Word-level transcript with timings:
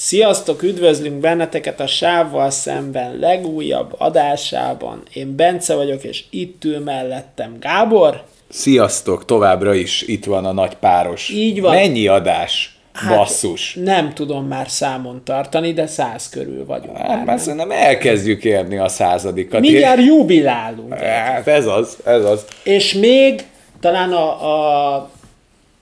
Sziasztok, 0.00 0.62
üdvözlünk 0.62 1.20
benneteket 1.20 1.80
a 1.80 1.86
Sávval 1.86 2.50
szemben 2.50 3.16
legújabb 3.16 3.94
adásában. 3.98 5.02
Én 5.12 5.36
Bence 5.36 5.74
vagyok, 5.74 6.04
és 6.04 6.24
itt 6.30 6.64
ül 6.64 6.78
mellettem 6.78 7.56
Gábor. 7.60 8.22
Sziasztok, 8.48 9.24
továbbra 9.24 9.74
is 9.74 10.02
itt 10.02 10.24
van 10.24 10.44
a 10.44 10.52
nagy 10.52 10.74
páros. 10.74 11.28
Így 11.28 11.60
van. 11.60 11.74
Mennyi 11.74 12.06
adás? 12.06 12.78
Hát, 12.92 13.16
Basszus. 13.16 13.74
Nem 13.74 14.14
tudom 14.14 14.46
már 14.46 14.68
számon 14.68 15.20
tartani, 15.24 15.72
de 15.72 15.86
száz 15.86 16.28
körül 16.28 16.64
vagyunk. 16.64 16.96
Hát, 16.96 17.08
már, 17.08 17.24
már 17.24 17.38
szerintem 17.38 17.70
elkezdjük 17.70 18.44
érni 18.44 18.78
a 18.78 18.88
századikat. 18.88 19.60
Mindjárt 19.60 20.04
jubilálunk. 20.04 20.94
Hát 20.94 21.46
ez 21.46 21.66
az, 21.66 21.96
ez 22.04 22.24
az. 22.24 22.44
És 22.62 22.92
még 22.92 23.46
talán 23.80 24.12
a, 24.12 24.46
a, 24.46 24.94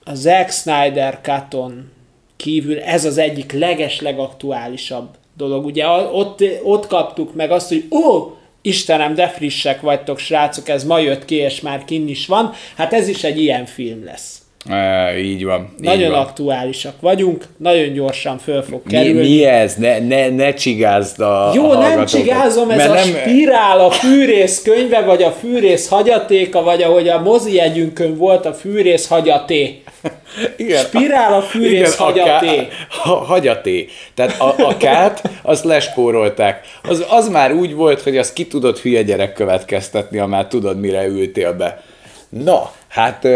a 0.03 0.13
Zack 0.13 0.51
Snyder 0.51 1.21
Katon 1.21 1.95
kívül 2.37 2.79
ez 2.79 3.05
az 3.05 3.17
egyik 3.17 3.51
leges, 3.51 4.01
legaktuálisabb 4.01 5.07
dolog. 5.37 5.65
Ugye 5.65 5.87
ott, 5.87 6.43
ott 6.63 6.87
kaptuk 6.87 7.33
meg 7.33 7.51
azt, 7.51 7.67
hogy 7.67 7.85
ó, 7.91 8.35
Istenem, 8.61 9.15
de 9.15 9.27
frissek 9.27 9.81
vagytok, 9.81 10.19
srácok, 10.19 10.69
ez 10.69 10.83
ma 10.83 10.99
jött 10.99 11.25
ki, 11.25 11.35
és 11.35 11.61
már 11.61 11.85
kinn 11.85 12.07
is 12.07 12.27
van. 12.27 12.53
Hát 12.75 12.93
ez 12.93 13.07
is 13.07 13.23
egy 13.23 13.41
ilyen 13.41 13.65
film 13.65 14.03
lesz. 14.03 14.41
E, 14.69 15.17
így 15.19 15.45
van. 15.45 15.73
Így 15.77 15.85
nagyon 15.85 16.11
van. 16.11 16.19
aktuálisak 16.19 17.01
vagyunk, 17.01 17.45
nagyon 17.57 17.93
gyorsan 17.93 18.37
föl 18.37 18.61
fog 18.61 18.81
kerülni. 18.87 19.19
Mi, 19.19 19.27
mi 19.27 19.45
ez? 19.45 19.75
Ne, 19.75 19.99
ne, 19.99 20.29
ne 20.29 20.53
csigázd 20.53 21.19
a 21.19 21.51
Jó, 21.55 21.71
a 21.71 21.77
nem 21.77 22.05
csigázom, 22.05 22.69
ez 22.69 22.77
Mert 22.77 22.89
a 22.89 22.93
nem... 22.93 23.03
spirál, 23.03 23.79
a 23.79 23.91
fűrész 23.91 24.61
könyve, 24.61 25.01
vagy 25.01 25.23
a 25.23 25.31
fűrész 25.31 25.87
hagyatéka, 25.87 26.63
vagy 26.63 26.81
ahogy 26.81 27.07
a 27.07 27.21
mozi 27.21 27.53
jegyünkön 27.53 28.17
volt 28.17 28.45
a 28.45 28.53
fűrész 28.53 29.07
hagyaté. 29.07 29.81
Igen, 30.57 30.83
Spirál 30.83 31.33
a 31.33 31.41
fűrész 31.41 31.93
igen, 31.93 32.07
hagyaté. 32.07 32.57
A 32.57 32.67
ká, 32.67 32.67
ha, 32.89 33.15
hagyaté. 33.15 33.87
Tehát 34.13 34.39
a, 34.39 34.55
a 34.57 34.77
kát, 34.77 35.29
azt 35.41 35.63
lespórolták. 35.63 36.61
Az, 36.83 37.05
az 37.09 37.29
már 37.29 37.51
úgy 37.51 37.73
volt, 37.73 38.01
hogy 38.01 38.17
azt 38.17 38.33
ki 38.33 38.47
tudod 38.47 38.77
hülye 38.77 39.01
gyerek 39.01 39.33
következtetni, 39.33 40.17
ha 40.17 40.27
már 40.27 40.47
tudod, 40.47 40.79
mire 40.79 41.05
ültél 41.05 41.53
be. 41.53 41.83
Na, 42.29 42.71
hát 42.87 43.27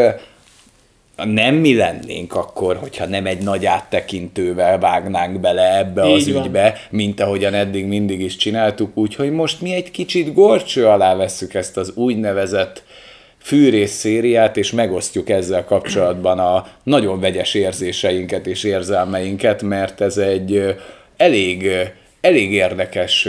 nem 1.15 1.55
mi 1.55 1.75
lennénk 1.75 2.35
akkor, 2.35 2.75
hogyha 2.75 3.05
nem 3.05 3.25
egy 3.25 3.43
nagy 3.43 3.65
áttekintővel 3.65 4.79
vágnánk 4.79 5.39
bele 5.39 5.77
ebbe 5.77 6.07
Így 6.07 6.13
az 6.13 6.33
van. 6.33 6.45
ügybe, 6.45 6.77
mint 6.89 7.19
ahogyan 7.19 7.53
eddig 7.53 7.85
mindig 7.85 8.21
is 8.21 8.35
csináltuk, 8.35 8.97
úgyhogy 8.97 9.31
most 9.31 9.61
mi 9.61 9.73
egy 9.73 9.91
kicsit 9.91 10.33
gorcső 10.33 10.85
alá 10.85 11.15
vesszük 11.15 11.53
ezt 11.53 11.77
az 11.77 11.91
úgynevezett 11.95 12.83
fűrész 13.41 13.91
szériát, 13.91 14.57
és 14.57 14.71
megosztjuk 14.71 15.29
ezzel 15.29 15.65
kapcsolatban 15.65 16.39
a 16.39 16.67
nagyon 16.83 17.19
vegyes 17.19 17.53
érzéseinket 17.53 18.47
és 18.47 18.63
érzelmeinket, 18.63 19.61
mert 19.61 20.01
ez 20.01 20.17
egy 20.17 20.75
elég, 21.17 21.69
elég 22.21 22.51
érdekes 22.51 23.27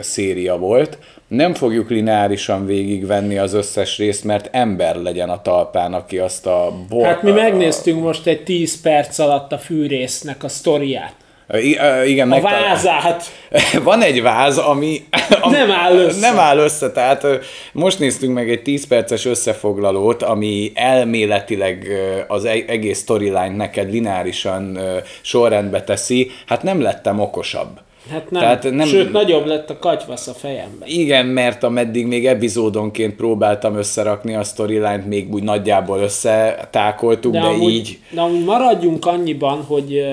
széria 0.00 0.56
volt. 0.56 0.98
Nem 1.28 1.54
fogjuk 1.54 1.90
lineárisan 1.90 2.66
végigvenni 2.66 3.38
az 3.38 3.52
összes 3.52 3.98
részt, 3.98 4.24
mert 4.24 4.48
ember 4.52 4.96
legyen 4.96 5.28
a 5.28 5.42
talpán, 5.42 5.94
aki 5.94 6.18
azt 6.18 6.46
a... 6.46 6.72
Bor- 6.88 7.06
Hát 7.06 7.22
mi 7.22 7.30
megnéztünk 7.30 8.02
most 8.02 8.26
egy 8.26 8.42
10 8.44 8.80
perc 8.80 9.18
alatt 9.18 9.52
a 9.52 9.58
fűrésznek 9.58 10.44
a 10.44 10.48
sztoriát. 10.48 11.14
I- 11.52 11.78
igen, 12.06 12.26
A 12.32 12.34
megtalál- 12.34 12.62
vázát. 12.64 13.24
Van 13.82 14.02
egy 14.02 14.22
váz, 14.22 14.58
ami, 14.58 15.00
ami 15.40 15.56
Nem 15.56 15.70
áll 15.70 15.96
össze. 15.96 16.20
Nem 16.20 16.38
áll 16.38 16.58
össze, 16.58 16.90
tehát 16.92 17.26
most 17.72 17.98
néztünk 17.98 18.34
meg 18.34 18.50
egy 18.50 18.62
10 18.62 18.86
perces 18.86 19.24
összefoglalót, 19.24 20.22
ami 20.22 20.72
elméletileg 20.74 21.86
az 22.28 22.44
e- 22.44 22.64
egész 22.66 23.00
storyline 23.00 23.48
neked 23.56 23.90
lineárisan 23.90 24.78
sorrendbe 25.22 25.82
teszi, 25.84 26.30
hát 26.46 26.62
nem 26.62 26.80
lettem 26.82 27.20
okosabb. 27.20 27.80
Hát 28.10 28.30
nem. 28.30 28.40
Tehát 28.40 28.70
nem- 28.70 28.86
Sőt, 28.86 29.12
nagyobb 29.12 29.46
lett 29.46 29.70
a 29.70 29.78
katyvasz 29.78 30.26
a 30.26 30.32
fejemben. 30.32 30.88
Igen, 30.88 31.26
mert 31.26 31.62
ameddig 31.62 32.06
még 32.06 32.26
epizódonként 32.26 33.16
próbáltam 33.16 33.76
összerakni 33.76 34.34
a 34.34 34.42
storyline-t, 34.42 35.06
még 35.06 35.34
úgy 35.34 35.42
nagyjából 35.42 35.98
összetákoltuk, 35.98 37.32
de, 37.32 37.40
de 37.40 37.46
amúgy, 37.46 37.72
így... 37.72 37.98
De 38.10 38.20
amúgy 38.20 38.44
maradjunk 38.44 39.06
annyiban, 39.06 39.62
hogy, 39.62 40.06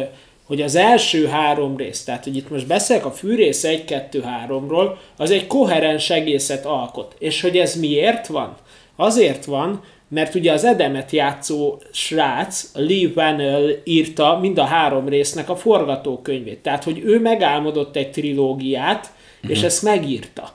hogy 0.45 0.61
az 0.61 0.75
első 0.75 1.25
három 1.25 1.77
rész, 1.77 2.03
tehát 2.03 2.23
hogy 2.23 2.35
itt 2.35 2.49
most 2.49 2.67
beszélek 2.67 3.05
a 3.05 3.11
fűrész 3.11 3.65
1-2-3-ról, 3.67 4.89
az 5.17 5.31
egy 5.31 5.47
koherens 5.47 6.09
egészet 6.09 6.65
alkot. 6.65 7.15
És 7.19 7.41
hogy 7.41 7.57
ez 7.57 7.75
miért 7.75 8.27
van? 8.27 8.55
Azért 8.95 9.45
van, 9.45 9.83
mert 10.13 10.35
ugye 10.35 10.51
az 10.51 10.65
Edemet 10.65 11.11
játszó 11.11 11.81
srác, 11.91 12.69
Lee 12.73 13.09
Vanell 13.13 13.69
írta 13.83 14.37
mind 14.41 14.57
a 14.57 14.63
három 14.63 15.07
résznek 15.07 15.49
a 15.49 15.55
forgatókönyvét. 15.55 16.59
Tehát, 16.59 16.83
hogy 16.83 17.01
ő 17.05 17.19
megálmodott 17.19 17.95
egy 17.95 18.11
trilógiát, 18.11 19.11
és 19.47 19.61
ezt 19.61 19.83
megírta. 19.83 20.51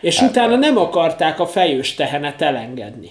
És 0.00 0.18
hát, 0.18 0.30
utána 0.30 0.56
nem 0.56 0.76
akarták 0.76 1.40
a 1.40 1.46
fejős 1.46 1.94
tehenet 1.94 2.42
elengedni. 2.42 3.10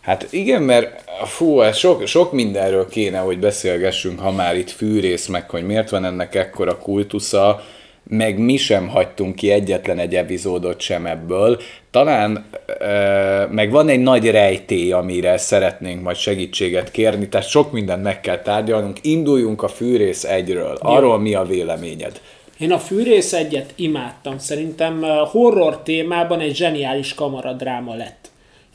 Hát 0.00 0.26
igen, 0.30 0.62
mert 0.62 1.04
fú, 1.24 1.60
ez 1.60 1.76
sok, 1.76 2.06
sok 2.06 2.32
mindenről 2.32 2.88
kéne, 2.88 3.18
hogy 3.18 3.38
beszélgessünk, 3.38 4.20
ha 4.20 4.30
már 4.30 4.56
itt 4.56 4.70
fűrész, 4.70 5.26
meg 5.26 5.50
hogy 5.50 5.66
miért 5.66 5.90
van 5.90 6.04
ennek 6.04 6.34
ekkora 6.34 6.78
kultusza, 6.78 7.64
meg 8.04 8.38
mi 8.38 8.56
sem 8.56 8.88
hagytunk 8.88 9.34
ki 9.34 9.50
egyetlen 9.50 9.98
egy 9.98 10.14
epizódot 10.14 10.80
sem 10.80 11.06
ebből. 11.06 11.60
Talán 11.90 12.44
e, 12.80 13.48
meg 13.50 13.70
van 13.70 13.88
egy 13.88 14.00
nagy 14.00 14.30
rejtély, 14.30 14.92
amire 14.92 15.36
szeretnénk 15.36 16.02
majd 16.02 16.16
segítséget 16.16 16.90
kérni, 16.90 17.28
tehát 17.28 17.48
sok 17.48 17.72
mindent 17.72 18.02
meg 18.02 18.20
kell 18.20 18.38
tárgyalnunk. 18.38 18.98
Induljunk 19.02 19.62
a 19.62 19.68
fűrész 19.68 20.24
egyről. 20.24 20.78
Arról 20.80 21.18
mi 21.18 21.34
a 21.34 21.44
véleményed? 21.44 22.20
Én 22.58 22.72
a 22.72 22.78
Fűrész 22.78 23.32
egyet 23.32 23.72
imádtam. 23.76 24.38
Szerintem 24.38 25.02
horror 25.30 25.82
témában 25.82 26.40
egy 26.40 26.56
zseniális 26.56 27.14
kamaradráma 27.14 27.94
lett. 27.94 28.30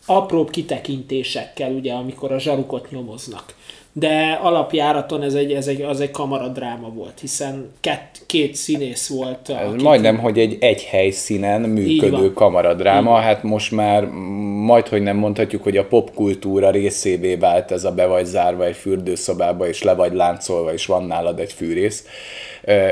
Apróbb 0.06 0.50
kitekintésekkel, 0.50 1.72
ugye, 1.72 1.94
amikor 1.94 2.32
a 2.32 2.40
zsarukot 2.40 2.92
nyomoznak. 2.92 3.56
De 4.00 4.40
alapjáraton 4.42 5.24
ez 5.24 5.34
egy, 5.34 5.52
ez 5.52 5.68
egy, 5.68 5.82
az 5.82 6.00
egy 6.00 6.12
kamaradráma 6.12 6.90
volt, 6.90 7.20
hiszen 7.20 7.72
két, 7.80 8.00
két 8.26 8.56
színész 8.56 9.08
volt. 9.08 9.50
Akik- 9.50 9.82
majdnem, 9.82 10.18
hogy 10.18 10.40
egy 10.40 10.58
egy 10.60 10.84
helyszínen 10.84 11.62
működő 11.62 12.34
kamaradráma, 12.34 13.16
hát 13.16 13.44
most 13.44 13.72
már 13.72 14.06
majd, 14.66 14.88
hogy 14.88 15.02
nem 15.02 15.18
mondhatjuk, 15.18 15.64
hogy 15.64 15.78
a 15.78 15.86
popkultúra 15.86 16.70
részévé 16.70 17.36
vált 17.36 17.72
ez 17.72 17.84
a 17.84 17.92
be 17.92 18.06
vagy 18.06 18.26
zárva 18.26 18.66
egy 18.66 18.76
fürdőszobába, 18.76 19.68
és 19.68 19.84
le 19.84 19.94
vagy 19.94 20.14
láncolva, 20.14 20.74
és 20.74 20.86
van 20.86 21.04
nálad 21.04 21.40
egy 21.40 21.54
fűrész, 21.54 22.06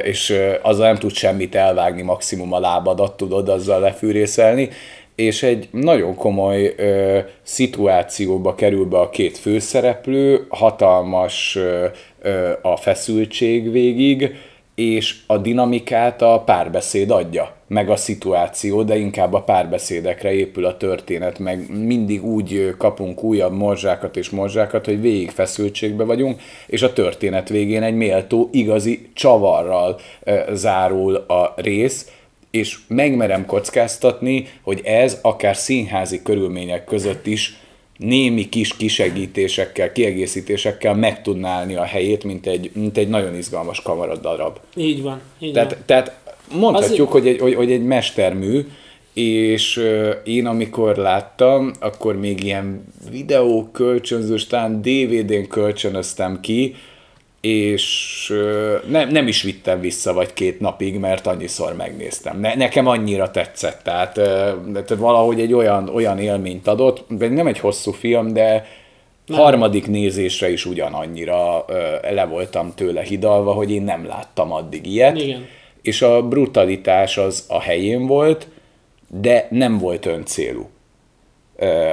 és 0.03 0.33
azzal 0.61 0.85
nem 0.85 0.97
tud 0.97 1.13
semmit 1.13 1.55
elvágni, 1.55 2.01
maximum 2.01 2.53
a 2.53 2.59
lábadat 2.59 3.17
tudod 3.17 3.49
azzal 3.49 3.79
lefűrészelni, 3.79 4.69
és 5.15 5.43
egy 5.43 5.67
nagyon 5.71 6.15
komoly 6.15 6.73
ö, 6.77 7.19
szituációba 7.43 8.55
kerül 8.55 8.85
be 8.85 8.99
a 8.99 9.09
két 9.09 9.37
főszereplő, 9.37 10.45
hatalmas 10.49 11.55
ö, 11.55 12.51
a 12.61 12.77
feszültség 12.77 13.71
végig, 13.71 14.35
és 14.75 15.15
a 15.27 15.37
dinamikát 15.37 16.21
a 16.21 16.41
párbeszéd 16.45 17.11
adja, 17.11 17.55
meg 17.67 17.89
a 17.89 17.95
szituáció, 17.95 18.83
de 18.83 18.95
inkább 18.97 19.33
a 19.33 19.41
párbeszédekre 19.41 20.33
épül 20.33 20.65
a 20.65 20.77
történet, 20.77 21.39
meg 21.39 21.85
mindig 21.85 22.25
úgy 22.25 22.75
kapunk 22.77 23.23
újabb 23.23 23.53
morzsákat 23.53 24.17
és 24.17 24.29
morzsákat, 24.29 24.85
hogy 24.85 25.01
végig 25.01 25.29
feszültségbe 25.29 26.03
vagyunk, 26.03 26.41
és 26.67 26.81
a 26.81 26.93
történet 26.93 27.49
végén 27.49 27.83
egy 27.83 27.95
méltó, 27.95 28.49
igazi 28.51 29.09
csavarral 29.13 29.99
ö, 30.23 30.39
zárul 30.53 31.15
a 31.15 31.53
rész, 31.55 32.09
és 32.55 32.77
megmerem 32.87 33.45
kockáztatni, 33.45 34.47
hogy 34.61 34.81
ez 34.83 35.19
akár 35.21 35.55
színházi 35.55 36.21
körülmények 36.21 36.83
között 36.85 37.27
is 37.27 37.57
némi 37.97 38.49
kis 38.49 38.77
kisegítésekkel, 38.77 39.91
kiegészítésekkel 39.91 40.95
meg 40.95 41.21
tudná 41.21 41.49
állni 41.49 41.75
a 41.75 41.83
helyét, 41.83 42.23
mint 42.23 42.47
egy, 42.47 42.71
mint 42.73 42.97
egy 42.97 43.07
nagyon 43.07 43.35
izgalmas 43.35 43.81
kamaradarab. 43.81 44.59
Így 44.75 45.01
van. 45.01 45.21
Így 45.39 45.53
Tehát, 45.53 45.71
van. 45.71 45.81
tehát 45.85 46.19
mondhatjuk, 46.53 46.91
Azért- 46.91 47.11
hogy 47.11 47.27
egy, 47.27 47.39
hogy, 47.39 47.55
hogy 47.55 47.71
egy 47.71 47.83
mestermű, 47.83 48.67
és 49.13 49.89
én 50.23 50.45
amikor 50.45 50.95
láttam, 50.95 51.71
akkor 51.79 52.19
még 52.19 52.43
ilyen 52.43 52.83
videó 53.11 53.69
kölcsönzős, 53.71 54.47
talán 54.47 54.81
DVD-n 54.81 55.47
kölcsönöztem 55.49 56.39
ki, 56.41 56.75
és 57.45 58.33
nem, 58.87 59.09
nem 59.09 59.27
is 59.27 59.41
vittem 59.41 59.79
vissza 59.79 60.13
vagy 60.13 60.33
két 60.33 60.59
napig, 60.59 60.97
mert 60.99 61.27
annyiszor 61.27 61.75
megnéztem. 61.75 62.39
Ne, 62.39 62.55
nekem 62.55 62.87
annyira 62.87 63.31
tetszett, 63.31 63.83
tehát, 63.83 64.13
tehát 64.13 64.95
valahogy 64.97 65.39
egy 65.39 65.53
olyan, 65.53 65.89
olyan 65.89 66.19
élményt 66.19 66.67
adott, 66.67 67.09
nem 67.19 67.47
egy 67.47 67.59
hosszú 67.59 67.91
film, 67.91 68.33
de 68.33 68.65
harmadik 69.27 69.87
nézésre 69.87 70.51
is 70.51 70.65
ugyanannyira 70.65 71.65
le 72.11 72.25
voltam 72.25 72.73
tőle 72.75 73.03
hidalva, 73.03 73.53
hogy 73.53 73.71
én 73.71 73.83
nem 73.83 74.05
láttam 74.05 74.51
addig 74.51 74.85
ilyet. 74.85 75.17
Igen. 75.17 75.45
És 75.81 76.01
a 76.01 76.27
brutalitás 76.27 77.17
az 77.17 77.45
a 77.47 77.61
helyén 77.61 78.07
volt, 78.07 78.47
de 79.09 79.47
nem 79.49 79.77
volt 79.77 80.05
öncélú. 80.05 80.69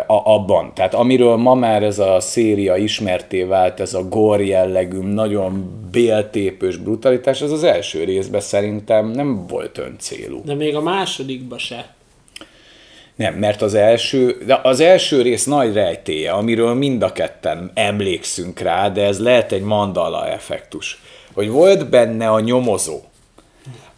A, 0.06 0.32
abban. 0.34 0.74
Tehát 0.74 0.94
amiről 0.94 1.36
ma 1.36 1.54
már 1.54 1.82
ez 1.82 1.98
a 1.98 2.20
széria 2.20 2.76
ismerté 2.76 3.42
vált, 3.42 3.80
ez 3.80 3.94
a 3.94 4.08
gor 4.08 4.40
jellegű, 4.40 4.98
nagyon 4.98 5.80
béltépős 5.90 6.76
brutalitás, 6.76 7.40
ez 7.40 7.50
az 7.50 7.64
első 7.64 8.04
részben 8.04 8.40
szerintem 8.40 9.08
nem 9.10 9.46
volt 9.46 9.78
öncélú. 9.78 10.42
De 10.44 10.54
még 10.54 10.76
a 10.76 10.80
másodikban 10.80 11.58
se. 11.58 11.94
Nem, 13.16 13.34
mert 13.34 13.62
az 13.62 13.74
első, 13.74 14.42
de 14.46 14.60
az 14.62 14.80
első 14.80 15.22
rész 15.22 15.44
nagy 15.44 15.72
rejtéje, 15.74 16.30
amiről 16.30 16.74
mind 16.74 17.02
a 17.02 17.12
ketten 17.12 17.70
emlékszünk 17.74 18.60
rá, 18.60 18.88
de 18.88 19.04
ez 19.04 19.20
lehet 19.20 19.52
egy 19.52 19.62
mandala 19.62 20.28
effektus, 20.28 21.02
hogy 21.34 21.50
volt 21.50 21.90
benne 21.90 22.30
a 22.30 22.40
nyomozó, 22.40 23.00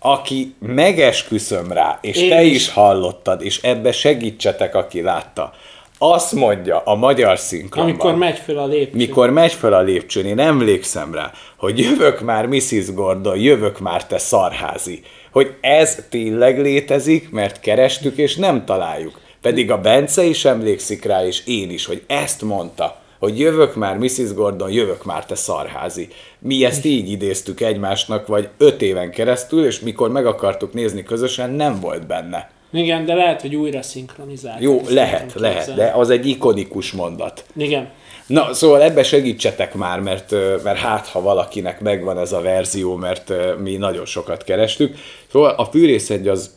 aki 0.07 0.55
megesküszöm 0.59 1.73
rá, 1.73 1.99
és 2.03 2.17
Én 2.17 2.29
te 2.29 2.43
is. 2.43 2.55
is 2.55 2.69
hallottad, 2.69 3.43
és 3.43 3.63
ebbe 3.63 3.93
segítsetek, 3.93 4.75
aki 4.75 5.03
látta. 5.03 5.53
Azt 5.99 6.33
mondja 6.33 6.79
a 6.79 6.95
magyar 6.95 7.39
szinkronban. 7.39 7.95
Amikor 7.95 8.15
megy 8.15 8.39
fel 8.39 8.59
a 8.59 8.67
lépcsőn. 8.67 8.97
Mikor 8.97 9.31
megy 9.31 9.53
fel 9.53 9.73
a 9.73 9.81
lépcsőn, 9.81 10.27
én 10.27 10.39
emlékszem 10.39 11.15
rá, 11.15 11.33
hogy 11.57 11.79
jövök 11.79 12.21
már 12.21 12.47
Mrs. 12.47 12.95
Gordon, 12.95 13.37
jövök 13.39 13.79
már 13.79 14.07
te 14.07 14.19
szarházi. 14.19 15.03
Hogy 15.31 15.55
ez 15.61 16.07
tényleg 16.11 16.61
létezik, 16.61 17.31
mert 17.31 17.61
kerestük 17.61 18.17
és 18.17 18.37
nem 18.37 18.65
találjuk. 18.65 19.21
Pedig 19.43 19.71
a 19.71 19.81
Bence 19.81 20.25
is 20.25 20.45
emlékszik 20.45 21.05
rá, 21.05 21.27
és 21.27 21.43
én 21.47 21.71
is, 21.71 21.87
hogy 21.87 22.03
ezt 22.07 22.43
mondta 22.43 22.94
hogy 23.25 23.39
jövök 23.39 23.75
már, 23.75 23.99
Mrs. 23.99 24.35
Gordon, 24.35 24.71
jövök 24.71 25.05
már, 25.05 25.27
te 25.27 25.35
szarházi. 25.35 26.09
Mi 26.39 26.65
ezt 26.65 26.85
így 26.85 27.11
idéztük 27.11 27.61
egymásnak, 27.61 28.27
vagy 28.27 28.49
öt 28.59 28.83
éven 28.83 29.11
keresztül, 29.11 29.65
és 29.67 29.81
mikor 29.81 30.11
meg 30.11 30.27
akartuk 30.27 30.73
nézni 30.73 31.03
közösen, 31.03 31.51
nem 31.51 31.81
volt 31.81 32.07
benne. 32.07 32.51
Igen, 32.73 33.05
de 33.05 33.15
lehet, 33.15 33.41
hogy 33.41 33.55
újra 33.55 33.83
szinkronizáljuk. 33.83 34.63
Jó, 34.63 34.95
lehet, 34.95 35.33
lehet, 35.35 35.75
de 35.75 35.93
az 35.95 36.11
egy 36.11 36.27
ikonikus 36.27 36.93
mondat. 36.93 37.45
Igen. 37.57 37.89
Na, 38.27 38.53
szóval 38.53 38.83
ebbe 38.83 39.03
segítsetek 39.03 39.75
már, 39.75 40.01
mert, 40.01 40.31
mert 40.63 40.79
hát, 40.79 41.07
ha 41.07 41.21
valakinek 41.21 41.81
megvan 41.81 42.19
ez 42.19 42.33
a 42.33 42.41
verzió, 42.41 42.97
mert 42.97 43.33
mi 43.63 43.77
nagyon 43.77 44.05
sokat 44.05 44.45
kerestük. 44.45 44.97
Szóval 45.33 45.51
a 45.51 45.65
fűrész 45.65 46.11
egy 46.11 46.29
az 46.29 46.51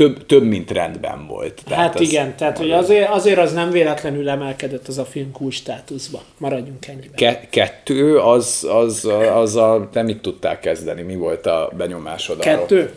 több, 0.00 0.26
több 0.26 0.42
mint 0.42 0.70
rendben 0.70 1.26
volt. 1.26 1.62
Tehát 1.68 1.92
hát 1.92 2.00
igen, 2.00 2.36
tehát 2.36 2.58
hogy 2.58 2.70
azért, 2.70 3.08
azért 3.08 3.38
az 3.38 3.52
nem 3.52 3.70
véletlenül 3.70 4.28
emelkedett 4.28 4.88
az 4.88 4.98
a 4.98 5.04
film 5.04 5.32
cool 5.32 5.50
státuszba. 5.50 6.22
Maradjunk 6.38 6.86
ennyiben. 6.86 7.14
Ke- 7.14 7.48
kettő, 7.50 8.18
az, 8.18 8.66
az, 8.70 9.08
az 9.34 9.56
a, 9.56 9.88
te 9.92 10.02
mit 10.02 10.22
tudtál 10.22 10.58
kezdeni? 10.58 11.02
Mi 11.02 11.14
volt 11.14 11.46
a 11.46 11.72
benyomásod 11.76 12.38
Kettő? 12.38 12.92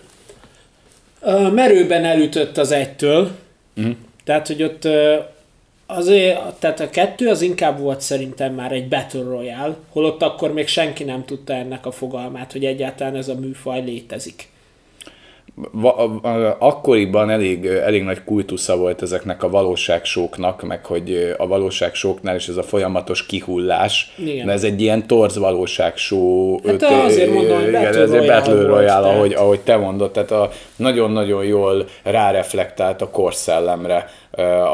Arról? 1.20 1.52
merőben 1.52 2.06
elütött 2.06 2.58
az 2.58 2.72
egytől, 2.72 3.32
mm. 3.82 3.92
tehát 4.24 4.48
hogy 4.48 4.64
ott 4.64 4.88
azért, 5.86 6.40
tehát 6.60 6.80
a 6.80 6.90
kettő 6.90 7.30
az 7.30 7.42
inkább 7.42 7.80
volt 7.80 8.02
szerintem 8.02 8.54
már 8.54 8.72
egy 8.72 8.88
Battle 8.88 9.24
Royale, 9.24 9.76
holott 9.90 10.22
akkor 10.22 10.54
még 10.54 10.68
senki 10.68 11.04
nem 11.04 11.26
tudta 11.26 11.54
ennek 11.54 11.86
a 11.86 11.92
fogalmát, 11.92 12.52
hogy 12.52 12.66
egyáltalán 12.66 13.16
ez 13.16 13.28
a 13.28 13.36
műfaj 13.36 13.84
létezik 13.84 14.52
akkoriban 16.60 17.30
elég, 17.30 17.66
elég 17.66 18.04
nagy 18.04 18.24
kultusza 18.24 18.78
volt 18.78 19.02
ezeknek 19.02 19.44
a 19.44 19.50
valóságsóknak, 19.50 20.62
meg 20.62 20.86
hogy 20.86 21.36
a 21.38 21.48
valóságsóknál 21.48 22.36
is 22.36 22.48
ez 22.48 22.58
a 22.58 22.64
folyamatos 22.64 23.26
kihullás. 23.26 24.14
Igen. 24.18 24.50
ez 24.50 24.64
egy 24.64 24.82
ilyen 24.82 25.08
torz 25.08 25.38
valóságsó. 25.38 26.60
Hát 26.66 26.74
öt, 26.74 26.84
azért 26.84 27.34
mondom, 27.34 27.62
hogy 27.62 27.72
Battle 27.72 28.06
Royale, 28.06 28.34
Battle 28.34 28.66
Royale 28.66 29.08
ahogy, 29.08 29.34
ahogy 29.34 29.60
te 29.60 29.78
mondod, 29.78 30.12
tehát 30.12 30.32
a, 30.32 30.50
nagyon-nagyon 30.76 31.46
jól 31.46 31.86
ráreflektált 32.04 33.02
a 33.02 33.10
korszellemre 33.10 34.10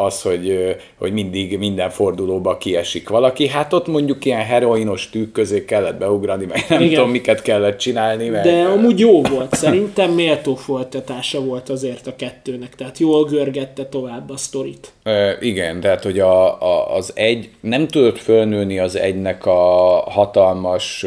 az, 0.06 0.22
hogy, 0.22 0.76
hogy 0.98 1.14
mindig 1.14 1.58
minden 1.58 1.90
fordulóba 1.90 2.58
kiesik 2.58 3.10
valaki. 3.10 3.48
Hát 3.48 3.74
ott 3.74 3.88
mondjuk 3.88 4.26
ilyen 4.26 4.46
heroinos 4.46 5.10
tűk 5.10 5.32
közé 5.32 5.66
kellett 5.66 5.98
beugrani, 5.98 6.46
meg 6.46 6.66
nem 6.70 6.82
Igen. 6.82 6.94
tudom, 6.94 7.10
miket 7.10 7.42
kellett 7.42 7.78
csinálni. 7.78 8.28
Meg... 8.30 8.44
De 8.44 8.64
amúgy 8.64 9.00
jó 9.00 9.22
volt. 9.22 9.54
Szerintem 9.56 10.12
méltó 10.12 10.56
folytatása 10.56 11.42
volt 11.42 11.70
azért 11.70 12.08
a 12.08 12.16
kettőnek. 12.16 12.76
Tehát 12.76 12.98
jól 12.98 13.24
görgette 13.24 13.86
tovább 13.86 14.30
a 14.30 14.38
sztorit. 14.38 14.92
E, 15.04 15.38
igen, 15.40 15.80
tehát 15.80 16.04
hogy 16.04 16.20
a, 16.20 16.62
a, 16.62 16.96
az 16.96 17.12
egy 17.16 17.50
nem 17.62 17.88
tudott 17.88 18.18
fölnőni 18.18 18.80
az 18.80 18.96
egynek 18.96 19.46
a 19.46 20.04
hatalmas 20.10 21.06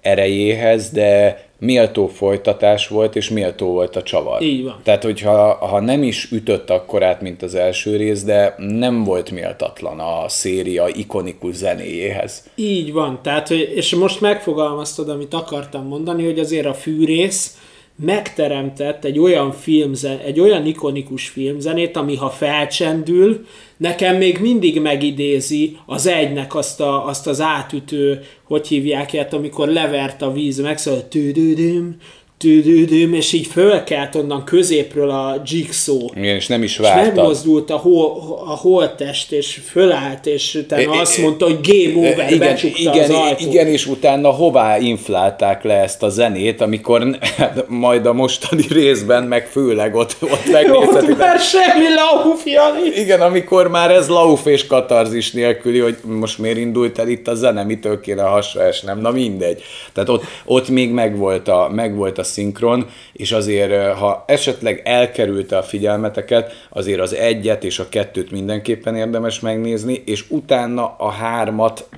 erejéhez, 0.00 0.90
de 0.90 1.44
méltó 1.58 2.06
folytatás 2.06 2.88
volt, 2.88 3.16
és 3.16 3.30
méltó 3.30 3.66
volt 3.66 3.96
a 3.96 4.02
csavar. 4.02 4.42
Így 4.42 4.64
van. 4.64 4.80
Tehát, 4.82 5.02
hogyha 5.02 5.52
ha 5.54 5.80
nem 5.80 6.02
is 6.02 6.30
ütött 6.32 6.70
akkorát, 6.70 7.20
mint 7.20 7.42
az 7.42 7.54
első 7.54 7.96
rész, 7.96 8.24
de 8.24 8.54
nem 8.58 9.04
volt 9.04 9.30
méltatlan 9.30 9.98
a 9.98 10.28
széria 10.28 10.88
ikonikus 10.88 11.54
zenéjéhez. 11.54 12.44
Így 12.54 12.92
van. 12.92 13.18
Tehát, 13.22 13.50
és 13.50 13.94
most 13.94 14.20
megfogalmaztad, 14.20 15.08
amit 15.08 15.34
akartam 15.34 15.86
mondani, 15.86 16.24
hogy 16.24 16.38
azért 16.38 16.66
a 16.66 16.74
fűrész 16.74 17.56
megteremtett 17.96 19.04
egy 19.04 19.18
olyan 19.18 19.52
filmzen, 19.52 20.18
egy 20.18 20.40
olyan 20.40 20.66
ikonikus 20.66 21.28
filmzenét, 21.28 21.96
ami 21.96 22.16
ha 22.16 22.30
felcsendül, 22.30 23.46
nekem 23.76 24.16
még 24.16 24.38
mindig 24.38 24.80
megidézi 24.80 25.76
az 25.86 26.06
egynek 26.06 26.54
azt, 26.54 26.80
a, 26.80 27.06
azt 27.06 27.26
az 27.26 27.40
átütő, 27.40 28.22
hogy 28.42 28.66
hívják 28.68 29.12
ilyet, 29.12 29.32
amikor 29.32 29.68
levert 29.68 30.22
a 30.22 30.32
víz, 30.32 30.60
megszólalt 30.60 31.06
tüdüdüm, 31.06 31.96
tüdüdüm, 32.38 33.14
és 33.14 33.32
így 33.32 33.46
fölkelt 33.46 34.14
onnan 34.14 34.44
középről 34.44 35.10
a 35.10 35.42
jigsaw. 35.44 36.06
Igen, 36.14 36.34
és 36.34 36.46
nem 36.46 36.62
is 36.62 36.76
várta. 36.76 37.00
És 37.00 37.06
megmozdult 37.06 37.70
a, 37.70 37.76
hol, 37.76 38.06
a 38.46 38.56
holtest, 38.56 39.32
és 39.32 39.60
fölállt, 39.70 40.26
és 40.26 40.54
utána 40.54 41.00
azt 41.00 41.18
mondta, 41.18 41.44
hogy 41.44 41.58
game 41.62 42.08
over, 42.08 42.32
igen, 42.32 42.56
igen, 42.74 43.04
az 43.04 43.10
ajtót. 43.10 43.40
Igen, 43.40 43.66
és 43.66 43.86
utána 43.86 44.30
hová 44.30 44.78
inflálták 44.78 45.62
le 45.62 45.74
ezt 45.74 46.02
a 46.02 46.08
zenét, 46.08 46.60
amikor 46.60 47.18
majd 47.66 48.06
a 48.06 48.12
mostani 48.12 48.64
részben, 48.70 49.24
meg 49.24 49.46
főleg 49.46 49.94
ott, 49.94 50.16
ott 50.20 50.50
megnézhetik. 50.52 51.10
Ott 51.10 51.18
már 51.18 51.38
semmi 51.38 51.86
lauf, 51.94 52.46
Jani. 52.46 53.00
Igen, 53.00 53.20
amikor 53.20 53.68
már 53.68 53.90
ez 53.90 54.08
lauf 54.08 54.46
és 54.46 54.66
katarzis 54.66 55.32
nélküli, 55.32 55.78
hogy 55.78 55.96
most 56.02 56.38
miért 56.38 56.58
indult 56.58 56.98
el 56.98 57.08
itt 57.08 57.28
a 57.28 57.34
zene, 57.34 57.64
mitől 57.64 58.00
kéne 58.00 58.22
hasra 58.22 58.62
esnem, 58.62 59.00
na 59.00 59.10
mindegy. 59.10 59.62
Tehát 59.92 60.08
ott, 60.08 60.24
ott 60.44 60.68
még 60.68 60.90
megvolt 60.90 61.48
a, 61.48 61.70
megvolt 61.74 62.18
a 62.18 62.24
szinkron, 62.26 62.88
és 63.12 63.32
azért, 63.32 63.92
ha 63.92 64.24
esetleg 64.26 64.82
elkerülte 64.84 65.56
a 65.56 65.62
figyelmeteket, 65.62 66.52
azért 66.70 67.00
az 67.00 67.14
egyet 67.14 67.64
és 67.64 67.78
a 67.78 67.88
kettőt 67.88 68.30
mindenképpen 68.30 68.96
érdemes 68.96 69.40
megnézni, 69.40 70.02
és 70.06 70.24
utána 70.28 70.94
a 70.98 71.10
hármat 71.10 71.88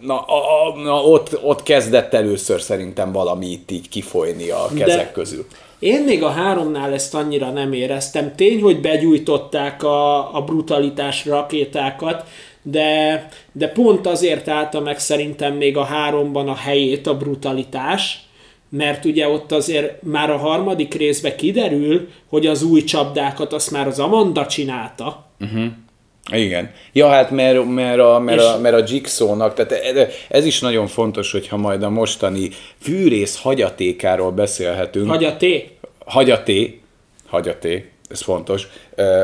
Na, 0.00 0.20
a, 0.20 0.76
na 0.82 1.02
ott, 1.02 1.38
ott 1.42 1.62
kezdett 1.62 2.14
először 2.14 2.60
szerintem 2.60 3.12
valami 3.12 3.46
itt 3.46 3.70
így 3.70 3.88
kifolyni 3.88 4.50
a 4.50 4.68
kezek 4.76 5.06
De 5.06 5.12
közül. 5.12 5.46
Én 5.78 6.02
még 6.02 6.22
a 6.22 6.30
háromnál 6.30 6.92
ezt 6.92 7.14
annyira 7.14 7.50
nem 7.50 7.72
éreztem. 7.72 8.34
Tény, 8.34 8.62
hogy 8.62 8.80
begyújtották 8.80 9.82
a, 9.82 10.34
a 10.34 10.42
brutalitás 10.42 11.26
rakétákat, 11.26 12.24
de, 12.62 13.28
de 13.52 13.68
pont 13.68 14.06
azért 14.06 14.48
állta 14.48 14.80
meg 14.80 14.98
szerintem 14.98 15.54
még 15.54 15.76
a 15.76 15.84
háromban 15.84 16.48
a 16.48 16.54
helyét 16.54 17.06
a 17.06 17.16
brutalitás, 17.16 18.29
mert 18.70 19.04
ugye 19.04 19.28
ott 19.28 19.52
azért 19.52 20.02
már 20.02 20.30
a 20.30 20.36
harmadik 20.36 20.94
részben 20.94 21.36
kiderül, 21.36 22.08
hogy 22.28 22.46
az 22.46 22.62
új 22.62 22.84
csapdákat 22.84 23.52
azt 23.52 23.70
már 23.70 23.86
az 23.86 23.98
Amanda 23.98 24.46
csinálta. 24.46 25.26
Uh-huh. 25.40 25.64
Igen. 26.32 26.70
Ja, 26.92 27.08
hát 27.08 27.30
mert, 27.30 27.64
mert, 27.64 28.00
a, 28.00 28.18
mert, 28.18 28.40
a, 28.40 28.58
mert 28.58 28.74
a 28.74 28.84
Jigsaw-nak, 28.86 29.54
tehát 29.54 30.12
ez 30.28 30.44
is 30.44 30.60
nagyon 30.60 30.86
fontos, 30.86 31.32
hogyha 31.32 31.56
majd 31.56 31.82
a 31.82 31.90
mostani 31.90 32.48
fűrész 32.80 33.40
hagyatékáról 33.40 34.30
beszélhetünk. 34.30 35.08
Hagyaté? 35.08 35.70
Hagyaté, 36.04 36.80
hagyaté, 37.26 37.90
ez 38.08 38.20
fontos, 38.20 38.68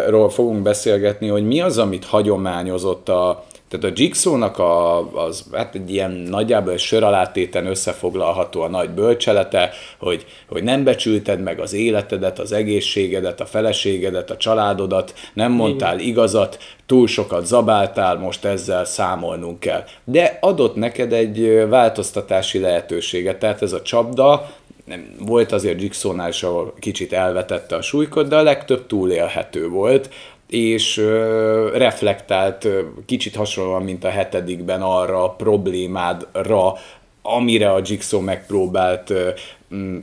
ról 0.08 0.30
fogunk 0.30 0.62
beszélgetni, 0.62 1.28
hogy 1.28 1.46
mi 1.46 1.60
az, 1.60 1.78
amit 1.78 2.04
hagyományozott 2.04 3.08
a, 3.08 3.46
tehát 3.68 3.86
a 3.86 4.00
Jigsaw-nak 4.00 4.58
a, 4.58 4.98
az 5.26 5.44
hát 5.52 5.74
egy 5.74 5.92
ilyen 5.92 6.10
nagyjából 6.10 6.76
sör 6.76 7.02
alátéten 7.02 7.66
összefoglalható 7.66 8.62
a 8.62 8.68
nagy 8.68 8.90
bölcselete, 8.90 9.70
hogy, 9.98 10.26
hogy 10.48 10.62
nem 10.62 10.84
becsülted 10.84 11.40
meg 11.40 11.60
az 11.60 11.72
életedet, 11.72 12.38
az 12.38 12.52
egészségedet, 12.52 13.40
a 13.40 13.46
feleségedet, 13.46 14.30
a 14.30 14.36
családodat, 14.36 15.14
nem 15.32 15.52
mondtál 15.52 15.98
igazat, 15.98 16.58
túl 16.86 17.06
sokat 17.06 17.46
zabáltál, 17.46 18.16
most 18.16 18.44
ezzel 18.44 18.84
számolnunk 18.84 19.60
kell. 19.60 19.84
De 20.04 20.38
adott 20.40 20.74
neked 20.74 21.12
egy 21.12 21.66
változtatási 21.68 22.58
lehetőséget, 22.58 23.38
tehát 23.38 23.62
ez 23.62 23.72
a 23.72 23.82
csapda, 23.82 24.50
nem, 24.84 25.14
volt 25.18 25.52
azért 25.52 25.80
Jigsaw-nál 25.80 26.28
is, 26.28 26.42
ahol 26.42 26.74
kicsit 26.78 27.12
elvetette 27.12 27.76
a 27.76 27.82
súlykot, 27.82 28.28
de 28.28 28.36
a 28.36 28.42
legtöbb 28.42 28.86
túlélhető 28.86 29.68
volt 29.68 30.10
és 30.48 30.96
reflektált 31.74 32.68
kicsit 33.06 33.36
hasonlóan, 33.36 33.82
mint 33.82 34.04
a 34.04 34.08
hetedikben 34.08 34.82
arra 34.82 35.24
a 35.24 35.30
problémádra, 35.30 36.72
amire 37.22 37.72
a 37.72 37.80
Jigsaw 37.84 38.20
megpróbált 38.20 39.12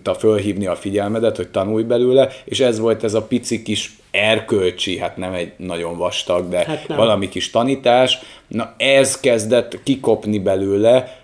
ta 0.03 0.13
fölhívni 0.13 0.65
a 0.65 0.75
figyelmedet, 0.75 1.37
hogy 1.37 1.47
tanulj 1.47 1.83
belőle, 1.83 2.29
és 2.45 2.59
ez 2.59 2.79
volt 2.79 3.03
ez 3.03 3.13
a 3.13 3.21
pici 3.21 3.61
kis 3.61 3.95
erkölcsi, 4.11 4.97
hát 4.97 5.17
nem 5.17 5.33
egy 5.33 5.51
nagyon 5.57 5.97
vastag, 5.97 6.49
de 6.49 6.65
hát 6.65 6.85
valami 6.87 7.29
kis 7.29 7.49
tanítás. 7.49 8.19
Na 8.47 8.73
ez 8.77 9.19
kezdett 9.19 9.83
kikopni 9.83 10.39
belőle, 10.39 11.22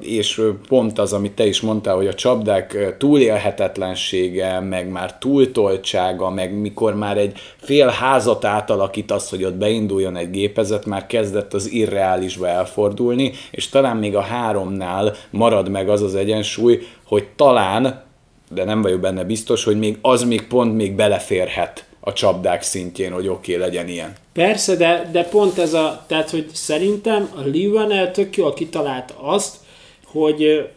és 0.00 0.42
pont 0.68 0.98
az, 0.98 1.12
amit 1.12 1.32
te 1.32 1.46
is 1.46 1.60
mondtál, 1.60 1.96
hogy 1.96 2.06
a 2.06 2.14
csapdák 2.14 2.96
túlélhetetlensége, 2.98 4.60
meg 4.60 4.88
már 4.88 5.18
túltoltsága, 5.18 6.30
meg 6.30 6.54
mikor 6.54 6.94
már 6.94 7.18
egy 7.18 7.38
fél 7.56 7.88
házat 7.88 8.44
átalakítasz, 8.44 9.30
hogy 9.30 9.44
ott 9.44 9.54
beinduljon 9.54 10.16
egy 10.16 10.30
gépezet, 10.30 10.86
már 10.86 11.06
kezdett 11.06 11.54
az 11.54 11.70
irreálisba 11.70 12.48
elfordulni, 12.48 13.32
és 13.50 13.68
talán 13.68 13.96
még 13.96 14.16
a 14.16 14.20
háromnál 14.20 15.14
marad 15.30 15.68
meg 15.68 15.88
az 15.88 16.02
az 16.02 16.14
egyensúly, 16.14 16.78
hogy 17.06 17.28
talán, 17.36 18.02
de 18.50 18.64
nem 18.64 18.82
vagyok 18.82 19.00
benne 19.00 19.24
biztos, 19.24 19.64
hogy 19.64 19.78
még 19.78 19.98
az 20.02 20.24
még 20.24 20.46
pont 20.46 20.76
még 20.76 20.94
beleférhet 20.94 21.84
a 22.04 22.12
csapdák 22.12 22.62
szintjén, 22.62 23.12
hogy 23.12 23.28
oké, 23.28 23.54
okay, 23.54 23.66
legyen 23.66 23.88
ilyen. 23.88 24.12
Persze, 24.32 24.76
de, 24.76 25.08
de 25.12 25.24
pont 25.24 25.58
ez 25.58 25.74
a, 25.74 26.04
tehát 26.06 26.30
hogy 26.30 26.46
szerintem 26.52 27.30
a 27.36 27.40
Lionel 27.40 28.10
tök 28.10 28.36
jól 28.36 28.54
kitalálta 28.54 29.14
azt, 29.20 29.56
hogy, 30.04 30.68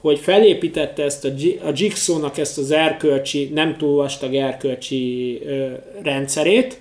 hogy 0.00 0.18
felépítette 0.18 1.02
ezt 1.02 1.24
a, 1.24 1.28
a 1.64 1.70
Jigsaw-nak 1.74 2.38
ezt 2.38 2.58
az 2.58 2.70
erkölcsi, 2.70 3.50
nem 3.54 3.76
túl 3.76 3.96
vastag 3.96 4.34
erkölcsi 4.34 5.40
ö, 5.46 5.66
rendszerét, 6.02 6.80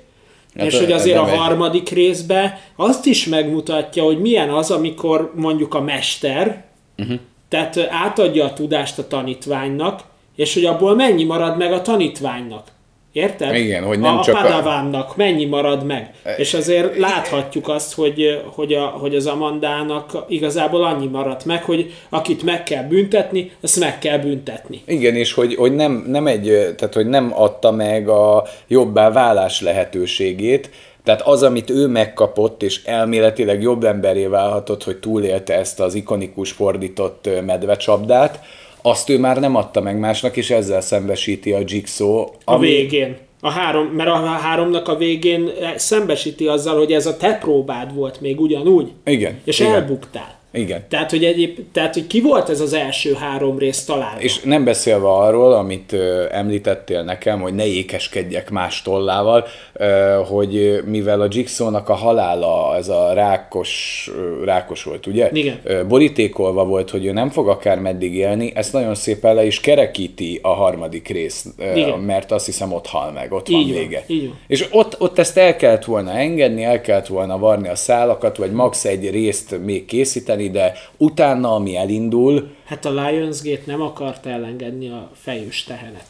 hát 0.55 0.65
és 0.65 0.77
hogy 0.77 0.91
azért 0.91 1.17
a 1.17 1.25
harmadik 1.25 1.89
részben 1.89 2.57
azt 2.75 3.05
is 3.05 3.25
megmutatja, 3.25 4.03
hogy 4.03 4.19
milyen 4.19 4.49
az, 4.49 4.71
amikor 4.71 5.31
mondjuk 5.35 5.73
a 5.73 5.81
mester, 5.81 6.65
uh-huh. 6.97 7.19
tehát 7.49 7.77
átadja 7.89 8.45
a 8.45 8.53
tudást 8.53 8.99
a 8.99 9.07
tanítványnak, 9.07 10.03
és 10.35 10.53
hogy 10.53 10.65
abból 10.65 10.95
mennyi 10.95 11.23
marad 11.23 11.57
meg 11.57 11.73
a 11.73 11.81
tanítványnak. 11.81 12.75
Érted? 13.17 13.55
Igen, 13.55 13.83
hogy 13.83 13.99
nem 13.99 14.17
a, 14.17 14.23
csak 14.23 14.35
a 14.35 14.41
Padavánnak 14.41 15.15
mennyi 15.15 15.45
marad 15.45 15.85
meg. 15.85 16.13
E... 16.23 16.33
És 16.35 16.53
azért 16.53 16.97
láthatjuk 16.97 17.67
azt, 17.67 17.93
hogy, 17.93 18.41
hogy, 18.55 18.73
a, 18.73 18.85
hogy 18.85 19.15
az 19.15 19.25
Amandának 19.25 20.25
igazából 20.27 20.83
annyi 20.83 21.07
maradt 21.07 21.45
meg, 21.45 21.63
hogy 21.63 21.93
akit 22.09 22.43
meg 22.43 22.63
kell 22.63 22.83
büntetni, 22.83 23.51
azt 23.61 23.79
meg 23.79 23.99
kell 23.99 24.17
büntetni. 24.17 24.81
Igen, 24.85 25.15
és 25.15 25.33
hogy, 25.33 25.55
hogy 25.55 25.75
nem, 25.75 26.05
nem 26.07 26.27
egy, 26.27 26.43
tehát 26.77 26.93
hogy 26.93 27.07
nem 27.07 27.31
adta 27.35 27.71
meg 27.71 28.09
a 28.09 28.43
jobbá 28.67 29.11
válás 29.11 29.61
lehetőségét, 29.61 30.69
tehát 31.03 31.21
az, 31.21 31.43
amit 31.43 31.69
ő 31.69 31.87
megkapott, 31.87 32.63
és 32.63 32.83
elméletileg 32.83 33.61
jobb 33.61 33.83
emberé 33.83 34.25
válhatott, 34.25 34.83
hogy 34.83 34.97
túlélte 34.97 35.53
ezt 35.53 35.79
az 35.79 35.93
ikonikus 35.93 36.51
fordított 36.51 37.29
medvecsapdát, 37.45 38.39
azt 38.89 39.09
ő 39.09 39.19
már 39.19 39.39
nem 39.39 39.55
adta 39.55 39.81
meg 39.81 39.99
másnak, 39.99 40.37
és 40.37 40.49
ezzel 40.49 40.81
szembesíti 40.81 41.51
a 41.51 41.59
Jigsaw. 41.65 42.17
Ami... 42.17 42.31
A 42.43 42.57
végén. 42.57 43.17
A 43.41 43.49
három, 43.49 43.85
mert 43.85 44.09
a 44.09 44.25
háromnak 44.25 44.87
a 44.87 44.95
végén 44.95 45.51
szembesíti 45.75 46.47
azzal, 46.47 46.77
hogy 46.77 46.91
ez 46.91 47.05
a 47.05 47.17
te 47.17 47.33
próbád 47.33 47.93
volt 47.95 48.21
még 48.21 48.41
ugyanúgy. 48.41 48.91
Igen. 49.05 49.39
És 49.43 49.59
igen. 49.59 49.73
elbuktál. 49.73 50.36
Igen. 50.51 50.85
Tehát 50.89 51.09
hogy, 51.09 51.23
egyéb, 51.23 51.59
tehát, 51.71 51.93
hogy 51.93 52.07
ki 52.07 52.21
volt 52.21 52.49
ez 52.49 52.59
az 52.59 52.73
első 52.73 53.13
három 53.13 53.57
rész 53.57 53.85
talán? 53.85 54.19
És 54.19 54.41
nem 54.41 54.63
beszélve 54.63 55.07
arról, 55.07 55.53
amit 55.53 55.91
ö, 55.91 56.25
említettél 56.31 57.03
nekem, 57.03 57.41
hogy 57.41 57.53
ne 57.53 57.65
ékeskedjek 57.65 58.49
más 58.49 58.81
tollával, 58.81 59.45
ö, 59.73 60.19
hogy 60.27 60.81
mivel 60.85 61.21
a 61.21 61.27
Jigsaw-nak 61.29 61.89
a 61.89 61.93
halála, 61.93 62.75
ez 62.75 62.89
a 62.89 63.13
rákos, 63.13 64.09
ö, 64.17 64.43
rákos 64.43 64.83
volt, 64.83 65.05
ugye? 65.05 65.29
Igen. 65.33 65.59
Ö, 65.63 65.85
borítékolva 65.85 66.65
volt, 66.65 66.89
hogy 66.89 67.05
ő 67.05 67.11
nem 67.11 67.29
fog 67.29 67.47
akár 67.47 67.79
meddig 67.79 68.15
élni, 68.15 68.51
ezt 68.55 68.73
nagyon 68.73 68.95
szépen 68.95 69.35
le 69.35 69.45
is 69.45 69.59
kerekíti 69.59 70.39
a 70.41 70.53
harmadik 70.53 71.07
rész, 71.07 71.45
ö, 71.57 71.95
mert 71.95 72.31
azt 72.31 72.45
hiszem 72.45 72.73
ott 72.73 72.87
hal 72.87 73.11
meg, 73.11 73.31
ott 73.31 73.49
így 73.49 73.73
van 73.73 73.79
vége. 73.79 74.03
Így 74.07 74.27
van. 74.27 74.37
És 74.47 74.67
ott, 74.71 75.01
ott 75.01 75.19
ezt 75.19 75.37
el 75.37 75.55
kellett 75.55 75.85
volna 75.85 76.11
engedni, 76.11 76.63
el 76.63 76.81
kellett 76.81 77.07
volna 77.07 77.37
varni 77.37 77.67
a 77.67 77.75
szálakat, 77.75 78.37
vagy 78.37 78.51
max 78.51 78.85
egy 78.85 79.09
részt 79.09 79.59
még 79.65 79.85
készíteni, 79.85 80.36
de 80.45 80.73
utána, 80.97 81.53
ami 81.53 81.75
elindul... 81.75 82.49
Hát 82.65 82.85
a 82.85 82.89
Lionsgate 82.89 83.61
nem 83.65 83.81
akart 83.81 84.25
elengedni 84.25 84.89
a 84.89 85.09
fejős 85.13 85.63
tehenet. 85.63 86.07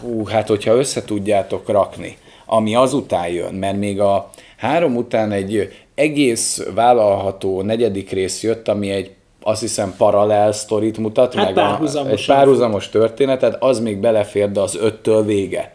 Hú, 0.00 0.24
hát 0.24 0.48
hogyha 0.48 0.74
össze 0.74 1.04
tudjátok 1.04 1.68
rakni, 1.68 2.16
ami 2.46 2.74
azután 2.74 3.28
jön, 3.28 3.54
mert 3.54 3.76
még 3.76 4.00
a 4.00 4.30
három 4.56 4.96
után 4.96 5.32
egy 5.32 5.72
egész 5.94 6.66
vállalható 6.74 7.62
negyedik 7.62 8.10
rész 8.10 8.42
jött, 8.42 8.68
ami 8.68 8.90
egy 8.90 9.10
azt 9.42 9.60
hiszem 9.60 9.94
paralel 9.96 10.52
sztorit 10.52 10.98
mutat, 10.98 11.34
hát 11.34 11.54
meg 11.54 11.58
a, 11.58 11.80
egy 12.08 12.26
párhuzamos 12.26 12.88
történetet, 12.88 13.56
az 13.62 13.80
még 13.80 13.98
belefér, 13.98 14.52
de 14.52 14.60
az 14.60 14.76
öttől 14.76 15.24
vége. 15.24 15.72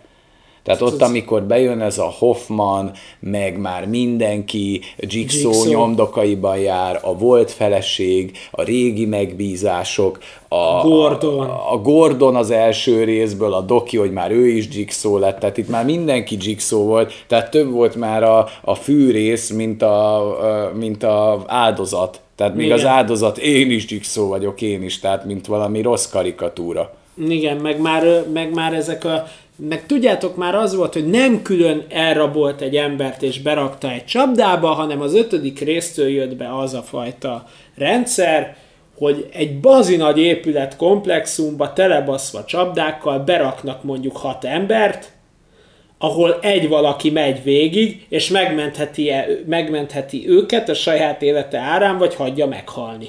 Tehát 0.66 0.82
ott, 0.82 1.02
amikor 1.02 1.44
bejön 1.44 1.82
ez 1.82 1.98
a 1.98 2.14
Hoffman, 2.18 2.92
meg 3.20 3.60
már 3.60 3.88
mindenki 3.88 4.82
Jigsaw, 4.98 5.52
Jigsaw. 5.52 5.70
nyomdokaiban 5.70 6.58
jár, 6.58 7.00
a 7.02 7.18
volt 7.18 7.52
feleség, 7.52 8.38
a 8.52 8.64
régi 8.64 9.06
megbízások, 9.06 10.20
a 10.48 10.82
Gordon. 10.82 11.50
A, 11.50 11.74
a 11.74 11.78
Gordon 11.78 12.36
az 12.36 12.52
első 12.52 13.04
részből, 13.04 13.54
a 13.54 13.62
Doki, 13.62 13.98
hogy 13.98 14.12
már 14.12 14.32
ő 14.32 14.48
is 14.48 14.68
Jigsaw 14.72 15.18
lett, 15.18 15.40
tehát 15.40 15.58
itt 15.58 15.70
már 15.70 15.86
mindenki 15.86 16.38
Jigsaw 16.40 16.84
volt, 16.84 17.14
tehát 17.28 17.52
több 17.52 17.72
volt 17.72 17.96
már 17.96 18.24
a, 18.24 18.48
a 18.62 18.76
fűrész, 18.76 19.50
mint 19.50 19.82
a, 19.82 20.16
a, 20.18 20.72
mint 20.74 21.04
a 21.04 21.44
áldozat. 21.48 22.22
Tehát 22.36 22.56
még 22.56 22.66
Igen. 22.66 22.78
az 22.78 22.86
áldozat, 22.86 23.38
én 23.38 23.72
is 23.72 23.90
Jigsaw 23.90 24.28
vagyok, 24.28 24.62
én 24.62 24.84
is, 24.84 25.00
tehát 25.00 25.26
mint 25.26 25.46
valami 25.46 25.82
rossz 25.82 26.10
karikatúra. 26.10 26.94
Igen, 27.28 27.58
meg 27.58 27.82
már, 27.82 28.26
meg 28.34 28.54
már 28.54 28.74
ezek 28.74 29.06
a 29.06 29.28
meg 29.56 29.86
tudjátok, 29.86 30.36
már 30.36 30.56
az 30.56 30.76
volt, 30.76 30.94
hogy 30.94 31.08
nem 31.08 31.42
külön 31.42 31.86
elrabolt 31.90 32.62
egy 32.62 32.76
embert 32.76 33.22
és 33.22 33.42
berakta 33.42 33.92
egy 33.92 34.06
csapdába, 34.06 34.68
hanem 34.68 35.02
az 35.02 35.14
ötödik 35.14 35.60
résztől 35.60 36.08
jött 36.08 36.36
be 36.36 36.58
az 36.58 36.74
a 36.74 36.82
fajta 36.82 37.48
rendszer, 37.76 38.56
hogy 38.98 39.30
egy 39.34 39.60
bazi 39.60 39.96
nagy 39.96 40.20
épület 40.20 40.76
komplexumba 40.76 41.74
telebaszva 41.74 42.46
csapdákkal 42.46 43.20
beraknak 43.20 43.84
mondjuk 43.84 44.18
hat 44.18 44.46
embert, 44.46 45.12
ahol 45.98 46.40
egy 46.42 46.68
valaki 46.68 47.10
megy 47.10 47.44
végig, 47.44 48.06
és 48.10 48.30
megmentheti, 48.30 49.12
megmentheti 49.46 50.30
őket 50.30 50.70
a 50.70 50.74
saját 50.74 51.22
élete 51.22 51.58
árán, 51.58 51.98
vagy 51.98 52.16
hagyja 52.16 52.46
meghalni. 52.46 53.08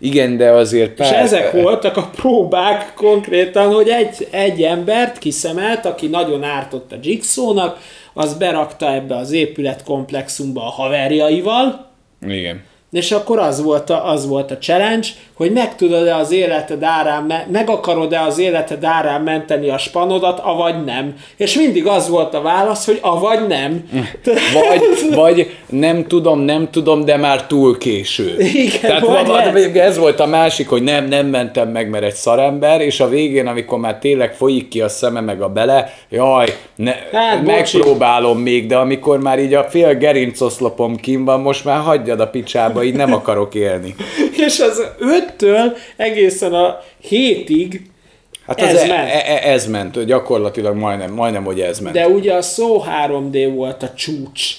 Igen, 0.00 0.36
de 0.36 0.50
azért... 0.50 0.94
Pár... 0.94 1.12
És 1.12 1.18
ezek 1.18 1.52
voltak 1.52 1.96
a 1.96 2.10
próbák 2.16 2.92
konkrétan, 2.94 3.74
hogy 3.74 3.88
egy, 3.88 4.28
egy 4.30 4.62
embert 4.62 5.18
kiszemelt, 5.18 5.84
aki 5.84 6.06
nagyon 6.06 6.42
ártott 6.42 6.92
a 6.92 6.96
Jigsaw-nak, 7.02 7.78
az 8.12 8.34
berakta 8.34 8.92
ebbe 8.92 9.16
az 9.16 9.32
épületkomplexumba 9.32 10.66
a 10.66 10.70
haverjaival. 10.70 11.90
Igen. 12.26 12.62
És 12.90 13.12
akkor 13.12 13.38
az 13.38 13.62
volt 13.62 13.90
a, 13.90 14.10
az 14.10 14.26
volt 14.26 14.50
a 14.50 14.58
challenge, 14.58 15.08
hogy 15.34 15.52
meg 15.52 15.76
tudod-e 15.76 16.16
az 16.16 16.32
életed 16.32 16.82
árán, 16.82 17.32
meg 17.52 17.68
akarod-e 17.68 18.20
az 18.20 18.38
életed 18.38 18.84
árán 18.84 19.22
menteni 19.22 19.68
a 19.68 19.78
spanodat, 19.78 20.38
avagy 20.38 20.84
nem. 20.84 21.14
És 21.36 21.56
mindig 21.56 21.86
az 21.86 22.08
volt 22.08 22.34
a 22.34 22.40
válasz, 22.40 22.86
hogy 22.86 22.98
avagy 23.00 23.46
nem. 23.46 23.88
Vagy, 24.54 25.14
vagy 25.14 25.56
nem 25.66 26.06
tudom, 26.06 26.40
nem 26.40 26.70
tudom, 26.70 27.04
de 27.04 27.16
már 27.16 27.46
túl 27.46 27.78
késő. 27.78 28.34
Igen, 28.38 28.80
Tehát 28.80 29.52
vagy 29.52 29.76
ez 29.76 29.98
volt 29.98 30.20
a 30.20 30.26
másik, 30.26 30.68
hogy 30.68 30.82
nem, 30.82 31.08
nem 31.08 31.26
mentem 31.26 31.68
meg, 31.68 31.90
mert 31.90 32.04
egy 32.04 32.14
szarember, 32.14 32.80
és 32.80 33.00
a 33.00 33.08
végén, 33.08 33.46
amikor 33.46 33.78
már 33.78 33.98
tényleg 33.98 34.34
folyik 34.34 34.68
ki 34.68 34.80
a 34.80 34.88
szeme 34.88 35.20
meg 35.20 35.42
a 35.42 35.48
bele, 35.48 35.94
jaj, 36.08 36.56
ne, 36.74 36.94
hát, 37.12 37.44
megpróbálom 37.44 38.32
bocsi. 38.32 38.42
még, 38.42 38.66
de 38.66 38.76
amikor 38.76 39.20
már 39.20 39.38
így 39.38 39.54
a 39.54 39.64
fél 39.64 39.94
gerincoszlopom 39.94 40.96
kim 40.96 41.24
van, 41.24 41.40
most 41.40 41.64
már 41.64 41.80
hagyjad 41.80 42.20
a 42.20 42.28
picsába, 42.28 42.79
így 42.82 42.94
nem 42.94 43.12
akarok 43.12 43.54
élni. 43.54 43.94
és 44.46 44.60
az 44.60 44.82
öt 44.98 45.30
5-től 45.38 45.76
egészen 45.96 46.54
a 46.54 46.80
hétig 47.00 47.82
Hát 48.46 48.60
ez, 48.60 48.74
ez, 48.74 48.88
ment. 48.88 49.08
E, 49.08 49.22
e, 49.26 49.50
ez 49.50 49.66
ment, 49.66 50.04
gyakorlatilag 50.04 50.76
majdnem, 50.76 51.12
majdnem, 51.12 51.44
hogy 51.44 51.60
ez 51.60 51.78
ment. 51.78 51.94
De 51.94 52.08
ugye 52.08 52.34
a 52.34 52.42
szó 52.42 52.84
3D 53.06 53.50
volt 53.54 53.82
a 53.82 53.92
csúcs. 53.94 54.54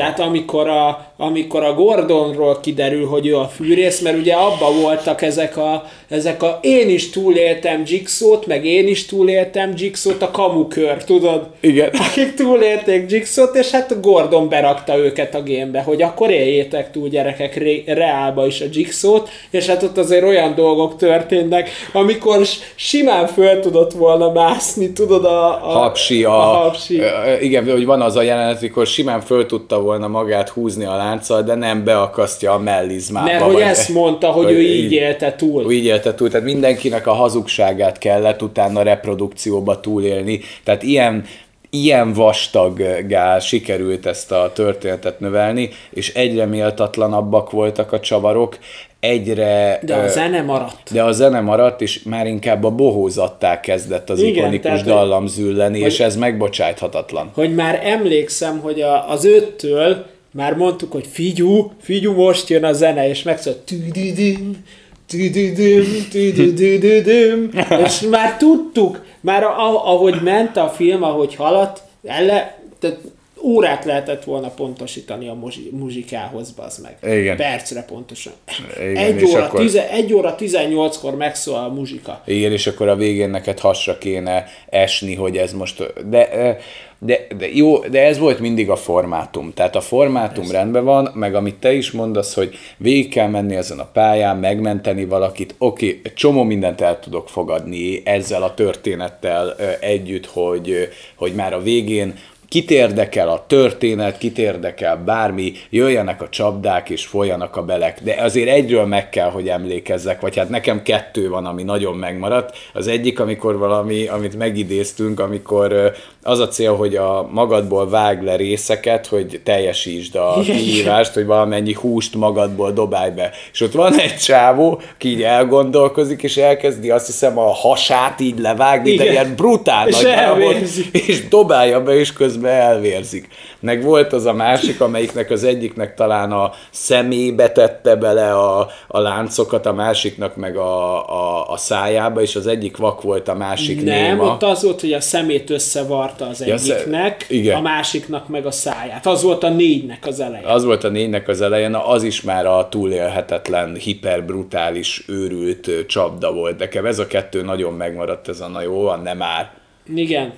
Tehát 0.00 0.20
amikor 0.20 0.68
a, 0.68 1.06
amikor 1.16 1.64
a 1.64 1.74
Gordonról 1.74 2.60
kiderül, 2.60 3.06
hogy 3.06 3.26
ő 3.26 3.36
a 3.36 3.48
fűrész, 3.48 4.00
mert 4.00 4.18
ugye 4.18 4.34
abba 4.34 4.72
voltak 4.82 5.22
ezek 5.22 5.56
a, 5.56 5.84
ezek 6.08 6.42
a 6.42 6.58
én 6.62 6.88
is 6.88 7.10
túléltem 7.10 7.82
Jigsaw-t, 7.86 8.46
meg 8.46 8.64
én 8.64 8.88
is 8.88 9.06
túléltem 9.06 9.72
Jigsaw-t, 9.76 10.22
a 10.22 10.30
kamukör, 10.30 11.04
tudod? 11.04 11.46
Igen. 11.60 11.90
Akik 11.92 12.34
túlélték 12.34 13.10
Jigsaw-t, 13.10 13.54
és 13.54 13.70
hát 13.70 14.00
Gordon 14.00 14.48
berakta 14.48 14.96
őket 14.96 15.34
a 15.34 15.42
gémbe, 15.42 15.82
hogy 15.82 16.02
akkor 16.02 16.30
éljétek 16.30 16.90
túl 16.90 17.08
gyerekek 17.08 17.54
re- 17.54 17.94
reálba 17.94 18.46
is 18.46 18.60
a 18.60 18.66
Jigsaw-t, 18.72 19.28
és 19.50 19.66
hát 19.66 19.82
ott 19.82 19.98
azért 19.98 20.24
olyan 20.24 20.54
dolgok 20.54 20.96
történnek, 20.96 21.70
amikor 21.92 22.46
simán 22.74 23.26
föl 23.26 23.60
tudott 23.60 23.92
volna 23.92 24.32
mászni, 24.32 24.92
tudod, 24.92 25.24
a, 25.24 25.46
a 25.46 25.78
hapsi, 25.78 26.24
a, 26.24 26.50
a 26.50 26.54
hapsi. 26.54 27.02
Igen, 27.40 27.70
hogy 27.70 27.86
van 27.86 28.00
az 28.00 28.16
a 28.16 28.22
jelenet, 28.22 28.60
amikor 28.60 28.86
simán 28.86 29.20
föl 29.20 29.46
tudta 29.46 29.80
volna 29.80 29.88
volna 29.90 30.08
magát 30.08 30.48
húzni 30.48 30.84
a 30.84 30.96
lánccal, 30.96 31.42
de 31.42 31.54
nem 31.54 31.84
beakasztja 31.84 32.52
a 32.52 32.58
mellizmába. 32.58 33.26
Mert 33.26 33.42
hogy 33.42 33.60
ezt 33.60 33.88
mondta, 33.88 34.30
hogy 34.30 34.50
ő 34.50 34.60
így 34.60 34.92
élte 34.92 35.34
túl. 35.34 35.72
Így 35.72 35.84
élte 35.84 36.14
túl, 36.14 36.28
tehát 36.30 36.46
mindenkinek 36.46 37.06
a 37.06 37.12
hazugságát 37.12 37.98
kellett 37.98 38.42
utána 38.42 38.82
reprodukcióba 38.82 39.80
túlélni. 39.80 40.40
Tehát 40.64 40.82
ilyen 40.82 41.24
ilyen 41.72 42.12
vastaggá 42.12 43.38
sikerült 43.38 44.06
ezt 44.06 44.32
a 44.32 44.50
történetet 44.54 45.20
növelni, 45.20 45.70
és 45.90 46.14
egyre 46.14 46.46
méltatlanabbak 46.46 47.50
voltak 47.50 47.92
a 47.92 48.00
csavarok, 48.00 48.58
egyre... 49.00 49.80
De 49.82 49.94
a 49.94 50.08
zene 50.08 50.42
maradt. 50.42 50.92
De 50.92 51.02
a 51.02 51.12
zene 51.12 51.40
maradt, 51.40 51.80
és 51.80 52.02
már 52.02 52.26
inkább 52.26 52.64
a 52.64 52.70
bohózattá 52.70 53.60
kezdett 53.60 54.10
az 54.10 54.20
Igen, 54.20 54.34
ikonikus 54.34 54.62
tehát, 54.62 54.84
dallam 54.84 55.26
zülleni, 55.26 55.80
hogy, 55.80 55.90
és 55.90 56.00
ez 56.00 56.16
megbocsájthatatlan. 56.16 57.30
Hogy 57.34 57.54
már 57.54 57.80
emlékszem, 57.82 58.58
hogy 58.58 58.80
a, 58.80 59.10
az 59.10 59.24
öttől 59.24 60.06
már 60.32 60.54
mondtuk, 60.54 60.92
hogy 60.92 61.06
figyú, 61.06 61.72
figyú, 61.80 62.12
most 62.12 62.48
jön 62.48 62.64
a 62.64 62.72
zene, 62.72 63.08
és 63.08 63.22
megszólt 63.22 63.56
tüdüdüm, 63.56 64.64
tüdüdüm, 65.06 65.84
tüdüdüm, 66.10 67.50
és 67.84 68.00
már 68.00 68.36
tudtuk, 68.36 69.04
már 69.20 69.42
ahogy 69.84 70.20
ment 70.22 70.56
a 70.56 70.68
film, 70.68 71.02
ahogy 71.02 71.34
haladt, 71.34 71.82
ele, 72.04 72.58
tehát 72.78 72.98
órát 73.42 73.84
lehetett 73.84 74.24
volna 74.24 74.48
pontosítani 74.48 75.28
a 75.28 75.38
muzsikához, 75.70 76.54
az 76.56 76.78
meg. 76.78 77.18
Igen. 77.18 77.36
Percre 77.36 77.82
pontosan. 77.82 78.32
Igen, 78.80 78.96
egy, 78.96 79.24
óra, 79.24 79.44
akkor... 79.44 79.60
tize, 79.60 79.90
egy 79.90 80.12
óra 80.12 80.34
18-kor 80.38 81.16
megszól 81.16 81.54
a 81.54 81.68
muzsika. 81.68 82.22
Igen, 82.26 82.52
és 82.52 82.66
akkor 82.66 82.88
a 82.88 82.96
végén 82.96 83.30
neked 83.30 83.58
hasra 83.58 83.98
kéne 83.98 84.46
esni, 84.68 85.14
hogy 85.14 85.36
ez 85.36 85.52
most... 85.52 86.08
De, 86.08 86.58
de, 87.02 87.26
de 87.38 87.48
jó, 87.52 87.78
de 87.78 88.04
ez 88.04 88.18
volt 88.18 88.38
mindig 88.38 88.70
a 88.70 88.76
formátum. 88.76 89.52
Tehát 89.54 89.76
a 89.76 89.80
formátum 89.80 90.44
ez. 90.44 90.50
rendben 90.50 90.84
van, 90.84 91.10
meg 91.14 91.34
amit 91.34 91.54
te 91.54 91.72
is 91.72 91.90
mondasz, 91.90 92.34
hogy 92.34 92.58
végig 92.76 93.08
kell 93.08 93.28
menni 93.28 93.56
ezen 93.56 93.78
a 93.78 93.88
pályán, 93.92 94.36
megmenteni 94.36 95.04
valakit. 95.04 95.54
Oké, 95.58 95.98
okay, 95.98 96.12
csomó 96.14 96.42
mindent 96.42 96.80
el 96.80 97.00
tudok 97.00 97.28
fogadni 97.28 98.02
ezzel 98.04 98.42
a 98.42 98.54
történettel 98.54 99.56
együtt, 99.80 100.26
hogy, 100.26 100.88
hogy 101.14 101.34
már 101.34 101.52
a 101.52 101.62
végén 101.62 102.14
kit 102.50 102.70
érdekel 102.70 103.28
a 103.28 103.44
történet, 103.46 104.18
kit 104.18 104.38
érdekel 104.38 104.96
bármi, 104.96 105.52
jöjjenek 105.70 106.22
a 106.22 106.28
csapdák 106.28 106.90
és 106.90 107.06
folyanak 107.06 107.56
a 107.56 107.62
belek. 107.62 108.02
De 108.02 108.14
azért 108.22 108.48
egyről 108.48 108.86
meg 108.86 109.08
kell, 109.08 109.30
hogy 109.30 109.48
emlékezzek, 109.48 110.20
vagy 110.20 110.36
hát 110.36 110.48
nekem 110.48 110.82
kettő 110.82 111.28
van, 111.28 111.46
ami 111.46 111.62
nagyon 111.62 111.96
megmaradt. 111.96 112.56
Az 112.74 112.86
egyik, 112.86 113.20
amikor 113.20 113.58
valami, 113.58 114.06
amit 114.06 114.36
megidéztünk, 114.36 115.20
amikor 115.20 115.92
az 116.22 116.38
a 116.38 116.48
cél, 116.48 116.76
hogy 116.76 116.96
a 116.96 117.28
magadból 117.30 117.88
vág 117.88 118.22
le 118.22 118.36
részeket, 118.36 119.06
hogy 119.06 119.40
teljesítsd 119.44 120.14
a 120.14 120.40
kihívást, 120.42 121.14
hogy 121.14 121.26
valamennyi 121.26 121.72
húst 121.72 122.14
magadból 122.14 122.72
dobálj 122.72 123.10
be. 123.10 123.30
És 123.52 123.60
ott 123.60 123.72
van 123.72 123.98
egy 123.98 124.16
csávó, 124.16 124.80
ki 124.98 125.08
így 125.08 125.22
elgondolkozik, 125.22 126.22
és 126.22 126.36
elkezdi 126.36 126.90
azt 126.90 127.06
hiszem 127.06 127.38
a 127.38 127.52
hasát 127.52 128.20
így 128.20 128.38
levágni, 128.38 128.90
Igen. 128.90 129.06
de 129.06 129.12
ilyen 129.12 129.34
brutál 129.36 129.88
és 129.88 130.00
nagy 130.00 130.68
és 130.92 131.28
dobálja 131.28 131.82
be, 131.82 131.98
és 131.98 132.12
közben 132.12 132.38
elvérzik. 132.48 133.28
Meg 133.60 133.82
volt 133.82 134.12
az 134.12 134.24
a 134.24 134.32
másik, 134.32 134.80
amelyiknek 134.80 135.30
az 135.30 135.44
egyiknek 135.44 135.94
talán 135.94 136.32
a 136.32 136.52
szemébe 136.70 137.50
tette 137.50 137.96
bele 137.96 138.32
a, 138.32 138.68
a 138.88 138.98
láncokat, 138.98 139.66
a 139.66 139.72
másiknak 139.72 140.36
meg 140.36 140.56
a, 140.56 141.08
a, 141.08 141.50
a 141.50 141.56
szájába, 141.56 142.20
és 142.20 142.36
az 142.36 142.46
egyik 142.46 142.76
vak 142.76 143.02
volt, 143.02 143.28
a 143.28 143.34
másik 143.34 143.84
Nem, 143.84 143.94
néma. 143.94 144.24
ott 144.24 144.42
az 144.42 144.62
volt, 144.62 144.80
hogy 144.80 144.92
a 144.92 145.00
szemét 145.00 145.50
összevarta 145.50 146.26
az 146.26 146.42
egyiknek, 146.42 147.26
ja, 147.28 147.36
igen. 147.36 147.56
a 147.56 147.60
másiknak 147.60 148.28
meg 148.28 148.46
a 148.46 148.50
száját. 148.50 149.06
Az 149.06 149.22
volt 149.22 149.42
a 149.42 149.48
négynek 149.48 150.06
az 150.06 150.20
eleje. 150.20 150.52
Az 150.52 150.64
volt 150.64 150.84
a 150.84 150.88
négynek 150.88 151.28
az 151.28 151.40
elején, 151.40 151.74
az 151.74 152.02
is 152.02 152.22
már 152.22 152.46
a 152.46 152.68
túlélhetetlen, 152.68 153.74
hiperbrutális, 153.74 155.04
őrült 155.08 155.70
csapda 155.86 156.32
volt. 156.32 156.58
Nekem 156.58 156.86
ez 156.86 156.98
a 156.98 157.06
kettő 157.06 157.42
nagyon 157.42 157.72
megmaradt, 157.72 158.28
ez 158.28 158.40
a 158.40 158.48
na 158.48 158.62
jó, 158.62 158.82
van, 158.82 159.00
nem 159.02 159.16
már. 159.16 159.50
Igen. 159.94 160.32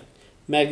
Meg, 0.47 0.69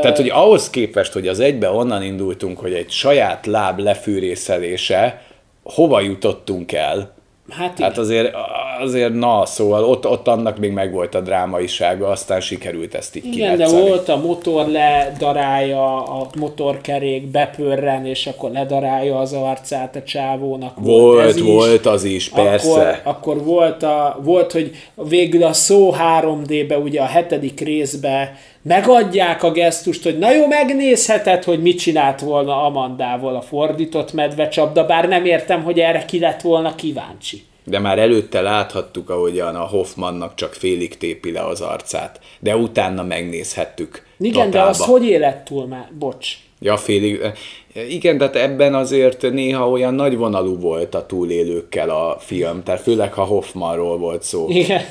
Tehát, 0.00 0.16
hogy 0.16 0.28
ahhoz 0.28 0.70
képest, 0.70 1.12
hogy 1.12 1.28
az 1.28 1.40
egybe 1.40 1.70
onnan 1.70 2.02
indultunk, 2.02 2.58
hogy 2.58 2.72
egy 2.72 2.90
saját 2.90 3.46
láb 3.46 3.78
lefűrészelése, 3.78 5.22
hova 5.62 6.00
jutottunk 6.00 6.72
el? 6.72 7.14
Hát, 7.50 7.78
hát 7.78 7.98
azért, 7.98 8.34
azért 8.80 9.12
na, 9.12 9.46
szóval 9.46 9.84
ott, 9.84 10.06
ott 10.06 10.28
annak 10.28 10.58
még 10.58 10.72
megvolt 10.72 11.14
a 11.14 11.20
drámaisága, 11.20 12.08
aztán 12.08 12.40
sikerült 12.40 12.94
ezt 12.94 13.16
így 13.16 13.24
Igen, 13.24 13.56
de 13.56 13.68
volt 13.68 14.08
a 14.08 14.16
motor 14.16 14.66
ledarálja, 14.66 16.02
a 16.04 16.26
motorkerék 16.38 17.26
bepörren, 17.26 18.06
és 18.06 18.26
akkor 18.26 18.50
ledarálja 18.50 19.18
az 19.18 19.32
arcát 19.32 19.96
a 19.96 20.02
csávónak. 20.02 20.74
Volt, 20.78 21.14
volt, 21.14 21.26
ez 21.26 21.42
volt 21.42 21.86
az 21.86 22.04
is, 22.04 22.28
persze. 22.28 22.70
Akkor, 22.70 23.00
akkor 23.04 23.44
volt, 23.44 23.82
a, 23.82 24.20
volt, 24.22 24.52
hogy 24.52 24.70
végül 25.08 25.42
a 25.42 25.52
szó 25.52 25.94
3D-be, 26.20 26.78
ugye 26.78 27.00
a 27.00 27.06
hetedik 27.06 27.60
részbe 27.60 28.34
megadják 28.62 29.42
a 29.42 29.50
gesztust, 29.50 30.02
hogy 30.02 30.18
na 30.18 30.32
jó, 30.32 30.46
megnézheted, 30.46 31.44
hogy 31.44 31.62
mit 31.62 31.78
csinált 31.78 32.20
volna 32.20 32.64
Amandával 32.64 33.36
a 33.36 33.40
fordított 33.40 34.12
medvecsapda, 34.12 34.86
bár 34.86 35.08
nem 35.08 35.24
értem, 35.24 35.62
hogy 35.62 35.80
erre 35.80 36.04
ki 36.04 36.18
lett 36.18 36.40
volna 36.40 36.74
kíváncsi. 36.74 37.48
De 37.64 37.78
már 37.78 37.98
előtte 37.98 38.40
láthattuk, 38.40 39.10
ahogyan 39.10 39.56
a 39.56 39.66
Hoffmannak 39.66 40.34
csak 40.34 40.52
félig 40.54 40.96
tépi 40.96 41.32
le 41.32 41.46
az 41.46 41.60
arcát. 41.60 42.20
De 42.38 42.56
utána 42.56 43.02
megnézhettük. 43.02 44.06
Igen, 44.18 44.32
totálba. 44.32 44.56
de 44.56 44.62
az 44.62 44.84
hogy 44.84 45.04
élet 45.04 45.44
túl 45.44 45.66
már? 45.66 45.88
Bocs. 45.98 46.36
Ja, 46.62 46.76
félig. 46.76 47.20
Igen, 47.88 48.18
tehát 48.18 48.36
ebben 48.36 48.74
azért 48.74 49.30
néha 49.30 49.70
olyan 49.70 49.94
nagy 49.94 50.16
vonalú 50.16 50.58
volt 50.58 50.94
a 50.94 51.06
túlélőkkel 51.06 51.90
a 51.90 52.16
film, 52.18 52.62
tehát 52.62 52.80
főleg 52.80 53.12
ha 53.12 53.24
Hoffmanról 53.24 53.98
volt 53.98 54.22
szó. 54.22 54.46
Igen. 54.48 54.82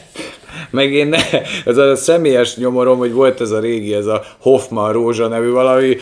Meg 0.69 0.93
én 0.93 1.07
ne, 1.07 1.17
ez 1.65 1.77
a 1.77 1.95
személyes 1.95 2.55
nyomorom, 2.55 2.97
hogy 2.97 3.13
volt 3.13 3.41
ez 3.41 3.51
a 3.51 3.59
régi, 3.59 3.93
ez 3.93 4.05
a 4.05 4.23
Hoffman 4.37 4.91
Rózsa 4.91 5.27
nevű 5.27 5.49
valami, 5.49 5.95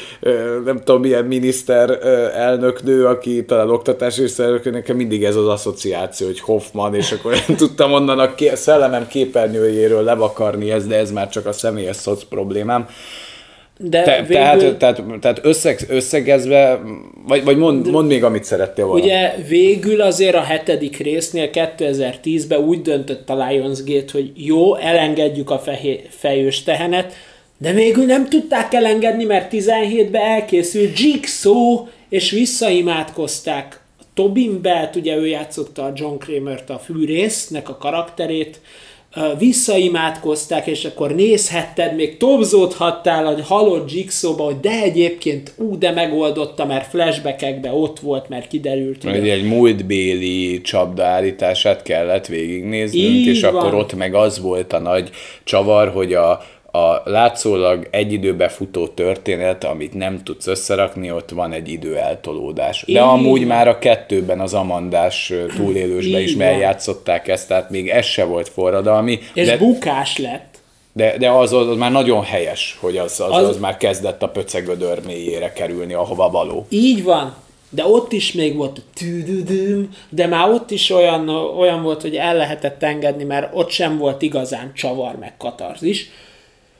nem 0.65 0.77
tudom 0.83 1.01
milyen 1.01 1.25
miniszter 1.25 1.89
elnöknő, 2.35 3.05
aki 3.05 3.45
talán 3.45 3.69
oktatási 3.69 4.27
szerelők, 4.27 4.71
nekem 4.71 4.95
mindig 4.95 5.23
ez 5.23 5.35
az 5.35 5.47
asszociáció, 5.47 6.27
hogy 6.27 6.39
Hoffman, 6.39 6.95
és 6.95 7.11
akkor 7.11 7.35
nem 7.47 7.57
tudtam 7.57 7.93
onnan 7.93 8.19
a 8.19 8.35
szellemem 8.53 9.07
képernyőjéről 9.07 10.03
levakarni 10.03 10.71
ezt, 10.71 10.87
de 10.87 10.97
ez 10.97 11.11
már 11.11 11.29
csak 11.29 11.45
a 11.45 11.51
személyes 11.51 11.95
szoc 11.95 12.23
problémám. 12.23 12.87
De 13.79 14.01
Te, 14.01 14.21
végül... 14.21 14.33
Tehát, 14.33 14.77
tehát, 14.77 15.19
tehát 15.21 15.39
összeg, 15.43 15.85
összegezve, 15.89 16.81
vagy, 17.27 17.43
vagy 17.43 17.57
mond, 17.57 17.91
mond 17.91 18.07
még, 18.07 18.23
amit 18.23 18.43
szerettél 18.43 18.85
volna. 18.85 19.03
Ugye 19.03 19.35
végül 19.47 20.01
azért 20.01 20.35
a 20.35 20.41
hetedik 20.41 20.97
résznél 20.97 21.49
2010-ben 21.53 22.59
úgy 22.59 22.81
döntött 22.81 23.29
a 23.29 23.47
Lionsgate, 23.47 24.11
hogy 24.11 24.31
jó, 24.35 24.75
elengedjük 24.75 25.49
a 25.49 25.59
fehé, 25.59 26.01
fejős 26.09 26.63
tehenet, 26.63 27.13
de 27.57 27.71
végül 27.73 28.05
nem 28.05 28.29
tudták 28.29 28.73
elengedni, 28.73 29.23
mert 29.23 29.53
17-ben 29.53 30.21
elkészült 30.21 30.99
Jigsaw, 30.99 31.85
és 32.09 32.31
visszaimádkozták 32.31 33.81
Tobin 34.13 34.61
Belt, 34.61 34.95
ugye 34.95 35.15
ő 35.15 35.27
játszotta 35.27 35.83
a 35.83 35.91
John 35.95 36.17
Kramer-t, 36.17 36.69
a 36.69 36.79
fűrésznek 36.79 37.69
a 37.69 37.77
karakterét, 37.77 38.59
visszaimádkozták, 39.37 40.67
és 40.67 40.85
akkor 40.85 41.15
nézhetted, 41.15 41.95
még 41.95 42.17
tobzódhattál 42.17 43.25
a 43.27 43.43
halott 43.43 43.91
Jigsaw-ba, 43.91 44.43
hogy 44.43 44.59
de 44.59 44.81
egyébként 44.81 45.53
ú, 45.57 45.77
de 45.77 45.91
megoldotta, 45.91 46.65
mert 46.65 46.89
flashbackekben 46.89 47.73
ott 47.73 47.99
volt, 47.99 48.29
mert 48.29 48.47
kiderült. 48.47 49.03
Hogy 49.03 49.29
egy 49.29 49.43
múltbéli 49.43 50.61
csapdaállítását 50.61 51.81
kellett 51.83 52.25
végignéznünk, 52.25 53.05
Így 53.05 53.27
és 53.27 53.41
van. 53.41 53.55
akkor 53.55 53.73
ott 53.73 53.95
meg 53.95 54.13
az 54.13 54.41
volt 54.41 54.73
a 54.73 54.79
nagy 54.79 55.09
csavar, 55.43 55.89
hogy 55.89 56.13
a, 56.13 56.41
a 56.71 57.01
látszólag 57.09 57.87
egy 57.91 58.13
időbe 58.13 58.47
futó 58.47 58.87
történet, 58.87 59.63
amit 59.63 59.93
nem 59.93 60.23
tudsz 60.23 60.47
összerakni, 60.47 61.11
ott 61.11 61.29
van 61.29 61.51
egy 61.51 61.69
időeltolódás. 61.69 62.83
De 62.85 62.91
Így 62.91 62.97
amúgy 62.97 63.45
már 63.45 63.67
a 63.67 63.79
kettőben 63.79 64.39
az 64.39 64.53
Amandás 64.53 65.33
túlélősbe 65.55 66.19
is 66.19 66.33
eljátszották 66.33 67.27
ezt, 67.27 67.47
tehát 67.47 67.69
még 67.69 67.89
ez 67.89 68.05
se 68.05 68.23
volt 68.23 68.49
forradalmi. 68.49 69.19
És 69.33 69.47
de... 69.47 69.57
bukás 69.57 70.17
lett. 70.17 70.55
De, 70.93 71.17
de 71.17 71.29
az, 71.29 71.53
az 71.53 71.77
már 71.77 71.91
nagyon 71.91 72.23
helyes, 72.23 72.77
hogy 72.79 72.97
az, 72.97 73.19
az, 73.19 73.31
az... 73.31 73.47
az 73.47 73.57
már 73.57 73.77
kezdett 73.77 74.23
a 74.23 74.29
pöcegödör 74.29 74.99
mélyére 75.05 75.53
kerülni, 75.53 75.93
ahova 75.93 76.29
való. 76.29 76.65
Így 76.69 77.03
van. 77.03 77.35
De 77.69 77.85
ott 77.85 78.11
is 78.11 78.31
még 78.31 78.55
volt 78.55 78.81
tüdüdüm, 78.95 79.89
de 80.09 80.27
már 80.27 80.49
ott 80.49 80.71
is 80.71 80.89
olyan, 80.89 81.29
olyan 81.57 81.83
volt, 81.83 82.01
hogy 82.01 82.15
el 82.15 82.35
lehetett 82.35 82.83
engedni, 82.83 83.23
mert 83.23 83.49
ott 83.53 83.69
sem 83.69 83.97
volt 83.97 84.21
igazán 84.21 84.71
csavar 84.73 85.15
meg 85.15 85.37
katarzis. 85.37 86.09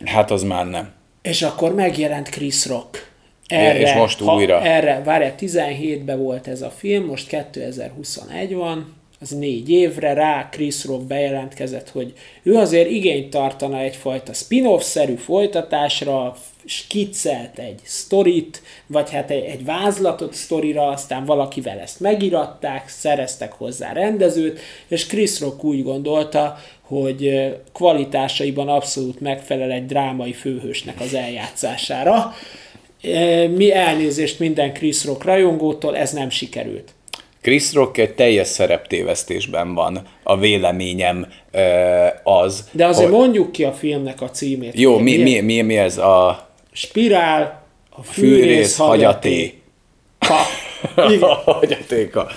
Hát 0.05 0.31
az 0.31 0.43
már 0.43 0.65
nem. 0.65 0.91
És 1.21 1.41
akkor 1.41 1.73
megjelent 1.73 2.29
Chris 2.29 2.65
Rock. 2.65 3.11
Erre, 3.47 3.79
és 3.79 3.93
most 3.93 4.19
ha, 4.19 4.35
újra. 4.35 4.61
Erre, 4.61 5.01
várjál, 5.05 5.35
17-ben 5.39 6.19
volt 6.19 6.47
ez 6.47 6.61
a 6.61 6.69
film, 6.69 7.05
most 7.05 7.27
2021 7.27 8.53
van, 8.53 8.95
az 9.19 9.29
négy 9.29 9.69
évre, 9.69 10.13
rá 10.13 10.49
Chris 10.49 10.85
Rock 10.85 11.03
bejelentkezett, 11.03 11.89
hogy 11.89 12.13
ő 12.43 12.55
azért 12.55 12.89
igényt 12.89 13.29
tartana 13.29 13.79
egyfajta 13.79 14.33
spin-off-szerű 14.33 15.15
folytatásra, 15.15 16.35
skiccelt 16.65 17.59
egy 17.59 17.79
sztorit, 17.83 18.61
vagy 18.87 19.11
hát 19.11 19.31
egy, 19.31 19.43
egy 19.43 19.65
vázlatot 19.65 20.33
sztorira, 20.33 20.87
aztán 20.87 21.25
valakivel 21.25 21.79
ezt 21.79 21.99
megiratták, 21.99 22.89
szereztek 22.89 23.51
hozzá 23.51 23.93
rendezőt, 23.93 24.59
és 24.87 25.05
Chris 25.05 25.39
Rock 25.39 25.63
úgy 25.63 25.83
gondolta, 25.83 26.57
hogy 26.87 27.53
kvalitásaiban 27.73 28.67
abszolút 28.67 29.19
megfelel 29.19 29.71
egy 29.71 29.85
drámai 29.85 30.33
főhősnek 30.33 30.99
az 30.99 31.13
eljátszására. 31.13 32.33
Mi 33.55 33.71
elnézést 33.71 34.39
minden 34.39 34.73
Chris 34.73 35.05
Rock 35.05 35.23
rajongótól, 35.23 35.97
ez 35.97 36.11
nem 36.11 36.29
sikerült. 36.29 36.91
Chris 37.41 37.73
Rock 37.73 37.97
egy 37.97 38.13
teljes 38.13 38.47
szereptévesztésben 38.47 39.73
van, 39.73 40.01
a 40.23 40.37
véleményem 40.37 41.27
az. 42.23 42.69
De 42.71 42.85
azért 42.85 43.09
hogy... 43.09 43.17
mondjuk 43.17 43.51
ki 43.51 43.63
a 43.63 43.73
filmnek 43.73 44.21
a 44.21 44.29
címét. 44.29 44.79
Jó, 44.79 44.97
mi, 44.97 45.17
mi, 45.17 45.39
mi, 45.39 45.61
mi 45.61 45.77
ez 45.77 45.97
a... 45.97 46.49
Spirál, 46.71 47.63
a 47.89 48.03
fűrész, 48.03 48.39
fűrész 48.39 48.77
hagyaté. 48.77 49.61
Ha, 50.19 50.41
hagyatéka. 51.51 52.27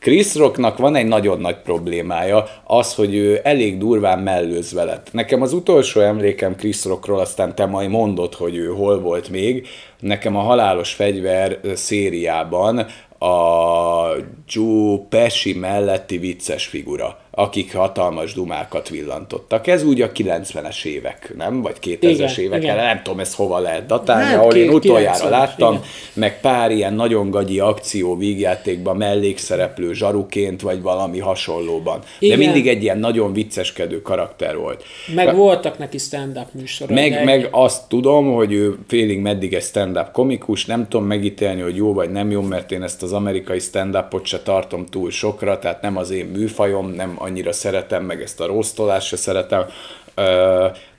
Chris 0.00 0.34
Rocknak 0.34 0.78
van 0.78 0.94
egy 0.94 1.06
nagyon 1.06 1.40
nagy 1.40 1.56
problémája, 1.56 2.44
az, 2.64 2.94
hogy 2.94 3.14
ő 3.14 3.40
elég 3.42 3.78
durván 3.78 4.18
mellőzve 4.18 4.84
lett. 4.84 5.12
Nekem 5.12 5.42
az 5.42 5.52
utolsó 5.52 6.00
emlékem 6.00 6.56
Chris 6.56 6.84
Rockról, 6.84 7.18
aztán 7.18 7.54
te 7.54 7.66
majd 7.66 7.90
mondod, 7.90 8.34
hogy 8.34 8.56
ő 8.56 8.66
hol 8.66 9.00
volt 9.00 9.28
még, 9.28 9.66
nekem 9.98 10.36
a 10.36 10.40
Halálos 10.40 10.92
Fegyver 10.92 11.60
szériában 11.74 12.86
a 13.18 14.06
Joe 14.48 14.98
Pesci 15.08 15.54
melletti 15.54 16.18
vicces 16.18 16.66
figura, 16.66 17.18
akik 17.40 17.74
hatalmas 17.74 18.34
dumákat 18.34 18.88
villantottak. 18.88 19.66
Ez 19.66 19.84
úgy 19.84 20.00
a 20.00 20.12
90-es 20.12 20.84
évek, 20.84 21.32
nem? 21.36 21.62
Vagy 21.62 21.76
2000-es 21.82 22.36
évek, 22.36 22.62
igen. 22.62 22.76
nem 22.76 23.00
tudom 23.02 23.20
ezt 23.20 23.34
hova 23.34 23.58
lehet 23.58 23.86
datálni, 23.86 24.24
hát, 24.24 24.36
ahol 24.36 24.54
én 24.54 24.70
utoljára 24.70 25.28
láttam, 25.28 25.72
igen. 25.72 25.84
meg 26.12 26.40
pár 26.40 26.70
ilyen 26.70 26.94
nagyon 26.94 27.30
gagyi 27.30 27.58
akció 27.58 28.16
vígjátékban 28.16 28.96
mellékszereplő 28.96 29.92
zsaruként, 29.92 30.60
vagy 30.60 30.82
valami 30.82 31.18
hasonlóban. 31.18 32.00
Igen. 32.18 32.38
De 32.38 32.44
mindig 32.44 32.68
egy 32.68 32.82
ilyen 32.82 32.98
nagyon 32.98 33.32
vicceskedő 33.32 34.02
karakter 34.02 34.56
volt. 34.56 34.84
Meg 35.14 35.26
Be, 35.26 35.32
voltak 35.32 35.78
neki 35.78 35.98
stand-up 35.98 36.46
műsorok. 36.52 36.94
Meg, 36.94 37.24
meg 37.24 37.48
azt 37.50 37.88
tudom, 37.88 38.34
hogy 38.34 38.52
ő 38.52 38.78
félig 38.88 39.20
meddig 39.20 39.54
egy 39.54 39.62
stand-up 39.62 40.10
komikus, 40.12 40.64
nem 40.64 40.88
tudom 40.88 41.06
megítélni, 41.06 41.60
hogy 41.60 41.76
jó 41.76 41.92
vagy 41.92 42.10
nem 42.10 42.30
jó, 42.30 42.40
mert 42.40 42.72
én 42.72 42.82
ezt 42.82 43.02
az 43.02 43.12
amerikai 43.12 43.58
stand-upot 43.58 44.26
se 44.26 44.42
tartom 44.42 44.86
túl 44.86 45.10
sokra, 45.10 45.58
tehát 45.58 45.82
nem 45.82 45.96
az 45.96 46.10
én 46.10 46.26
műfajom, 46.26 46.90
nem 46.90 47.14
annyira 47.30 47.52
szeretem, 47.52 48.04
meg 48.04 48.22
ezt 48.22 48.40
a 48.40 48.46
rostolást 48.46 49.06
se 49.06 49.16
szeretem, 49.16 49.64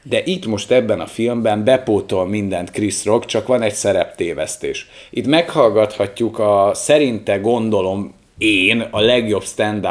de 0.03 0.23
itt 0.23 0.45
most 0.45 0.71
ebben 0.71 0.99
a 0.99 1.05
filmben 1.05 1.63
bepótol 1.63 2.27
mindent 2.27 2.71
Chris 2.71 3.05
Rock, 3.05 3.25
csak 3.25 3.47
van 3.47 3.61
egy 3.61 3.73
szereptévesztés. 3.73 4.87
Itt 5.09 5.27
meghallgathatjuk 5.27 6.39
a 6.39 6.71
szerinte 6.73 7.37
gondolom 7.37 8.13
én 8.37 8.87
a 8.91 8.99
legjobb 8.99 9.43
stand 9.43 9.87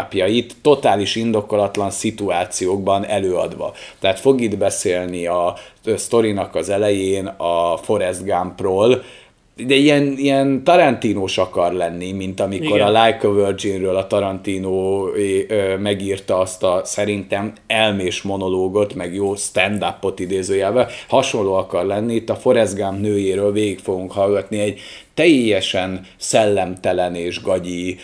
totális 0.62 1.16
indokolatlan 1.16 1.90
szituációkban 1.90 3.06
előadva. 3.06 3.72
Tehát 3.98 4.20
fog 4.20 4.40
itt 4.40 4.56
beszélni 4.56 5.26
a 5.26 5.56
sztorinak 5.96 6.54
az 6.54 6.68
elején 6.68 7.26
a 7.26 7.76
Forrest 7.76 8.24
Gumpról, 8.24 9.02
de 9.66 9.74
ilyen, 9.74 10.14
ilyen 10.16 10.64
Tarantinos 10.64 11.38
akar 11.38 11.72
lenni, 11.72 12.12
mint 12.12 12.40
amikor 12.40 12.76
Igen. 12.76 12.94
a 12.94 13.04
Like 13.04 13.28
a 13.28 13.32
Virginről 13.32 13.96
a 13.96 14.06
Tarantino 14.06 15.04
megírta 15.78 16.38
azt 16.38 16.62
a 16.62 16.80
szerintem 16.84 17.52
elmés 17.66 18.22
monológot, 18.22 18.94
meg 18.94 19.14
jó 19.14 19.34
stand-upot 19.34 20.20
idézőjelben, 20.20 20.86
hasonló 21.08 21.52
akar 21.52 21.84
lenni. 21.84 22.14
Itt 22.14 22.30
a 22.30 22.34
Forrest 22.34 22.76
Gump 22.76 23.00
nőjéről 23.00 23.52
végig 23.52 23.78
fogunk 23.78 24.12
hallgatni 24.12 24.58
egy 24.58 24.80
teljesen 25.14 26.06
szellemtelen 26.16 27.14
és 27.14 27.42
gagyi 27.42 27.96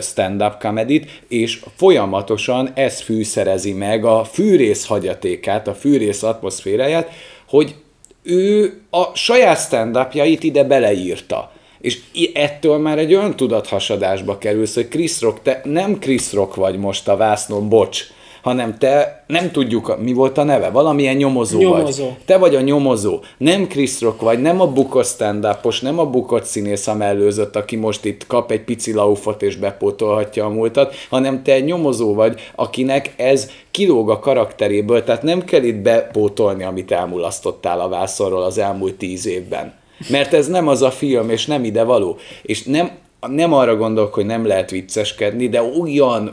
stand-up 0.00 0.60
comedit, 0.60 1.22
és 1.28 1.60
folyamatosan 1.76 2.70
ez 2.74 3.00
fűszerezi 3.00 3.72
meg 3.72 4.04
a 4.04 4.24
fűrész 4.24 4.86
hagyatékát, 4.86 5.68
a 5.68 5.74
fűrész 5.74 6.22
atmoszféráját, 6.22 7.10
hogy 7.48 7.74
ő 8.22 8.80
a 8.90 9.14
saját 9.14 9.60
stand 9.60 9.96
ide 10.44 10.64
beleírta. 10.64 11.52
És 11.80 11.98
ettől 12.34 12.78
már 12.78 12.98
egy 12.98 13.14
olyan 13.14 13.36
tudathasadásba 13.36 14.38
kerülsz, 14.38 14.74
hogy 14.74 14.88
Chris 14.88 15.20
Rock, 15.20 15.42
te 15.42 15.60
nem 15.64 15.98
Chris 15.98 16.32
Rock 16.32 16.54
vagy 16.54 16.78
most 16.78 17.08
a 17.08 17.16
vásznon, 17.16 17.68
bocs, 17.68 18.04
hanem 18.48 18.78
te 18.78 19.24
nem 19.26 19.50
tudjuk, 19.50 19.98
mi 20.02 20.12
volt 20.12 20.38
a 20.38 20.42
neve, 20.42 20.70
valamilyen 20.70 21.16
nyomozó, 21.16 21.58
nyomozó. 21.58 22.04
vagy. 22.04 22.16
Te 22.24 22.36
vagy 22.38 22.54
a 22.54 22.60
nyomozó, 22.60 23.20
nem 23.38 23.66
Chris 23.66 24.00
Rock 24.00 24.20
vagy, 24.20 24.40
nem 24.40 24.60
a 24.60 24.66
bukott 24.66 25.06
stand 25.06 25.46
nem 25.82 25.98
a 25.98 26.04
bukott 26.04 26.44
színész 26.44 26.86
a 26.86 26.94
mellőzött, 26.94 27.56
aki 27.56 27.76
most 27.76 28.04
itt 28.04 28.26
kap 28.26 28.50
egy 28.50 28.60
pici 28.60 28.92
laufot 28.92 29.42
és 29.42 29.56
bepótolhatja 29.56 30.44
a 30.44 30.48
múltat, 30.48 30.94
hanem 31.08 31.42
te 31.42 31.52
egy 31.52 31.64
nyomozó 31.64 32.14
vagy, 32.14 32.40
akinek 32.54 33.14
ez 33.16 33.50
kilóg 33.70 34.10
a 34.10 34.18
karakteréből, 34.18 35.04
tehát 35.04 35.22
nem 35.22 35.44
kell 35.44 35.62
itt 35.62 35.76
bepótolni, 35.76 36.64
amit 36.64 36.92
elmulasztottál 36.92 37.80
a 37.80 37.88
vászorról 37.88 38.42
az 38.42 38.58
elmúlt 38.58 38.94
tíz 38.94 39.26
évben. 39.26 39.74
Mert 40.10 40.32
ez 40.32 40.46
nem 40.46 40.68
az 40.68 40.82
a 40.82 40.90
film, 40.90 41.30
és 41.30 41.46
nem 41.46 41.64
ide 41.64 41.82
való. 41.82 42.16
És 42.42 42.62
nem 42.62 42.90
nem 43.26 43.52
arra 43.52 43.76
gondolok, 43.76 44.14
hogy 44.14 44.26
nem 44.26 44.46
lehet 44.46 44.70
vicceskedni, 44.70 45.48
de 45.48 45.62
olyan 45.62 46.32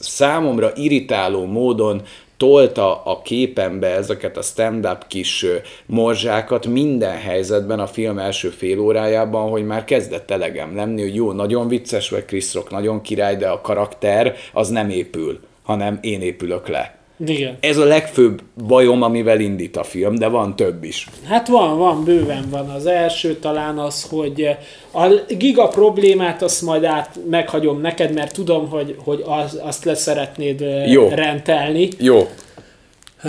számomra 0.00 0.72
irritáló 0.74 1.44
módon 1.44 2.02
tolta 2.36 3.02
a 3.04 3.22
képembe 3.22 3.86
ezeket 3.86 4.36
a 4.36 4.42
stand-up 4.42 5.06
kis 5.06 5.46
morzsákat 5.86 6.66
minden 6.66 7.16
helyzetben 7.16 7.80
a 7.80 7.86
film 7.86 8.18
első 8.18 8.48
fél 8.48 8.80
órájában, 8.80 9.50
hogy 9.50 9.66
már 9.66 9.84
kezdett 9.84 10.30
elegem 10.30 10.76
lenni, 10.76 11.02
hogy 11.02 11.14
jó, 11.14 11.32
nagyon 11.32 11.68
vicces 11.68 12.10
vagy 12.10 12.24
Chris 12.24 12.54
Rock, 12.54 12.70
nagyon 12.70 13.00
király, 13.00 13.36
de 13.36 13.48
a 13.48 13.60
karakter 13.60 14.34
az 14.52 14.68
nem 14.68 14.90
épül, 14.90 15.40
hanem 15.62 15.98
én 16.00 16.20
épülök 16.20 16.68
le. 16.68 17.05
Igen. 17.18 17.56
Ez 17.60 17.76
a 17.76 17.84
legfőbb 17.84 18.42
bajom, 18.66 19.02
amivel 19.02 19.40
indít 19.40 19.76
a 19.76 19.84
film, 19.84 20.14
de 20.14 20.26
van 20.26 20.56
több 20.56 20.84
is. 20.84 21.08
Hát 21.24 21.48
van, 21.48 21.78
van, 21.78 22.04
bőven 22.04 22.46
van. 22.50 22.68
Az 22.68 22.86
első 22.86 23.34
talán 23.34 23.78
az, 23.78 24.06
hogy 24.10 24.56
a 24.92 25.08
giga 25.28 25.68
problémát 25.68 26.42
azt 26.42 26.62
majd 26.62 26.84
át 26.84 27.18
meghagyom 27.30 27.80
neked, 27.80 28.12
mert 28.12 28.34
tudom, 28.34 28.68
hogy, 28.68 28.96
hogy 29.04 29.22
az, 29.26 29.60
azt 29.62 29.84
leszeretnéd 29.84 30.64
Jó. 30.86 31.08
rentelni. 31.08 31.88
Jó. 31.98 32.28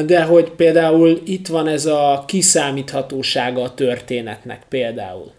De 0.05 0.23
hogy 0.23 0.49
például 0.49 1.21
itt 1.25 1.47
van 1.47 1.67
ez 1.67 1.85
a 1.85 2.23
kiszámíthatósága 2.27 3.61
a 3.61 3.73
történetnek 3.73 4.61
például. 4.69 5.31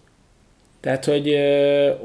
Tehát, 0.81 1.05
hogy, 1.05 1.35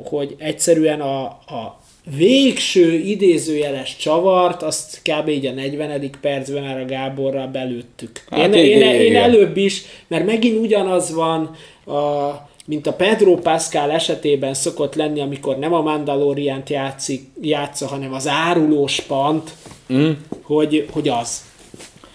hogy 0.04 0.34
egyszerűen 0.38 1.00
a, 1.00 1.22
a 1.24 1.78
végső 2.16 2.92
idézőjeles 2.92 3.96
csavart, 3.96 4.62
azt 4.62 5.00
kb. 5.02 5.28
így 5.28 5.46
a 5.46 5.52
40. 5.52 6.10
percben 6.20 6.62
már 6.62 6.80
a 6.80 6.84
Gáborral 6.84 7.46
belőttük. 7.46 8.24
Hát 8.30 8.54
én, 8.54 8.64
én, 8.64 8.80
én, 8.80 9.00
én 9.00 9.16
előbb 9.16 9.56
is, 9.56 9.82
mert 10.08 10.26
megint 10.26 10.58
ugyanaz 10.58 11.14
van, 11.14 11.56
a, 11.86 12.30
mint 12.66 12.86
a 12.86 12.92
Pedro 12.92 13.34
Pascal 13.34 13.90
esetében 13.90 14.54
szokott 14.54 14.94
lenni, 14.94 15.20
amikor 15.20 15.58
nem 15.58 15.72
a 15.72 15.82
Mandalorian-t 15.82 16.70
játszik, 16.70 17.22
játsza, 17.40 17.86
hanem 17.86 18.12
az 18.12 18.28
árulós 18.28 19.00
pant, 19.00 19.50
mm. 19.92 20.10
hogy, 20.42 20.88
hogy 20.92 21.08
az. 21.08 21.42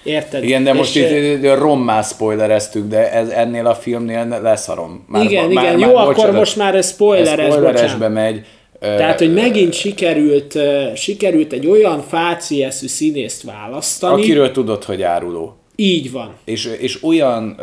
Érted? 0.03 0.43
Igen, 0.43 0.63
de 0.63 0.73
most 0.73 0.95
és, 0.95 1.33
itt 1.33 1.53
rommá 1.53 2.01
spoilereztük, 2.01 2.87
de 2.87 3.11
ez 3.11 3.29
ennél 3.29 3.65
a 3.65 3.75
filmnél 3.75 4.39
leszarom. 4.41 5.05
Már, 5.07 5.23
igen, 5.23 5.43
már, 5.43 5.51
igen, 5.51 5.79
már, 5.79 5.89
jó, 5.89 5.93
bocsánat, 5.93 6.17
akkor 6.17 6.31
most 6.31 6.55
már 6.55 6.75
ez 6.75 6.89
spoileres, 6.89 7.53
spoileresbe 7.53 8.07
megy. 8.07 8.45
Tehát, 8.79 9.19
hogy 9.19 9.33
megint 9.33 9.73
sikerült, 9.73 10.57
sikerült 10.95 11.53
egy 11.53 11.67
olyan 11.67 12.01
fácieszű 12.01 12.87
színészt 12.87 13.43
választani. 13.43 14.21
Akiről 14.21 14.51
tudod, 14.51 14.83
hogy 14.83 15.01
áruló. 15.01 15.57
Így 15.75 16.11
van. 16.11 16.35
És, 16.45 16.69
és 16.79 17.03
olyan, 17.03 17.59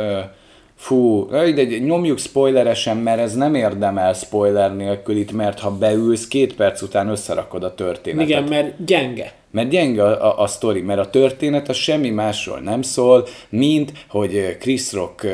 fú, 0.77 1.29
de 1.31 1.65
nyomjuk 1.65 2.19
spoileresen, 2.19 2.97
mert 2.97 3.21
ez 3.21 3.35
nem 3.35 3.55
érdemel 3.55 4.12
spoiler 4.12 4.77
nélkül 4.77 5.17
itt, 5.17 5.33
mert 5.33 5.61
ha 5.61 5.71
beülsz, 5.71 6.29
két 6.29 6.55
perc 6.55 6.83
után 6.83 7.09
összerakod 7.09 7.65
a 7.65 7.75
történetet. 7.75 8.29
Igen, 8.29 8.45
mert 8.45 8.85
gyenge. 8.85 9.33
Mert 9.51 9.69
gyenge 9.69 10.05
a, 10.05 10.39
a, 10.39 10.43
a 10.43 10.47
sztori, 10.47 10.81
mert 10.81 11.01
a 11.01 11.11
történet 11.11 11.69
az 11.69 11.77
semmi 11.77 12.11
másról 12.11 12.59
nem 12.59 12.83
szól, 12.83 13.27
mint 13.49 13.93
hogy 14.09 14.57
Chris 14.61 14.93
Rock 14.93 15.27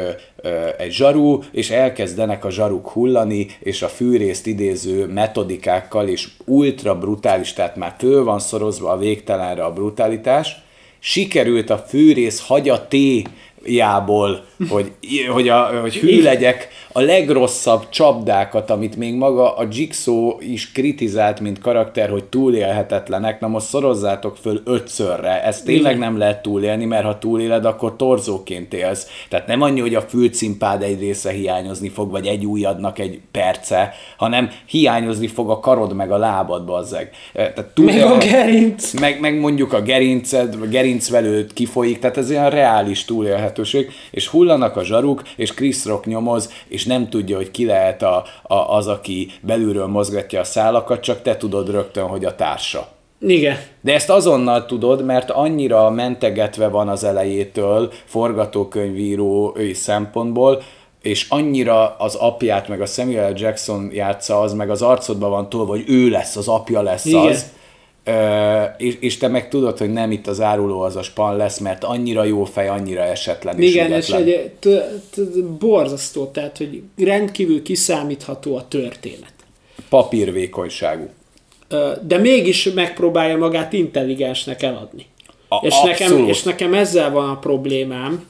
egy 0.78 0.92
zsarú, 0.92 1.42
és 1.52 1.70
elkezdenek 1.70 2.44
a 2.44 2.50
zsaruk 2.50 2.88
hullani, 2.88 3.46
és 3.60 3.82
a 3.82 3.88
fűrészt 3.88 4.46
idéző 4.46 5.06
metodikákkal, 5.06 6.08
és 6.08 6.28
ultra 6.44 6.98
brutális, 6.98 7.52
tehát 7.52 7.76
már 7.76 7.94
föl 7.98 8.24
van 8.24 8.38
szorozva 8.38 8.90
a 8.90 8.98
végtelenre 8.98 9.64
a 9.64 9.72
brutalitás, 9.72 10.56
sikerült 10.98 11.70
a 11.70 11.78
fűrész 11.78 12.46
hagyaté 12.46 13.22
jából, 13.64 14.44
hogy, 14.68 14.92
hogy, 15.28 15.48
a, 15.48 15.80
hogy 15.80 15.96
hű 15.96 16.22
legyek, 16.22 16.68
a 16.92 17.00
legrosszabb 17.00 17.88
csapdákat, 17.88 18.70
amit 18.70 18.96
még 18.96 19.14
maga 19.14 19.56
a 19.56 19.66
Jigsaw 19.70 20.36
is 20.40 20.72
kritizált, 20.72 21.40
mint 21.40 21.58
karakter, 21.58 22.08
hogy 22.08 22.24
túlélhetetlenek, 22.24 23.40
na 23.40 23.48
most 23.48 23.66
szorozzátok 23.66 24.36
föl 24.36 24.60
ötszörre. 24.64 25.44
Ez 25.44 25.62
tényleg 25.62 25.98
nem 25.98 26.18
lehet 26.18 26.42
túlélni, 26.42 26.84
mert 26.84 27.04
ha 27.04 27.18
túléled, 27.18 27.64
akkor 27.64 27.96
torzóként 27.96 28.74
élsz. 28.74 29.06
Tehát 29.28 29.46
nem 29.46 29.62
annyi, 29.62 29.80
hogy 29.80 29.94
a 29.94 30.00
fülcimpád 30.00 30.82
egy 30.82 31.00
része 31.00 31.30
hiányozni 31.30 31.88
fog, 31.88 32.10
vagy 32.10 32.26
egy 32.26 32.46
ujjadnak 32.46 32.98
egy 32.98 33.20
perce, 33.30 33.92
hanem 34.16 34.50
hiányozni 34.66 35.26
fog 35.26 35.50
a 35.50 35.60
karod 35.60 35.94
meg 35.94 36.10
a 36.10 36.16
lábad, 36.18 36.64
bazzeg. 36.64 37.10
Tehát 37.32 37.66
túl, 37.74 37.84
meg 37.84 38.02
a 38.02 38.18
gerinc. 38.18 38.92
Meg, 39.00 39.20
meg 39.20 39.38
mondjuk 39.38 39.72
a 39.72 39.82
gerinced, 39.82 40.56
a 40.62 40.66
gerincvelőt 40.66 41.52
kifolyik, 41.52 41.98
tehát 41.98 42.16
ez 42.16 42.30
ilyen 42.30 42.50
reális 42.50 43.04
túlélhetőség, 43.04 43.90
és 44.10 44.26
hullanak 44.52 44.76
a 44.76 44.84
zsaruk, 44.84 45.22
és 45.36 45.54
Chris 45.54 45.84
Rock 45.84 46.06
nyomoz, 46.06 46.52
és 46.68 46.84
nem 46.84 47.08
tudja, 47.08 47.36
hogy 47.36 47.50
ki 47.50 47.64
lehet 47.64 48.02
a, 48.02 48.24
a, 48.42 48.54
az, 48.54 48.86
aki 48.86 49.30
belülről 49.40 49.86
mozgatja 49.86 50.40
a 50.40 50.44
szálakat, 50.44 51.00
csak 51.00 51.22
te 51.22 51.36
tudod 51.36 51.70
rögtön, 51.70 52.06
hogy 52.06 52.24
a 52.24 52.34
társa. 52.34 52.88
Igen. 53.20 53.56
De 53.80 53.94
ezt 53.94 54.10
azonnal 54.10 54.66
tudod, 54.66 55.04
mert 55.04 55.30
annyira 55.30 55.90
mentegetve 55.90 56.68
van 56.68 56.88
az 56.88 57.04
elejétől 57.04 57.92
forgatókönyvírói 58.04 59.72
szempontból, 59.72 60.62
és 61.02 61.26
annyira 61.28 61.96
az 61.98 62.14
apját, 62.14 62.68
meg 62.68 62.80
a 62.80 62.86
Samuel 62.86 63.32
Jackson 63.36 63.90
játsza, 63.92 64.40
az 64.40 64.54
meg 64.54 64.70
az 64.70 64.82
arcodban 64.82 65.30
van 65.30 65.48
tolva, 65.48 65.70
hogy 65.70 65.84
ő 65.86 66.08
lesz, 66.08 66.36
az 66.36 66.48
apja 66.48 66.82
lesz 66.82 67.04
Igen. 67.04 67.26
az, 67.26 67.46
és, 68.76 68.96
és 69.00 69.16
te 69.16 69.28
meg 69.28 69.48
tudod, 69.48 69.78
hogy 69.78 69.92
nem 69.92 70.10
itt 70.10 70.26
az 70.26 70.40
áruló 70.40 70.80
az 70.80 70.96
a 70.96 71.02
span 71.02 71.36
lesz, 71.36 71.58
mert 71.58 71.84
annyira 71.84 72.24
jó 72.24 72.44
fej, 72.44 72.68
annyira 72.68 73.02
esetlen 73.02 73.60
és 73.60 73.70
Igen, 73.70 73.92
és 73.92 74.08
egy 74.08 74.50
borzasztó, 75.58 76.26
tehát, 76.26 76.58
hogy 76.58 76.82
rendkívül 76.96 77.62
kiszámítható 77.62 78.56
a 78.56 78.68
történet. 78.68 79.32
Papírvékonyságú. 79.88 81.08
De 82.06 82.18
mégis 82.18 82.72
megpróbálja 82.72 83.36
magát 83.36 83.72
intelligensnek 83.72 84.62
eladni. 84.62 85.06
A, 85.48 85.66
és, 85.66 85.74
nekem, 85.84 86.28
és 86.28 86.42
nekem 86.42 86.74
ezzel 86.74 87.10
van 87.10 87.28
a 87.28 87.38
problémám, 87.38 88.26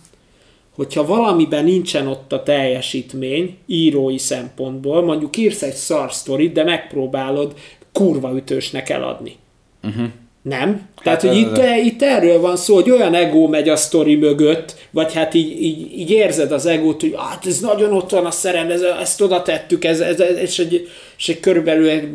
hogyha 0.74 1.06
valamiben 1.06 1.64
nincsen 1.64 2.06
ott 2.06 2.32
a 2.32 2.42
teljesítmény 2.42 3.56
írói 3.66 4.18
szempontból, 4.18 5.02
mondjuk 5.02 5.36
írsz 5.36 5.62
egy 5.62 5.74
szar 5.74 6.12
sztorit, 6.12 6.52
de 6.52 6.64
megpróbálod 6.64 7.54
kurva 7.92 8.36
ütősnek 8.36 8.88
eladni 8.88 9.40
Uh-huh. 9.82 10.06
Nem? 10.42 10.88
Tehát, 11.02 11.22
hát, 11.22 11.30
hogy 11.30 11.38
itt, 11.38 11.58
itt 11.84 12.02
erről 12.02 12.40
van 12.40 12.56
szó, 12.56 12.74
hogy 12.74 12.90
olyan 12.90 13.14
ego 13.14 13.48
megy 13.48 13.68
a 13.68 13.76
sztori 13.76 14.16
mögött, 14.16 14.76
vagy 14.90 15.12
hát 15.12 15.34
így, 15.34 15.62
így, 15.62 15.98
így 15.98 16.10
érzed 16.10 16.52
az 16.52 16.66
egót, 16.66 17.00
hogy 17.00 17.14
hát 17.16 17.46
ez 17.46 17.60
nagyon 17.60 17.92
ott 17.92 18.10
van 18.10 18.26
a 18.26 18.30
szeren, 18.30 18.70
ez, 18.70 18.82
ezt 18.82 19.20
oda 19.20 19.42
tettük, 19.42 19.84
ez, 19.84 20.00
ez, 20.00 20.20
ez, 20.20 20.36
és, 20.36 20.58
egy, 20.58 20.88
és 21.16 21.28
egy 21.28 21.40
körülbelül, 21.40 21.88
egy, 21.88 22.08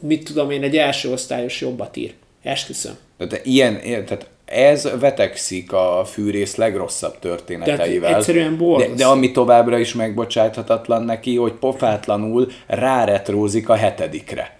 mit 0.00 0.24
tudom 0.24 0.50
én, 0.50 0.62
egy 0.62 0.76
első 0.76 1.12
osztályos 1.12 1.60
jobbat 1.60 1.96
ír. 1.96 2.12
Esküszöm. 2.42 2.92
De 3.28 3.40
ilyen, 3.42 3.80
tehát 3.82 4.26
ez 4.44 4.88
vetekszik 5.00 5.72
a 5.72 6.04
fűrész 6.12 6.56
legrosszabb 6.56 7.18
történeteivel. 7.18 8.00
Tehát 8.00 8.16
egyszerűen 8.16 8.58
de, 8.78 8.88
de 8.96 9.06
ami 9.06 9.32
továbbra 9.32 9.78
is 9.78 9.94
megbocsáthatatlan 9.94 11.02
neki, 11.02 11.36
hogy 11.36 11.52
pofátlanul 11.52 12.50
ráretrózik 12.66 13.68
a 13.68 13.74
hetedikre. 13.74 14.57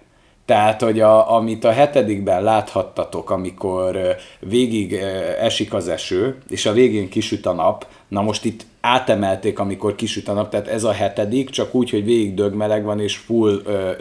Tehát, 0.49 0.81
hogy 0.81 0.99
a, 0.99 1.35
amit 1.35 1.63
a 1.63 1.71
hetedikben 1.71 2.43
láthattatok, 2.43 3.29
amikor 3.29 4.15
végig 4.39 4.93
esik 5.39 5.73
az 5.73 5.87
eső, 5.87 6.37
és 6.47 6.65
a 6.65 6.73
végén 6.73 7.09
kisüt 7.09 7.45
a 7.45 7.53
nap, 7.53 7.87
na 8.07 8.21
most 8.21 8.45
itt 8.45 8.65
átemelték, 8.81 9.59
amikor 9.59 9.95
kisüt 9.95 10.27
a 10.27 10.33
nap, 10.33 10.49
tehát 10.49 10.67
ez 10.67 10.83
a 10.83 10.91
hetedik, 10.91 11.49
csak 11.49 11.75
úgy, 11.75 11.89
hogy 11.89 12.03
végig 12.03 12.33
dögmeleg 12.33 12.83
van, 12.83 12.99
és 12.99 13.17
full 13.17 13.61
ö, 13.65 13.91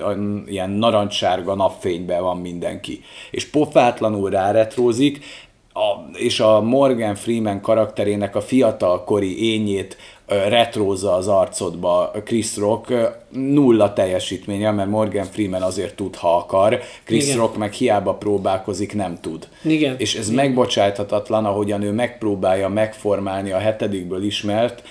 ilyen 0.46 0.70
narancssárga 0.70 1.54
napfényben 1.54 2.22
van 2.22 2.36
mindenki. 2.36 3.00
És 3.30 3.46
pofátlanul 3.46 4.30
ráretrózik, 4.30 5.24
a, 5.72 6.18
és 6.18 6.40
a 6.40 6.60
Morgan 6.60 7.14
Freeman 7.14 7.60
karakterének 7.60 8.36
a 8.36 8.40
fiatalkori 8.40 9.52
ényét 9.52 9.96
retrózza 10.28 11.14
az 11.14 11.28
arcodba 11.28 12.10
Chris 12.24 12.56
Rock, 12.56 12.92
nulla 13.28 13.92
teljesítménye, 13.92 14.70
mert 14.70 14.88
Morgan 14.88 15.24
Freeman 15.24 15.62
azért 15.62 15.94
tud, 15.94 16.16
ha 16.16 16.36
akar, 16.36 16.80
Chris 17.04 17.24
Igen. 17.24 17.36
Rock 17.36 17.56
meg 17.56 17.72
hiába 17.72 18.14
próbálkozik, 18.14 18.94
nem 18.94 19.18
tud. 19.20 19.48
Igen. 19.64 19.94
És 19.98 20.14
ez 20.14 20.30
Igen. 20.30 20.44
megbocsáthatatlan, 20.44 21.44
ahogyan 21.44 21.82
ő 21.82 21.92
megpróbálja 21.92 22.68
megformálni 22.68 23.50
a 23.50 23.58
hetedikből 23.58 24.22
ismert, 24.22 24.82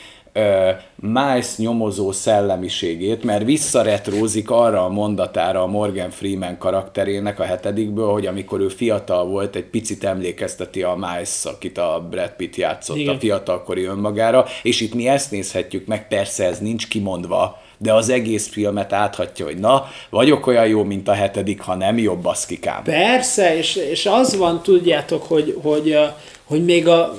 Miles 0.95 1.58
nyomozó 1.58 2.12
szellemiségét, 2.12 3.23
mert 3.23 3.43
visszaretrózik 3.43 4.50
arra 4.50 4.86
a 4.86 4.89
mondatára 4.89 5.62
a 5.62 5.67
Morgan 5.67 6.10
Freeman 6.10 6.58
karakterének 6.58 7.39
a 7.39 7.43
hetedikből, 7.43 8.12
hogy 8.12 8.26
amikor 8.26 8.60
ő 8.60 8.67
fiatal 8.67 9.26
volt, 9.26 9.56
egy 9.56 9.65
picit 9.65 10.04
emlékezteti 10.04 10.84
a 10.84 10.95
Miles, 10.95 11.45
akit 11.45 11.78
a 11.78 12.08
Brad 12.10 12.34
Pitt 12.38 12.56
játszott 12.56 12.97
Igen. 12.97 13.15
a 13.15 13.19
fiatalkori 13.19 13.84
önmagára, 13.84 14.45
és 14.63 14.82
itt 14.82 14.93
mi 14.93 15.08
ezt 15.08 15.32
nézhetjük 15.32 15.86
meg, 15.86 16.08
persze 16.08 16.45
ez 16.45 16.60
nincs 16.60 16.88
kimondva, 16.88 17.62
de 17.78 17.93
az 17.93 18.10
egész 18.10 18.47
filmet 18.47 18.93
áthatja, 18.93 19.45
hogy 19.45 19.58
na, 19.58 19.88
vagyok 20.10 20.47
olyan 20.47 20.67
jó, 20.67 20.84
mint 20.84 21.08
a 21.08 21.13
hetedik, 21.13 21.62
ha 21.62 21.76
nem 21.76 21.97
jobb, 21.97 22.21
baszkikám. 22.21 22.84
Persze, 22.84 23.58
és, 23.58 23.76
és 23.76 24.06
az 24.06 24.38
van, 24.38 24.62
tudjátok, 24.63 25.23
hogy, 25.23 25.58
hogy, 25.62 25.97
hogy 26.43 26.65
még 26.65 26.88
a, 26.88 27.13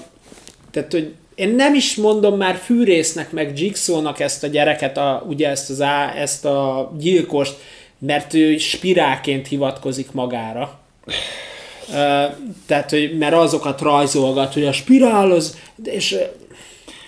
tehát, 0.71 0.93
hogy 0.93 1.15
én 1.39 1.55
nem 1.55 1.75
is 1.75 1.95
mondom 1.95 2.37
már 2.37 2.57
fűrésznek, 2.57 3.33
meg 3.33 3.61
Jigsawnak 3.61 4.21
ezt 4.21 4.45
a 4.45 4.47
gyereket, 4.47 4.97
a, 4.97 5.25
ugye 5.29 5.49
ezt, 5.49 5.71
az 5.71 5.81
á, 5.81 6.15
ezt 6.17 6.45
a 6.45 6.93
gyilkost, 6.99 7.57
mert 7.99 8.35
ő 8.35 8.57
spirálként 8.57 9.49
hivatkozik 9.49 10.13
magára. 10.13 10.79
Uh, 11.89 11.95
tehát, 12.67 12.91
hogy, 12.91 13.19
mert 13.19 13.35
azokat 13.35 13.81
rajzolgat, 13.81 14.53
hogy 14.53 14.65
a 14.65 14.73
spirál 14.73 15.31
az, 15.31 15.59
és 15.85 16.17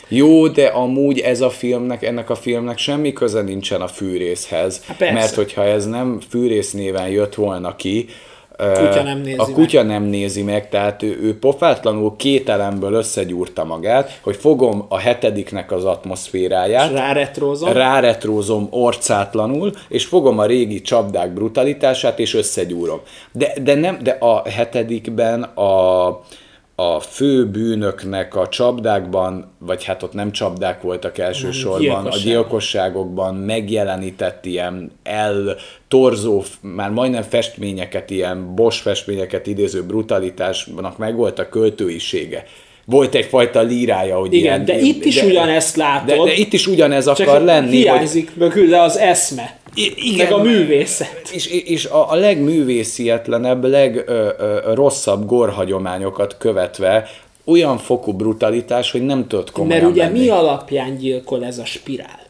jó, 0.09 0.49
de 0.49 0.67
amúgy 0.67 1.19
ez 1.19 1.41
a 1.41 1.51
filmnek, 1.51 2.03
ennek 2.03 2.31
a 2.31 2.35
filmnek 2.35 2.79
semmi 2.79 3.13
köze 3.13 3.43
nincsen 3.43 3.81
a 3.81 3.89
fűrészhez. 3.89 4.85
Hát 4.87 4.99
mert 4.99 5.35
hogyha 5.35 5.65
ez 5.65 5.87
nem 5.87 6.21
fűrész 6.29 6.73
néven 6.73 7.09
jött 7.09 7.35
volna 7.35 7.77
ki, 7.77 8.07
kutya 8.61 9.03
nem 9.03 9.19
nézi 9.19 9.39
a 9.39 9.45
kutya 9.45 9.83
meg. 9.83 9.87
nem 9.87 10.03
nézi 10.03 10.43
meg, 10.43 10.69
tehát 10.69 11.03
ő, 11.03 11.19
ő 11.23 11.39
pofátlanul 11.39 12.17
két 12.17 12.49
elemből 12.49 12.93
összegyúrta 12.93 13.65
magát, 13.65 14.19
hogy 14.23 14.37
fogom 14.37 14.85
a 14.89 14.99
hetediknek 14.99 15.73
az 15.73 15.85
atmoszféráját, 15.85 16.91
és 16.91 16.97
ráretrózom, 16.97 17.73
ráretrózom 17.73 18.67
orcátlanul, 18.71 19.73
és 19.89 20.05
fogom 20.05 20.39
a 20.39 20.45
régi 20.45 20.81
csapdák 20.81 21.33
brutalitását, 21.33 22.19
és 22.19 22.35
összegyúrom. 22.35 23.01
De, 23.33 23.53
de, 23.63 23.75
nem, 23.75 23.99
de 24.03 24.11
a 24.11 24.49
hetedikben 24.49 25.43
a, 25.43 26.09
a 26.81 27.01
fő 27.01 27.47
bűnöknek 27.47 28.37
a 28.37 28.49
csapdákban, 28.49 29.53
vagy 29.59 29.85
hát 29.85 30.03
ott 30.03 30.13
nem 30.13 30.33
csapdák 30.33 30.83
voltak 30.83 31.19
elsősorban, 31.19 32.07
a 32.07 32.17
gyilkosságokban 32.17 33.35
megjelenített 33.35 34.45
ilyen 34.45 34.91
eltorzó, 35.03 36.43
már 36.61 36.91
majdnem 36.91 37.23
festményeket, 37.23 38.11
ilyen 38.11 38.55
bos 38.55 38.81
festményeket 38.81 39.47
idéző 39.47 39.83
brutalitásnak 39.83 40.99
meg 40.99 41.17
volt 41.17 41.39
a 41.39 41.49
költőisége 41.49 42.45
volt 42.85 43.15
egyfajta 43.15 43.61
lírája, 43.61 44.19
hogy 44.19 44.33
Igen, 44.33 44.45
ilyen, 44.45 44.65
de 44.65 44.79
itt 44.79 45.05
is 45.05 45.21
de, 45.21 45.27
ugyanezt 45.27 45.77
látod. 45.77 46.17
De, 46.17 46.25
de 46.25 46.35
itt 46.35 46.53
is 46.53 46.67
ugyanez 46.67 47.07
akar 47.07 47.43
lenni. 47.43 47.77
hiányzik 47.77 48.29
hogy... 48.29 48.39
mögül 48.39 48.75
az 48.75 48.99
eszme. 48.99 49.59
Igen, 49.75 50.27
meg 50.27 50.33
a 50.33 50.43
művészet. 50.43 51.31
És, 51.33 51.47
és 51.47 51.85
a, 51.87 52.11
a 52.11 52.15
legművészietlenebb, 52.15 53.65
legrosszabb 53.65 55.27
gorhagyományokat 55.27 56.37
követve 56.39 57.09
olyan 57.45 57.79
fokú 57.79 58.13
brutalitás, 58.13 58.91
hogy 58.91 59.03
nem 59.03 59.27
tudod 59.29 59.51
komolyan 59.51 59.81
Mert 59.81 59.93
ugye 59.93 60.05
menni. 60.05 60.19
mi 60.19 60.29
alapján 60.29 60.97
gyilkol 60.97 61.45
ez 61.45 61.59
a 61.59 61.65
spirál? 61.65 62.21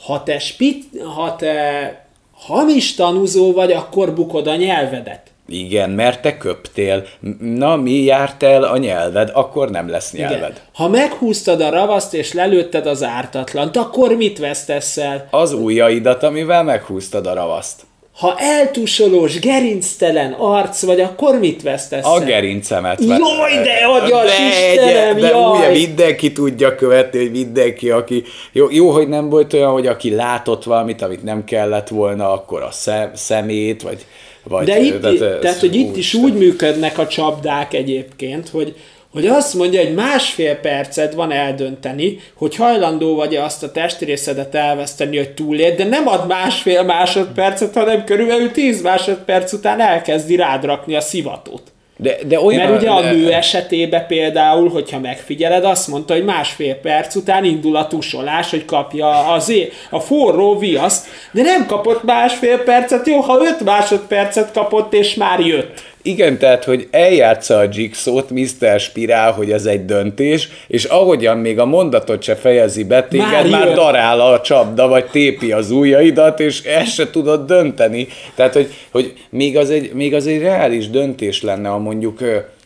Ha 0.00 0.22
te, 0.22 0.38
spit, 0.38 0.84
ha 1.14 1.36
te 1.36 2.06
hamis 2.32 2.94
tanúzó 2.94 3.52
vagy, 3.52 3.72
akkor 3.72 4.14
bukod 4.14 4.46
a 4.46 4.56
nyelvedet. 4.56 5.30
Igen, 5.48 5.90
mert 5.90 6.22
te 6.22 6.36
köptél. 6.36 7.06
Na, 7.40 7.76
mi 7.76 7.92
járt 7.92 8.42
el 8.42 8.62
a 8.62 8.76
nyelved, 8.76 9.30
akkor 9.32 9.70
nem 9.70 9.88
lesz 9.88 10.12
nyelved. 10.12 10.38
Igen. 10.38 10.52
Ha 10.74 10.88
meghúztad 10.88 11.60
a 11.60 11.70
ravaszt 11.70 12.14
és 12.14 12.32
lelőtted 12.32 12.86
az 12.86 13.02
ártatlant, 13.02 13.76
akkor 13.76 14.16
mit 14.16 14.38
vesztesz 14.38 14.96
el? 14.96 15.28
Az 15.30 15.52
ujjaidat, 15.52 16.22
amivel 16.22 16.62
meghúztad 16.62 17.26
a 17.26 17.34
ravaszt. 17.34 17.82
Ha 18.16 18.34
eltusolós, 18.38 19.38
gerinctelen 19.38 20.32
arc 20.32 20.82
vagy, 20.82 21.00
akkor 21.00 21.38
mit 21.38 21.62
vesztesz 21.62 22.04
A 22.04 22.20
gerincemet. 22.20 23.00
Jaj, 23.04 23.62
de 23.62 23.86
agyas 23.86 24.36
de, 24.36 24.46
Istenem, 24.46 25.16
de 25.16 25.28
jaj. 25.28 25.58
ugye 25.58 25.70
mindenki 25.70 26.32
tudja 26.32 26.74
követni, 26.74 27.18
hogy 27.18 27.30
mindenki, 27.30 27.90
aki... 27.90 28.24
Jó, 28.52 28.66
jó, 28.70 28.90
hogy 28.90 29.08
nem 29.08 29.28
volt 29.28 29.52
olyan, 29.52 29.72
hogy 29.72 29.86
aki 29.86 30.14
látott 30.14 30.64
valamit, 30.64 31.02
amit 31.02 31.22
nem 31.22 31.44
kellett 31.44 31.88
volna, 31.88 32.32
akkor 32.32 32.62
a 32.62 32.70
szem, 32.70 33.10
szemét, 33.14 33.82
vagy 33.82 34.06
vagy, 34.48 34.66
De 34.66 34.80
itt, 34.80 35.00
tehát, 35.00 35.40
tehát 35.40 35.60
hogy 35.60 35.74
itt 35.74 35.96
is 35.96 36.14
úgy 36.14 36.34
működnek 36.34 36.98
a 36.98 37.06
csapdák 37.06 37.74
egyébként, 37.74 38.48
hogy, 38.48 38.74
hogy 39.12 39.26
azt 39.26 39.54
mondja, 39.54 39.84
hogy 39.84 39.94
másfél 39.94 40.54
percet 40.54 41.14
van 41.14 41.32
eldönteni, 41.32 42.18
hogy 42.34 42.56
hajlandó 42.56 43.14
vagy-e 43.14 43.44
azt 43.44 43.62
a 43.62 43.72
testrészedet 43.72 44.54
elveszteni, 44.54 45.16
hogy 45.16 45.30
túlél, 45.30 45.74
de 45.74 45.84
nem 45.84 46.08
ad 46.08 46.26
másfél 46.26 46.82
másodpercet, 46.82 47.74
hanem 47.74 48.04
körülbelül 48.04 48.50
10 48.50 48.82
másodperc 48.82 49.52
után 49.52 49.80
elkezdi 49.80 50.36
rád 50.36 50.64
rakni 50.64 50.94
a 50.94 51.00
szivatót. 51.00 51.62
De, 51.98 52.16
de 52.26 52.40
olyan, 52.40 52.70
Mert 52.70 52.82
ugye 52.82 52.90
a 52.90 53.00
de- 53.00 53.10
nő 53.10 53.32
esetében 53.32 54.06
például, 54.06 54.68
hogyha 54.68 54.98
megfigyeled, 54.98 55.64
azt 55.64 55.88
mondta, 55.88 56.14
hogy 56.14 56.24
másfél 56.24 56.74
perc 56.74 57.14
után 57.14 57.44
indul 57.44 57.76
a 57.76 57.86
tusolás, 57.86 58.50
hogy 58.50 58.64
kapja 58.64 59.08
az 59.32 59.48
é- 59.48 59.72
a 59.90 60.00
forró 60.00 60.58
viaszt, 60.58 61.06
de 61.32 61.42
nem 61.42 61.66
kapott 61.66 62.02
másfél 62.02 62.58
percet, 62.58 63.06
jó, 63.06 63.20
ha 63.20 63.38
öt 63.44 63.64
másodpercet 63.64 64.52
kapott, 64.52 64.94
és 64.94 65.14
már 65.14 65.40
jött. 65.40 65.84
Igen, 66.06 66.38
tehát, 66.38 66.64
hogy 66.64 66.88
eljátsza 66.90 67.58
a 67.58 67.68
Jigsaw-t 67.72 68.30
Mr. 68.30 68.80
Spirál, 68.80 69.32
hogy 69.32 69.50
ez 69.50 69.64
egy 69.64 69.84
döntés, 69.84 70.48
és 70.66 70.84
ahogyan 70.84 71.38
még 71.38 71.58
a 71.58 71.64
mondatot 71.64 72.22
se 72.22 72.34
fejezi 72.34 72.84
be, 72.84 73.02
téged 73.02 73.28
Már 73.28 73.48
már, 73.48 73.66
jön. 73.66 73.74
darál 73.74 74.20
a 74.20 74.40
csapda, 74.40 74.88
vagy 74.88 75.04
tépi 75.04 75.52
az 75.52 75.70
ujjaidat, 75.70 76.40
és 76.40 76.62
ezt 76.62 76.94
se 76.94 77.10
tudod 77.10 77.46
dönteni. 77.46 78.08
Tehát, 78.34 78.52
hogy, 78.52 78.74
hogy 78.90 79.12
még, 79.30 79.56
az 79.56 79.70
egy, 79.70 79.92
még 79.92 80.14
az 80.14 80.26
egy 80.26 80.40
reális 80.40 80.90
döntés 80.90 81.42
lenne, 81.42 81.68
ha 81.68 81.78
mondjuk 81.78 82.20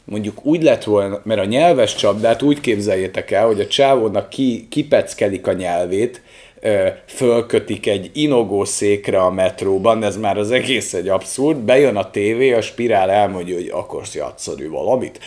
mondjuk 0.05 0.45
úgy 0.47 0.63
lett 0.63 0.85
volna, 0.85 1.21
mert 1.25 1.41
a 1.41 1.45
nyelves 1.45 1.95
csapdát 1.95 2.43
úgy 2.43 2.61
képzeljétek 2.61 3.31
el, 3.31 3.47
hogy 3.47 3.61
a 3.61 3.67
csávónak 3.67 4.29
ki, 4.29 4.67
kipeckelik 4.71 5.47
a 5.47 5.53
nyelvét, 5.53 6.23
fölkötik 7.07 7.87
egy 7.87 8.11
inogó 8.15 8.65
székre 8.65 9.21
a 9.21 9.31
metróban, 9.31 10.03
ez 10.03 10.17
már 10.17 10.39
az 10.39 10.51
egész 10.51 10.95
egy 10.95 11.09
abszurd, 11.09 11.59
bejön 11.59 11.97
a 11.97 12.11
tévé, 12.11 12.53
a 12.53 12.61
spirál 12.61 13.11
elmondja, 13.11 13.55
hogy 13.55 13.71
akarsz 13.73 14.15
játszani 14.15 14.67
valamit, 14.67 15.19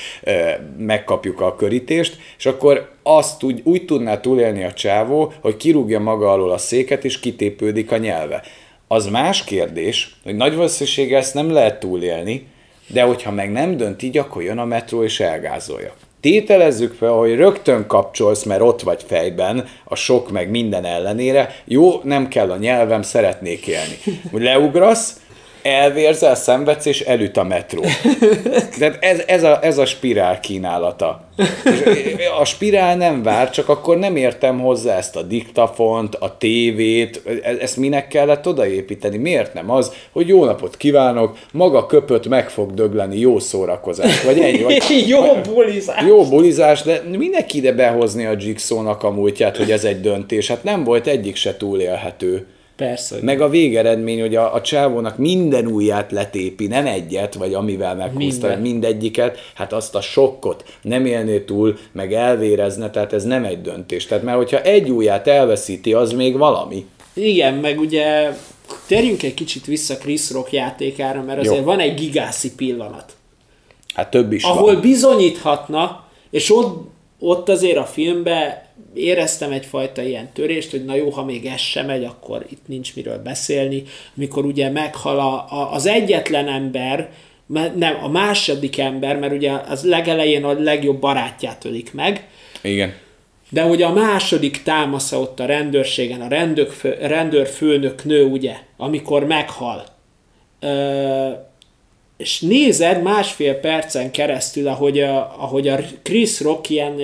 megkapjuk 0.78 1.42
a 1.42 1.56
körítést, 1.56 2.18
és 2.38 2.46
akkor 2.46 2.92
azt 3.04 3.44
úgy, 3.44 3.62
úgy 3.64 3.86
tudná 3.86 4.20
túlélni 4.20 4.64
a 4.64 4.74
csávó, 4.74 5.34
hogy 5.42 5.58
kirúgja 5.58 6.00
maga 6.00 6.32
alól 6.32 6.52
a 6.52 6.58
széket, 6.58 7.06
és 7.06 7.20
kitépődik 7.20 7.92
a 7.92 7.98
nyelve. 7.98 8.44
Az 8.88 9.08
más 9.08 9.44
kérdés, 9.44 10.16
hogy 10.24 10.36
nagy 10.36 10.56
valószínűséggel 10.56 11.20
ezt 11.20 11.34
nem 11.34 11.52
lehet 11.52 11.80
túlélni, 11.80 12.48
de 12.88 13.02
hogyha 13.02 13.32
meg 13.32 13.52
nem 13.52 13.78
dönt 13.78 14.02
így, 14.02 14.18
akkor 14.18 14.44
jön 14.44 14.58
a 14.58 14.66
metró 14.66 15.04
és 15.04 15.20
elgázolja. 15.20 15.94
Tételezzük 16.24 16.94
fel, 16.94 17.12
hogy 17.12 17.36
rögtön 17.36 17.88
kapcsolsz, 17.88 18.44
mert 18.44 18.62
ott 18.62 18.82
vagy 18.82 19.04
fejben, 19.08 19.68
a 19.84 19.96
sok 19.96 20.32
meg 20.32 20.50
minden 20.50 20.86
ellenére, 20.86 21.56
jó, 21.66 22.02
nem 22.04 22.28
kell 22.28 22.52
a 22.52 22.58
nyelvem, 22.58 23.02
szeretnék 23.02 23.68
élni. 23.68 23.98
Leugrasz, 24.32 25.20
elvérzel, 25.64 26.36
szenvedsz, 26.36 26.86
és 26.86 27.02
elüt 27.02 27.38
a 27.38 27.44
metró. 27.44 27.82
Tehát 28.80 28.98
ez, 29.00 29.22
ez, 29.28 29.44
a, 29.44 29.60
ez 29.62 29.78
a 29.78 29.86
spirál 29.86 30.40
kínálata. 30.40 31.22
És 31.64 32.28
a 32.40 32.46
spirál 32.46 32.98
nem 32.98 33.24
vár, 33.24 33.50
csak 33.50 33.70
akkor 33.70 33.98
nem 33.98 34.16
értem 34.16 34.60
hozzá 34.60 34.98
ezt 34.98 35.16
a 35.16 35.22
diktafont, 35.22 36.16
a 36.16 36.38
tévét, 36.38 37.22
e- 37.44 37.56
ezt 37.60 37.78
minek 37.78 38.08
kellett 38.08 38.48
odaépíteni? 38.48 39.18
Miért 39.18 39.54
nem 39.54 39.72
az, 39.72 39.92
hogy 40.12 40.28
jó 40.28 40.46
napot 40.46 40.78
kívánok, 40.78 41.38
maga 41.52 41.86
köpött 41.86 42.28
meg 42.28 42.50
fog 42.50 42.74
dögleni, 42.74 43.20
jó 43.20 43.40
szórakozás, 43.40 44.24
vagy 44.24 44.40
ennyi, 44.40 44.64
vagy 44.64 44.84
Jó 45.08 45.22
bulizás. 45.54 46.06
jó 46.08 46.26
bulizás, 46.26 46.82
de 46.82 47.02
minek 47.18 47.54
ide 47.54 47.72
behozni 47.72 48.26
a 48.26 48.36
Jigsaw-nak 48.40 49.04
a 49.04 49.12
múltját, 49.12 49.58
hogy 49.58 49.72
ez 49.72 49.84
egy 49.84 50.02
döntés? 50.02 50.48
Hát 50.48 50.64
nem 50.64 50.84
volt 50.84 51.08
egyik 51.08 51.36
se 51.36 51.58
túlélhető. 51.58 52.48
Persze. 52.84 53.18
Meg 53.22 53.42
a 53.42 53.50
végeredmény, 53.50 54.20
hogy 54.20 54.36
a, 54.36 54.54
a 54.54 54.62
csávónak 54.62 55.18
minden 55.18 55.66
ujját 55.66 56.12
letépi, 56.12 56.68
nem 56.68 56.86
egyet, 56.86 57.34
vagy 57.34 57.54
amivel 57.54 57.96
meghúzta, 57.96 58.48
Minden. 58.48 58.62
mindegyiket, 58.62 59.38
hát 59.54 59.74
azt 59.74 59.96
a 59.96 60.02
sokkot 60.02 60.64
nem 60.82 61.06
élné 61.06 61.40
túl, 61.40 61.78
meg 61.92 62.14
elvérezne, 62.14 62.90
tehát 62.90 63.14
ez 63.14 63.24
nem 63.24 63.44
egy 63.44 63.62
döntés. 63.62 64.06
Tehát 64.06 64.24
mert 64.24 64.38
hogyha 64.38 64.62
egy 64.62 64.92
ujját 64.92 65.28
elveszíti, 65.28 65.94
az 65.94 66.12
még 66.12 66.38
valami. 66.38 66.86
Igen, 67.14 67.54
meg 67.54 67.80
ugye 67.80 68.34
térjünk 68.88 69.24
egy 69.24 69.34
kicsit 69.34 69.66
vissza 69.66 69.98
Chris 69.98 70.32
Rock 70.32 70.52
játékára, 70.52 71.22
mert 71.22 71.40
azért 71.40 71.58
Jó. 71.58 71.64
van 71.64 71.80
egy 71.80 71.94
gigászi 71.94 72.56
pillanat. 72.56 73.16
Hát 73.94 74.10
több 74.10 74.32
is 74.32 74.44
ahol 74.44 74.74
van. 74.74 74.82
bizonyíthatna, 74.82 76.08
és 76.30 76.52
ott, 76.56 76.90
ott 77.20 77.50
azért 77.50 77.78
a 77.78 77.86
filmben 77.86 78.62
éreztem 78.94 79.52
egyfajta 79.52 80.02
ilyen 80.02 80.32
törést, 80.34 80.72
hogy 80.72 80.86
na 80.86 80.96
jó, 80.96 81.10
ha 81.10 81.24
még 81.24 81.46
ez 81.46 81.60
sem 81.60 81.86
megy, 81.86 82.04
akkor 82.04 82.46
itt 82.50 82.68
nincs 82.68 82.96
miről 82.96 83.18
beszélni, 83.18 83.84
mikor 84.14 84.46
ugye 84.46 84.70
meghal 84.70 85.20
a, 85.20 85.34
a, 85.34 85.74
az 85.74 85.86
egyetlen 85.86 86.48
ember, 86.48 87.10
nem, 87.76 87.98
a 88.04 88.08
második 88.08 88.78
ember, 88.78 89.18
mert 89.18 89.34
ugye 89.34 89.52
az 89.52 89.84
legelején 89.84 90.44
a 90.44 90.54
legjobb 90.60 91.00
barátját 91.00 91.66
ölik 91.66 91.94
meg, 91.94 92.28
Igen. 92.62 92.94
de 93.50 93.62
hogy 93.62 93.82
a 93.82 93.94
második 93.94 94.64
támasza 94.64 95.20
ott 95.20 95.40
a 95.40 95.46
rendőrségen, 95.46 96.22
a 96.22 96.28
rendőr, 96.28 96.98
rendőrfőnök 97.00 98.04
nő, 98.04 98.26
ugye, 98.26 98.56
amikor 98.78 99.26
meghal, 99.26 99.86
ö, 100.60 101.30
és 102.18 102.40
nézed 102.40 103.02
másfél 103.02 103.54
percen 103.54 104.12
keresztül, 104.12 104.68
ahogy 104.68 105.00
a, 105.00 105.36
ahogy 105.40 105.68
a 105.68 105.80
Chris 106.02 106.42
Rock 106.42 106.70
ilyen 106.70 107.00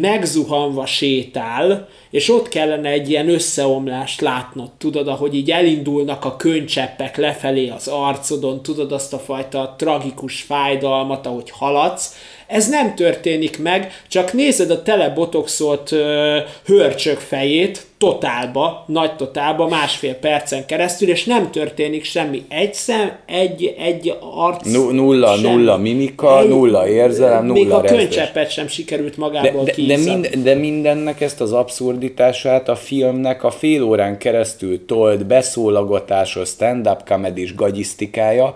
megzuhanva 0.00 0.86
sétál, 0.86 1.88
és 2.10 2.28
ott 2.30 2.48
kellene 2.48 2.88
egy 2.88 3.10
ilyen 3.10 3.28
összeomlást 3.28 4.20
látnod, 4.20 4.70
tudod, 4.78 5.08
ahogy 5.08 5.34
így 5.34 5.50
elindulnak 5.50 6.24
a 6.24 6.36
könycseppek 6.36 7.16
lefelé 7.16 7.68
az 7.68 7.88
arcodon, 7.88 8.62
tudod 8.62 8.92
azt 8.92 9.12
a 9.12 9.18
fajta 9.18 9.74
tragikus 9.78 10.42
fájdalmat, 10.42 11.26
ahogy 11.26 11.50
haladsz. 11.50 12.16
Ez 12.46 12.68
nem 12.68 12.94
történik 12.94 13.62
meg, 13.62 13.92
csak 14.08 14.32
nézed 14.32 14.70
a 14.70 14.82
telebotoxolt 14.82 15.92
ö, 15.92 16.38
hörcsök 16.64 17.18
fejét, 17.18 17.82
totálba, 17.98 18.84
nagy 18.86 19.16
totálba, 19.16 19.68
másfél 19.68 20.14
percen 20.14 20.66
keresztül, 20.66 21.08
és 21.08 21.24
nem 21.24 21.50
történik 21.50 22.04
semmi. 22.04 22.42
Egy 22.48 22.74
szem, 22.74 23.12
egy, 23.26 23.74
egy 23.78 24.16
arc. 24.36 24.72
Nu- 24.72 24.90
nulla, 24.92 25.34
semmi. 25.36 25.54
nulla 25.54 25.76
mimika, 25.76 26.42
nulla 26.42 26.88
érzelem, 26.88 27.44
Még 27.46 27.62
nulla 27.62 27.76
a 27.76 27.80
rezdés. 27.80 27.98
könycseppet 28.00 28.50
sem 28.50 28.68
sikerült 28.68 29.14
De, 29.14 29.20
magából 29.20 29.64
de, 29.64 29.70
de, 29.70 29.72
kiiszadni. 29.72 30.10
mind, 30.28 30.44
de 30.44 30.54
mindennek 30.54 31.20
ezt 31.20 31.40
az 31.40 31.52
abszurditását 31.52 32.68
a 32.68 32.76
filmnek 32.76 33.44
a 33.44 33.50
fél 33.50 33.82
órán 33.82 34.18
keresztül 34.18 34.86
tolt 34.86 35.26
beszólagotásos 35.26 36.48
stand-up 36.48 37.00
comedy 37.04 37.48
gagyisztikája, 37.56 38.54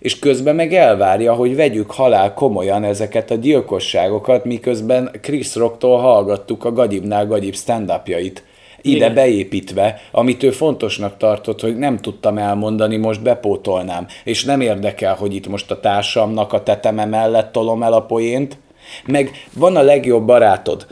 és 0.00 0.18
közben 0.18 0.54
meg 0.54 0.74
elvárja, 0.74 1.34
hogy 1.34 1.56
vegyük 1.56 1.90
halál 1.90 2.34
komolyan 2.34 2.84
ezeket 2.84 3.30
a 3.30 3.34
gyilkosságokat, 3.34 4.44
miközben 4.44 5.10
Chris 5.20 5.54
Rocktól 5.54 5.98
hallgattuk 5.98 6.64
a 6.64 6.72
gagyibnál 6.72 7.26
gagyibb 7.26 7.54
stand-upjait. 7.54 8.44
Ide 8.82 8.96
Igen. 8.96 9.14
beépítve, 9.14 10.00
amit 10.10 10.42
ő 10.42 10.50
fontosnak 10.50 11.16
tartott, 11.16 11.60
hogy 11.60 11.76
nem 11.76 11.98
tudtam 11.98 12.38
elmondani, 12.38 12.96
most 12.96 13.22
bepótolnám. 13.22 14.06
És 14.24 14.44
nem 14.44 14.60
érdekel, 14.60 15.14
hogy 15.14 15.34
itt 15.34 15.48
most 15.48 15.70
a 15.70 15.80
társamnak 15.80 16.52
a 16.52 16.62
teteme 16.62 17.04
mellett 17.04 17.52
tolom 17.52 17.82
el 17.82 17.92
a 17.92 18.02
poént. 18.02 18.58
Meg 19.06 19.30
van 19.52 19.76
a 19.76 19.82
legjobb 19.82 20.24
barátod, 20.26 20.86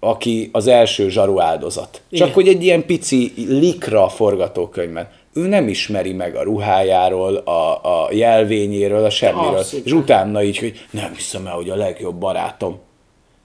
aki 0.00 0.48
az 0.52 0.66
első 0.66 1.08
zsaru 1.08 1.40
áldozat. 1.40 1.90
Csak 1.92 2.02
Igen. 2.10 2.32
hogy 2.32 2.48
egy 2.48 2.64
ilyen 2.64 2.86
pici 2.86 3.32
likra 3.48 4.04
a 4.04 4.08
forgatókönyvben. 4.08 5.08
Ő 5.36 5.46
nem 5.46 5.68
ismeri 5.68 6.12
meg 6.12 6.36
a 6.36 6.42
ruhájáról, 6.42 7.36
a, 7.36 7.74
a 7.82 8.08
jelvényéről, 8.12 9.04
a 9.04 9.10
semmiről. 9.10 9.56
Abszolút. 9.56 9.86
És 9.86 9.92
utána 9.92 10.42
így, 10.42 10.58
hogy 10.58 10.86
nem 10.90 11.14
hiszem 11.14 11.46
el, 11.46 11.54
hogy 11.54 11.70
a 11.70 11.76
legjobb 11.76 12.16
barátom 12.16 12.80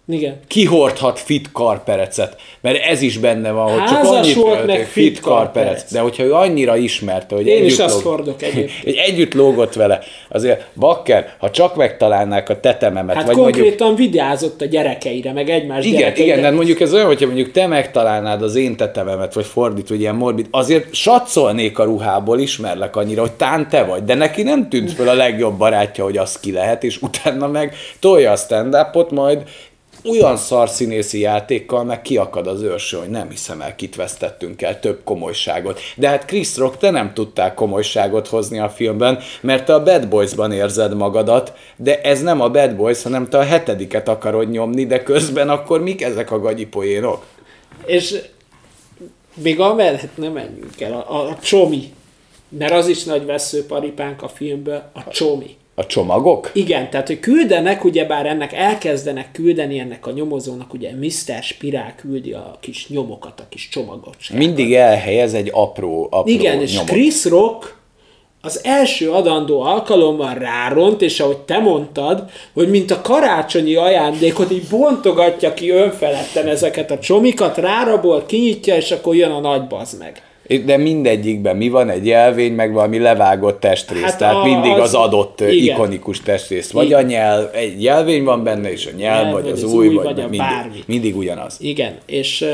Igen. 0.08 0.40
kihordhat 0.48 1.20
fit 1.20 1.52
karperecet, 1.52 2.36
mert 2.62 2.84
ez 2.86 3.02
is 3.02 3.18
benne 3.18 3.52
van, 3.52 3.72
hogy 3.72 3.84
csak 3.84 4.04
annyit 4.04 4.36
volt, 4.36 4.66
meg 4.66 4.86
fit 4.86 5.20
karperec. 5.20 5.92
De 5.92 6.00
hogyha 6.00 6.24
ő 6.24 6.34
annyira 6.34 6.78
ismerte, 6.78 7.36
hogy 7.36 7.48
Én 7.48 7.66
is 7.66 7.80
azt 7.80 7.94
lóg- 7.94 8.04
hordok 8.04 8.42
egyébként. 8.42 8.98
együtt 9.08 9.34
lógott 9.34 9.74
vele, 9.74 10.00
azért 10.30 10.66
bakker, 10.76 11.34
ha 11.38 11.52
csak 11.52 11.76
megtalálnák 11.76 12.50
a 12.50 12.60
tetememet, 12.60 13.16
Hát 13.16 13.26
vagy 13.26 13.36
mondjuk 13.36 13.58
konkrétan 13.66 13.96
vigyázott 13.96 14.62
a 14.62 14.66
gyerekeire, 14.66 15.34
meg 15.34 15.50
egymás 15.50 15.86
igen, 15.86 16.00
gyerekeire. 16.00 16.32
igen, 16.38 16.50
de 16.50 16.56
mondjuk 16.56 16.80
ez 16.80 16.94
olyan, 16.94 17.06
hogyha 17.06 17.26
mondjuk 17.26 17.52
te 17.52 17.68
megtalálnád 17.68 18.42
az 18.42 18.56
én 18.56 18.76
tetememet, 18.76 19.34
vagy 19.34 19.46
fordítva, 19.46 19.94
hogy 19.94 20.02
ilyen 20.04 20.16
morbid, 20.16 20.48
azért 20.52 20.94
satszolnék 20.94 21.80
a 21.80 21.84
ruhából, 21.84 22.40
ismerlek 22.40 22.96
annyira, 22.96 23.22
hogy 23.22 23.32
tán 23.32 23.70
te 23.70 23.84
vagy, 23.84 24.04
de 24.04 24.14
neki 24.14 24.44
nem 24.44 24.70
tűnt 24.70 24.94
föl 24.94 25.10
a 25.10 25.14
legjobb 25.14 25.58
barátja, 25.58 26.04
hogy 26.04 26.18
az 26.18 26.40
ki 26.40 26.52
lehet, 26.52 26.84
és 26.84 27.02
utána 27.02 27.48
meg 27.48 27.76
tolja 28.00 28.32
a 28.32 28.36
stand 28.36 28.76
majd 29.10 29.44
olyan 30.10 30.38
szarszínészi 30.38 31.20
játékkal 31.20 31.84
meg 31.84 32.02
kiakad 32.02 32.48
az 32.48 32.62
őrső, 32.62 32.98
hogy 32.98 33.10
nem 33.10 33.30
hiszem 33.30 33.62
el, 33.62 33.76
kit 33.76 33.96
vesztettünk 33.96 34.62
el, 34.62 34.80
több 34.80 35.02
komolyságot. 35.04 35.80
De 35.96 36.08
hát 36.08 36.26
Chris 36.26 36.58
Rock, 36.58 36.78
te 36.78 36.90
nem 36.90 37.14
tudtál 37.14 37.54
komolyságot 37.54 38.28
hozni 38.28 38.60
a 38.60 38.70
filmben, 38.70 39.20
mert 39.42 39.66
te 39.66 39.74
a 39.74 39.84
Bad 39.84 40.08
Boys-ban 40.08 40.52
érzed 40.52 40.96
magadat, 40.96 41.54
de 41.76 42.02
ez 42.02 42.22
nem 42.22 42.42
a 42.42 42.50
Bad 42.50 42.76
Boys, 42.76 43.04
hanem 43.04 43.30
te 43.30 43.38
a 43.38 43.44
hetediket 43.44 44.08
akarod 44.08 44.50
nyomni, 44.50 44.86
de 44.86 45.04
közben 45.04 45.50
akkor 45.50 45.82
mik 45.82 46.02
ezek 46.02 46.32
a 46.32 46.40
gagyipoénok? 46.40 47.26
És 47.86 48.16
még 49.34 49.60
amellett 49.60 50.18
nem 50.18 50.32
menjünk 50.32 50.82
el, 50.82 50.94
a, 50.94 51.16
a, 51.16 51.30
a 51.30 51.38
csomi. 51.42 51.94
Mert 52.50 52.72
az 52.72 52.88
is 52.88 53.04
nagy 53.04 53.26
veszőparipánk 53.26 54.22
a 54.22 54.28
filmből, 54.28 54.84
a 54.94 55.10
csomi. 55.10 55.58
A 55.82 55.86
csomagok? 55.86 56.52
Igen, 56.54 56.90
tehát 56.90 57.08
hogy 57.08 57.20
küldenek, 57.20 57.84
ugyebár 57.84 58.26
ennek 58.26 58.54
elkezdenek 58.54 59.32
küldeni 59.32 59.80
ennek 59.80 60.08
a 60.08 60.12
nyomozónak, 60.12 60.74
ugye 60.74 60.92
Mr. 60.96 61.44
Spirál 61.44 61.96
küldi 61.96 62.34
a 62.34 62.58
kis 62.60 62.88
nyomokat, 62.88 63.40
a 63.40 63.44
kis 63.50 63.70
csomagot. 63.70 64.16
Mindig 64.34 64.74
elhelyez 64.74 65.34
egy 65.34 65.50
apró, 65.54 66.08
apró 66.12 66.34
Igen, 66.34 66.62
és 66.62 66.74
nyomot. 66.74 66.90
Chris 66.90 67.26
Rock 67.26 67.80
az 68.42 68.60
első 68.64 69.12
adandó 69.12 69.62
alkalommal 69.62 70.34
ráront, 70.34 71.02
és 71.02 71.20
ahogy 71.20 71.38
te 71.38 71.60
mondtad, 71.60 72.30
hogy 72.54 72.70
mint 72.70 72.92
a 72.92 73.02
karácsonyi 73.02 73.76
ajándékot, 73.76 74.52
így 74.52 74.68
bontogatja 74.70 75.54
ki 75.54 75.70
önfeledten 75.70 76.48
ezeket 76.48 76.92
a 76.92 77.00
csomikat, 77.00 77.58
rárabol, 77.58 78.26
kinyitja, 78.26 78.76
és 78.76 78.92
akkor 78.92 79.16
jön 79.16 79.32
a 79.32 79.40
nagy 79.40 79.68
bazd 79.68 80.00
meg. 80.00 80.31
De 80.66 80.78
mindegyikben 80.78 81.56
mi 81.58 81.70
van? 81.70 81.90
Egy 81.90 82.06
jelvény, 82.06 82.54
meg 82.54 82.74
valami 82.74 83.00
levágott 83.00 83.60
testrész. 83.60 84.02
Hát 84.02 84.18
Tehát 84.18 84.36
a- 84.36 84.44
mindig 84.44 84.72
az, 84.72 84.80
az- 84.80 84.94
adott 84.94 85.42
igen. 85.42 85.76
ikonikus 85.76 86.22
testrész. 86.22 86.72
Vagy 86.72 86.86
Igen. 86.86 87.04
a 87.04 87.08
nyelv, 87.08 87.50
egy 87.54 87.84
jelvény 87.84 88.24
van 88.24 88.44
benne, 88.44 88.72
és 88.72 88.86
a 88.86 88.96
nyelv, 88.98 89.24
Nyelv, 89.24 89.34
vagy 89.42 89.52
az, 89.52 89.64
új, 89.64 89.88
vagy, 89.88 90.04
vagy 90.06 90.20
a 90.20 90.22
mindig, 90.22 90.40
bármi. 90.40 90.84
mindig 90.86 91.18
ugyanaz. 91.18 91.58
Igen, 91.60 91.94
és, 92.06 92.46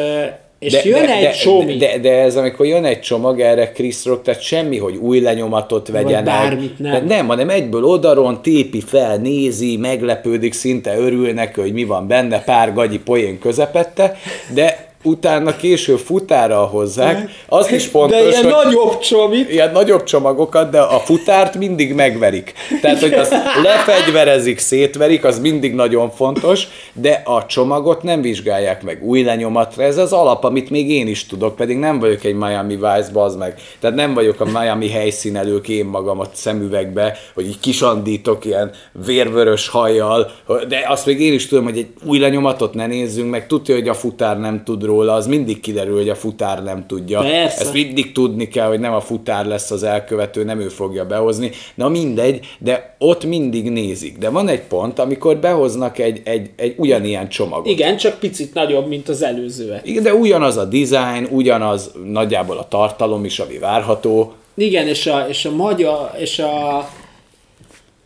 és 0.59 0.71
de, 0.71 0.81
jön 0.83 1.05
egy 1.09 1.23
de, 1.23 1.29
csomi. 1.31 1.75
De, 1.77 1.97
de, 1.97 2.11
ez 2.11 2.35
amikor 2.35 2.65
jön 2.65 2.85
egy 2.85 2.99
csomag 2.99 3.39
erre 3.39 3.71
Chris 3.71 4.05
Rock, 4.05 4.23
tehát 4.23 4.41
semmi, 4.41 4.77
hogy 4.77 4.95
új 4.95 5.19
lenyomatot 5.19 5.87
vegyen 5.87 6.23
bármit 6.23 6.79
nem. 6.79 6.91
Tehát 6.91 7.07
nem, 7.07 7.27
hanem 7.27 7.49
egyből 7.49 7.83
odaron, 7.83 8.41
tépi 8.41 8.81
fel, 8.81 9.17
nézi, 9.17 9.77
meglepődik, 9.77 10.53
szinte 10.53 10.97
örül 10.97 11.33
neki, 11.33 11.61
hogy 11.61 11.73
mi 11.73 11.83
van 11.83 12.07
benne, 12.07 12.41
pár 12.43 12.73
gagyi 12.73 12.99
poén 12.99 13.39
közepette, 13.39 14.15
de 14.53 14.85
utána 15.07 15.55
később 15.55 15.97
futára 15.97 16.59
hozzák. 16.59 17.29
Azt 17.47 17.71
is 17.71 17.85
fontos, 17.85 18.19
de 18.19 18.27
ilyen 18.27 18.43
hogy 18.43 18.65
nagyobb 18.65 18.99
csomit. 18.99 19.51
ilyen 19.51 19.71
nagyobb 19.71 20.03
csomagokat, 20.03 20.69
de 20.69 20.79
a 20.79 20.99
futárt 20.99 21.57
mindig 21.57 21.93
megverik. 21.93 22.53
Tehát, 22.81 22.99
hogy 22.99 23.13
azt 23.13 23.33
lefegyverezik, 23.63 24.59
szétverik, 24.59 25.23
az 25.23 25.39
mindig 25.39 25.73
nagyon 25.73 26.11
fontos, 26.11 26.67
de 26.93 27.21
a 27.25 27.45
csomagot 27.45 28.03
nem 28.03 28.21
vizsgálják 28.21 28.83
meg 28.83 29.03
új 29.03 29.23
lenyomatra. 29.23 29.83
Ez 29.83 29.97
az 29.97 30.13
alap, 30.13 30.43
amit 30.43 30.69
még 30.69 30.89
én 30.89 31.07
is 31.07 31.25
tudok, 31.25 31.55
pedig 31.55 31.77
nem 31.77 31.99
vagyok 31.99 32.23
egy 32.23 32.35
Miami 32.35 32.75
Vice, 32.75 33.09
bazd 33.13 33.37
meg. 33.37 33.59
Tehát 33.79 33.95
nem 33.95 34.13
vagyok 34.13 34.39
a 34.39 34.45
Miami 34.45 34.89
helyszínelők 34.89 35.69
én 35.69 35.85
magam 35.85 36.19
a 36.19 36.25
szemüvegbe, 36.33 37.17
hogy 37.33 37.47
így 37.47 37.59
kisandítok 37.59 38.45
ilyen 38.45 38.71
vérvörös 39.05 39.67
hajjal, 39.67 40.31
de 40.67 40.85
azt 40.87 41.05
még 41.05 41.21
én 41.21 41.33
is 41.33 41.47
tudom, 41.47 41.63
hogy 41.63 41.77
egy 41.77 41.87
új 42.05 42.19
lenyomatot 42.19 42.73
ne 42.73 42.87
nézzünk 42.87 43.29
meg. 43.29 43.47
Tudja, 43.47 43.75
hogy 43.75 43.87
a 43.87 43.93
futár 43.93 44.39
nem 44.39 44.63
tud 44.63 44.83
róla, 44.83 44.96
az 44.99 45.27
mindig 45.27 45.59
kiderül, 45.59 45.95
hogy 45.95 46.09
a 46.09 46.15
futár 46.15 46.63
nem 46.63 46.85
tudja. 46.87 47.19
Persze. 47.19 47.61
Ezt 47.61 47.73
mindig 47.73 48.11
tudni 48.11 48.47
kell, 48.47 48.67
hogy 48.67 48.79
nem 48.79 48.93
a 48.93 49.01
futár 49.01 49.45
lesz 49.45 49.71
az 49.71 49.83
elkövető, 49.83 50.43
nem 50.43 50.59
ő 50.59 50.67
fogja 50.67 51.05
behozni. 51.05 51.51
Na 51.75 51.89
mindegy, 51.89 52.45
de 52.59 52.95
ott 52.99 53.25
mindig 53.25 53.71
nézik. 53.71 54.17
De 54.17 54.29
van 54.29 54.47
egy 54.47 54.61
pont, 54.61 54.99
amikor 54.99 55.37
behoznak 55.37 55.99
egy, 55.99 56.21
egy, 56.23 56.49
egy 56.55 56.73
ugyanilyen 56.77 57.29
csomagot. 57.29 57.67
Igen, 57.67 57.97
csak 57.97 58.19
picit 58.19 58.53
nagyobb, 58.53 58.87
mint 58.87 59.09
az 59.09 59.23
előzőek. 59.23 59.87
Igen, 59.87 60.03
de 60.03 60.13
ugyanaz 60.13 60.57
a 60.57 60.65
design, 60.65 61.27
ugyanaz 61.29 61.91
nagyjából 62.05 62.57
a 62.57 62.67
tartalom 62.67 63.25
is, 63.25 63.39
ami 63.39 63.57
várható. 63.57 64.33
Igen, 64.55 64.87
és 64.87 65.07
a, 65.07 65.25
és 65.29 65.45
a 65.45 65.51
magyar, 65.51 66.11
és 66.19 66.39
a 66.39 66.87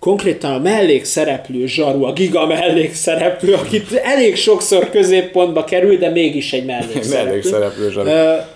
konkrétan 0.02 0.54
a 0.54 0.60
mellékszereplő 0.60 1.66
zsaru, 1.66 2.04
a 2.04 2.14
giga 2.14 2.46
mellékszereplő, 2.48 3.54
akit 3.54 3.94
elég 3.94 4.36
sokszor 4.36 4.90
középpontba 4.90 5.64
kerül, 5.64 5.98
de 5.98 6.10
mégis 6.10 6.54
egy 6.54 6.66
mellékszereplő. 6.66 7.24
Mellékszereplő 7.24 7.92
zsaru. 7.92 8.10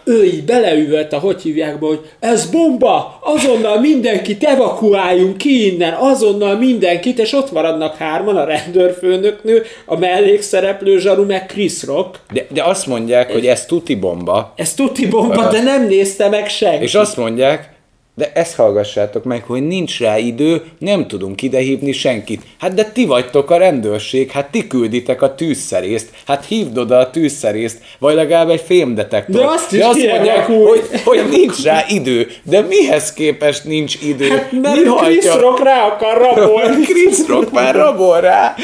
Ő 0.04 0.24
így 0.24 0.44
beleüvölt 0.44 1.14
a 1.14 1.20
hogy 1.20 1.42
hívják 1.42 1.80
be, 1.80 1.86
hogy 1.86 2.00
ez 2.20 2.46
bomba, 2.46 3.20
azonnal 3.24 3.80
mindenkit 3.80 4.44
evakuáljunk 4.44 5.38
ki 5.38 5.74
innen, 5.74 5.94
azonnal 5.94 6.58
mindenkit, 6.58 7.20
és 7.20 7.34
ott 7.34 7.52
maradnak 7.52 7.96
hárman, 7.96 8.38
a 8.38 8.46
rendőrfőnöknő, 8.46 9.64
a 9.86 9.98
mellékszereplő 9.98 11.00
zsaru, 11.00 11.26
meg 11.26 11.46
Chris 11.46 11.84
Rock. 11.84 12.20
De, 12.34 12.46
de 12.50 12.64
azt 12.64 12.88
mondják, 12.88 13.32
hogy 13.32 13.46
ez 13.46 13.66
tuti 13.66 13.96
bomba, 13.96 14.54
Ez 14.56 14.74
tuti 14.74 15.08
bomba, 15.08 15.50
de 15.50 15.62
nem 15.62 15.88
nézte 15.88 16.30
meg 16.30 16.50
senki. 16.50 16.84
és 16.84 16.96
azt 16.96 17.18
mondják, 17.18 17.75
de 18.18 18.32
ezt 18.34 18.56
hallgassátok 18.56 19.24
meg, 19.24 19.44
hogy 19.44 19.68
nincs 19.68 20.00
rá 20.00 20.18
idő, 20.18 20.62
nem 20.80 21.08
tudunk 21.08 21.42
idehívni 21.42 21.92
senkit. 21.92 22.42
Hát 22.60 22.74
de 22.74 22.84
ti 22.84 23.06
vagytok 23.06 23.52
a 23.52 23.58
rendőrség, 23.58 24.32
hát 24.32 24.52
ti 24.52 24.68
külditek 24.68 25.22
a 25.22 25.36
tűzszerészt, 25.36 26.10
hát 26.28 26.46
hívd 26.46 26.78
oda 26.78 26.98
a 26.98 27.10
tűzszerészt, 27.10 27.78
vagy 28.00 28.16
legalább 28.16 28.50
egy 28.50 28.62
fémdetektor. 28.66 29.36
De 29.42 29.48
azt 29.48 29.72
is 29.72 29.80
de 29.80 29.86
azt 29.86 29.98
mondják, 30.08 30.46
kievakuálj. 30.46 30.80
hogy, 30.92 31.02
hogy 31.04 31.22
nincs 31.30 31.64
rá 31.64 31.86
idő. 31.90 32.28
De 32.44 32.62
mihez 32.62 33.14
képest 33.14 33.64
nincs 33.64 33.96
idő? 34.04 34.28
Hát, 34.28 34.52
Mi 34.52 34.60
mert 34.60 34.76
Chris 34.76 34.90
hajtja- 34.90 35.40
Rock 35.40 35.64
rá 35.64 35.86
akar 35.86 36.18
rabolni. 36.18 36.84
Chris 36.92 37.18
Rock 37.28 37.52
már 37.52 37.76
rabol 37.76 38.20
rá. 38.22 38.56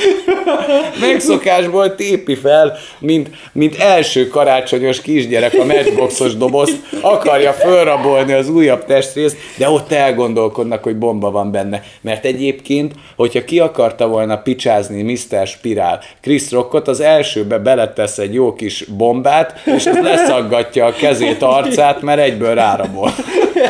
Megszokásból 1.00 1.96
tépi 1.96 2.36
fel, 2.36 2.78
mint, 3.00 3.30
mint 3.54 3.76
első 3.76 4.28
karácsonyos 4.28 5.02
kisgyerek 5.02 5.54
a 5.60 5.66
matchboxos 5.66 6.36
dobozt, 6.38 6.78
akarja 7.02 7.54
fölrabolni 7.54 8.34
az 8.34 8.50
újabb 8.50 8.86
testrészt, 8.86 9.38
de 9.58 9.70
ott 9.70 9.92
elgondolkodnak, 9.92 10.84
hogy 10.84 10.98
bomba 10.98 11.32
van 11.32 11.52
benne. 11.52 11.84
Mert 12.02 12.26
egyébként, 12.26 12.94
hogyha 13.16 13.44
ki 13.44 13.60
akarta 13.60 14.08
volna 14.08 14.38
picsázni 14.38 15.02
Mr. 15.02 15.48
Spirál 15.48 16.00
Chris 16.22 16.52
Rockot, 16.52 16.88
az 16.88 17.00
elsőbe 17.00 17.58
beletesz 17.58 18.18
egy 18.18 18.34
jó 18.34 18.54
kis 18.54 18.86
bombát, 18.98 19.62
és 19.66 19.86
az 19.86 20.00
leszaggatja 20.02 20.86
a 20.86 20.92
kezét, 20.92 21.42
arcát, 21.42 22.02
mert 22.02 22.20
egyből 22.20 22.56
rárabol. 22.56 23.14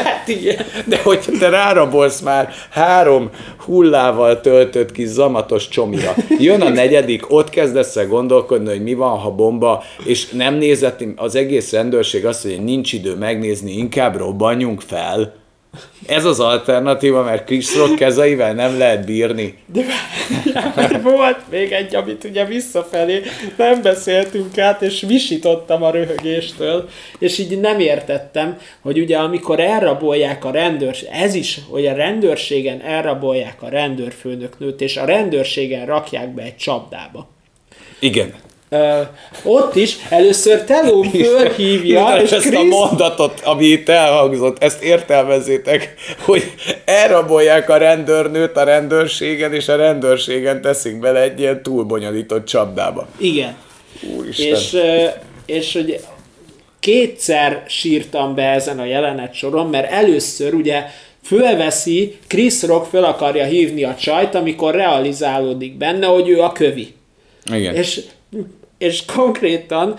Hát 0.03 0.27
igen. 0.27 0.65
De 0.85 0.99
hogyha 1.03 1.31
te 1.39 1.49
rárabolsz 1.49 2.19
már 2.19 2.49
három 2.69 3.29
hullával 3.65 4.41
töltött 4.41 4.91
kis 4.91 5.07
zamatos 5.07 5.67
csomira, 5.67 6.15
jön 6.39 6.61
a 6.61 6.69
negyedik, 6.69 7.33
ott 7.33 7.49
kezdesz 7.49 7.95
el 7.95 8.07
gondolkodni, 8.07 8.69
hogy 8.69 8.83
mi 8.83 8.93
van, 8.93 9.17
ha 9.17 9.31
bomba, 9.31 9.83
és 10.05 10.29
nem 10.29 10.55
nézett 10.55 11.03
az 11.15 11.35
egész 11.35 11.71
rendőrség 11.71 12.25
azt, 12.25 12.41
hogy 12.41 12.63
nincs 12.63 12.93
idő 12.93 13.15
megnézni, 13.15 13.71
inkább 13.71 14.17
robbanjunk 14.17 14.81
fel. 14.81 15.40
Ez 16.05 16.25
az 16.25 16.39
alternatíva, 16.39 17.23
mert 17.23 17.45
Chris 17.45 17.75
Rock 17.75 17.95
kezeivel 17.95 18.53
nem 18.53 18.77
lehet 18.77 19.05
bírni. 19.05 19.57
De 19.65 19.81
várjál, 20.45 21.01
volt 21.01 21.39
még 21.49 21.71
egy, 21.71 21.95
amit 21.95 22.23
ugye 22.23 22.45
visszafelé 22.45 23.21
nem 23.55 23.81
beszéltünk 23.81 24.57
át, 24.57 24.81
és 24.81 25.01
visítottam 25.07 25.83
a 25.83 25.91
röhögéstől, 25.91 26.89
és 27.19 27.37
így 27.37 27.59
nem 27.59 27.79
értettem, 27.79 28.57
hogy 28.81 28.99
ugye 28.99 29.17
amikor 29.17 29.59
elrabolják 29.59 30.45
a 30.45 30.51
rendőrs, 30.51 31.01
ez 31.01 31.33
is, 31.33 31.59
hogy 31.69 31.85
a 31.85 31.93
rendőrségen 31.93 32.81
elrabolják 32.81 33.61
a 33.61 33.69
rendőrfőnöknőt, 33.69 34.81
és 34.81 34.97
a 34.97 35.05
rendőrségen 35.05 35.85
rakják 35.85 36.33
be 36.33 36.41
egy 36.41 36.57
csapdába. 36.57 37.27
Igen. 37.99 38.33
Ö, 38.73 39.01
ott 39.43 39.75
is 39.75 39.97
először 40.09 40.63
Teló 40.63 41.01
fölhívja, 41.23 42.21
és 42.23 42.31
ezt 42.31 42.45
a 42.45 42.49
Chris 42.49 42.69
mondatot, 42.69 43.39
ami 43.43 43.65
itt 43.65 43.89
elhangzott, 43.89 44.63
ezt 44.63 44.83
értelmezzétek, 44.83 45.93
hogy 46.19 46.43
elrabolják 46.85 47.69
a 47.69 47.77
rendőrnőt 47.77 48.57
a 48.57 48.63
rendőrségen, 48.63 49.53
és 49.53 49.67
a 49.67 49.75
rendőrségen 49.75 50.61
teszik 50.61 50.99
bele 50.99 51.21
egy 51.21 51.39
ilyen 51.39 51.63
túlbonyolított 51.63 52.45
csapdába. 52.45 53.07
Igen. 53.17 53.55
Úristen. 54.17 54.47
És, 54.47 54.77
és 55.45 55.73
hogy 55.73 55.99
kétszer 56.79 57.63
sírtam 57.67 58.35
be 58.35 58.43
ezen 58.43 58.79
a 58.79 58.85
jelenet 58.85 59.33
soron, 59.33 59.67
mert 59.69 59.91
először 59.91 60.53
ugye 60.53 60.83
fölveszi, 61.23 62.17
Chris 62.27 62.63
Rock 62.63 62.89
föl 62.89 63.03
akarja 63.03 63.45
hívni 63.45 63.83
a 63.83 63.95
csajt, 63.95 64.35
amikor 64.35 64.75
realizálódik 64.75 65.77
benne, 65.77 66.05
hogy 66.05 66.29
ő 66.29 66.41
a 66.41 66.51
kövi. 66.51 66.93
Igen. 67.53 67.75
És, 67.75 68.01
és 68.81 69.05
konkrétan, 69.05 69.95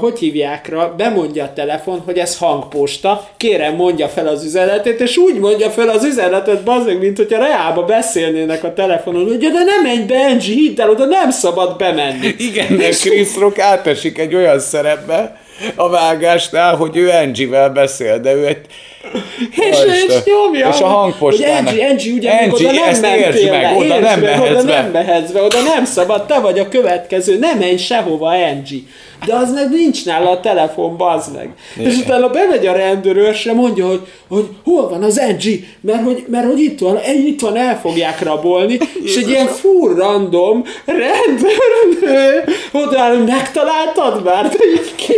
hogy 0.00 0.18
hívják 0.18 0.68
rá, 0.68 0.86
bemondja 0.86 1.44
a 1.44 1.52
telefon, 1.52 2.02
hogy 2.04 2.18
ez 2.18 2.38
hangposta, 2.38 3.28
kérem 3.36 3.74
mondja 3.74 4.08
fel 4.08 4.26
az 4.26 4.44
üzenetét, 4.44 5.00
és 5.00 5.16
úgy 5.16 5.38
mondja 5.38 5.70
fel 5.70 5.88
az 5.88 6.04
üzenetet, 6.04 6.64
bazdmeg, 6.64 6.98
mint 6.98 7.16
hogyha 7.16 7.38
reálba 7.38 7.84
beszélnének 7.84 8.64
a 8.64 8.72
telefonon, 8.72 9.26
hogy 9.26 9.38
de 9.38 9.48
nem 9.48 9.82
menj 9.82 10.04
be, 10.06 10.26
Angie, 10.30 10.54
hidd 10.54 10.80
el, 10.80 10.90
oda 10.90 11.04
nem 11.04 11.30
szabad 11.30 11.76
bemenni. 11.76 12.34
Igen, 12.48 12.72
mert 12.72 13.00
Chris 13.00 13.36
Rock 13.36 13.58
átesik 13.58 14.18
egy 14.18 14.34
olyan 14.34 14.58
szerepbe 14.58 15.40
a 15.74 15.88
vágásnál, 15.88 16.76
hogy 16.76 16.96
ő 16.96 17.08
Angie-vel 17.08 17.70
beszél, 17.70 18.18
de 18.20 18.34
ő 18.34 18.46
egy... 18.46 18.66
És, 19.70 19.76
és 20.08 20.14
nyomja. 20.24 20.68
És 20.68 20.80
a 20.80 20.86
hangpostának. 20.86 21.68
Hogy 21.68 21.78
Angie, 21.78 21.88
Angie, 21.88 22.12
ugye 22.12 22.30
Angie, 22.30 22.68
oda 22.68 22.72
nem 22.72 22.88
ezt 22.88 23.00
mentél 23.00 23.50
meg, 23.50 23.62
le, 23.62 23.74
oda 23.76 23.98
nem 23.98 24.20
meg, 24.20 24.20
mehetsz 24.20 24.50
oda 24.50 24.64
be. 24.64 24.72
nem 24.72 24.90
mehetsz 24.90 25.30
be, 25.30 25.42
oda 25.42 25.60
nem 25.60 25.84
szabad, 25.84 26.26
te 26.26 26.40
vagy 26.40 26.58
a 26.58 26.68
következő, 26.68 27.38
nem 27.38 27.58
menj 27.58 27.76
sehova, 27.76 28.28
Angie. 28.28 28.80
De 29.26 29.34
az 29.34 29.52
meg 29.52 29.70
nincs 29.70 30.04
nála 30.04 30.30
a 30.30 30.40
telefon, 30.40 30.96
bazd 30.96 31.34
meg. 31.34 31.54
És 31.78 31.96
utána 31.96 32.28
bemegy 32.28 32.66
a 32.66 32.72
rendőrösre, 32.72 33.52
mondja, 33.52 33.86
hogy, 33.86 34.00
hogy 34.28 34.48
hol 34.64 34.88
van 34.88 35.02
az 35.02 35.18
Angie, 35.18 35.58
mert 35.80 36.04
hogy, 36.04 36.24
mert 36.28 36.46
hogy 36.46 36.60
itt 36.60 36.78
van, 36.78 36.98
itt 37.26 37.40
van, 37.40 37.56
el 37.56 37.80
fogják 37.80 38.22
rabolni, 38.22 38.78
és 39.04 39.16
egy 39.16 39.28
ilyen 39.28 39.46
full 39.46 39.94
random 39.94 40.64
rendőrnő 40.84 42.44
oda 42.72 43.00
áll, 43.00 43.16
megtaláltad 43.16 44.24
már? 44.24 44.48
De 44.48 44.56
így 44.74 44.94
ki, 44.94 45.14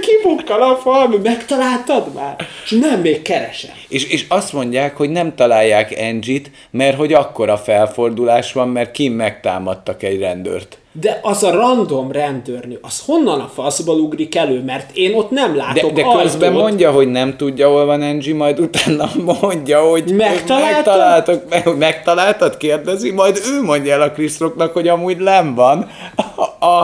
kibukkan 0.00 0.60
a 0.60 0.76
fal, 0.76 1.18
megtaláltad 1.22 2.14
már? 2.14 2.36
És 2.64 2.70
nem, 2.70 3.00
még 3.00 3.22
keresem. 3.22 3.74
És, 3.88 4.04
és 4.04 4.24
azt 4.28 4.52
mondják, 4.52 4.96
hogy 4.96 5.10
nem 5.10 5.34
találják 5.34 5.94
Angie-t, 5.98 6.50
mert 6.70 6.96
hogy 6.96 7.12
akkora 7.12 7.56
felfordulás 7.56 8.52
van, 8.52 8.68
mert 8.68 8.90
kim 8.90 9.12
megtámadtak 9.12 10.02
egy 10.02 10.20
rendőrt. 10.20 10.78
De 10.92 11.20
az 11.22 11.42
a 11.42 11.50
random 11.50 12.12
rendőrnő, 12.12 12.78
az 12.82 13.02
honnan 13.06 13.40
a 13.40 13.50
faszból 13.54 14.00
ugrik 14.00 14.34
elő? 14.34 14.62
Mert 14.62 14.96
én 14.96 15.14
ott 15.14 15.30
nem 15.30 15.52
De, 15.52 15.58
látok 15.58 15.92
de 15.92 16.02
közben 16.02 16.48
ajtót. 16.48 16.62
mondja, 16.62 16.90
hogy 16.90 17.08
nem 17.08 17.36
tudja, 17.36 17.68
hol 17.68 17.84
van 17.84 18.02
Angie, 18.02 18.34
majd 18.34 18.60
utána 18.60 19.10
mondja, 19.40 19.80
hogy 19.80 20.14
megtaláltok, 20.14 21.42
meg, 21.48 21.76
megtaláltad, 21.78 22.56
kérdezi, 22.56 23.10
majd 23.10 23.40
ő 23.52 23.62
mondja 23.62 23.92
el 23.92 24.02
a 24.02 24.10
Chris 24.10 24.38
Rocknak, 24.38 24.72
hogy 24.72 24.88
amúgy 24.88 25.16
nem 25.16 25.54
van. 25.54 25.90
A, 26.60 26.66
a, 26.66 26.80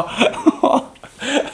a, 0.66 0.92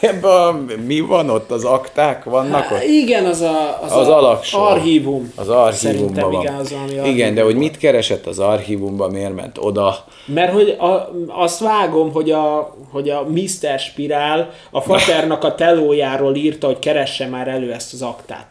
ebben 0.01 0.31
a, 0.31 0.61
mi 0.87 1.01
van 1.01 1.31
ott? 1.31 1.51
Az 1.51 1.65
akták 1.65 2.25
vannak 2.25 2.71
ott? 2.71 2.77
Há, 2.77 2.83
igen, 2.85 3.25
az 3.25 3.41
a, 3.41 3.79
az, 3.83 3.93
Az 3.93 4.09
a 4.09 4.17
alaksor. 4.17 4.61
archívum. 4.71 5.33
Az 5.37 5.49
archívumban 5.49 6.31
van. 6.31 6.41
igen, 6.43 6.55
az 6.55 6.75
igen, 7.05 7.35
de 7.35 7.43
hogy 7.43 7.57
mit 7.57 7.79
keresett 7.79 8.27
az 8.27 8.39
archívumban, 8.39 9.11
miért 9.11 9.35
ment 9.35 9.59
oda? 9.59 10.05
Mert 10.27 10.53
hogy 10.53 10.69
a, 10.79 11.11
azt 11.29 11.61
vágom, 11.61 12.13
hogy 12.13 12.31
a, 12.31 12.75
hogy 12.93 13.09
a 13.09 13.23
Mr. 13.29 13.79
Spirál 13.79 14.51
a 14.71 14.81
faternak 14.81 15.45
a 15.45 15.55
telójáról 15.55 16.35
írta, 16.35 16.67
hogy 16.67 16.79
keresse 16.79 17.27
már 17.27 17.49
elő 17.49 17.73
ezt 17.73 17.93
az 17.93 18.03
aktát. 18.03 18.47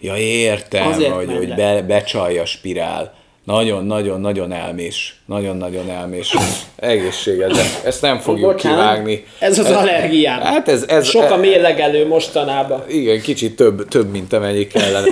Ja, 0.00 0.16
értem, 0.16 0.86
Azért 0.86 1.12
hogy, 1.12 1.32
hogy 1.36 1.54
be, 1.54 1.82
becsalja 1.82 2.42
a 2.42 2.46
spirál. 2.46 3.14
Nagyon-nagyon-nagyon 3.46 4.52
elmés. 4.52 5.16
Nagyon-nagyon 5.26 5.90
elmés. 5.90 6.34
Egészségedre. 6.76 7.62
Ezt 7.84 8.02
nem 8.02 8.18
fogjuk 8.18 8.52
Bocsánat, 8.52 8.78
kivágni. 8.78 9.24
Ez 9.38 9.58
az 9.58 9.70
allergiám. 9.70 10.40
Hát 10.40 10.68
ez, 10.68 10.84
ez 10.88 11.06
Sok 11.06 11.30
a 11.30 11.34
e- 11.34 11.36
mélegelő 11.36 12.06
mostanában. 12.06 12.84
Igen, 12.88 13.20
kicsit 13.20 13.56
több, 13.56 13.88
több 13.88 14.10
mint 14.10 14.32
amennyi 14.32 14.66
kellene. 14.66 15.08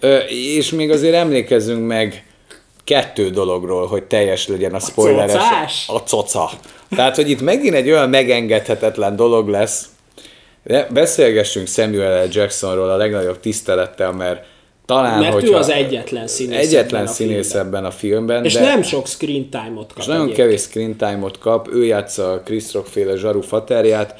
Ö, 0.00 0.16
és 0.56 0.70
még 0.70 0.90
azért 0.90 1.14
emlékezzünk 1.14 1.86
meg 1.86 2.24
kettő 2.84 3.30
dologról, 3.30 3.86
hogy 3.86 4.02
teljes 4.02 4.48
legyen 4.48 4.74
a 4.74 4.78
spoileres. 4.78 5.32
cocás? 5.32 5.84
A 5.88 6.02
coca. 6.02 6.50
Tehát, 6.96 7.16
hogy 7.16 7.30
itt 7.30 7.40
megint 7.40 7.74
egy 7.74 7.90
olyan 7.90 8.08
megengedhetetlen 8.08 9.16
dolog 9.16 9.48
lesz. 9.48 9.86
De 10.64 10.86
beszélgessünk 10.90 11.68
Samuel 11.68 12.24
L. 12.24 12.28
Jacksonról 12.32 12.90
a 12.90 12.96
legnagyobb 12.96 13.40
tisztelettel, 13.40 14.12
mert 14.12 14.44
talán, 14.86 15.20
Mert 15.20 15.42
ő 15.42 15.52
az 15.54 15.68
egyetlen 15.70 16.26
színész. 16.26 16.58
egyetlen 16.58 17.00
ebben 17.00 17.04
a 17.12 17.14
színész 17.14 17.50
filmben. 17.50 17.66
ebben 17.66 17.84
a 17.84 17.90
filmben, 17.90 18.44
És 18.44 18.52
de 18.52 18.60
nem 18.60 18.82
sok 18.82 19.06
screen 19.06 19.48
time-ot 19.50 19.88
kap. 19.92 19.98
és 19.98 20.04
nagyon 20.06 20.22
egyébként. 20.22 20.46
kevés 20.46 20.60
screen 20.60 20.96
time-ot 20.96 21.38
kap, 21.38 21.68
ő 21.72 21.84
játsza 21.84 22.32
a 22.32 22.40
Chris 22.40 22.72
Rock 22.72 22.86
féle 22.86 23.16
zsaru 23.16 23.40
faterját, 23.40 24.14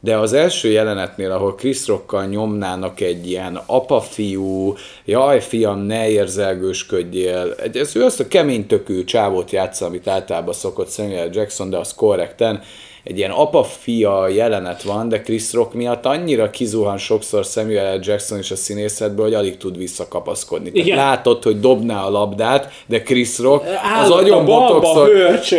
de 0.00 0.16
az 0.16 0.32
első 0.32 0.68
jelenetnél, 0.70 1.30
ahol 1.30 1.54
Chris 1.54 1.86
Rockkal 1.86 2.24
nyomnának 2.26 3.00
egy 3.00 3.28
ilyen 3.30 3.60
apa-fiú, 3.66 4.74
jaj 5.04 5.40
fiam, 5.40 5.78
ne 5.80 6.08
érzelgősködjél, 6.08 7.54
ez 7.74 7.96
ő 7.96 8.04
azt 8.04 8.20
a 8.20 8.28
kemény 8.28 8.66
tökű 8.66 9.04
csávót 9.04 9.50
játsza, 9.50 9.86
amit 9.86 10.08
általában 10.08 10.54
szokott 10.54 10.90
Samuel 10.90 11.28
Jackson, 11.32 11.70
de 11.70 11.76
az 11.76 11.94
korrekten, 11.94 12.62
egy 13.04 13.18
ilyen 13.18 13.30
apa-fia 13.30 14.28
jelenet 14.28 14.82
van, 14.82 15.08
de 15.08 15.20
Chris 15.20 15.52
Rock 15.52 15.74
miatt 15.74 16.06
annyira 16.06 16.50
kizuhan 16.50 16.98
sokszor 16.98 17.44
Samuel 17.44 17.96
L. 17.96 18.00
Jackson 18.02 18.38
is 18.38 18.50
a 18.50 18.56
színészetből, 18.56 19.24
hogy 19.24 19.34
alig 19.34 19.56
tud 19.56 19.76
visszakapaszkodni. 19.76 20.70
Tehát 20.70 20.86
Igen. 20.86 20.98
látod, 20.98 21.42
hogy 21.42 21.60
dobná 21.60 22.04
a 22.04 22.10
labdát, 22.10 22.72
de 22.86 23.02
Chris 23.02 23.38
Rock 23.38 23.64
az 23.64 23.70
Állott 23.82 24.20
agyon 24.20 24.44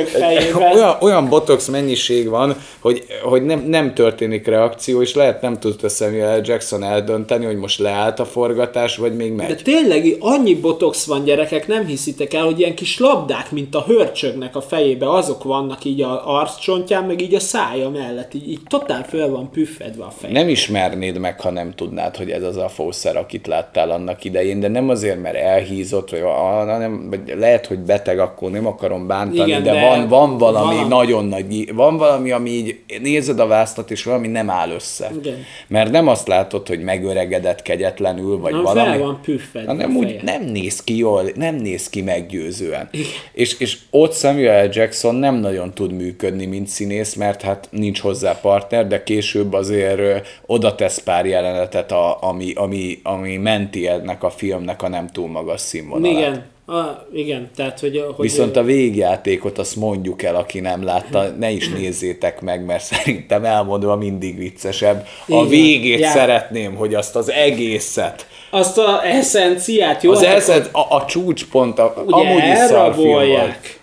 fejével. 0.06 0.72
olyan, 0.74 0.98
olyan 1.02 1.30
botox 1.30 1.68
mennyiség 1.68 2.30
van, 2.30 2.56
hogy, 2.80 3.06
hogy 3.24 3.46
nem, 3.46 3.60
nem 3.68 3.93
történik 3.93 4.48
reakció, 4.48 5.02
és 5.02 5.16
lehet 5.16 5.41
nem 5.41 5.60
tudta 5.60 5.89
Samuel 5.89 6.38
L. 6.38 6.41
Jackson 6.43 6.84
eldönteni, 6.84 7.46
hogy 7.46 7.58
most 7.58 7.80
leállt 7.80 8.20
a 8.20 8.26
forgatás, 8.26 8.98
vagy 8.98 9.16
még 9.16 9.32
megy. 9.32 9.48
De 9.48 9.56
tényleg 9.56 10.18
annyi 10.20 10.56
botox 10.56 11.06
van 11.06 11.24
gyerekek, 11.24 11.68
nem 11.68 11.86
hiszitek 11.86 12.34
el, 12.34 12.43
hogy 12.43 12.60
ilyen 12.60 12.76
kis 12.76 13.00
labdák, 13.00 13.52
mint 13.52 13.76
a 13.76 13.84
hörcsögnek 13.88 14.56
a 14.56 14.62
fejébe, 14.62 15.12
azok 15.12 15.43
vannak 15.43 15.84
így 15.84 16.02
a 16.02 16.38
arccsontján, 16.39 17.04
meg 17.04 17.22
így 17.22 17.34
a 17.36 17.40
szája 17.40 17.90
mellett, 17.90 18.34
így, 18.34 18.50
így 18.50 18.62
totál 18.68 19.04
föl 19.04 19.30
van 19.30 19.52
püffedve 19.52 20.04
a 20.04 20.10
fej. 20.10 20.32
Nem 20.32 20.50
ismernéd 20.50 21.18
meg, 21.18 21.42
ha 21.42 21.50
nem 21.52 21.72
tudnád, 21.72 22.16
hogy 22.16 22.30
ez 22.30 22.44
az 22.44 22.58
a 22.58 22.70
fószer, 22.70 23.16
akit 23.18 23.48
láttál 23.48 23.92
annak 23.92 24.24
idején, 24.24 24.60
de 24.60 24.68
nem 24.68 24.90
azért, 24.90 25.22
mert 25.22 25.36
elhízott, 25.36 26.10
vagy, 26.10 26.22
hanem 26.22 27.10
vagy 27.10 27.34
lehet, 27.38 27.66
hogy 27.66 27.80
beteg, 27.80 28.20
akkor 28.20 28.52
nem 28.52 28.66
akarom 28.68 29.08
bántani, 29.08 29.50
Igen, 29.50 29.64
de, 29.64 29.72
de 29.72 29.80
van, 29.80 30.08
van 30.08 30.38
valami 30.38 30.76
valami. 30.76 30.88
nagyon 30.88 31.26
nagy, 31.26 31.74
van 31.74 31.98
valami, 31.98 32.32
ami 32.32 32.50
így 32.50 32.80
nézed 33.02 33.40
a 33.40 33.48
vásztat, 33.48 33.92
és 33.92 34.04
valami 34.04 34.28
nem 34.28 34.50
áll 34.50 34.70
össze. 34.70 35.12
Igen. 35.22 35.44
Mert 35.68 35.92
nem 35.92 36.08
azt 36.08 36.28
látod, 36.28 36.68
hogy 36.68 36.80
megöregedett 36.80 37.62
kegyetlenül, 37.62 38.38
vagy 38.38 38.54
Na, 38.54 38.62
valami. 38.62 38.90
fel 38.90 39.00
van 39.00 39.20
püffedve 39.22 39.72
hanem 39.72 39.96
úgy 39.96 40.20
nem 40.24 40.44
néz 40.44 40.84
ki 40.84 40.98
jól, 40.98 41.24
nem 41.36 41.56
néz 41.56 41.90
ki 41.90 42.02
meggyőzően. 42.02 42.90
És, 43.34 43.60
és 43.60 43.78
ott 43.90 44.14
Samuel 44.14 44.66
L. 44.66 44.70
Jackson 44.72 45.16
nem 45.16 45.36
nagyon 45.36 45.74
tud 45.74 45.92
működni, 45.92 46.46
mint 46.46 46.68
színész, 46.68 47.14
mert 47.14 47.25
hát 47.34 47.68
nincs 47.72 48.00
hozzá 48.00 48.40
partner, 48.42 48.88
de 48.88 49.04
később 49.04 49.54
azért 49.54 50.28
oda 50.46 50.76
tesz 50.76 50.98
pár 50.98 51.26
jelenetet, 51.26 51.92
a, 51.92 52.18
ami, 52.22 52.54
ami, 52.54 53.00
ami 53.04 53.38
menti 53.38 53.88
ennek 53.88 54.24
a 54.24 54.30
filmnek 54.30 54.84
a 54.84 54.88
nem 54.88 55.08
túl 55.08 55.28
magas 55.28 55.62
színvonalát. 55.62 56.18
Igen, 56.18 56.46
a, 56.68 57.08
igen, 57.14 57.50
tehát 57.56 57.80
hogy... 57.80 58.04
hogy 58.16 58.30
Viszont 58.30 58.56
a 58.56 58.64
végjátékot 58.64 59.58
azt 59.58 59.76
mondjuk 59.76 60.24
el, 60.24 60.36
aki 60.36 60.60
nem 60.60 60.84
látta, 60.84 61.28
ne 61.40 61.50
is 61.50 61.70
nézzétek 61.70 62.42
meg, 62.42 62.66
mert 62.66 62.84
szerintem 62.94 63.46
elmondva 63.46 63.96
mindig 63.96 64.38
viccesebb. 64.38 65.06
A 65.20 65.24
Igen. 65.28 65.48
végét 65.48 66.00
Ja. 66.00 66.10
szeretném, 66.10 66.76
hogy 66.76 66.94
azt 66.94 67.16
az 67.16 67.32
egészet, 67.32 68.28
azt 68.50 68.78
a 68.78 69.06
eszenciát, 69.06 70.04
jó? 70.04 70.12
az 70.12 70.26
hát 70.26 70.70
a, 70.72 70.96
a 70.96 71.06
csúcspont, 71.06 71.80
a, 71.80 72.04
ugye 72.06 72.16
amúgy 72.16 72.44
is 72.54 72.58
szar 72.58 72.94
film 72.94 73.28
volt. 73.28 73.80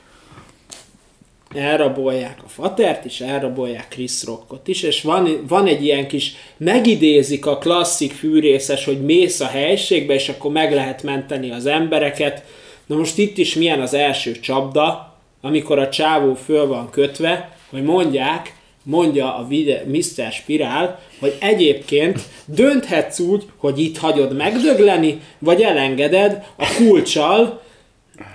Elrabolják. 1.54 2.38
A 2.44 2.48
fatert 2.48 3.04
is, 3.04 3.20
elrabolják 3.20 3.86
Chris 3.88 4.24
Rockot 4.24 4.68
is, 4.68 4.82
és 4.82 5.02
van, 5.02 5.44
van 5.48 5.66
egy 5.66 5.84
ilyen 5.84 6.08
kis, 6.08 6.34
megidézik 6.56 7.46
a 7.46 7.58
klasszik 7.58 8.12
fűrészes, 8.12 8.84
hogy 8.84 9.04
mész 9.04 9.40
a 9.40 9.46
helységbe, 9.46 10.14
és 10.14 10.28
akkor 10.28 10.52
meg 10.52 10.72
lehet 10.72 11.02
menteni 11.02 11.50
az 11.50 11.66
embereket. 11.66 12.44
Na 12.86 12.96
most 12.96 13.18
itt 13.18 13.38
is 13.38 13.54
milyen 13.54 13.80
az 13.80 13.94
első 13.94 14.32
csapda, 14.40 15.16
amikor 15.40 15.78
a 15.78 15.88
csávó 15.88 16.34
föl 16.34 16.66
van 16.66 16.90
kötve, 16.90 17.56
hogy 17.70 17.82
mondják, 17.82 18.54
mondja 18.82 19.36
a 19.36 19.46
vide, 19.46 19.84
Mr. 19.86 20.32
Spirál, 20.32 21.00
hogy 21.18 21.36
egyébként 21.40 22.20
dönthetsz 22.44 23.18
úgy, 23.18 23.44
hogy 23.56 23.78
itt 23.78 23.98
hagyod 23.98 24.36
megdögleni, 24.36 25.20
vagy 25.38 25.62
elengeded 25.62 26.44
a 26.56 26.74
kulcsal, 26.76 27.62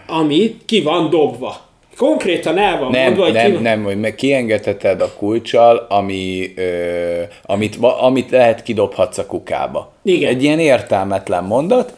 ami 0.08 0.58
ki 0.66 0.82
van 0.82 1.10
dobva. 1.10 1.67
Konkrétan 1.98 2.58
el 2.58 2.80
van 2.80 2.92
Nem, 2.92 3.04
mondva, 3.04 3.24
hogy 3.24 3.32
ki 3.32 3.52
nem, 3.52 3.62
nem, 3.62 3.84
hogy 3.84 4.00
meg 4.00 4.16
kiengedheted 4.16 5.02
a 5.02 5.14
kulcsal, 5.18 5.86
ami, 5.90 6.54
ö, 6.56 7.22
amit, 7.44 7.76
amit 7.76 8.32
lehet 8.32 8.64
kidobhatsz 8.64 9.18
a 9.18 9.26
kukába. 9.26 9.92
Igen. 10.04 10.30
Egy 10.30 10.44
ilyen 10.44 10.60
értelmetlen 10.60 11.44
mondat, 11.44 11.94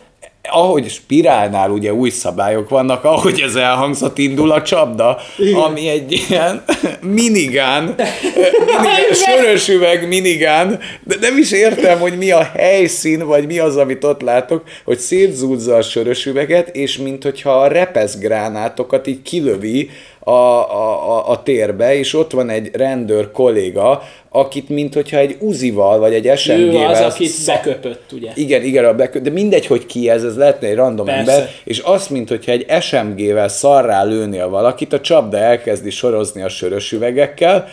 ahogy 0.52 0.90
spirálnál 0.90 1.70
ugye 1.70 1.94
új 1.94 2.10
szabályok 2.10 2.70
vannak, 2.70 3.04
ahogy 3.04 3.40
ez 3.40 3.56
elhangzott, 3.56 4.18
indul 4.18 4.52
a 4.52 4.62
csapda, 4.62 5.18
Igen. 5.38 5.60
ami 5.60 5.88
egy 5.88 6.26
ilyen 6.30 6.64
minigán, 7.02 7.84
minigán 7.84 9.14
sörös 9.14 9.68
üveg 9.68 10.08
minigán, 10.08 10.80
de 11.04 11.16
nem 11.22 11.38
is 11.38 11.52
értem, 11.52 12.00
hogy 12.00 12.18
mi 12.18 12.32
a 12.32 12.44
helyszín, 12.44 13.26
vagy 13.26 13.46
mi 13.46 13.60
az, 13.60 13.78
amit 13.78 14.04
ott 14.04 14.22
látok, 14.22 14.64
hogy 14.86 14.98
szétzúzza 14.98 15.76
a 15.76 15.82
sörös 15.82 16.26
üveget, 16.26 16.76
és 16.76 16.98
mint 16.98 17.24
hogyha 17.24 17.52
a 17.52 17.68
repeszgránátokat 17.68 19.08
így 19.08 19.22
kilövi 19.22 19.90
a, 20.32 21.16
a, 21.16 21.30
a, 21.30 21.44
térbe, 21.44 21.96
és 21.98 22.14
ott 22.14 22.32
van 22.32 22.50
egy 22.50 22.70
rendőr 22.74 23.32
kolléga, 23.32 24.02
akit 24.30 24.70
mint 24.70 24.94
hogyha 24.94 25.18
egy 25.18 25.36
uzival, 25.40 26.00
vagy 26.00 26.14
egy 26.14 26.26
Ő 26.28 26.36
SMG-vel 26.36 26.90
az, 26.90 27.00
akit 27.14 27.30
szak- 27.30 27.64
beköpött, 27.64 28.12
ugye? 28.12 28.32
igen, 28.36 28.64
igen, 28.64 28.86
a 28.86 28.94
bekö- 28.94 29.22
de 29.24 29.30
mindegy, 29.30 29.66
hogy 29.66 29.86
ki 29.86 30.10
ez, 30.10 30.24
ez 30.24 30.36
lehetne 30.38 30.68
egy 30.68 30.76
random 30.76 31.06
Persze. 31.06 31.32
ember, 31.32 31.50
és 31.64 31.80
azt, 31.80 32.10
mint 32.10 32.30
hogyha 32.30 32.52
egy 32.52 32.66
SMG-vel 32.82 33.48
szarrá 33.48 34.04
lőnél 34.04 34.50
valakit, 34.50 34.94
a 34.94 35.00
csapda 35.02 35.38
elkezdi 35.38 35.90
sorozni 35.90 36.42
a 36.42 36.50
sörös 36.50 36.92
üvegekkel, 36.92 37.68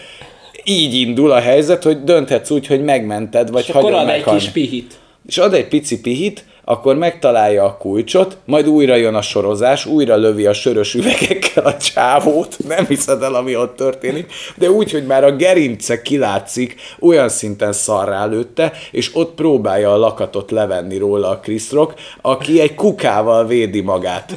így 0.65 0.95
indul 0.95 1.31
a 1.31 1.41
helyzet, 1.41 1.83
hogy 1.83 2.05
dönthetsz 2.05 2.51
úgy, 2.51 2.67
hogy 2.67 2.85
megmented, 2.85 3.51
vagy 3.51 3.63
És 3.63 3.69
akkor 3.69 3.83
hagyod 3.83 3.99
ad 3.99 4.09
egy 4.09 4.15
meghalni. 4.15 4.41
kis 4.41 4.49
pihit. 4.49 4.95
És 5.27 5.39
ad 5.39 5.55
egy 5.55 5.69
pici 5.69 6.01
pihit, 6.01 6.45
akkor 6.69 6.97
megtalálja 6.97 7.65
a 7.65 7.77
kulcsot, 7.77 8.37
majd 8.45 8.69
újra 8.69 8.95
jön 8.95 9.15
a 9.15 9.23
sorozás, 9.23 9.87
újra 9.87 10.17
lövi 10.17 10.47
a 10.47 10.53
sörös 10.53 10.95
üvegekkel 10.95 11.65
a 11.65 11.77
csávót, 11.77 12.57
nem 12.69 12.87
hiszed 12.87 13.23
el, 13.23 13.35
ami 13.35 13.57
ott 13.57 13.77
történik, 13.77 14.33
de 14.57 14.71
úgy, 14.71 14.91
hogy 14.91 15.07
már 15.07 15.25
a 15.25 15.37
gerince 15.37 16.03
kilátszik, 16.03 16.75
olyan 17.01 17.29
szinten 17.29 17.73
szarrá 17.73 18.25
lőtte, 18.25 18.73
és 18.91 19.11
ott 19.15 19.35
próbálja 19.35 19.93
a 19.93 19.97
lakatot 19.97 20.51
levenni 20.51 20.99
róla 20.99 21.29
a 21.29 21.39
Chris 21.39 21.71
Rock, 21.71 22.01
aki 22.21 22.61
egy 22.61 22.75
kukával 22.75 23.47
védi 23.47 23.81
magát. 23.81 24.37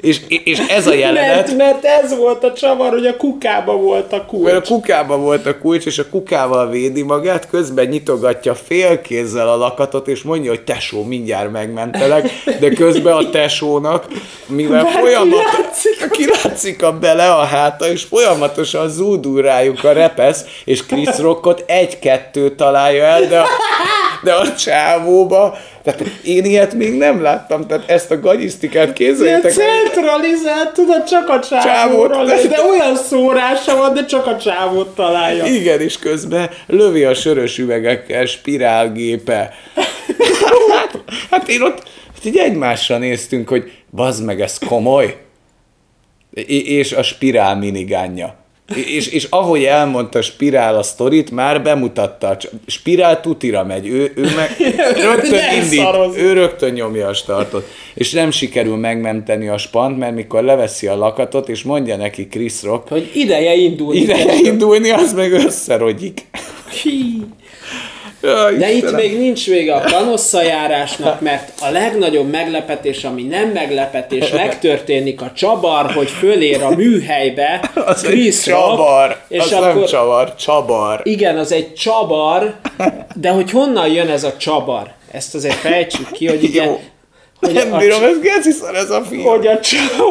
És, 0.00 0.20
és 0.28 0.58
ez 0.58 0.86
a 0.86 0.94
jelenet... 0.94 1.36
Mert, 1.36 1.56
mert 1.56 1.84
ez 1.84 2.16
volt 2.16 2.44
a 2.44 2.52
csavar, 2.52 2.90
hogy 2.90 3.06
a 3.06 3.16
kukába 3.16 3.76
volt 3.76 4.12
a 4.12 4.24
kulcs. 4.24 4.44
Mert 4.44 4.56
a 4.70 4.74
kukába 4.74 5.16
volt 5.16 5.46
a 5.46 5.58
kulcs, 5.58 5.86
és 5.86 5.98
a 5.98 6.08
kukával 6.08 6.70
védi 6.70 7.02
magát, 7.02 7.48
közben 7.48 7.86
nyitogatja 7.86 8.54
félkézzel 8.54 9.48
a 9.48 9.56
lakatot, 9.56 10.08
és 10.08 10.22
mondja, 10.22 10.50
hogy 10.50 10.64
tesó, 10.64 11.04
mindjárt 11.04 11.52
megmentelek, 11.52 12.30
de 12.60 12.68
közben 12.68 13.14
a 13.14 13.30
tesónak, 13.30 14.06
mivel 14.46 14.82
Már 14.82 14.92
folyamatosan 14.92 15.50
kilátszik. 15.52 16.10
kilátszik 16.10 16.82
a 16.82 16.98
bele 16.98 17.32
a 17.32 17.44
háta, 17.44 17.90
és 17.90 18.02
folyamatosan 18.02 18.88
zúdul 18.88 19.42
rájuk 19.42 19.84
a 19.84 19.92
repesz, 19.92 20.44
és 20.64 20.86
Chris 20.86 21.18
Rockot 21.18 21.64
egy-kettő 21.66 22.54
találja 22.54 23.04
el, 23.04 23.26
de 23.26 23.38
a, 23.38 23.46
de 24.22 24.32
a 24.32 24.54
csávóba, 24.54 25.56
tehát 25.86 26.12
én 26.24 26.44
ilyet 26.44 26.74
még 26.74 26.96
nem 26.96 27.22
láttam, 27.22 27.66
tehát 27.66 27.90
ezt 27.90 28.10
a 28.10 28.20
gagyisztikát 28.20 28.82
Ilyen 28.82 28.94
képzeljétek 28.94 29.44
el. 29.44 29.50
centralizált, 29.50 30.72
tudod, 30.72 31.04
csak 31.04 31.28
a 31.28 31.40
Csávót. 31.40 32.16
lesz, 32.26 32.46
de 32.46 32.60
olyan 32.62 32.96
szórása 32.96 33.76
van, 33.76 33.94
de 33.94 34.04
csak 34.04 34.26
a 34.26 34.36
csávót 34.36 34.94
találja. 34.94 35.44
Igen, 35.44 35.80
és 35.80 35.98
közben 35.98 36.50
lövi 36.66 37.04
a 37.04 37.14
sörös 37.14 37.58
üvegekkel 37.58 38.26
spirálgépe. 38.26 39.54
hát, 40.74 41.02
hát 41.30 41.48
én 41.48 41.62
ott 41.62 41.82
hát 42.14 42.24
így 42.24 42.36
egymásra 42.36 42.98
néztünk, 42.98 43.48
hogy 43.48 43.72
bazd 43.90 44.24
meg, 44.24 44.40
ez 44.40 44.58
komoly. 44.58 45.16
És 46.46 46.92
a 46.92 47.02
spirál 47.02 47.56
minigánja. 47.56 48.36
És, 48.74 49.06
és 49.06 49.26
ahogy 49.30 49.64
elmondta 49.64 50.22
Spirál 50.22 50.76
a 50.76 50.82
sztorit, 50.82 51.30
már 51.30 51.62
bemutatta. 51.62 52.36
Spirál 52.66 53.20
tutira 53.20 53.64
megy, 53.64 53.86
ő, 53.86 54.12
ő 54.16 54.22
meg 54.36 54.56
rögtön 55.04 55.40
indít, 55.62 56.16
ő 56.16 56.32
rögtön 56.32 56.72
nyomja 56.72 57.08
a 57.08 57.14
startot. 57.14 57.68
És 57.94 58.12
nem 58.12 58.30
sikerül 58.30 58.76
megmenteni 58.76 59.48
a 59.48 59.58
spant, 59.58 59.98
mert 59.98 60.14
mikor 60.14 60.42
leveszi 60.42 60.86
a 60.86 60.96
lakatot, 60.96 61.48
és 61.48 61.62
mondja 61.62 61.96
neki 61.96 62.26
Chris 62.28 62.62
Rock, 62.62 62.88
Hogy 62.88 63.10
ideje 63.14 63.54
indulni. 63.54 63.98
ide 63.98 64.16
indulni, 64.42 64.90
az 64.90 65.12
meg 65.12 65.32
összerogyik. 65.32 66.26
Hí. 66.82 66.90
Jaj, 68.26 68.56
De 68.56 68.72
itt 68.72 68.92
még 68.92 69.18
nincs 69.18 69.46
vége 69.46 69.74
a 69.74 69.80
kanosszajárásnak, 69.80 71.20
mert 71.20 71.52
a 71.60 71.70
legnagyobb 71.70 72.30
meglepetés, 72.30 73.04
ami 73.04 73.22
nem 73.22 73.48
meglepetés, 73.48 74.30
megtörténik 74.44 75.20
a 75.20 75.32
csabar, 75.34 75.92
hogy 75.92 76.10
fölér 76.10 76.62
a 76.62 76.70
műhelybe, 76.70 77.70
Az 77.86 78.02
Chris 78.02 78.46
Rock, 78.46 78.60
csavar, 78.60 79.16
és 79.28 79.42
az 79.42 79.52
akkor 79.52 79.74
nem 79.74 79.84
csavar, 79.84 80.34
csabar. 80.34 81.00
igen, 81.02 81.38
az 81.38 81.52
egy 81.52 81.74
csabar, 81.74 82.54
de 83.14 83.28
hogy 83.30 83.50
honnan 83.50 83.88
jön 83.88 84.08
ez 84.08 84.24
a 84.24 84.36
csabar? 84.36 84.94
Ezt 85.10 85.34
azért 85.34 85.54
fejtsük 85.54 86.10
ki, 86.10 86.26
hogy 86.26 86.44
ugye, 86.48 86.64
Jó. 86.64 86.80
Hogy 87.40 87.52
Nem 87.52 87.72
a, 87.72 87.78
bírom, 87.78 88.02
ez 88.02 88.20
geci 88.20 88.50
ez 88.74 88.90
a 88.90 89.02
film. 89.02 89.22
hogy 89.22 89.46
a, 89.46 89.58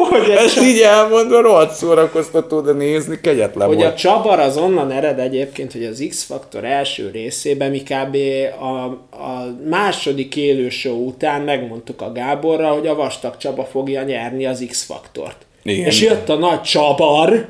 hogy 0.08 0.30
a, 0.30 0.38
Ezt 0.38 0.62
így 0.62 0.80
elmondva 0.80 1.40
rohadt 1.40 1.74
szórakoztató, 1.74 2.60
de 2.60 2.72
nézni 2.72 3.20
kegyetlen 3.20 3.66
hogy 3.68 3.80
a 3.80 3.80
volt. 3.80 3.96
csabar 3.96 4.38
az 4.38 4.56
onnan 4.56 4.90
ered 4.90 5.18
egyébként, 5.18 5.72
hogy 5.72 5.84
az 5.84 6.04
X-Factor 6.08 6.64
első 6.64 7.10
részében 7.12 7.70
mi 7.70 7.82
kb. 7.82 8.16
A, 8.60 8.84
a 9.24 9.56
második 9.68 10.36
élő 10.36 10.68
show 10.68 11.06
után 11.06 11.40
megmondtuk 11.40 12.02
a 12.02 12.12
Gáborra, 12.12 12.68
hogy 12.68 12.86
a 12.86 12.94
Vastag 12.94 13.36
Csaba 13.36 13.64
fogja 13.64 14.02
nyerni 14.02 14.46
az 14.46 14.64
X-Faktort. 14.68 15.36
Igen. 15.62 15.86
És 15.86 16.02
jött 16.02 16.28
a 16.28 16.34
nagy 16.36 16.62
csabar, 16.62 17.48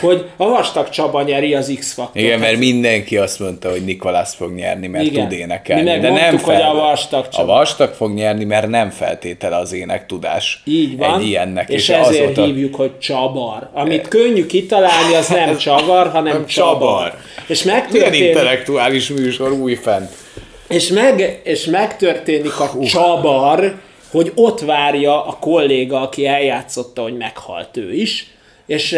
hogy 0.00 0.24
a 0.36 0.48
Vastag 0.48 0.88
Csaba 0.88 1.22
nyeri 1.22 1.54
az 1.54 1.72
X-Faktort. 1.78 2.24
Igen, 2.24 2.38
mert 2.38 2.58
mindenki 2.58 3.16
azt 3.16 3.40
mondta, 3.40 3.70
hogy 3.70 3.84
Nikolász 3.84 4.34
fog 4.34 4.54
nyerni, 4.54 4.86
mert 4.86 5.04
Igen. 5.04 5.28
tud 5.28 5.38
énekelni. 5.38 5.82
Mi 5.82 5.88
meg 5.88 6.00
de 6.00 6.10
nem 6.10 6.20
mondtuk, 6.20 6.44
hogy 6.44 6.60
a 6.62 6.74
vastag 6.74 7.24
A 7.24 7.28
Csaba. 7.28 7.52
vastag 7.52 7.92
fog 7.94 8.14
nyerni, 8.14 8.44
mert 8.44 8.68
nem 8.68 8.90
feltétele 8.90 9.56
az 9.56 9.72
ének 9.72 10.06
tudás. 10.06 10.62
Így 10.64 10.96
van, 10.96 11.20
Egy 11.20 11.26
ilyennek. 11.26 11.68
és, 11.68 11.74
és 11.74 11.88
ezért 11.88 12.24
azóta... 12.24 12.44
hívjuk, 12.44 12.74
hogy 12.74 12.98
csabar. 12.98 13.68
Amit 13.72 14.08
könnyű 14.08 14.46
kitalálni, 14.46 15.14
az 15.14 15.28
nem 15.28 15.56
csavar, 15.66 16.10
hanem 16.10 16.32
Nem 16.32 16.46
csabar. 16.46 16.72
csabar. 16.78 17.14
És 17.46 17.62
Milyen 17.62 17.78
megtörténik, 17.80 18.26
intellektuális 18.28 19.08
műsor 19.08 19.52
újfent. 19.52 20.10
És, 20.68 20.88
meg, 20.88 21.40
és 21.44 21.64
megtörténik 21.64 22.60
a 22.60 22.70
csabar, 22.84 23.74
hogy 24.10 24.32
ott 24.34 24.60
várja 24.60 25.26
a 25.26 25.36
kolléga, 25.40 26.00
aki 26.00 26.26
eljátszotta, 26.26 27.02
hogy 27.02 27.16
meghalt 27.16 27.76
ő 27.76 27.92
is, 27.94 28.26
és 28.68 28.96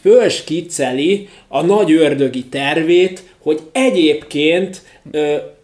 fölskicceli 0.00 1.28
a 1.48 1.62
nagy 1.62 1.92
ördögi 1.92 2.44
tervét, 2.44 3.22
hogy 3.42 3.60
egyébként 3.72 4.82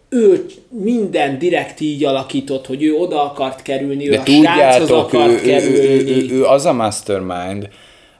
ő 0.09 0.45
minden 0.69 1.39
direkt 1.39 1.79
így 1.81 2.03
alakított, 2.03 2.65
hogy 2.65 2.83
ő 2.83 2.95
oda 2.95 3.23
akart 3.23 3.61
kerülni, 3.61 4.07
ő 4.07 4.11
De 4.11 4.21
a 4.21 4.25
sráchoz 4.25 4.89
ő, 4.89 4.93
akart 4.93 5.29
ő, 5.29 5.33
ő, 5.33 5.41
kerülni. 5.41 6.11
ő, 6.11 6.27
ő, 6.29 6.31
ő, 6.31 6.43
az 6.43 6.65
a 6.65 6.73
mastermind, 6.73 7.69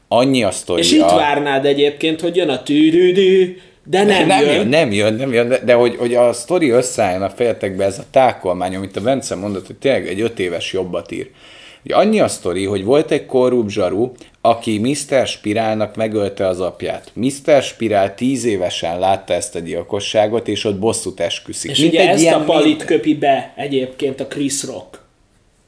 annyi 0.08 0.44
a 0.44 0.52
sztoria. 0.52 0.84
és 0.84 0.92
itt 0.92 1.00
várnád 1.00 1.66
egyébként, 1.66 2.22
hogy 2.22 2.36
jön 2.36 2.50
a 2.50 2.64
tűdűdű, 2.64 3.58
de 3.86 4.04
nem, 4.04 4.28
nem 4.28 4.46
jön. 4.46 4.54
jön, 4.54 4.68
nem 4.68 4.92
jön, 4.92 5.14
nem 5.14 5.34
jön, 5.34 5.48
de, 5.48 5.60
de 5.66 5.74
hogy, 5.74 5.96
hogy 5.96 6.16
a 6.16 6.34
sztori 6.34 6.70
összeálljon 6.70 7.22
a 7.22 7.30
fejetekbe, 7.30 7.86
ez 7.86 8.00
a 8.00 8.04
tákolmány, 8.12 8.76
amit 8.76 8.96
a 8.96 9.02
Bence 9.02 9.36
mondott, 9.36 9.68
hogy 9.68 9.76
tényleg 9.76 10.08
egy 10.08 10.22
öt 10.22 10.40
éves 10.40 10.74
jobbat 10.74 11.12
ír. 11.12 11.30
Annyi 11.90 12.20
a 12.20 12.28
sztori, 12.28 12.66
hogy 12.66 12.84
volt 12.84 13.12
egy 13.12 13.26
korrupt 13.26 13.70
zsaru, 13.70 14.12
aki 14.42 14.78
Mr. 14.80 15.28
Spirálnak 15.28 15.96
megölte 15.96 16.48
az 16.48 16.60
apját. 16.60 17.12
Mr. 17.14 17.62
Spirál 17.62 18.16
tíz 18.16 18.44
évesen 18.46 19.00
látta 19.00 19.34
ezt 19.34 19.56
a 19.56 19.60
gyilkosságot, 19.60 20.48
és 20.48 20.64
ott 20.64 20.80
bosszút 20.80 21.20
esküszik. 21.20 21.72
És 21.72 21.80
Mint 21.80 21.92
ugye 21.94 22.02
egy 22.02 22.08
ezt 22.08 22.22
ilyen 22.22 22.42
a 22.42 22.44
palit 22.44 22.66
mint- 22.66 22.86
köpi 22.86 23.16
be 23.16 23.54
egyébként 23.56 24.20
a 24.20 24.28
Chris 24.28 24.64
Rock. 24.64 25.02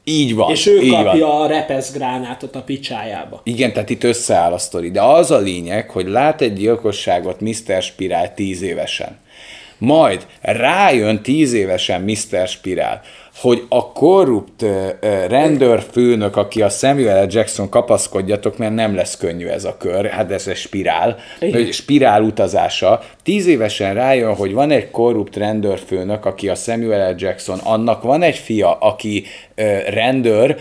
Így 0.04 0.34
van. 0.34 0.50
És 0.50 0.66
ő 0.66 0.80
így 0.80 0.90
kapja 0.90 1.26
Van. 1.26 1.40
a 1.40 1.46
repeszgránátot 1.46 2.56
a 2.56 2.62
picsájába. 2.62 3.40
Igen, 3.44 3.72
tehát 3.72 3.90
itt 3.90 4.04
összeáll 4.04 4.52
a 4.52 4.58
sztori. 4.58 4.90
De 4.90 5.02
az 5.02 5.30
a 5.30 5.38
lényeg, 5.38 5.90
hogy 5.90 6.06
lát 6.06 6.40
egy 6.40 6.52
gyilkosságot 6.52 7.40
Mr. 7.40 7.82
Spirál 7.82 8.34
tíz 8.34 8.62
évesen. 8.62 9.18
Majd 9.78 10.26
rájön 10.40 11.22
tíz 11.22 11.52
évesen 11.52 12.00
Mr. 12.02 12.48
Spirál, 12.48 13.00
hogy 13.40 13.64
a 13.68 13.92
korrupt 13.92 14.64
rendőrfőnök, 15.28 16.36
aki 16.36 16.62
a 16.62 16.68
Samuel 16.68 17.24
L. 17.24 17.26
Jackson, 17.30 17.68
kapaszkodjatok, 17.68 18.58
mert 18.58 18.74
nem 18.74 18.94
lesz 18.94 19.16
könnyű 19.16 19.46
ez 19.46 19.64
a 19.64 19.76
kör, 19.76 20.06
hát 20.06 20.30
ez 20.30 20.46
egy 20.46 20.56
spirál, 20.56 21.16
hogy 21.38 21.72
spirál 21.72 22.22
utazása. 22.22 23.02
Tíz 23.22 23.46
évesen 23.46 23.94
rájön, 23.94 24.34
hogy 24.34 24.52
van 24.52 24.70
egy 24.70 24.90
korrupt 24.90 25.36
rendőrfőnök, 25.36 26.24
aki 26.24 26.48
a 26.48 26.54
Samuel 26.54 27.10
L. 27.10 27.14
Jackson, 27.18 27.58
annak 27.58 28.02
van 28.02 28.22
egy 28.22 28.36
fia, 28.36 28.72
aki 28.72 29.24
rendőr, 29.88 30.56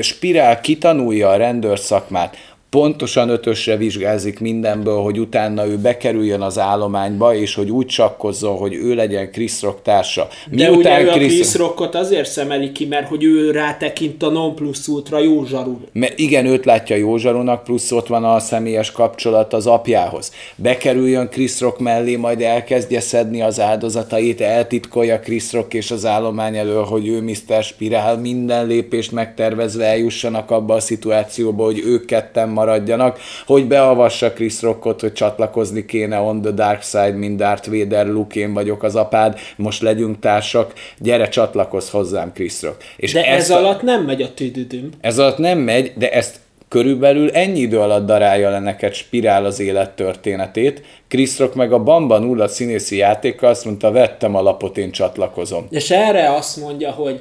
spirál 0.00 0.60
kitanulja 0.60 1.28
a 1.28 1.36
rendőr 1.36 1.78
szakmát, 1.78 2.36
pontosan 2.70 3.28
ötösre 3.28 3.76
vizsgázik 3.76 4.40
mindenből, 4.40 5.02
hogy 5.02 5.18
utána 5.18 5.66
ő 5.66 5.76
bekerüljön 5.76 6.40
az 6.40 6.58
állományba, 6.58 7.34
és 7.34 7.54
hogy 7.54 7.70
úgy 7.70 7.86
csakkozzon, 7.86 8.56
hogy 8.56 8.74
ő 8.74 8.94
legyen 8.94 9.30
Chris 9.30 9.62
Rock 9.62 9.82
társa. 9.82 10.28
De 10.50 10.70
ugye 10.70 11.02
ő 11.02 11.08
a 11.08 11.12
Chris 11.12 11.54
Rockot 11.54 11.94
azért 11.94 12.30
szemeli 12.30 12.72
ki, 12.72 12.86
mert 12.86 13.08
hogy 13.08 13.24
ő 13.24 13.50
rátekint 13.50 14.22
a 14.22 14.30
non 14.30 14.54
plus 14.54 14.88
ultra 14.88 15.18
jó. 15.18 15.44
Mert 15.92 16.18
igen, 16.18 16.46
őt 16.46 16.64
látja 16.64 16.96
jó 16.96 17.16
zsarunak, 17.16 17.64
plusz 17.64 17.92
ott 17.92 18.06
van 18.06 18.24
a 18.24 18.38
személyes 18.38 18.90
kapcsolat 18.90 19.52
az 19.52 19.66
apjához. 19.66 20.32
Bekerüljön 20.56 21.28
Chris 21.28 21.60
Rock 21.60 21.78
mellé, 21.78 22.16
majd 22.16 22.40
elkezdje 22.40 23.00
szedni 23.00 23.42
az 23.42 23.60
áldozatait, 23.60 24.40
eltitkolja 24.40 25.20
Chris 25.20 25.52
Rock 25.52 25.74
és 25.74 25.90
az 25.90 26.04
állomány 26.04 26.56
elől, 26.56 26.84
hogy 26.84 27.08
ő 27.08 27.20
Mr. 27.20 27.62
Spirál, 27.62 28.16
minden 28.16 28.66
lépést 28.66 29.12
megtervezve 29.12 29.84
eljussanak 29.84 30.50
abba 30.50 30.74
a 30.74 30.80
szituációba, 30.80 31.64
hogy 31.64 31.82
ők 31.86 32.04
ketten 32.06 32.48
maradjanak, 32.58 33.18
hogy 33.46 33.66
beavassa 33.66 34.32
Chris 34.32 34.62
Rockot, 34.62 35.00
hogy 35.00 35.12
csatlakozni 35.12 35.84
kéne 35.84 36.18
on 36.20 36.42
the 36.42 36.50
dark 36.50 36.82
side, 36.82 37.10
mint 37.16 37.36
Darth 37.36 37.70
Vader, 37.70 38.06
Luke, 38.06 38.40
én 38.40 38.52
vagyok 38.52 38.82
az 38.82 38.96
apád, 38.96 39.38
most 39.56 39.82
legyünk 39.82 40.18
társak, 40.18 40.72
gyere 40.98 41.28
csatlakozz 41.28 41.90
hozzám 41.90 42.32
Chris 42.32 42.62
Rock. 42.62 42.84
És 42.96 43.12
De 43.12 43.26
ez 43.26 43.38
ezt 43.40 43.50
a- 43.50 43.56
alatt 43.56 43.82
nem 43.82 44.04
megy 44.04 44.22
a 44.22 44.34
tüdüdüm. 44.34 44.88
ez 45.00 45.18
alatt 45.18 45.38
nem 45.38 45.58
megy, 45.58 45.92
de 45.96 46.10
ezt 46.12 46.36
körülbelül 46.68 47.30
ennyi 47.30 47.58
idő 47.60 47.78
alatt 47.80 48.06
darálja 48.06 48.50
le 48.50 48.58
neked 48.58 48.92
spirál 48.94 49.44
az 49.44 49.60
élet 49.60 49.90
történetét. 49.90 50.82
Chris 51.08 51.38
Rock 51.38 51.54
meg 51.54 51.72
a 51.72 51.78
Bamba 51.82 52.18
nulla 52.18 52.48
színészi 52.48 52.96
játékkal 52.96 53.50
azt 53.50 53.64
mondta, 53.64 53.90
vettem 53.92 54.34
a 54.34 54.42
lapot, 54.42 54.78
én 54.78 54.90
csatlakozom. 54.90 55.66
És 55.70 55.90
erre 55.90 56.34
azt 56.34 56.56
mondja, 56.56 56.90
hogy 56.90 57.20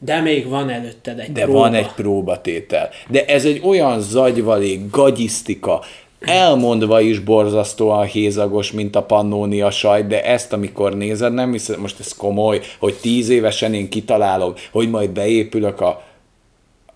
de 0.00 0.20
még 0.20 0.48
van 0.48 0.70
előtted 0.70 1.18
egy 1.18 1.32
De 1.32 1.42
próba. 1.42 1.58
van 1.58 1.74
egy 1.74 1.92
próbatétel. 1.92 2.88
De 3.08 3.24
ez 3.24 3.44
egy 3.44 3.60
olyan 3.64 4.00
zagyvalék, 4.00 4.90
gagyisztika, 4.90 5.80
elmondva 6.20 7.00
is 7.00 7.18
borzasztóan 7.18 8.06
hézagos, 8.06 8.72
mint 8.72 8.96
a 8.96 9.02
pannónia 9.02 9.70
sajt, 9.70 10.06
de 10.06 10.24
ezt 10.24 10.52
amikor 10.52 10.96
nézed, 10.96 11.32
nem 11.32 11.52
hiszed, 11.52 11.78
most 11.78 12.00
ez 12.00 12.16
komoly, 12.16 12.60
hogy 12.78 12.94
tíz 12.94 13.28
évesen 13.28 13.74
én 13.74 13.88
kitalálom, 13.88 14.54
hogy 14.70 14.90
majd 14.90 15.10
beépülök 15.10 15.80
a 15.80 16.02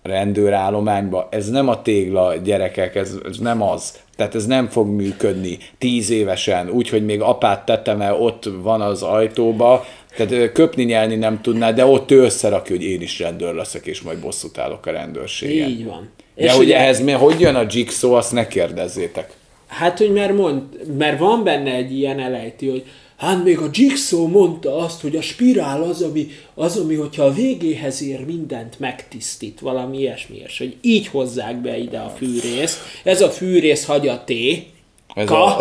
rendőrállományba. 0.03 1.27
Ez 1.31 1.49
nem 1.49 1.67
a 1.67 1.81
tégla, 1.81 2.35
gyerekek, 2.35 2.95
ez, 2.95 3.17
ez 3.29 3.37
nem 3.37 3.61
az. 3.61 4.01
Tehát 4.15 4.35
ez 4.35 4.45
nem 4.45 4.67
fog 4.67 4.87
működni 4.87 5.57
tíz 5.77 6.09
évesen, 6.09 6.69
úgyhogy 6.69 7.05
még 7.05 7.21
apát 7.21 7.65
teteme 7.65 8.13
ott 8.13 8.49
van 8.61 8.81
az 8.81 9.01
ajtóba, 9.01 9.85
tehát 10.15 10.51
köpni 10.51 10.83
nyelni 10.83 11.15
nem 11.15 11.41
tudná, 11.41 11.71
de 11.71 11.85
ott 11.85 12.11
ő 12.11 12.21
összerakja, 12.21 12.75
hogy 12.75 12.85
én 12.85 13.01
is 13.01 13.19
rendőr 13.19 13.53
leszek, 13.53 13.85
és 13.85 14.01
majd 14.01 14.19
bosszút 14.19 14.57
állok 14.57 14.85
a 14.85 14.91
rendőrségen. 14.91 15.69
Így 15.69 15.85
van. 15.85 16.09
De 16.35 16.51
hogy 16.51 16.71
ehhez 16.71 17.01
mi, 17.01 17.11
hogy 17.11 17.39
jön 17.39 17.55
a 17.55 17.65
Jigsaw, 17.69 18.11
azt 18.11 18.31
ne 18.31 18.47
kérdezzétek. 18.47 19.33
Hát, 19.67 19.97
hogy 19.97 20.11
mert, 20.11 20.33
mond, 20.33 20.61
mert 20.97 21.19
van 21.19 21.43
benne 21.43 21.71
egy 21.71 21.97
ilyen 21.97 22.19
elejti, 22.19 22.69
hogy 22.69 22.85
hát 23.17 23.43
még 23.43 23.57
a 23.57 23.69
Jigsaw 23.73 24.27
mondta 24.27 24.77
azt, 24.77 25.01
hogy 25.01 25.15
a 25.15 25.21
spirál 25.21 25.83
az, 25.83 26.01
ami, 26.01 26.27
az, 26.53 26.77
ami 26.77 26.95
hogyha 26.95 27.23
a 27.23 27.33
végéhez 27.33 28.01
ér, 28.01 28.25
mindent 28.25 28.79
megtisztít, 28.79 29.59
valami 29.59 29.97
ilyesmi, 29.97 30.41
és 30.45 30.57
hogy 30.57 30.75
így 30.81 31.07
hozzák 31.07 31.61
be 31.61 31.77
ide 31.77 31.99
a 31.99 32.09
fűrészt. 32.09 32.79
Ez 33.03 33.21
a 33.21 33.29
fűrész 33.29 33.85
hagyaté. 33.85 34.67
Ez 35.15 35.31
a, 35.31 35.57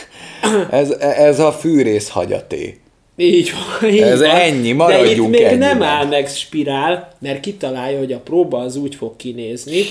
ez, 0.70 0.90
ez 1.00 1.40
a 1.40 1.52
fűrész 1.52 2.08
hagyaté. 2.08 2.79
Így 3.22 3.52
van, 3.80 3.90
így 3.90 4.00
Ez 4.00 4.20
van. 4.20 4.30
ennyi, 4.30 4.68
De 4.68 4.74
maradjunk 4.74 5.34
itt 5.34 5.38
még 5.40 5.46
ennyiben. 5.46 5.58
nem 5.58 5.82
áll 5.82 6.06
meg 6.06 6.28
spirál, 6.28 7.12
mert 7.18 7.40
kitalálja, 7.40 7.98
hogy 7.98 8.12
a 8.12 8.18
próba 8.18 8.58
az 8.58 8.76
úgy 8.76 8.94
fog 8.94 9.16
kinézni, 9.16 9.82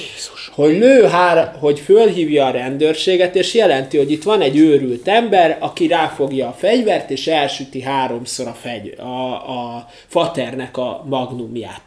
hogy 0.52 0.78
lő 0.78 1.04
hár, 1.04 1.56
hogy 1.60 1.80
fölhívja 1.80 2.46
a 2.46 2.52
rendőrséget, 2.52 3.36
és 3.36 3.54
jelenti, 3.54 3.98
hogy 3.98 4.12
itt 4.12 4.24
van 4.24 4.42
egy 4.42 4.58
őrült 4.58 5.08
ember, 5.08 5.58
aki 5.60 5.88
ráfogja 5.88 6.48
a 6.48 6.56
fegyvert, 6.60 7.10
és 7.10 7.28
elsüti 7.28 7.82
háromszor 7.82 8.48
a, 8.48 8.56
fegy, 8.62 8.94
a, 8.98 9.32
a 9.32 9.88
faternek 10.08 10.78
a 10.78 11.04
magnumját. 11.10 11.82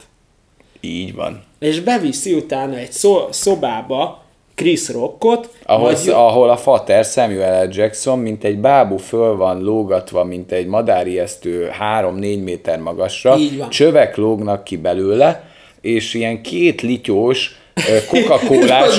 Így 0.81 1.15
van. 1.15 1.43
És 1.59 1.81
beviszi 1.81 2.33
utána 2.33 2.77
egy 2.77 2.93
szó, 2.93 3.27
szobába 3.31 4.22
Chris 4.55 4.89
Rockot, 4.89 5.49
Ahol, 5.67 5.91
majd- 5.91 6.09
ahol 6.09 6.51
a 6.51 6.57
fater 6.57 7.05
Samuel 7.05 7.65
L. 7.65 7.69
Jackson, 7.73 8.19
mint 8.19 8.45
egy 8.45 8.59
bábú 8.59 8.97
föl 8.97 9.37
van 9.37 9.63
lógatva, 9.63 10.25
mint 10.25 10.53
egy 10.53 10.67
madárijesztő 10.67 11.71
3-4 11.81 12.43
méter 12.43 12.79
magasra, 12.79 13.37
csövek 13.71 14.17
lógnak 14.17 14.65
ki 14.65 14.77
belőle, 14.77 15.45
és 15.81 16.15
ilyen 16.15 16.43
két 16.43 16.81
lityós 16.81 17.57
coca 18.09 18.39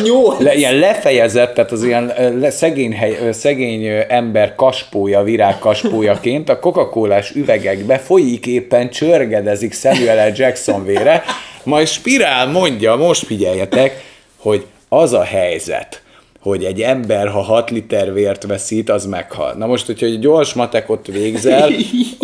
nyolc. 0.03 0.39
le, 0.39 0.55
ilyen 0.55 0.75
lefejezett, 0.75 1.53
tehát 1.53 1.71
az 1.71 1.83
ilyen 1.83 2.13
le, 2.39 2.49
szegény, 2.49 2.93
hely, 2.93 3.31
szegény 3.31 4.05
ember 4.07 4.55
kaspója, 4.55 5.23
virág 5.23 5.59
kaspójaként 5.59 6.49
a 6.49 6.59
coca 6.59 6.89
üvegekbe 7.33 7.97
folyik 7.97 8.45
éppen, 8.47 8.89
csörgedezik 8.89 9.73
Samuel 9.73 10.29
L. 10.29 10.31
Jackson 10.35 10.85
vére, 10.85 11.23
majd 11.63 11.87
Spirál 11.87 12.47
mondja, 12.47 12.95
most 12.95 13.25
figyeljetek, 13.25 14.03
hogy 14.37 14.65
az 14.99 15.13
a 15.13 15.23
helyzet, 15.23 16.01
hogy 16.39 16.63
egy 16.63 16.81
ember, 16.81 17.27
ha 17.27 17.41
6 17.41 17.69
liter 17.69 18.13
vért 18.13 18.43
veszít, 18.43 18.89
az 18.89 19.05
meghal. 19.05 19.53
Na 19.53 19.65
most, 19.65 19.85
hogyha 19.85 20.05
egy 20.05 20.19
gyors 20.19 20.53
matekot 20.53 21.07
végzel, 21.07 21.71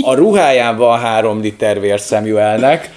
a 0.02 0.14
ruháján 0.14 0.78
van 0.78 1.00
3 1.00 1.42
liter 1.42 1.80
vér 1.80 2.00
Samuelnek, 2.00 2.92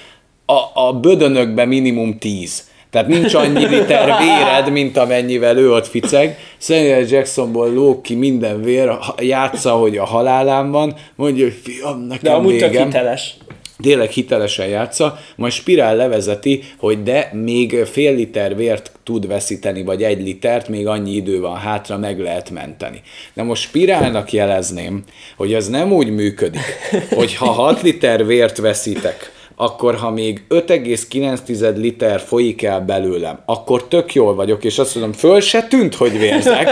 a, 0.46 0.86
a 0.86 0.92
bödönökben 0.92 1.68
minimum 1.68 2.18
10. 2.18 2.70
Tehát 2.90 3.08
nincs 3.08 3.34
annyi 3.34 3.66
liter 3.66 4.14
véred, 4.18 4.72
mint 4.72 4.96
amennyivel 4.96 5.56
ő 5.56 5.72
ott 5.72 5.86
ficeg. 5.86 6.38
Samuel 6.58 7.00
Jacksonból 7.00 7.72
lóg 7.72 8.00
ki 8.00 8.14
minden 8.14 8.62
vér, 8.62 8.98
játsza, 9.20 9.70
hogy 9.70 9.96
a 9.96 10.04
halálán 10.04 10.70
van, 10.70 10.94
mondja, 11.14 11.44
hogy 11.44 11.58
fiam, 11.62 12.08
de 12.08 12.14
nekem 12.14 12.34
amúgy 12.34 12.58
tök 12.58 12.70
végem 12.70 12.84
hiteles. 12.84 13.36
Tényleg 13.80 14.10
hitelesen 14.10 14.66
játsza, 14.66 15.18
majd 15.36 15.52
Spirál 15.52 15.96
levezeti, 15.96 16.62
hogy 16.78 17.02
de 17.02 17.30
még 17.32 17.84
fél 17.84 18.14
liter 18.14 18.56
vért 18.56 18.92
tud 19.02 19.26
veszíteni, 19.26 19.82
vagy 19.82 20.02
egy 20.02 20.22
litert, 20.22 20.68
még 20.68 20.86
annyi 20.86 21.14
idő 21.14 21.40
van 21.40 21.56
hátra, 21.56 21.98
meg 21.98 22.20
lehet 22.20 22.50
menteni. 22.50 23.02
De 23.32 23.42
most 23.42 23.62
Spirálnak 23.62 24.32
jelezném, 24.32 25.02
hogy 25.36 25.54
ez 25.54 25.68
nem 25.68 25.92
úgy 25.92 26.10
működik, 26.10 26.78
hogy 27.14 27.34
ha 27.34 27.50
6 27.50 27.82
liter 27.82 28.26
vért 28.26 28.58
veszítek, 28.58 29.32
akkor 29.56 29.94
ha 29.94 30.10
még 30.10 30.42
5,9 30.48 31.76
liter 31.76 32.20
folyik 32.20 32.62
el 32.62 32.80
belőlem, 32.80 33.42
akkor 33.44 33.88
tök 33.88 34.14
jól 34.14 34.34
vagyok, 34.34 34.64
és 34.64 34.78
azt 34.78 34.94
mondom, 34.94 35.12
föl 35.12 35.40
se 35.40 35.62
tűnt, 35.62 35.94
hogy 35.94 36.18
vérzek, 36.18 36.68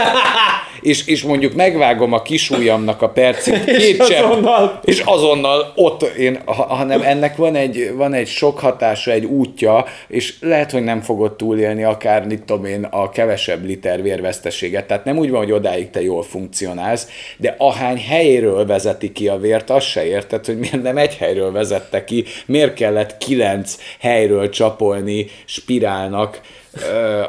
és, 0.81 1.07
és 1.07 1.23
mondjuk 1.23 1.53
megvágom 1.53 2.13
a 2.13 2.21
kisújamnak 2.21 3.01
a 3.01 3.09
percét, 3.09 3.63
két 3.77 4.05
csepp, 4.07 4.23
azonnal- 4.23 4.85
és 4.85 4.99
azonnal 4.99 5.71
ott 5.75 6.03
én, 6.03 6.39
ha- 6.45 6.53
hanem 6.75 7.01
ennek 7.01 7.35
van 7.35 7.55
egy, 7.55 7.91
van 7.95 8.13
egy 8.13 8.27
sok 8.27 8.59
hatása, 8.59 9.11
egy 9.11 9.25
útja, 9.25 9.85
és 10.07 10.35
lehet, 10.41 10.71
hogy 10.71 10.83
nem 10.83 11.01
fogod 11.01 11.35
túlélni 11.35 11.83
akár, 11.83 12.25
mit 12.25 12.43
tudom 12.43 12.65
én, 12.65 12.83
a 12.83 13.09
kevesebb 13.09 13.65
liter 13.65 14.01
vérveszteséget. 14.01 14.85
Tehát 14.87 15.05
nem 15.05 15.17
úgy 15.17 15.29
van, 15.29 15.39
hogy 15.43 15.51
odáig 15.51 15.89
te 15.89 16.01
jól 16.01 16.23
funkcionálsz, 16.23 17.07
de 17.37 17.55
ahány 17.57 17.97
helyről 17.97 18.65
vezeti 18.65 19.11
ki 19.11 19.27
a 19.27 19.37
vért, 19.37 19.69
azt 19.69 19.87
se 19.87 20.05
érted, 20.05 20.45
hogy 20.45 20.57
miért 20.57 20.81
nem 20.81 20.97
egy 20.97 21.15
helyről 21.17 21.51
vezette 21.51 22.03
ki, 22.03 22.23
miért 22.45 22.73
kellett 22.73 23.17
kilenc 23.17 23.77
helyről 23.99 24.49
csapolni 24.49 25.25
spirálnak, 25.45 26.41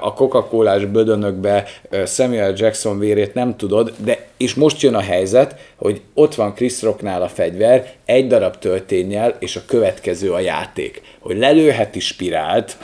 a 0.00 0.14
Coca-Colás 0.14 0.84
bödönökbe 0.84 1.64
Samuel 2.06 2.52
Jackson 2.56 2.98
vérét 2.98 3.34
nem 3.34 3.56
tudod, 3.56 3.92
de 4.04 4.26
és 4.36 4.54
most 4.54 4.80
jön 4.80 4.94
a 4.94 5.00
helyzet, 5.00 5.56
hogy 5.76 6.00
ott 6.14 6.34
van 6.34 6.54
Chris 6.54 6.82
Rocknál 6.82 7.22
a 7.22 7.28
fegyver, 7.28 7.92
egy 8.04 8.26
darab 8.26 8.58
töltényel, 8.58 9.36
és 9.38 9.56
a 9.56 9.62
következő 9.66 10.32
a 10.32 10.38
játék, 10.38 11.02
hogy 11.18 11.38
lelőheti 11.38 12.00
spirált, 12.00 12.76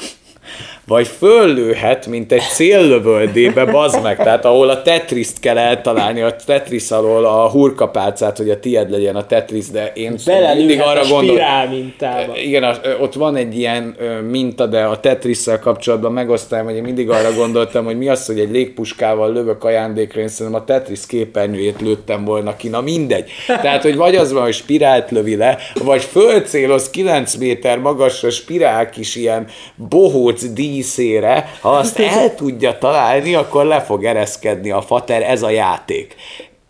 vagy 0.86 1.06
föllőhet, 1.06 2.06
mint 2.06 2.32
egy 2.32 2.42
céllövöldébe, 2.42 3.64
bazd 3.64 4.02
meg, 4.02 4.16
tehát 4.16 4.44
ahol 4.44 4.68
a 4.68 4.82
Tetriszt 4.82 5.40
kell 5.40 5.58
eltalálni, 5.58 6.20
a 6.20 6.36
Tetris 6.46 6.90
alól 6.90 7.24
a 7.24 7.50
hurkapálcát, 7.50 8.36
hogy 8.36 8.50
a 8.50 8.60
tied 8.60 8.90
legyen 8.90 9.16
a 9.16 9.26
Tetris, 9.26 9.70
de 9.70 9.92
én 9.94 10.06
mindig 10.08 10.24
Belelőhet 10.26 10.86
arra 10.86 11.00
a 11.00 11.06
gondolok, 11.08 11.40
mintába. 11.70 12.36
igen, 12.36 12.76
ott 13.00 13.14
van 13.14 13.36
egy 13.36 13.58
ilyen 13.58 13.96
minta, 14.30 14.66
de 14.66 14.82
a 14.82 15.00
Tetris-szel 15.00 15.58
kapcsolatban 15.58 16.12
megosztálom, 16.12 16.66
hogy 16.66 16.76
én 16.76 16.82
mindig 16.82 17.10
arra 17.10 17.32
gondoltam, 17.34 17.84
hogy 17.84 17.98
mi 17.98 18.08
az, 18.08 18.26
hogy 18.26 18.38
egy 18.38 18.50
légpuskával 18.50 19.32
lövök 19.32 19.64
ajándékra, 19.64 20.20
én 20.20 20.28
szerintem 20.28 20.60
a 20.60 20.64
Tetris 20.64 21.06
képernyőjét 21.06 21.80
lőttem 21.80 22.24
volna 22.24 22.56
ki, 22.56 22.68
na 22.68 22.80
mindegy. 22.80 23.30
Tehát, 23.46 23.82
hogy 23.82 23.96
vagy 23.96 24.16
az 24.16 24.32
van, 24.32 24.42
hogy 24.42 24.54
spirált 24.54 25.10
lövi 25.10 25.36
le, 25.36 25.58
vagy 25.84 26.02
fölcéloz 26.02 26.90
9 26.90 27.34
méter 27.34 27.78
magasra 27.78 28.30
spirál 28.30 28.90
kis 28.90 29.16
ilyen 29.16 29.46
bohóc 29.88 30.37
díszére, 30.42 31.52
ha 31.60 31.70
azt 31.70 31.98
el 32.18 32.34
tudja 32.34 32.78
találni, 32.78 33.34
akkor 33.34 33.64
le 33.64 33.80
fog 33.80 34.04
ereszkedni 34.04 34.70
a 34.70 34.80
fater, 34.82 35.22
ez 35.22 35.42
a 35.42 35.50
játék. 35.50 36.14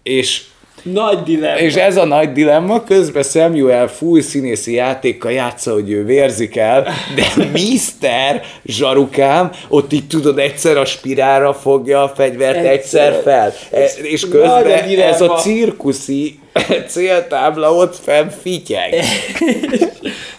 És 0.02 0.42
Nagy 0.82 1.22
dilemma. 1.22 1.58
és 1.58 1.74
ez 1.74 1.96
a 1.96 2.04
nagy 2.04 2.32
dilemma, 2.32 2.84
közben 2.84 3.22
Samuel 3.22 3.88
full 3.88 4.20
színészi 4.20 4.72
játékkal 4.74 5.32
játsza, 5.32 5.72
hogy 5.72 5.90
ő 5.90 6.04
vérzik 6.04 6.56
el, 6.56 6.86
de 7.14 7.32
Mr. 7.58 8.40
Zsarukám 8.64 9.50
ott 9.68 9.92
így 9.92 10.06
tudod, 10.06 10.38
egyszer 10.38 10.76
a 10.76 10.84
spirálra 10.84 11.54
fogja 11.54 12.02
a 12.02 12.08
fegyvert, 12.08 12.64
egyszer, 12.64 13.12
Egyszer. 13.12 13.22
fel. 13.22 13.52
E, 13.80 13.84
és 14.02 14.22
nagy 14.22 14.30
közben 14.30 14.82
a 14.98 15.02
ez 15.02 15.20
a 15.20 15.34
cirkuszi 15.34 16.38
céltábla 16.88 17.72
ott 17.74 17.96
fenn 17.96 18.28
fityeg. 18.42 18.94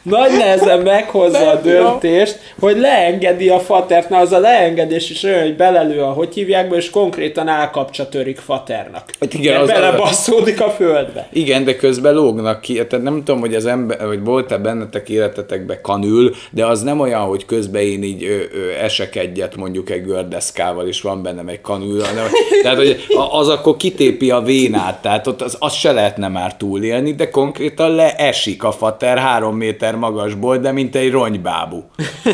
Nagy 0.04 0.32
nehezen 0.38 0.80
meghozza 0.80 1.50
a 1.50 1.56
döntést, 1.62 2.40
hogy 2.60 2.78
leengedi 2.80 3.50
a 3.50 3.60
fatert, 3.60 4.10
na 4.10 4.18
az 4.18 4.32
a 4.32 4.40
leengedés 4.40 5.10
is 5.10 5.24
olyan, 5.24 5.42
hogy 5.42 5.56
belelő 5.56 6.02
a 6.02 6.12
hogy 6.12 6.34
hívják 6.34 6.70
be, 6.70 6.76
és 6.76 6.90
konkrétan 6.90 7.48
állkapcsa 7.48 8.10
törik 8.10 8.38
faternak. 8.38 9.04
Hát 9.20 9.34
igen, 9.34 9.54
Mert 9.54 9.64
az- 9.64 9.80
belebasszódik 9.80 10.62
a 10.62 10.70
földbe. 10.70 11.28
Igen, 11.34 11.64
de 11.64 11.76
közben 11.76 12.14
lógnak 12.14 12.62
ki. 12.62 12.74
Tehát 12.74 13.06
nem 13.06 13.24
tudom, 13.24 13.40
hogy 13.40 13.56
az 13.56 13.66
ember, 13.66 14.06
vagy 14.08 14.24
volt-e 14.24 14.58
bennetek 14.58 15.10
életetekbe 15.10 15.82
kanül, 15.82 16.36
de 16.52 16.66
az 16.66 16.82
nem 16.82 17.00
olyan, 17.00 17.22
hogy 17.22 17.46
közben 17.46 17.82
én 17.82 18.04
így 18.04 18.24
ö, 18.24 18.28
ö, 18.58 18.70
esek 18.84 19.16
egyet 19.16 19.56
mondjuk 19.56 19.90
egy 19.90 20.04
gördeszkával, 20.04 20.88
és 20.88 21.02
van 21.02 21.22
bennem 21.24 21.48
egy 21.48 21.62
kanül, 21.62 22.02
hanem, 22.04 22.26
tehát 22.64 22.78
hogy 22.78 23.06
az 23.32 23.48
akkor 23.50 23.78
kitépi 23.78 24.32
a 24.32 24.42
vénát, 24.42 25.02
tehát 25.02 25.28
ott 25.28 25.42
az, 25.42 25.56
az 25.60 25.74
se 25.74 25.92
lehetne 25.92 26.28
már 26.28 26.56
túlélni, 26.58 27.14
de 27.14 27.30
konkrétan 27.30 27.92
leesik 27.96 28.64
a 28.64 28.72
fater 28.72 29.18
három 29.18 29.56
méter 29.56 29.89
magasból, 29.96 30.58
de 30.58 30.72
mint 30.72 30.96
egy 30.96 31.12
ronybábú. 31.12 31.84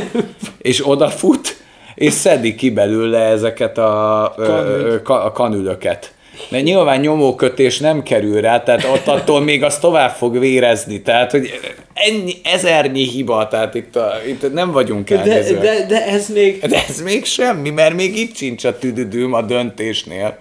és 0.62 0.88
odafut, 0.88 1.56
és 1.96 2.14
szedi 2.14 2.56
ki 2.56 2.70
belőle 2.70 3.20
ezeket 3.20 3.78
a, 3.78 4.34
ö, 4.38 4.44
ö, 4.44 5.02
ka- 5.02 5.24
a 5.24 5.32
kanülöket. 5.32 6.14
De 6.50 6.62
nyilván 6.62 7.00
nyomókötés 7.00 7.80
nem 7.80 8.04
kerül 8.04 8.42
rá, 8.42 8.64
tehát 8.64 8.84
ott 8.84 9.08
attól 9.08 9.42
még 9.42 9.64
az 9.64 9.78
tovább 9.80 10.10
fog 10.12 10.40
vérezni, 10.40 11.02
tehát 11.02 11.32
hogy 11.32 11.60
ennyi, 11.94 12.34
ezernyi 12.44 13.04
hiba, 13.04 13.48
tehát 13.48 13.76
itt, 13.76 13.96
a, 13.96 14.12
itt 14.28 14.54
nem 14.54 14.72
vagyunk 14.72 15.10
De, 15.10 15.18
elnézőek. 15.20 15.62
de, 15.62 15.86
de 15.88 16.06
ez 16.06 16.30
még... 16.30 16.60
De 16.66 16.84
ez 16.88 17.02
még 17.02 17.26
semmi, 17.26 17.70
mert 17.70 17.96
még 17.96 18.18
itt 18.18 18.36
sincs 18.36 18.64
a 18.64 18.78
tüdüdüm 18.78 19.34
a 19.34 19.42
döntésnél, 19.42 20.38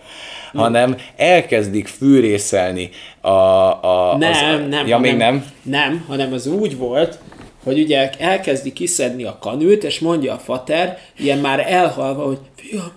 hanem 0.55 0.97
elkezdik 1.17 1.87
fűrészelni 1.87 2.91
a... 3.21 3.29
a 3.29 4.17
Nem, 4.19 4.31
az, 4.31 4.69
nem. 4.69 4.87
Ja, 4.87 4.99
még 4.99 5.17
nem? 5.17 5.47
Nem, 5.63 6.05
hanem 6.09 6.33
az 6.33 6.47
úgy 6.47 6.77
volt, 6.77 7.19
hogy 7.65 7.79
ugye 7.79 8.11
elkezdi 8.19 8.73
kiszedni 8.73 9.25
a 9.25 9.39
kanült, 9.41 9.85
és 9.85 9.99
mondja 9.99 10.33
a 10.33 10.39
fater, 10.39 10.99
ilyen 11.19 11.39
már 11.39 11.73
elhalva, 11.73 12.23
hogy 12.23 12.39
fiam, 12.57 12.93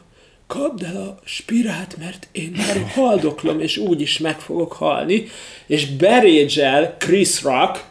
kapd 0.47 0.83
el 0.83 1.01
a 1.01 1.17
spirát, 1.23 1.95
mert 1.99 2.27
én 2.31 2.51
már 2.57 2.91
haldoklom, 2.95 3.59
és 3.59 3.77
úgy 3.77 4.01
is 4.01 4.17
meg 4.17 4.39
fogok 4.39 4.73
halni, 4.73 5.25
és 5.67 5.85
berédzsel 5.85 6.95
Chris 6.97 7.43
Rock, 7.43 7.85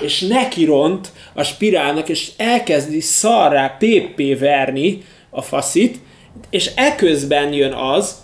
és 0.00 0.20
nekiront 0.20 1.12
a 1.34 1.42
spirálnak, 1.42 2.08
és 2.08 2.30
elkezdi 2.36 3.00
szarrá 3.00 3.76
PP 3.78 4.38
verni 4.38 5.02
a 5.30 5.42
faszit, 5.42 5.98
és 6.50 6.70
eközben 6.74 7.52
jön 7.52 7.72
az, 7.72 8.16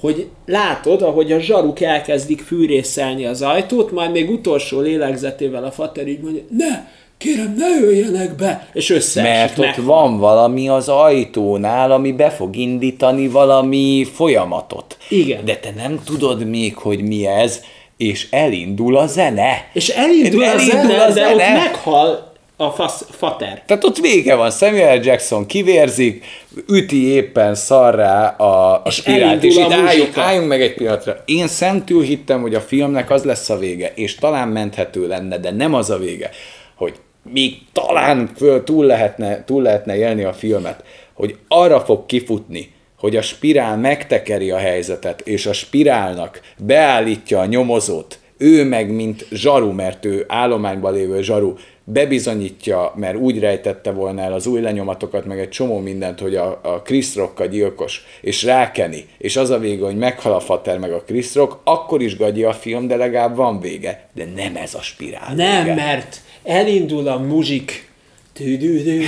hogy 0.00 0.26
látod, 0.46 1.02
ahogy 1.02 1.32
a 1.32 1.38
zsaruk 1.40 1.80
elkezdik 1.80 2.40
fűrészelni 2.40 3.26
az 3.26 3.42
ajtót, 3.42 3.90
majd 3.90 4.10
még 4.10 4.30
utolsó 4.30 4.80
lélegzetével 4.80 5.64
a 5.64 5.70
fater 5.70 6.06
így 6.06 6.20
mondja, 6.20 6.42
ne, 6.56 6.88
kérem, 7.18 7.54
ne 7.56 7.66
jöjjenek 7.80 8.34
be, 8.34 8.68
és 8.72 8.90
összeesik. 8.90 9.32
Mert 9.32 9.58
ott 9.58 9.64
meghal. 9.64 9.84
van 9.84 10.18
valami 10.18 10.68
az 10.68 10.88
ajtónál, 10.88 11.92
ami 11.92 12.12
be 12.12 12.30
fog 12.30 12.56
indítani 12.56 13.28
valami 13.28 14.06
folyamatot. 14.12 14.96
Igen. 15.08 15.44
De 15.44 15.56
te 15.56 15.72
nem 15.76 16.00
tudod 16.04 16.46
még, 16.48 16.76
hogy 16.76 17.02
mi 17.02 17.26
ez, 17.26 17.60
és 17.96 18.26
elindul 18.30 18.96
a 18.96 19.06
zene. 19.06 19.52
És 19.72 19.88
elindul, 19.88 20.44
Elindul 20.44 20.78
a 20.78 20.80
zene, 20.80 21.02
a 21.04 21.12
de 21.12 21.32
ott 21.32 21.38
zene. 21.38 21.52
meghal 21.52 22.27
a 22.60 22.70
fasz, 22.70 23.04
fater. 23.10 23.62
Tehát 23.66 23.84
ott 23.84 23.98
vége 23.98 24.34
van, 24.34 24.50
Samuel 24.50 24.96
Jackson 25.02 25.46
kivérzik, 25.46 26.24
üti 26.68 27.06
éppen 27.06 27.54
szarrá 27.54 28.28
a, 28.28 28.72
a 28.74 28.82
És 28.86 28.94
spirált, 28.94 29.42
és 29.42 29.56
elindul 29.56 29.78
itt 29.78 29.86
álljunk, 29.86 30.16
álljunk 30.16 30.48
meg 30.48 30.62
egy 30.62 30.74
pillanatra. 30.74 31.22
Én 31.24 31.48
szentül 31.48 32.02
hittem, 32.02 32.40
hogy 32.40 32.54
a 32.54 32.60
filmnek 32.60 33.10
az 33.10 33.24
lesz 33.24 33.50
a 33.50 33.58
vége, 33.58 33.92
és 33.94 34.14
talán 34.14 34.48
menthető 34.48 35.06
lenne, 35.06 35.38
de 35.38 35.50
nem 35.50 35.74
az 35.74 35.90
a 35.90 35.98
vége, 35.98 36.30
hogy 36.74 36.94
még 37.32 37.58
talán 37.72 38.30
túl, 38.64 38.84
lehetne, 38.84 39.44
túl 39.44 39.62
lehetne 39.62 39.96
élni 39.96 40.24
a 40.24 40.32
filmet, 40.32 40.84
hogy 41.14 41.36
arra 41.48 41.80
fog 41.80 42.06
kifutni, 42.06 42.72
hogy 42.98 43.16
a 43.16 43.22
spirál 43.22 43.76
megtekeri 43.76 44.50
a 44.50 44.58
helyzetet, 44.58 45.20
és 45.20 45.46
a 45.46 45.52
spirálnak 45.52 46.40
beállítja 46.56 47.38
a 47.38 47.46
nyomozót, 47.46 48.18
ő 48.38 48.64
meg, 48.64 48.90
mint 48.90 49.26
zsaru, 49.30 49.72
mert 49.72 50.04
ő 50.04 50.24
állományban 50.28 50.92
lévő 50.92 51.22
zsaru, 51.22 51.54
bebizonyítja, 51.92 52.92
mert 52.96 53.16
úgy 53.16 53.38
rejtette 53.38 53.90
volna 53.90 54.22
el 54.22 54.32
az 54.32 54.46
új 54.46 54.60
lenyomatokat, 54.60 55.24
meg 55.24 55.38
egy 55.38 55.48
csomó 55.48 55.78
mindent, 55.78 56.20
hogy 56.20 56.36
a, 56.36 56.60
a 56.62 56.82
Chris 56.82 57.14
Rock 57.14 57.40
a 57.40 57.46
gyilkos, 57.46 58.04
és 58.20 58.42
rákeni, 58.42 59.06
és 59.18 59.36
az 59.36 59.50
a 59.50 59.58
vége, 59.58 59.84
hogy 59.84 59.96
meghal 59.96 60.32
a 60.34 60.40
fater 60.40 60.78
meg 60.78 60.92
a 60.92 61.02
Chris 61.06 61.34
Rock, 61.34 61.56
akkor 61.64 62.02
is 62.02 62.16
gagyi 62.16 62.44
a 62.44 62.52
film, 62.52 62.86
de 62.86 62.96
legalább 62.96 63.36
van 63.36 63.60
vége. 63.60 64.08
De 64.14 64.24
nem 64.36 64.56
ez 64.56 64.74
a 64.74 64.80
spirál 64.82 65.34
Nem, 65.34 65.64
vége. 65.64 65.74
mert 65.74 66.20
elindul 66.44 67.08
a 67.08 67.18
muzsik. 67.18 67.86
Tüdüdüm, 68.32 69.02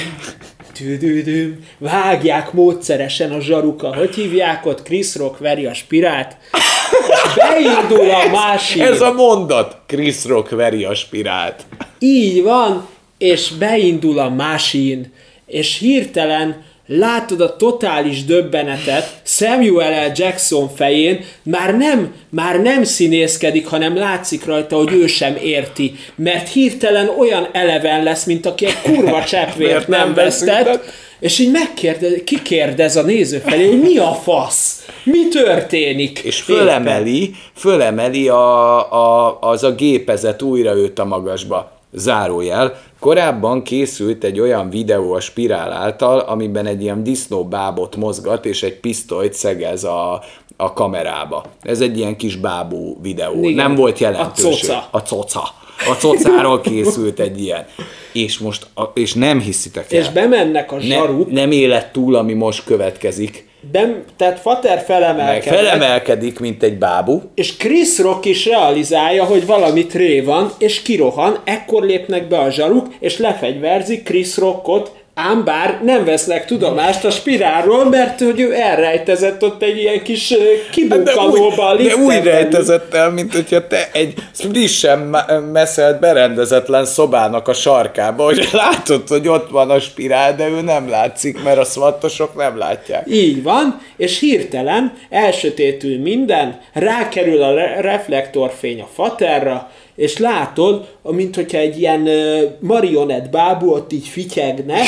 tüdüdüm. 0.75 1.65
Vágják 1.79 2.53
módszeresen 2.53 3.33
a 3.33 3.41
zsaruka. 3.41 3.95
Hogy 3.97 4.15
hívják 4.15 4.67
ott? 4.67 4.83
Chris 4.83 5.17
Rock 5.17 5.39
veri 5.39 5.67
a 5.67 5.75
spirált. 5.75 6.37
Beindul 7.35 8.11
a 8.11 8.31
másik. 8.31 8.83
Ez 8.83 9.01
a 9.01 9.13
mondat! 9.13 9.77
Chris 9.87 10.25
Rock 10.25 10.51
veri 10.51 10.85
a 10.85 10.95
spirált. 10.95 11.67
Így 11.99 12.43
van, 12.43 12.87
és 13.19 13.51
beindul 13.51 14.19
a 14.19 14.29
machine, 14.29 15.11
és 15.47 15.79
hirtelen 15.79 16.65
látod 16.99 17.41
a 17.41 17.57
totális 17.57 18.25
döbbenetet 18.25 19.21
Samuel 19.25 20.07
L. 20.07 20.13
Jackson 20.15 20.69
fején, 20.75 21.25
már 21.43 21.77
nem, 21.77 22.15
már 22.29 22.61
nem 22.61 22.85
színészkedik, 22.85 23.67
hanem 23.67 23.97
látszik 23.97 24.45
rajta, 24.45 24.77
hogy 24.77 24.93
ő 24.93 25.07
sem 25.07 25.37
érti, 25.43 25.93
mert 26.15 26.49
hirtelen 26.49 27.09
olyan 27.19 27.49
eleven 27.53 28.03
lesz, 28.03 28.25
mint 28.25 28.47
aki 28.47 28.67
egy 28.67 28.81
kurva 28.83 29.25
cseppvért 29.31 29.89
nem 29.89 30.01
nem 30.01 30.15
vesztett, 30.15 30.85
és 31.21 31.39
így 31.39 31.51
megkérdez, 31.51 32.13
kikérdez 32.25 32.97
a 32.97 33.03
néző 33.03 33.39
felé, 33.39 33.67
hogy 33.67 33.81
mi 33.81 33.99
a 33.99 34.13
fasz? 34.23 34.87
Mi 35.05 35.29
történik? 35.29 36.19
És 36.19 36.41
fölemeli, 36.41 37.31
fölemeli 37.55 38.29
a, 38.29 38.93
a, 38.93 39.39
az 39.41 39.63
a 39.63 39.75
gépezet 39.75 40.43
újra 40.43 40.75
őt 40.75 40.99
a 40.99 41.05
magasba. 41.05 41.80
Zárójel. 41.93 42.81
Korábban 42.99 43.63
készült 43.63 44.25
egy 44.25 44.41
olyan 44.41 44.71
videó 44.71 45.13
a 45.13 45.21
Spirál 45.21 45.73
által, 45.73 46.19
amiben 46.19 46.67
egy 46.67 46.83
ilyen 46.83 47.03
disznóbábot 47.03 47.97
mozgat, 47.97 48.47
és 48.47 48.63
egy 48.63 48.81
pisztolyt 48.81 49.35
szegez 49.35 49.85
a, 49.85 50.23
a 50.57 50.73
kamerába. 50.73 51.45
Ez 51.63 51.81
egy 51.81 51.99
ilyen 51.99 52.17
kis 52.17 52.37
bábú 52.37 52.99
videó. 53.03 53.43
Igen. 53.43 53.55
Nem 53.55 53.75
volt 53.75 53.99
jelentőség. 53.99 54.71
A 54.71 54.89
coca. 54.89 54.89
A 54.91 55.03
coca. 55.03 55.43
A 55.89 55.97
cocáról 56.01 56.61
készült 56.61 57.21
egy 57.21 57.41
ilyen. 57.41 57.67
És 58.13 58.39
most, 58.39 58.67
a, 58.75 58.83
és 58.95 59.15
nem 59.15 59.41
hiszitek 59.41 59.93
el. 59.93 60.01
És 60.01 60.09
bemennek 60.09 60.73
a 60.73 60.81
zsaruk, 60.81 61.31
nem 61.31 61.51
élet 61.51 61.93
túl, 61.93 62.15
ami 62.15 62.33
most 62.33 62.65
következik. 62.65 63.49
Bem, 63.73 64.05
tehát 64.17 64.41
Fater 64.41 64.81
felemelkedik, 64.81 65.59
felemelkedik, 65.59 66.39
mint 66.39 66.63
egy 66.63 66.79
bábú, 66.79 67.23
és 67.35 67.57
Chris 67.57 67.99
Rock 67.99 68.25
is 68.25 68.47
realizálja, 68.47 69.25
hogy 69.25 69.47
valami 69.47 69.87
tré 69.87 70.21
van, 70.21 70.53
és 70.59 70.83
kirohan, 70.83 71.39
ekkor 71.45 71.83
lépnek 71.83 72.29
be 72.29 72.39
a 72.39 72.51
zsaruk, 72.51 72.87
és 73.01 73.19
lefegyverzik 73.19 74.05
Chris 74.05 74.37
Rockot, 74.37 74.93
ám 75.15 75.45
bár 75.45 75.81
nem 75.83 76.05
vesznek 76.05 76.47
tudomást 76.47 77.05
a 77.05 77.11
spirálról, 77.11 77.85
mert 77.85 78.21
hogy 78.21 78.41
ő 78.41 78.55
elrejtezett 78.55 79.43
ott 79.43 79.63
egy 79.63 79.77
ilyen 79.77 80.03
kis 80.03 80.35
kibukkanóba 80.71 81.67
Hát 81.67 81.77
de 81.77 81.83
úgy, 81.83 81.89
de 81.89 81.95
úgy 81.95 82.25
rejtezett 82.25 82.95
el, 82.95 83.11
mint 83.11 83.35
hogyha 83.35 83.67
te 83.67 83.89
egy 83.93 84.15
frissen 84.33 84.99
me- 84.99 85.53
meszelt, 85.53 86.01
berendezetlen 86.01 86.85
szobának 86.85 87.49
a 87.49 87.53
sarkába, 87.53 88.25
hogy 88.25 88.49
látod, 88.53 89.09
hogy 89.09 89.29
ott 89.29 89.51
van 89.51 89.71
a 89.71 89.81
spirál, 89.81 90.35
de 90.37 90.49
ő 90.49 90.61
nem 90.61 90.89
látszik, 90.89 91.43
mert 91.43 91.59
a 91.59 91.65
szvattosok 91.65 92.37
nem 92.37 92.59
látják. 92.59 93.07
Így 93.11 93.43
van, 93.43 93.81
és 93.97 94.19
hirtelen 94.19 94.93
elsötétül 95.11 95.99
minden, 95.99 96.61
rákerül 96.73 97.43
a 97.43 97.55
re- 97.55 97.81
reflektorfény 97.81 98.81
a 98.81 98.89
faterra, 98.95 99.71
és 100.01 100.19
látod, 100.19 100.87
mint 101.03 101.35
hogyha 101.35 101.59
egy 101.59 101.81
ilyen 101.81 102.09
marionett 102.61 103.31
bábú 103.31 103.73
ott 103.73 103.93
így 103.93 104.07
fityegne, 104.07 104.81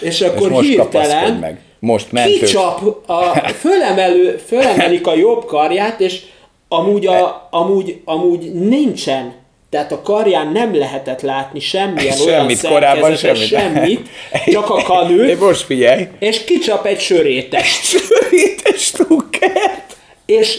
és 0.00 0.20
akkor 0.20 0.50
most 0.50 0.68
hirtelen 0.68 1.32
meg. 1.34 1.60
Most 1.78 2.12
mentős. 2.12 2.38
kicsap, 2.38 3.08
a, 3.10 3.38
fölemelő, 3.58 4.40
fölemelik 4.46 5.06
a 5.06 5.14
jobb 5.14 5.44
karját, 5.44 6.00
és 6.00 6.22
amúgy, 6.68 7.06
a, 7.06 7.48
amúgy, 7.50 8.00
amúgy 8.04 8.52
nincsen, 8.52 9.34
tehát 9.70 9.92
a 9.92 10.02
karján 10.02 10.52
nem 10.52 10.76
lehetett 10.76 11.20
látni 11.20 11.60
semmilyen 11.60 12.20
olyan 12.20 12.38
Semmit, 12.40 12.66
korábban 12.66 13.16
szerkezetes 13.16 13.48
semmit. 13.48 13.76
semmit, 13.76 14.08
csak 14.54 14.70
a 14.70 14.82
kanőt, 14.82 15.40
most 15.40 15.62
figyelj. 15.62 16.08
és 16.18 16.44
kicsap 16.44 16.86
egy 16.86 17.00
sörétest. 17.00 17.84
Sörétes 17.96 18.80
stukkert. 18.80 19.96
és 20.26 20.58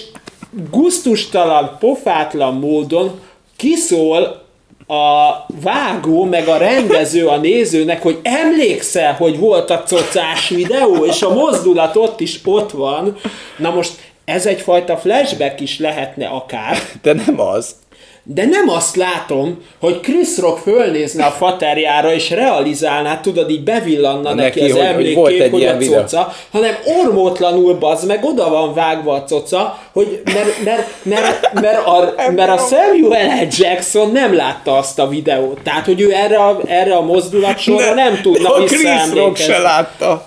guztustalan, 0.71 1.77
pofátlan 1.79 2.53
módon 2.53 3.25
kiszól 3.57 4.45
a 4.87 5.45
vágó, 5.61 6.23
meg 6.23 6.47
a 6.47 6.57
rendező 6.57 7.27
a 7.27 7.37
nézőnek, 7.37 8.01
hogy 8.01 8.19
emlékszel, 8.23 9.13
hogy 9.13 9.39
volt 9.39 9.69
a 9.69 9.83
cocás 9.83 10.49
videó, 10.49 11.05
és 11.05 11.21
a 11.21 11.33
mozdulat 11.33 11.95
ott 11.95 12.19
is 12.19 12.39
ott 12.45 12.71
van. 12.71 13.17
Na 13.57 13.69
most 13.69 13.91
ez 14.25 14.45
egyfajta 14.45 14.97
flashback 14.97 15.59
is 15.59 15.79
lehetne 15.79 16.27
akár, 16.27 16.77
De 17.01 17.13
nem 17.13 17.39
az. 17.39 17.75
De 18.29 18.45
nem 18.45 18.69
azt 18.69 18.95
látom, 18.95 19.57
hogy 19.79 19.99
Chris 19.99 20.37
Rock 20.37 20.57
fölnézne 20.57 21.25
a 21.25 21.29
faterjára, 21.31 22.13
és 22.13 22.29
realizálná, 22.29 23.19
tudod, 23.21 23.49
így 23.49 23.63
bevillanna 23.63 24.33
neki, 24.33 24.59
Neki, 24.59 24.59
az 24.59 24.71
hogy- 24.71 24.79
hogy 24.79 24.89
emlékkép, 24.89 25.15
volt 25.15 25.39
egy 25.39 25.51
hogy, 25.51 25.65
a 25.65 25.77
videó. 25.77 25.93
coca, 26.01 26.33
hanem 26.51 26.75
ormótlanul 27.03 27.73
bazd 27.73 28.07
meg, 28.07 28.23
oda 28.25 28.49
van 28.49 28.73
vágva 28.73 29.13
a 29.13 29.23
coca, 29.23 29.79
hogy 29.93 30.21
mert, 30.33 30.63
mert, 30.63 30.87
mert, 31.03 31.53
mert, 31.53 31.85
a, 31.85 32.13
mert 32.35 32.49
a 32.49 32.57
Samuel 32.57 33.27
L. 33.43 33.47
Jackson 33.49 34.11
nem 34.11 34.35
látta 34.35 34.77
azt 34.77 34.99
a 34.99 35.07
videót. 35.07 35.59
Tehát, 35.63 35.85
hogy 35.85 36.01
ő 36.01 36.13
erre 36.13 36.37
a, 36.37 36.59
erre 36.65 36.95
a 36.95 37.01
mozdulatsorra 37.01 37.93
nem 37.93 38.19
tudna 38.21 38.49
A 38.53 38.63
Chris 38.63 39.13
Rock 39.13 39.37
se 39.37 39.57
látta. 39.57 40.25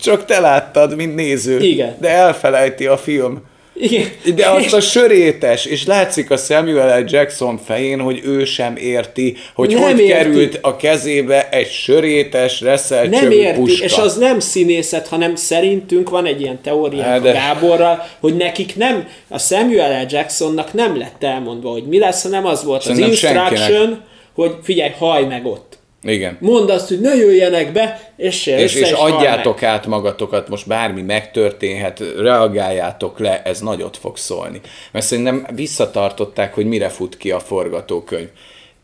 Csak 0.00 0.24
te 0.24 0.40
láttad, 0.40 0.96
mint 0.96 1.14
néző. 1.14 1.58
Igen. 1.60 1.96
De 2.00 2.08
elfelejti 2.08 2.86
a 2.86 2.96
film. 2.96 3.50
Igen. 3.74 4.04
De 4.34 4.46
azt 4.50 4.72
a 4.72 4.80
sörétes, 4.80 5.64
és 5.64 5.86
látszik 5.86 6.30
a 6.30 6.36
Samuel 6.36 7.00
L. 7.00 7.04
Jackson 7.08 7.58
fején, 7.64 8.00
hogy 8.00 8.20
ő 8.24 8.44
sem 8.44 8.76
érti, 8.76 9.36
hogy 9.54 9.72
Nem 9.74 9.82
hogy 9.82 9.98
érti. 9.98 10.06
került 10.12 10.58
a 10.62 10.76
kezébe 10.76 11.48
egy 11.48 11.70
sörétes, 11.70 12.60
reszelt 12.60 13.10
Nem 13.10 13.30
érti, 13.30 13.60
puska. 13.60 13.84
és 13.84 13.96
az 13.98 14.16
nem 14.16 14.40
színészet, 14.40 15.08
hanem 15.08 15.34
szerintünk 15.36 16.10
van 16.10 16.26
egy 16.26 16.40
ilyen 16.40 16.60
teóriánk 16.62 17.06
Hát 17.06 17.18
a 17.18 17.22
de- 17.22 17.32
Gáborral, 17.32 18.06
hogy 18.20 18.36
nekik 18.36 18.76
nem, 18.76 19.08
a 19.28 19.38
Samuel 19.38 20.02
L. 20.02 20.06
Jacksonnak 20.10 20.72
nem 20.72 20.98
lett 20.98 21.22
elmondva, 21.24 21.70
hogy 21.70 21.84
mi 21.84 21.98
lesz, 21.98 22.22
hanem 22.22 22.46
az 22.46 22.64
volt 22.64 22.82
Szerintem 22.82 23.04
az 23.10 23.22
instruction, 23.22 23.58
senkinek. 23.58 23.98
hogy 24.34 24.54
figyelj, 24.62 24.90
hajj 24.98 25.24
meg 25.24 25.46
ott. 25.46 25.78
Igen. 26.02 26.36
Mondd 26.40 26.70
azt, 26.70 26.88
hogy 26.88 27.00
ne 27.00 27.14
jöjjenek 27.14 27.72
be, 27.72 28.12
és, 28.16 28.46
És, 28.46 28.62
össze 28.62 28.78
és 28.78 28.92
hajj 28.92 29.12
adjátok 29.12 29.60
meg. 29.60 29.70
át 29.70 29.86
magatokat, 29.86 30.48
most 30.48 30.66
bármi 30.66 31.02
megtörténhet, 31.02 32.02
reagáljátok 32.18 33.18
le, 33.18 33.42
ez 33.42 33.60
nagyot 33.60 33.96
fog 33.96 34.16
szólni. 34.16 34.60
Mert 34.92 35.06
szerintem 35.06 35.46
visszatartották, 35.54 36.54
hogy 36.54 36.66
mire 36.66 36.88
fut 36.88 37.16
ki 37.16 37.30
a 37.30 37.40
forgatókönyv. 37.40 38.28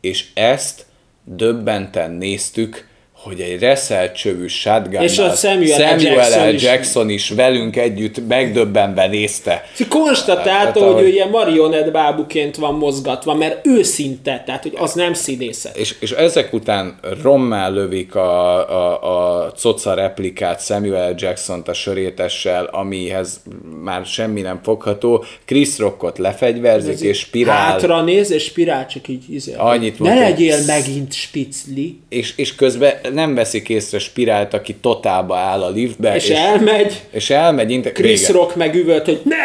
És 0.00 0.24
ezt 0.34 0.86
döbbenten 1.24 2.10
néztük, 2.10 2.87
hogy 3.22 3.40
egy 3.40 3.60
reszelt 3.60 4.14
csövű 4.16 4.46
shotgun 4.46 5.02
És 5.02 5.18
a 5.18 5.30
Samuel 5.30 5.78
L. 5.78 5.98
Samuel 5.98 6.14
Jackson 6.14 6.48
L. 6.48 6.52
is. 6.54 6.62
Jackson 6.62 7.08
is 7.10 7.30
velünk 7.30 7.76
együtt 7.76 8.26
megdöbbenve 8.28 9.06
nézte. 9.06 9.64
Konstatálta, 9.88 10.50
Hát, 10.50 10.72
hogy 10.72 10.82
ahogy- 10.82 11.02
ő 11.02 11.08
ilyen 11.08 11.28
marionett 11.28 11.90
bábuként 11.90 12.56
van 12.56 12.74
mozgatva, 12.74 13.34
mert 13.34 13.66
őszinte, 13.66 14.42
tehát 14.46 14.62
hogy 14.62 14.72
az 14.76 14.92
nem 14.92 15.14
színészet. 15.14 15.76
És, 15.76 15.94
és 16.00 16.10
ezek 16.10 16.52
után 16.52 16.98
rommá 17.22 17.68
lövik 17.68 18.14
a, 18.14 18.54
a, 18.70 19.44
a 19.46 19.52
coca 19.62 19.94
replikát 19.94 20.64
Samuel 20.64 21.10
L. 21.10 21.14
Jackson-t 21.16 21.68
a 21.68 21.72
sörétessel, 21.72 22.64
amihez 22.64 23.40
már 23.82 24.04
semmi 24.06 24.40
nem 24.40 24.60
fogható. 24.62 25.24
Chris 25.44 25.78
Rockot 25.78 26.18
lefegyverzik, 26.18 27.00
és 27.00 27.18
spirál, 27.18 27.56
Hátra 27.56 28.02
néz, 28.02 28.30
és 28.30 28.44
spirál 28.44 28.86
csak 28.86 29.08
így 29.08 29.24
izé. 29.28 29.54
Annyit 29.56 29.98
Ne 29.98 30.04
mond, 30.08 30.20
hogy 30.20 30.28
legyél 30.30 30.58
megint 30.66 31.12
spicli. 31.12 31.98
és, 32.08 32.32
és 32.36 32.54
közben 32.54 32.92
nem 33.12 33.34
veszik 33.34 33.68
észre 33.68 33.98
spirált, 33.98 34.54
aki 34.54 34.74
totálba 34.74 35.36
áll 35.36 35.62
a 35.62 35.70
liftbe, 35.70 36.14
És, 36.14 36.28
elmegy, 36.28 37.00
és 37.10 37.30
elmegy, 37.30 37.70
inte- 37.70 37.92
Chris 37.92 38.20
vége. 38.20 38.32
Rock 38.32 38.56
meg 38.56 38.74
üvölt, 38.74 39.04
hogy 39.04 39.20
ne! 39.24 39.36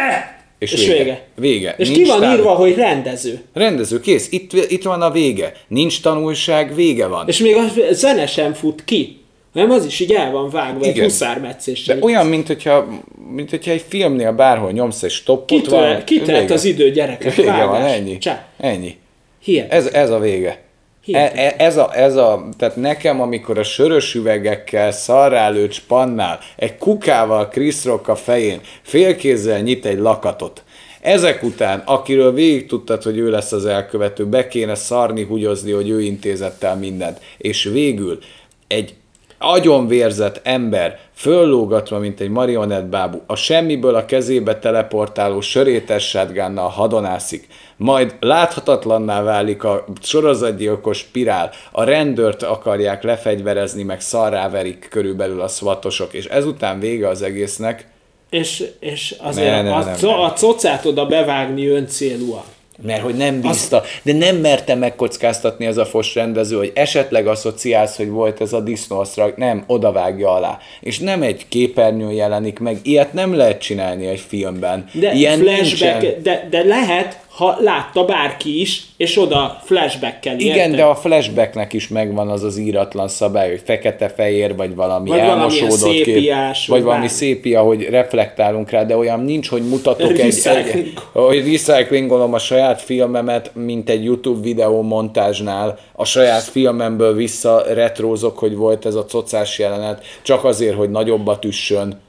És 0.60 0.72
és 0.72 0.88
vége. 0.88 0.94
vége. 1.04 1.22
Vége. 1.36 1.76
És 1.78 1.88
Nincs 1.88 2.02
ki 2.02 2.08
van 2.10 2.20
távol. 2.20 2.38
írva, 2.38 2.50
hogy 2.54 2.76
rendező. 2.76 3.42
Rendező, 3.54 4.00
kész, 4.00 4.28
itt, 4.32 4.54
itt 4.54 4.84
van 4.84 5.02
a 5.02 5.12
vége. 5.12 5.52
Nincs 5.68 6.02
tanulság, 6.02 6.76
vége 6.76 7.08
van. 7.08 7.28
És 7.28 7.38
még 7.38 7.56
a 7.56 7.64
zene 7.92 8.26
sem 8.28 8.54
fut 8.54 8.84
ki. 8.84 9.18
Nem, 9.54 9.72
az 9.72 9.86
is 9.86 10.00
így 10.00 10.12
el 10.14 10.32
van 10.32 10.50
vágva 10.50 10.86
egy 10.86 10.90
Igen. 10.96 11.04
huszármetszéssel. 11.04 11.96
De 11.96 12.04
olyan, 12.06 12.26
mint 12.26 12.48
hogyha, 12.48 12.88
mint 13.36 13.50
hogyha 13.50 13.72
egy 13.72 13.84
filmnél 13.88 14.32
bárhol 14.32 14.72
nyomsz 14.72 15.04
egy 15.04 15.12
stoppot, 15.12 15.62
Kitelt, 15.62 16.04
kitelt 16.04 16.52
az 16.52 16.66
idő, 16.66 16.92
gyerekek. 16.92 17.36
Vége 17.36 17.52
vágás. 17.52 17.68
van, 17.68 17.82
ennyi. 17.82 18.18
Csá. 18.18 18.46
Ennyi. 18.60 18.96
Hihetetlen. 19.44 19.80
Ez, 19.80 19.94
ez 19.94 20.10
a 20.10 20.20
vége. 20.20 20.63
E, 21.12 21.32
e- 21.36 21.56
ez, 21.58 21.78
a, 21.78 21.90
ez 21.94 22.16
a, 22.16 22.50
tehát 22.58 22.76
nekem, 22.76 23.22
amikor 23.22 23.58
a 23.58 23.64
sörös 23.64 24.16
üvegekkel 24.16 24.92
szarrálőt 24.92 25.72
spannál, 25.72 26.40
egy 26.56 26.78
kukával 26.78 27.48
Chris 27.48 27.86
Rock 27.86 28.08
a 28.08 28.16
fején, 28.16 28.62
félkézzel 28.82 29.60
nyit 29.60 29.86
egy 29.86 30.00
lakatot, 30.00 30.64
ezek 31.02 31.44
után, 31.44 31.84
akiről 31.86 32.34
végig 32.34 32.68
tudtad, 32.68 33.04
hogy 33.04 33.18
ő 33.18 33.30
lesz 33.30 33.52
az 33.52 33.66
elkövető, 33.66 34.26
be 34.26 34.48
kéne 34.48 34.76
szarni, 34.76 35.24
hugyozni, 35.24 35.72
hogy 35.72 35.90
ő 35.90 36.02
intézett 36.02 36.64
el 36.64 36.76
mindent. 36.78 37.20
És 37.38 37.64
végül 37.64 38.20
egy 38.68 38.96
agyonvérzett 39.38 40.40
ember, 40.44 41.00
föllógatva, 41.16 42.00
mint 42.00 42.20
egy 42.20 42.30
marionettbábú, 42.30 43.22
a 43.28 43.36
semmiből 43.36 43.96
a 43.96 44.06
kezébe 44.06 44.60
teleportáló 44.60 45.42
sörétes 45.42 46.10
shotgunnal 46.10 46.68
hadonászik, 46.70 47.48
majd 47.78 48.16
láthatatlanná 48.20 49.22
válik 49.24 49.64
a 49.64 49.86
sorozatgyilkos 50.02 50.98
spirál, 50.98 51.52
a 51.72 51.84
rendőrt 51.84 52.44
akarják 52.44 53.04
lefegyverezni, 53.04 53.84
meg 53.84 54.02
szarráverik 54.02 54.88
körülbelül 54.90 55.42
a 55.42 55.48
szvatosok, 55.48 56.14
és 56.14 56.26
ezután 56.26 56.80
vége 56.80 57.08
az 57.08 57.22
egésznek, 57.22 57.88
És, 58.30 58.64
és 58.80 59.16
azért 59.22 59.52
Ne, 59.52 59.62
ne, 59.62 59.74
a, 59.74 59.84
nem, 59.84 59.94
co- 59.96 60.10
nem. 60.12 60.20
a 60.20 60.34
cocát 60.34 60.86
oda 60.86 61.06
bevágni 61.06 61.68
öncélúan. 61.68 62.44
Mert 62.82 63.02
hogy 63.02 63.16
nem 63.16 63.42
bízta, 63.42 63.84
de 64.04 64.14
nem 64.14 64.36
merte 64.36 64.76
megkockáztatni 64.76 65.66
ez 65.66 65.78
a 65.78 65.86
fos 65.86 66.16
rendező, 66.16 66.58
hogy 66.58 66.72
esetleg 66.76 67.28
asszociálsz, 67.28 67.98
hogy 67.98 68.10
volt 68.10 68.42
ez 68.42 68.54
a 68.54 68.60
disznószrak, 68.60 69.38
nem, 69.38 69.64
odavágja 69.68 70.32
alá. 70.32 70.58
És 70.80 71.00
nem 71.00 71.22
egy 71.22 71.46
képernyőn 71.48 72.12
jelenik 72.12 72.60
meg, 72.60 72.78
ilyet 72.84 73.14
nem 73.14 73.36
lehet 73.36 73.62
csinálni 73.62 74.08
egy 74.08 74.20
filmben. 74.20 74.86
De, 74.94 75.14
Ilyen 75.14 75.40
flashback, 75.40 76.02
nincsen. 76.02 76.22
de, 76.24 76.48
de 76.50 76.64
lehet, 76.64 77.20
ha 77.36 77.58
látta 77.60 78.06
bárki 78.06 78.60
is, 78.62 78.86
és 78.98 79.18
oda 79.18 79.60
flashback-kel 79.64 80.40
Igen, 80.40 80.58
érted? 80.58 80.76
de 80.76 80.84
a 80.84 80.96
flashbacknek 80.96 81.74
is 81.74 81.88
megvan 81.88 82.30
az 82.30 82.44
az 82.44 82.58
íratlan 82.58 83.08
szabály, 83.08 83.50
hogy 83.50 83.62
fekete-fehér, 83.66 84.56
vagy 84.56 84.76
valami 84.76 85.10
Vagy 85.10 85.20
elmosódott 85.20 85.84
kép, 85.84 86.06
szépiás, 86.06 86.68
vagy 86.68 86.76
vagy 86.76 86.84
valami 86.84 87.02
bármi. 87.02 87.16
szépia, 87.16 87.62
hogy 87.62 87.84
reflektálunk 87.84 88.70
rá, 88.70 88.84
de 88.84 88.98
olyan 88.98 89.20
nincs, 89.20 89.50
hogy 89.50 89.68
mutatok 89.68 90.12
egy, 90.12 90.20
egy, 90.20 90.44
Recycling. 90.44 90.88
hogy 91.12 91.52
recyclingolom 91.52 92.34
a 92.34 92.40
saját 92.40 92.82
filmemet, 92.82 93.52
mint 93.56 93.90
egy 93.90 94.04
YouTube 94.04 94.42
videó 94.42 94.82
montázsnál, 94.82 95.80
a 95.94 96.06
saját 96.06 96.44
filmemből 96.44 97.14
vissza 97.14 97.64
retrózok, 97.74 98.38
hogy 98.38 98.56
volt 98.56 98.86
ez 98.86 98.96
a 98.96 99.06
cocás 99.06 99.60
jelenet, 99.60 100.06
csak 100.22 100.44
azért, 100.44 100.76
hogy 100.76 100.90
nagyobbat 100.90 101.46
üssön. 101.46 102.02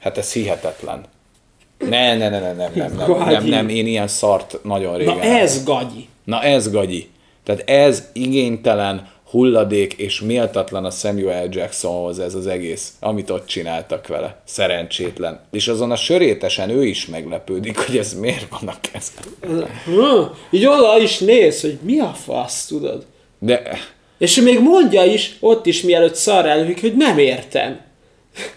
Hát 0.00 0.18
ez 0.18 0.32
hihetetlen. 0.32 1.04
Ne, 1.78 2.16
ne, 2.16 2.28
ne, 2.28 2.40
ne, 2.40 2.52
nem, 2.52 2.54
nem, 2.54 2.72
nem, 2.74 2.96
nem, 2.96 3.06
Gagyi. 3.06 3.48
nem, 3.50 3.68
én 3.68 3.86
ilyen 3.86 4.08
szart 4.08 4.58
nagyon 4.62 4.96
régen. 4.96 5.16
Na 5.16 5.22
ez 5.22 5.64
gagyi. 5.64 6.08
Na 6.24 6.42
ez 6.42 6.70
gagyi. 6.70 7.08
Tehát 7.44 7.70
ez 7.70 8.08
igénytelen, 8.12 9.08
hulladék 9.30 9.92
és 9.92 10.20
méltatlan 10.20 10.84
a 10.84 10.90
Samuel. 10.90 11.46
Jacksonhoz 11.50 12.18
ez 12.18 12.34
az 12.34 12.46
egész, 12.46 12.92
amit 13.00 13.30
ott 13.30 13.46
csináltak 13.46 14.06
vele. 14.06 14.40
Szerencsétlen. 14.44 15.40
És 15.50 15.68
azon 15.68 15.90
a 15.90 15.96
sörétesen 15.96 16.70
ő 16.70 16.84
is 16.86 17.06
meglepődik, 17.06 17.78
hogy 17.78 17.96
ez 17.98 18.14
miért 18.14 18.46
van 18.60 18.68
a 18.68 18.74
kezben. 18.92 19.24
Hm, 19.84 20.22
így 20.50 20.66
oda 20.66 20.98
is 20.98 21.18
néz, 21.18 21.60
hogy 21.60 21.78
mi 21.82 21.98
a 21.98 22.12
fasz, 22.24 22.66
tudod? 22.66 23.06
De 23.38 23.62
És 24.18 24.40
még 24.40 24.60
mondja 24.60 25.04
is, 25.04 25.36
ott 25.40 25.66
is 25.66 25.82
mielőtt 25.82 26.14
szar 26.14 26.46
elődik, 26.46 26.80
hogy 26.80 26.96
nem 26.96 27.18
értem. 27.18 27.80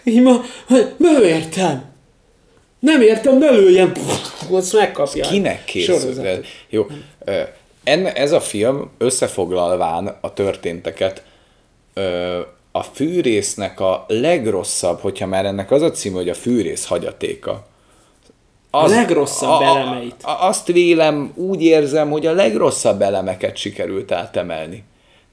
Így 0.04 0.22
ma, 0.22 0.40
hogy 0.66 0.86
nem 0.96 1.22
értem. 1.22 1.90
Nem 2.82 3.00
értem, 3.00 3.38
ne 3.38 3.50
lőjen. 3.50 3.92
Azt 4.50 4.72
megkapja. 4.72 5.26
kinek 5.26 5.64
készül? 5.64 6.44
Jó. 6.68 6.86
Enne, 7.84 8.12
ez 8.12 8.32
a 8.32 8.40
film 8.40 8.90
összefoglalván 8.98 10.16
a 10.20 10.32
történteket 10.32 11.22
a 12.72 12.82
fűrésznek 12.82 13.80
a 13.80 14.04
legrosszabb, 14.08 15.00
hogyha 15.00 15.26
már 15.26 15.44
ennek 15.44 15.70
az 15.70 15.82
a 15.82 15.90
címe, 15.90 16.16
hogy 16.16 16.28
a 16.28 16.34
fűrész 16.34 16.86
hagyatéka. 16.86 17.66
A 18.70 18.86
legrosszabb 18.86 19.60
elemeit. 19.60 20.14
A, 20.22 20.30
a, 20.30 20.46
azt 20.46 20.66
vélem, 20.66 21.32
úgy 21.34 21.62
érzem, 21.62 22.10
hogy 22.10 22.26
a 22.26 22.32
legrosszabb 22.32 23.02
elemeket 23.02 23.56
sikerült 23.56 24.12
átemelni. 24.12 24.84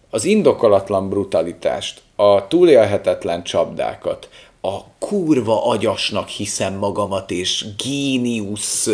Az 0.10 0.26
indokolatlan 0.26 1.10
brutalitást, 1.10 2.02
a 2.16 2.48
túlélhetetlen 2.48 3.44
csapdákat, 3.44 4.30
a 4.62 4.84
kurva 5.00 5.66
agyasnak 5.66 6.28
hiszem 6.28 6.74
magamat, 6.74 7.32
és 7.32 7.66
géniusz 7.84 8.88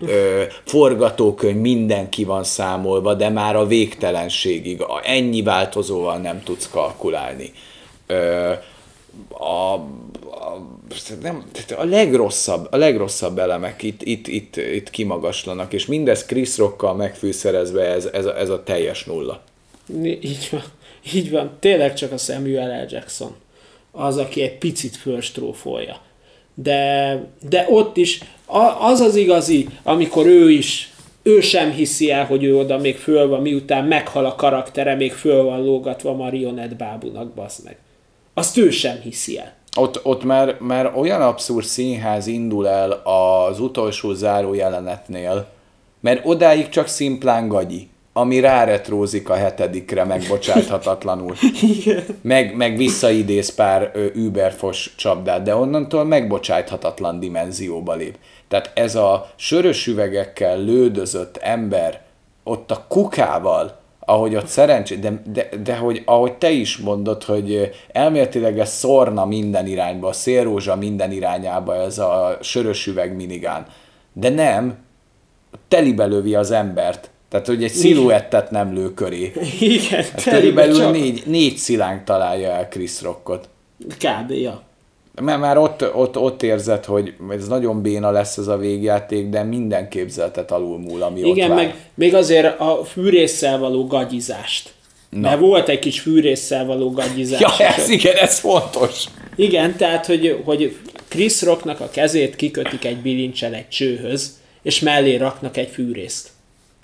ö, 0.00 0.44
forgatókönyv 0.64 1.56
mindenki 1.56 2.24
van 2.24 2.44
számolva, 2.44 3.14
de 3.14 3.28
már 3.28 3.56
a 3.56 3.66
végtelenségig, 3.66 4.82
a, 4.82 5.00
ennyi 5.04 5.42
változóval 5.42 6.18
nem 6.18 6.42
tudsz 6.42 6.68
kalkulálni. 6.68 7.52
Ö, 8.06 8.52
a, 9.28 9.72
a, 9.74 10.58
nem, 11.20 11.44
a 11.76 11.84
legrosszabb, 11.84 12.68
a 12.70 12.76
legrosszabb 12.76 13.38
elemek 13.38 13.82
itt, 13.82 14.02
itt, 14.02 14.26
itt, 14.26 14.56
itt 14.56 14.90
kimagaslanak, 14.90 15.72
és 15.72 15.86
mindez 15.86 16.24
Chris 16.24 16.58
Rockkal 16.58 16.94
megfűszerezve 16.94 17.84
ez, 17.84 18.04
ez, 18.04 18.26
a, 18.26 18.38
ez 18.38 18.48
a 18.48 18.62
teljes 18.62 19.04
nulla. 19.04 19.42
Így 20.04 20.48
van. 20.50 20.62
Így 21.12 21.30
van. 21.30 21.50
Tényleg 21.60 21.94
csak 21.94 22.12
a 22.12 22.16
Samuel 22.16 22.84
L. 22.84 22.92
Jackson. 22.92 23.34
Az, 23.92 24.16
aki 24.16 24.42
egy 24.42 24.58
picit 24.58 24.96
fölstrófolja. 24.96 26.00
De, 26.54 27.20
de 27.48 27.66
ott 27.70 27.96
is 27.96 28.20
az 28.80 29.00
az 29.00 29.16
igazi, 29.16 29.68
amikor 29.82 30.26
ő 30.26 30.50
is 30.50 30.92
ő 31.22 31.40
sem 31.40 31.70
hiszi 31.70 32.10
el, 32.10 32.24
hogy 32.26 32.44
ő 32.44 32.56
oda 32.56 32.78
még 32.78 32.96
föl 32.96 33.28
van, 33.28 33.42
miután 33.42 33.84
meghal 33.84 34.24
a 34.24 34.34
karaktere, 34.34 34.94
még 34.94 35.12
föl 35.12 35.42
van 35.42 35.64
lógatva 35.64 36.12
marionett 36.12 36.76
bábunak, 36.76 37.34
basz 37.34 37.58
meg. 37.58 37.76
Azt 38.34 38.56
ő 38.56 38.70
sem 38.70 39.00
hiszi 39.02 39.38
el. 39.38 39.52
Ott, 39.76 40.04
ott 40.04 40.24
már, 40.24 40.56
már 40.58 40.92
olyan 40.96 41.22
abszurd 41.22 41.64
színház 41.64 42.26
indul 42.26 42.68
el 42.68 42.90
az 43.04 43.60
utolsó 43.60 44.12
záró 44.12 44.54
jelenetnél, 44.54 45.48
mert 46.00 46.26
odáig 46.26 46.68
csak 46.68 46.86
szimplán 46.86 47.48
gagyi, 47.48 47.88
ami 48.12 48.40
ráretrózik 48.40 49.28
a 49.28 49.34
hetedikre 49.34 50.04
megbocsáthatatlanul. 50.04 51.34
meg, 52.22 52.56
meg 52.56 52.76
visszaidéz 52.76 53.54
pár 53.54 53.92
überfos 54.14 54.94
csapdát, 54.96 55.42
de 55.42 55.54
onnantól 55.54 56.04
megbocsáthatatlan 56.04 57.20
dimenzióba 57.20 57.94
lép. 57.94 58.18
Tehát 58.48 58.70
ez 58.74 58.94
a 58.94 59.30
sörös 59.36 59.86
üvegekkel 59.86 60.58
lődözött 60.58 61.36
ember 61.36 62.00
ott 62.44 62.70
a 62.70 62.84
kukával, 62.88 63.80
ahogy 64.00 64.34
ott 64.36 64.46
szerencsé, 64.46 64.96
de, 64.96 65.22
de, 65.32 65.48
de 65.62 65.76
hogy 65.76 66.02
ahogy 66.04 66.32
te 66.32 66.50
is 66.50 66.76
mondod, 66.76 67.22
hogy 67.22 67.70
elméletileg 67.92 68.58
ez 68.58 68.70
szórna 68.70 69.24
minden 69.24 69.66
irányba, 69.66 70.08
a 70.08 70.12
szélrózsa 70.12 70.76
minden 70.76 71.12
irányába 71.12 71.74
ez 71.74 71.98
a 71.98 72.38
sörös 72.40 72.86
üveg 72.86 73.16
minigán. 73.16 73.66
De 74.12 74.28
nem, 74.28 74.78
telibe 75.68 76.04
lövi 76.04 76.34
az 76.34 76.50
embert. 76.50 77.10
Tehát, 77.32 77.46
hogy 77.46 77.64
egy 77.64 77.70
sziluettet 77.72 78.50
nem 78.50 78.74
lő 78.74 78.94
köré. 78.94 79.32
Igen, 79.60 80.02
Hát 80.02 80.22
körülbelül 80.22 80.76
csak- 80.78 80.92
négy, 80.92 81.22
négy 81.26 81.56
szilánk 81.56 82.04
találja 82.04 82.50
el 82.50 82.68
Chris 82.68 83.02
Rockot. 83.02 83.48
Kb. 83.98 84.30
Ja. 84.30 84.62
Mert 85.22 85.40
már 85.40 85.58
ott, 85.58 85.94
ott, 85.94 86.18
ott 86.18 86.42
érzed, 86.42 86.84
hogy 86.84 87.14
ez 87.30 87.48
nagyon 87.48 87.82
béna 87.82 88.10
lesz 88.10 88.36
ez 88.36 88.46
a 88.46 88.56
végjáték, 88.56 89.28
de 89.28 89.42
minden 89.42 89.88
képzeltet 89.88 90.50
alulmúl, 90.50 91.02
ami 91.02 91.22
ott 91.24 91.36
Igen, 91.36 91.48
vár. 91.48 91.56
meg 91.58 91.74
még 91.94 92.14
azért 92.14 92.60
a 92.60 92.84
fűrészsel 92.84 93.58
való 93.58 93.86
gagyizást. 93.86 94.72
Na. 95.10 95.20
Mert 95.20 95.40
volt 95.40 95.68
egy 95.68 95.78
kis 95.78 96.00
fűrészsel 96.00 96.64
való 96.66 96.90
gagyizás. 96.90 97.40
Ja, 97.40 97.66
ez 97.66 97.88
igen, 97.88 98.16
ez 98.16 98.38
fontos. 98.38 99.04
Igen, 99.36 99.76
tehát, 99.76 100.06
hogy, 100.06 100.40
hogy 100.44 100.76
Chris 101.08 101.42
Rocknak 101.42 101.80
a 101.80 101.88
kezét 101.92 102.36
kikötik 102.36 102.84
egy 102.84 102.96
bilincsel 102.96 103.54
egy 103.54 103.68
csőhöz, 103.68 104.40
és 104.62 104.80
mellé 104.80 105.16
raknak 105.16 105.56
egy 105.56 105.68
fűrészt. 105.68 106.28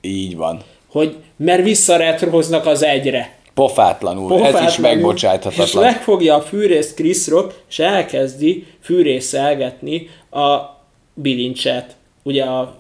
Így 0.01 0.37
van. 0.37 0.63
Hogy, 0.89 1.17
mert 1.37 1.63
visszaretroznak 1.63 2.67
az 2.67 2.83
egyre. 2.83 3.37
Pofátlanul, 3.55 4.29
Pofátlanul, 4.29 4.67
ez 4.67 4.73
is 4.73 4.79
megbocsáthatatlan. 4.79 5.67
És 5.67 5.73
megfogja 5.73 6.35
a 6.35 6.41
fűrészt 6.41 6.95
Chris 6.95 7.27
Rock, 7.27 7.55
és 7.69 7.79
elkezdi 7.79 8.67
fűrészelgetni 8.81 10.09
a 10.31 10.57
bilincset. 11.15 11.97
Ugye 12.23 12.45
a 12.45 12.79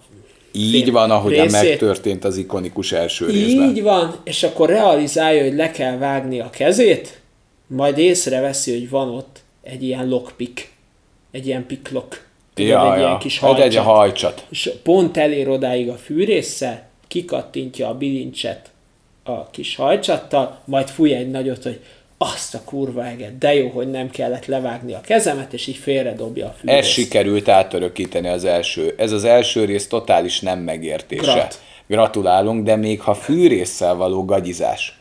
így 0.52 0.92
van, 0.92 1.10
ahogyan 1.10 1.46
részét. 1.46 1.68
megtörtént 1.68 2.24
az 2.24 2.36
ikonikus 2.36 2.92
első 2.92 3.26
részben. 3.26 3.68
Így 3.68 3.82
van, 3.82 4.14
és 4.24 4.42
akkor 4.42 4.68
realizálja, 4.68 5.42
hogy 5.42 5.54
le 5.54 5.70
kell 5.70 5.96
vágni 5.96 6.40
a 6.40 6.50
kezét, 6.50 7.20
majd 7.66 7.98
észreveszi, 7.98 8.72
hogy 8.72 8.90
van 8.90 9.08
ott 9.08 9.40
egy 9.62 9.82
ilyen 9.82 10.08
lockpick, 10.08 10.70
egy 11.30 11.46
ilyen 11.46 11.66
piklok. 11.66 12.26
Ja, 12.56 12.92
egy 12.92 12.98
ja. 13.00 13.06
ilyen 13.06 13.18
kis 13.18 13.38
hajcsat. 13.38 13.64
Egy 13.64 13.76
hajcsat. 13.76 14.46
És 14.50 14.70
pont 14.82 15.16
elér 15.16 15.48
odáig 15.48 15.88
a 15.88 15.94
fűrészsel, 15.94 16.87
kikattintja 17.08 17.88
a 17.88 17.94
bilincset 17.94 18.70
a 19.24 19.50
kis 19.50 19.76
hajcsattal, 19.76 20.58
majd 20.64 20.88
fúj 20.88 21.14
egy 21.14 21.30
nagyot, 21.30 21.62
hogy 21.62 21.80
azt 22.18 22.54
a 22.54 22.60
kurva 22.64 23.04
eget, 23.04 23.38
de 23.38 23.54
jó, 23.54 23.68
hogy 23.68 23.90
nem 23.90 24.10
kellett 24.10 24.46
levágni 24.46 24.94
a 24.94 25.00
kezemet, 25.00 25.52
és 25.52 25.66
így 25.66 25.76
félredobja 25.76 26.46
a 26.46 26.54
fűrészt. 26.58 26.78
Ez 26.78 26.86
sikerült 26.86 27.48
átörökíteni 27.48 28.28
az 28.28 28.44
első. 28.44 28.94
Ez 28.96 29.12
az 29.12 29.24
első 29.24 29.64
rész 29.64 29.88
totális 29.88 30.40
nem 30.40 30.58
megértése. 30.58 31.32
Grat. 31.32 31.60
Gratulálunk, 31.86 32.64
de 32.64 32.76
még 32.76 33.00
ha 33.00 33.14
fűrészsel 33.14 33.94
való 33.94 34.24
gagyizás. 34.24 34.98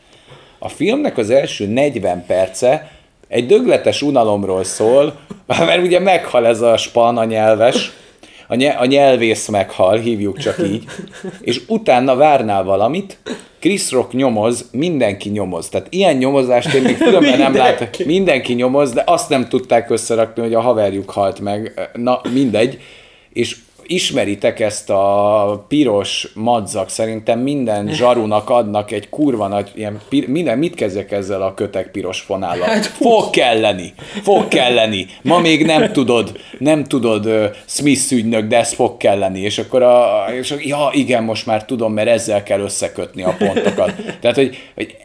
A 0.58 0.68
filmnek 0.68 1.18
az 1.18 1.30
első 1.30 1.66
40 1.66 2.24
perce 2.26 2.90
egy 3.28 3.46
dögletes 3.46 4.02
unalomról 4.02 4.64
szól, 4.64 5.18
mert 5.46 5.82
ugye 5.82 5.98
meghal 5.98 6.46
ez 6.46 6.60
a 6.60 6.76
span, 6.76 7.16
a 7.16 7.24
nyelves, 7.24 7.92
a, 8.48 8.54
nye, 8.54 8.70
a 8.70 8.84
nyelvész 8.84 9.48
meghal, 9.48 9.98
hívjuk 9.98 10.38
csak 10.38 10.58
így, 10.58 10.84
és 11.40 11.62
utána 11.66 12.16
várnál 12.16 12.64
valamit, 12.64 13.18
Chris 13.60 13.90
Rock 13.90 14.12
nyomoz, 14.12 14.68
mindenki 14.72 15.28
nyomoz. 15.28 15.68
Tehát 15.68 15.86
ilyen 15.90 16.16
nyomozást 16.16 16.74
én 16.74 16.82
még 16.82 16.98
különben 16.98 17.38
nem 17.38 17.56
látok. 17.56 17.88
Mindenki 18.04 18.52
nyomoz, 18.52 18.92
de 18.92 19.02
azt 19.06 19.28
nem 19.28 19.48
tudták 19.48 19.90
összerakni, 19.90 20.42
hogy 20.42 20.54
a 20.54 20.60
haverjuk 20.60 21.10
halt 21.10 21.40
meg. 21.40 21.90
Na, 21.94 22.20
mindegy. 22.32 22.78
És 23.32 23.56
ismeritek 23.88 24.60
ezt 24.60 24.90
a 24.90 25.64
piros 25.68 26.28
madzak, 26.34 26.88
szerintem 26.88 27.38
minden 27.38 27.88
zsarunak 27.88 28.50
adnak 28.50 28.90
egy 28.90 29.08
kurva 29.08 29.46
nagy, 29.46 29.70
ilyen, 29.74 30.00
pir, 30.08 30.28
minden, 30.28 30.58
mit 30.58 30.74
kezdek 30.74 31.12
ezzel 31.12 31.42
a 31.42 31.54
kötek 31.54 31.90
piros 31.90 32.20
fonállal? 32.20 32.68
Hát, 32.68 32.86
fog 32.86 33.30
kelleni, 33.30 33.94
fog 34.22 34.48
kelleni, 34.48 35.06
ma 35.22 35.38
még 35.38 35.66
nem 35.66 35.92
tudod, 35.92 36.38
nem 36.58 36.84
tudod 36.84 37.26
uh, 37.26 37.44
Smith 37.66 38.12
ügynök, 38.12 38.46
de 38.46 38.58
ez 38.58 38.72
fog 38.72 38.96
kelleni, 38.96 39.40
és 39.40 39.58
akkor 39.58 39.82
a, 39.82 40.24
és 40.38 40.54
ja 40.58 40.90
igen, 40.92 41.22
most 41.22 41.46
már 41.46 41.64
tudom, 41.64 41.92
mert 41.92 42.08
ezzel 42.08 42.42
kell 42.42 42.60
összekötni 42.60 43.22
a 43.22 43.36
pontokat. 43.38 43.92
Tehát, 44.20 44.36
hogy, 44.36 44.56
hogy 44.74 44.96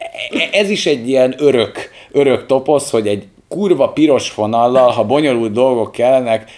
ez 0.52 0.70
is 0.70 0.86
egy 0.86 1.08
ilyen 1.08 1.34
örök, 1.38 1.90
örök 2.12 2.46
toposz, 2.46 2.90
hogy 2.90 3.06
egy 3.06 3.26
kurva 3.48 3.88
piros 3.88 4.30
fonallal, 4.30 4.90
ha 4.90 5.04
bonyolult 5.04 5.52
dolgok 5.52 5.92
kellenek, 5.92 6.50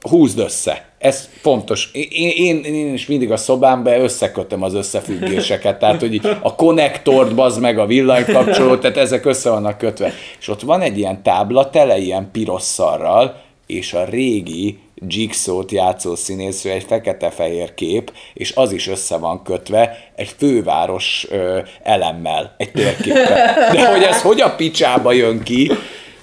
húzd 0.00 0.38
össze. 0.38 0.89
Ez 1.00 1.28
fontos. 1.40 1.90
Én, 1.92 2.30
én, 2.36 2.64
én 2.64 2.92
is 2.92 3.06
mindig 3.06 3.30
a 3.30 3.36
szobámban 3.36 4.00
összekötöm 4.00 4.62
az 4.62 4.74
összefüggéseket, 4.74 5.78
tehát 5.78 6.00
hogy 6.00 6.20
a 6.40 6.54
konnektort, 6.54 7.34
bazd 7.34 7.60
meg 7.60 7.78
a 7.78 7.86
villanykapcsolót, 7.86 8.80
tehát 8.80 8.96
ezek 8.96 9.24
össze 9.24 9.50
vannak 9.50 9.78
kötve. 9.78 10.12
És 10.40 10.48
ott 10.48 10.60
van 10.60 10.80
egy 10.80 10.98
ilyen 10.98 11.22
tábla 11.22 11.70
tele 11.70 11.98
ilyen 11.98 12.28
piros 12.32 12.62
szarral, 12.62 13.42
és 13.66 13.92
a 13.92 14.04
régi 14.04 14.78
Jigsaw-t 15.06 15.72
játszó 15.72 16.14
színészről 16.14 16.72
egy 16.72 16.84
fekete-fehér 16.84 17.74
kép, 17.74 18.12
és 18.34 18.52
az 18.54 18.72
is 18.72 18.88
össze 18.88 19.16
van 19.16 19.42
kötve 19.42 20.10
egy 20.16 20.34
főváros 20.38 21.26
ö, 21.30 21.58
elemmel, 21.82 22.54
egy 22.56 22.70
térképpel. 22.70 23.72
De 23.72 23.90
hogy 23.90 24.02
ez 24.02 24.22
hogy 24.22 24.40
a 24.40 24.54
picsába 24.54 25.12
jön 25.12 25.42
ki, 25.42 25.70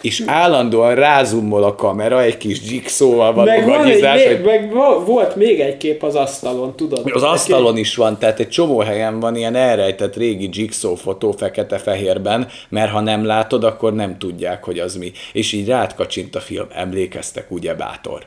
és 0.07 0.23
állandóan 0.25 0.95
rázumol 0.95 1.63
a 1.63 1.75
kamera 1.75 2.21
egy 2.21 2.37
kis 2.37 2.59
jigsaw-val 2.71 3.33
való 3.33 3.49
meg, 3.49 3.65
van 3.65 3.85
egy, 3.85 4.27
hogy... 4.27 4.45
meg 4.45 4.73
volt 5.05 5.35
még 5.35 5.59
egy 5.59 5.77
kép 5.77 6.03
az 6.03 6.15
asztalon, 6.15 6.75
tudod? 6.75 7.11
Az 7.13 7.23
asztalon 7.23 7.77
is 7.77 7.95
van, 7.95 8.17
tehát 8.17 8.39
egy 8.39 8.49
csomó 8.49 8.79
helyen 8.79 9.19
van 9.19 9.35
ilyen 9.35 9.55
elrejtett 9.55 10.15
régi 10.15 10.49
jigsaw 10.51 10.95
fotó 10.95 11.31
fekete-fehérben, 11.31 12.47
mert 12.69 12.91
ha 12.91 12.99
nem 12.99 13.25
látod, 13.25 13.63
akkor 13.63 13.93
nem 13.93 14.17
tudják, 14.17 14.63
hogy 14.63 14.79
az 14.79 14.95
mi. 14.95 15.11
És 15.33 15.51
így 15.51 15.67
rád 15.67 15.95
kacsint 15.95 16.35
a 16.35 16.39
film, 16.39 16.67
emlékeztek, 16.73 17.51
ugye 17.51 17.73
bátor? 17.73 18.25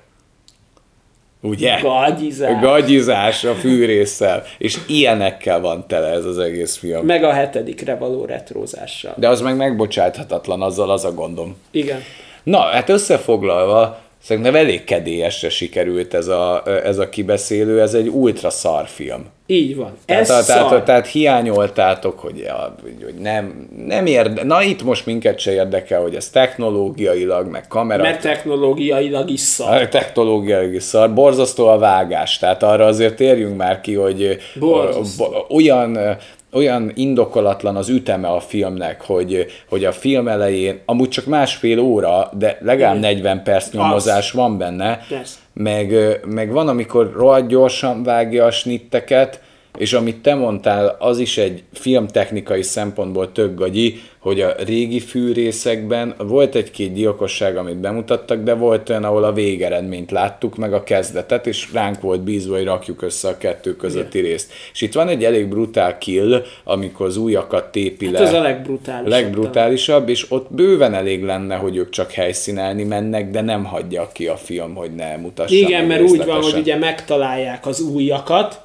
Ugye? 1.43 1.81
Gagyizás. 1.81 2.61
Gagyizás 2.61 3.45
a 3.45 3.55
fűrészsel. 3.55 4.45
És 4.59 4.79
ilyenekkel 4.87 5.61
van 5.61 5.87
tele 5.87 6.09
ez 6.09 6.25
az 6.25 6.39
egész 6.39 6.77
film. 6.77 7.07
Meg 7.07 7.25
a 7.25 7.33
hetedikre 7.33 7.95
való 7.95 8.25
retrózással. 8.25 9.15
De 9.17 9.29
az 9.29 9.41
meg 9.41 9.57
megbocsáthatatlan, 9.57 10.63
azzal 10.63 10.91
az 10.91 11.05
a 11.05 11.13
gondom. 11.13 11.57
Igen. 11.71 12.01
Na, 12.43 12.59
hát 12.59 12.89
összefoglalva, 12.89 14.01
Szerintem 14.23 14.55
elég 14.55 14.85
kedélyesre 14.85 15.49
sikerült 15.49 16.15
ez 16.15 16.27
a, 16.27 16.63
ez 16.85 16.99
a 16.99 17.09
kibeszélő, 17.09 17.81
ez 17.81 17.95
egy 17.95 18.09
ultra 18.09 18.51
szar 18.51 18.87
film. 18.87 19.27
Így 19.47 19.77
van. 19.77 19.97
Tehát, 20.05 20.23
ez 20.23 20.47
tehát, 20.47 20.69
tehát, 20.69 20.85
tehát 20.85 21.07
hiányoltátok, 21.07 22.19
hogy, 22.19 22.39
ja, 22.39 22.75
hogy 23.03 23.15
nem, 23.15 23.69
nem 23.87 24.07
érde, 24.07 24.45
na 24.45 24.63
itt 24.63 24.83
most 24.83 25.07
minket 25.07 25.39
se 25.39 25.53
érdekel, 25.53 26.01
hogy 26.01 26.15
ez 26.15 26.29
technológiailag, 26.29 27.47
meg 27.47 27.67
kamera. 27.69 28.03
Mert 28.03 28.21
technológiailag 28.21 29.31
is 29.31 29.41
szar. 29.41 29.89
Technológiailag 29.89 30.75
is 30.75 30.83
szar. 30.83 31.15
Borzasztó 31.15 31.67
a 31.67 31.79
vágás, 31.79 32.39
tehát 32.39 32.63
arra 32.63 32.85
azért 32.85 33.15
térjünk 33.15 33.57
már 33.57 33.81
ki, 33.81 33.95
hogy 33.95 34.39
Borzasztó. 34.59 35.47
olyan 35.49 35.99
olyan 36.53 36.93
indokolatlan 36.95 37.77
az 37.77 37.89
üteme 37.89 38.29
a 38.29 38.41
filmnek, 38.41 39.03
hogy, 39.03 39.47
hogy 39.69 39.85
a 39.85 39.93
film 39.93 40.29
elején, 40.29 40.81
amúgy 40.85 41.09
csak 41.09 41.27
másfél 41.27 41.79
óra, 41.79 42.31
de 42.39 42.59
legalább 42.61 42.97
Igen. 42.97 43.15
40 43.15 43.43
perc 43.43 43.71
nyomozás 43.71 44.29
az. 44.29 44.37
van 44.37 44.59
benne, 44.59 45.01
meg, 45.53 45.95
meg 46.27 46.53
van, 46.53 46.69
amikor 46.69 47.13
rohadt 47.17 47.49
gyorsan 47.49 48.03
vágja 48.03 48.45
a 48.45 48.51
snitteket, 48.51 49.41
és 49.79 49.93
amit 49.93 50.23
te 50.23 50.35
mondtál, 50.35 50.97
az 50.99 51.19
is 51.19 51.39
egy 51.39 51.63
filmtechnikai 51.73 52.63
szempontból 52.63 53.33
tök 53.33 53.55
gagyi, 53.55 54.01
hogy 54.21 54.41
a 54.41 54.55
régi 54.67 55.01
fűrészekben 55.01 56.15
volt 56.19 56.55
egy-két 56.55 56.95
gyilkosság, 56.95 57.57
amit 57.57 57.77
bemutattak, 57.77 58.43
de 58.43 58.55
volt 58.55 58.89
olyan, 58.89 59.05
ahol 59.05 59.25
a 59.25 59.33
végeredményt 59.33 60.11
láttuk, 60.11 60.57
meg 60.57 60.73
a 60.73 60.83
kezdetet, 60.83 61.47
és 61.47 61.73
ránk 61.73 62.01
volt 62.01 62.21
bízva, 62.21 62.57
hogy 62.57 62.65
rakjuk 62.65 63.03
össze 63.03 63.29
a 63.29 63.37
kettő 63.37 63.77
közötti 63.77 64.19
Igen. 64.19 64.31
részt. 64.31 64.53
És 64.73 64.81
itt 64.81 64.93
van 64.93 65.09
egy 65.09 65.25
elég 65.25 65.49
brutál 65.49 65.99
kill, 65.99 66.43
amikor 66.65 67.07
az 67.07 67.17
újakat 67.17 67.73
tépi 67.73 68.05
hát 68.05 68.15
le. 68.15 68.21
Ez 68.21 68.33
a 68.33 68.41
legbrutálisabb. 68.41 69.09
Legbrutálisabb, 69.09 70.09
és 70.09 70.27
ott 70.29 70.53
bőven 70.53 70.95
elég 70.95 71.23
lenne, 71.23 71.55
hogy 71.55 71.77
ők 71.77 71.91
csak 71.91 72.13
helyszínelni 72.13 72.85
mennek, 72.85 73.31
de 73.31 73.41
nem 73.41 73.65
hagyja 73.65 74.11
ki 74.13 74.27
a 74.27 74.37
film, 74.37 74.75
hogy 74.75 74.95
ne 74.95 75.17
mutassa 75.17 75.55
Igen, 75.55 75.85
mert 75.85 76.03
úgy 76.03 76.25
van, 76.25 76.43
hogy 76.43 76.61
ugye 76.61 76.77
megtalálják 76.77 77.67
az 77.67 77.81
újakat, 77.81 78.61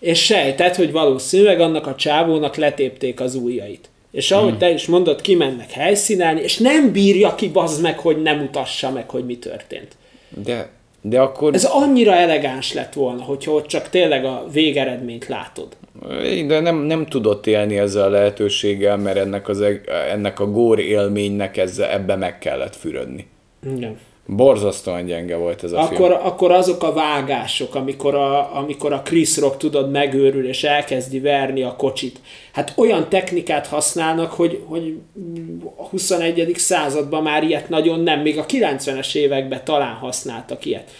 és 0.00 0.24
sejtett, 0.24 0.76
hogy 0.76 0.92
valószínűleg 0.92 1.60
annak 1.60 1.86
a 1.86 1.94
csávónak 1.94 2.56
letépték 2.56 3.20
az 3.20 3.34
ujjait. 3.34 3.90
És 4.12 4.30
ahogy 4.30 4.48
hmm. 4.48 4.58
te 4.58 4.70
is 4.70 4.86
mondod, 4.86 5.20
kimennek 5.20 5.70
helyszínelni, 5.70 6.40
és 6.40 6.58
nem 6.58 6.92
bírja 6.92 7.34
ki 7.34 7.48
bazd 7.48 7.82
meg, 7.82 7.98
hogy 7.98 8.22
nem 8.22 8.38
mutassa 8.38 8.90
meg, 8.90 9.10
hogy 9.10 9.24
mi 9.24 9.38
történt. 9.38 9.96
De, 10.28 10.70
de 11.00 11.20
akkor... 11.20 11.54
Ez 11.54 11.64
annyira 11.64 12.14
elegáns 12.14 12.72
lett 12.72 12.92
volna, 12.92 13.22
hogyha 13.22 13.52
ott 13.52 13.66
csak 13.66 13.88
tényleg 13.88 14.24
a 14.24 14.46
végeredményt 14.52 15.26
látod. 15.26 15.76
De 16.46 16.60
nem, 16.60 16.76
nem 16.76 17.06
tudott 17.06 17.46
élni 17.46 17.78
ezzel 17.78 18.02
a 18.04 18.10
lehetőséggel, 18.10 18.96
mert 18.96 19.16
ennek, 19.16 19.48
az, 19.48 19.64
ennek 20.10 20.40
a 20.40 20.50
gór 20.50 20.78
élménynek 20.78 21.56
ezzel, 21.56 21.90
ebbe 21.90 22.16
meg 22.16 22.38
kellett 22.38 22.76
fürödni. 22.76 23.26
Igen. 23.76 23.98
Borzasztóan 24.36 25.04
gyenge 25.04 25.36
volt 25.36 25.64
ez 25.64 25.72
a 25.72 25.80
akkor, 25.80 25.96
film. 25.96 26.26
Akkor 26.26 26.52
azok 26.52 26.82
a 26.82 26.92
vágások, 26.92 27.74
amikor 27.74 28.14
a, 28.14 28.56
amikor 28.56 28.92
a 28.92 29.02
Chris 29.02 29.36
Rock 29.36 29.56
tudod 29.56 29.90
megőrül 29.90 30.48
és 30.48 30.64
elkezdi 30.64 31.20
verni 31.20 31.62
a 31.62 31.76
kocsit. 31.76 32.20
Hát 32.52 32.72
olyan 32.76 33.08
technikát 33.08 33.66
használnak, 33.66 34.32
hogy, 34.32 34.62
hogy 34.64 34.98
a 35.76 35.88
21. 35.88 36.52
században 36.56 37.22
már 37.22 37.42
ilyet 37.42 37.68
nagyon 37.68 38.00
nem, 38.00 38.20
még 38.20 38.38
a 38.38 38.46
90-es 38.46 39.14
években 39.14 39.60
talán 39.64 39.94
használtak 39.94 40.64
ilyet. 40.64 40.90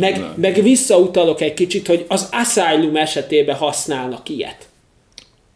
Meg, 0.00 0.24
meg 0.34 0.62
visszautalok 0.62 1.40
egy 1.40 1.54
kicsit, 1.54 1.86
hogy 1.86 2.04
az 2.08 2.28
Asylum 2.32 2.96
esetében 2.96 3.56
használnak 3.56 4.28
ilyet. 4.28 4.68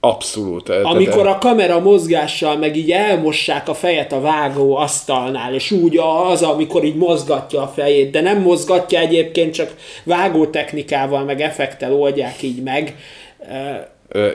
Abszolút. 0.01 0.69
Amikor 0.69 1.27
a 1.27 1.39
kamera 1.39 1.81
mozgással 1.81 2.57
meg 2.57 2.77
így 2.77 2.91
elmossák 2.91 3.69
a 3.69 3.75
fejet 3.75 4.13
a 4.13 4.21
vágó 4.21 4.77
asztalnál, 4.77 5.55
és 5.55 5.71
úgy 5.71 5.99
az, 6.31 6.43
amikor 6.43 6.85
így 6.85 6.97
mozgatja 6.97 7.63
a 7.63 7.73
fejét, 7.75 8.11
de 8.11 8.21
nem 8.21 8.41
mozgatja 8.41 8.99
egyébként, 8.99 9.55
csak 9.55 9.77
vágó 10.05 10.47
technikával, 10.47 11.25
meg 11.25 11.41
effektel 11.41 11.95
oldják 11.95 12.43
így 12.43 12.63
meg. 12.63 12.97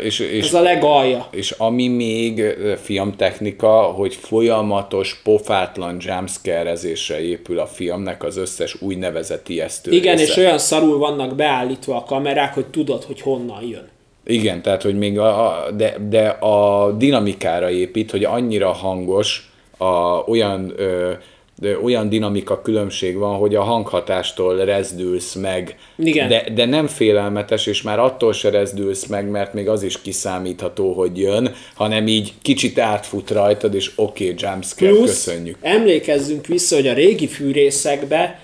És, 0.04 0.20
és 0.20 0.46
Ez 0.46 0.54
a 0.54 0.62
legalja. 0.62 1.28
És 1.32 1.52
ami 1.52 1.88
még 1.88 2.40
ö, 2.40 2.74
filmtechnika, 2.84 3.82
hogy 3.82 4.16
folyamatos, 4.16 5.22
pofátlan 5.24 5.98
jumpscare-ezésre 6.00 7.22
épül 7.22 7.60
a 7.60 7.66
filmnek 7.66 8.24
az 8.24 8.38
összes 8.38 8.82
úgynevezett 8.82 9.50
ijesztő 9.50 9.92
Igen, 9.92 10.18
része. 10.18 10.32
és 10.32 10.38
olyan 10.38 10.58
szarul 10.58 10.98
vannak 10.98 11.36
beállítva 11.36 11.96
a 11.96 12.04
kamerák, 12.04 12.54
hogy 12.54 12.66
tudod, 12.66 13.04
hogy 13.04 13.22
honnan 13.22 13.64
jön. 13.64 13.94
Igen, 14.26 14.62
tehát, 14.62 14.82
hogy 14.82 14.98
még 14.98 15.20
a, 15.20 15.66
de, 15.76 15.98
de 16.10 16.28
a 16.28 16.92
dinamikára 16.92 17.70
épít, 17.70 18.12
hogy 18.12 18.24
annyira 18.24 18.72
hangos, 18.72 19.52
a, 19.78 20.24
olyan, 20.28 20.74
ö, 20.78 21.12
de 21.60 21.80
olyan 21.80 22.10
dinamika 22.10 22.62
különbség 22.62 23.18
van, 23.18 23.36
hogy 23.38 23.56
a 23.56 23.62
hanghatástól 23.62 24.66
rezdülsz 24.66 25.34
meg, 25.34 25.78
Igen. 25.98 26.28
De, 26.28 26.46
de 26.54 26.66
nem 26.66 26.88
félelmetes, 26.88 27.66
és 27.66 27.82
már 27.82 28.00
attól 28.00 28.34
se 28.34 28.50
rezdülsz 28.50 29.06
meg, 29.06 29.30
mert 29.30 29.54
még 29.54 29.70
az 29.70 29.84
is 29.84 30.02
kiszámítható, 30.02 30.94
hogy 30.94 31.20
jön, 31.20 31.54
hanem 31.74 32.08
így 32.08 32.34
kicsit 32.42 32.80
átfut 32.80 33.32
rajtad, 33.32 33.74
és 33.74 33.92
oké, 33.96 34.32
okay, 34.32 34.36
jumpscare, 34.38 34.92
Plusz 34.92 35.26
köszönjük. 35.26 35.58
emlékezzünk 35.62 36.46
vissza, 36.46 36.76
hogy 36.76 36.88
a 36.88 36.94
régi 36.94 37.28
fűrészekbe 37.28 38.40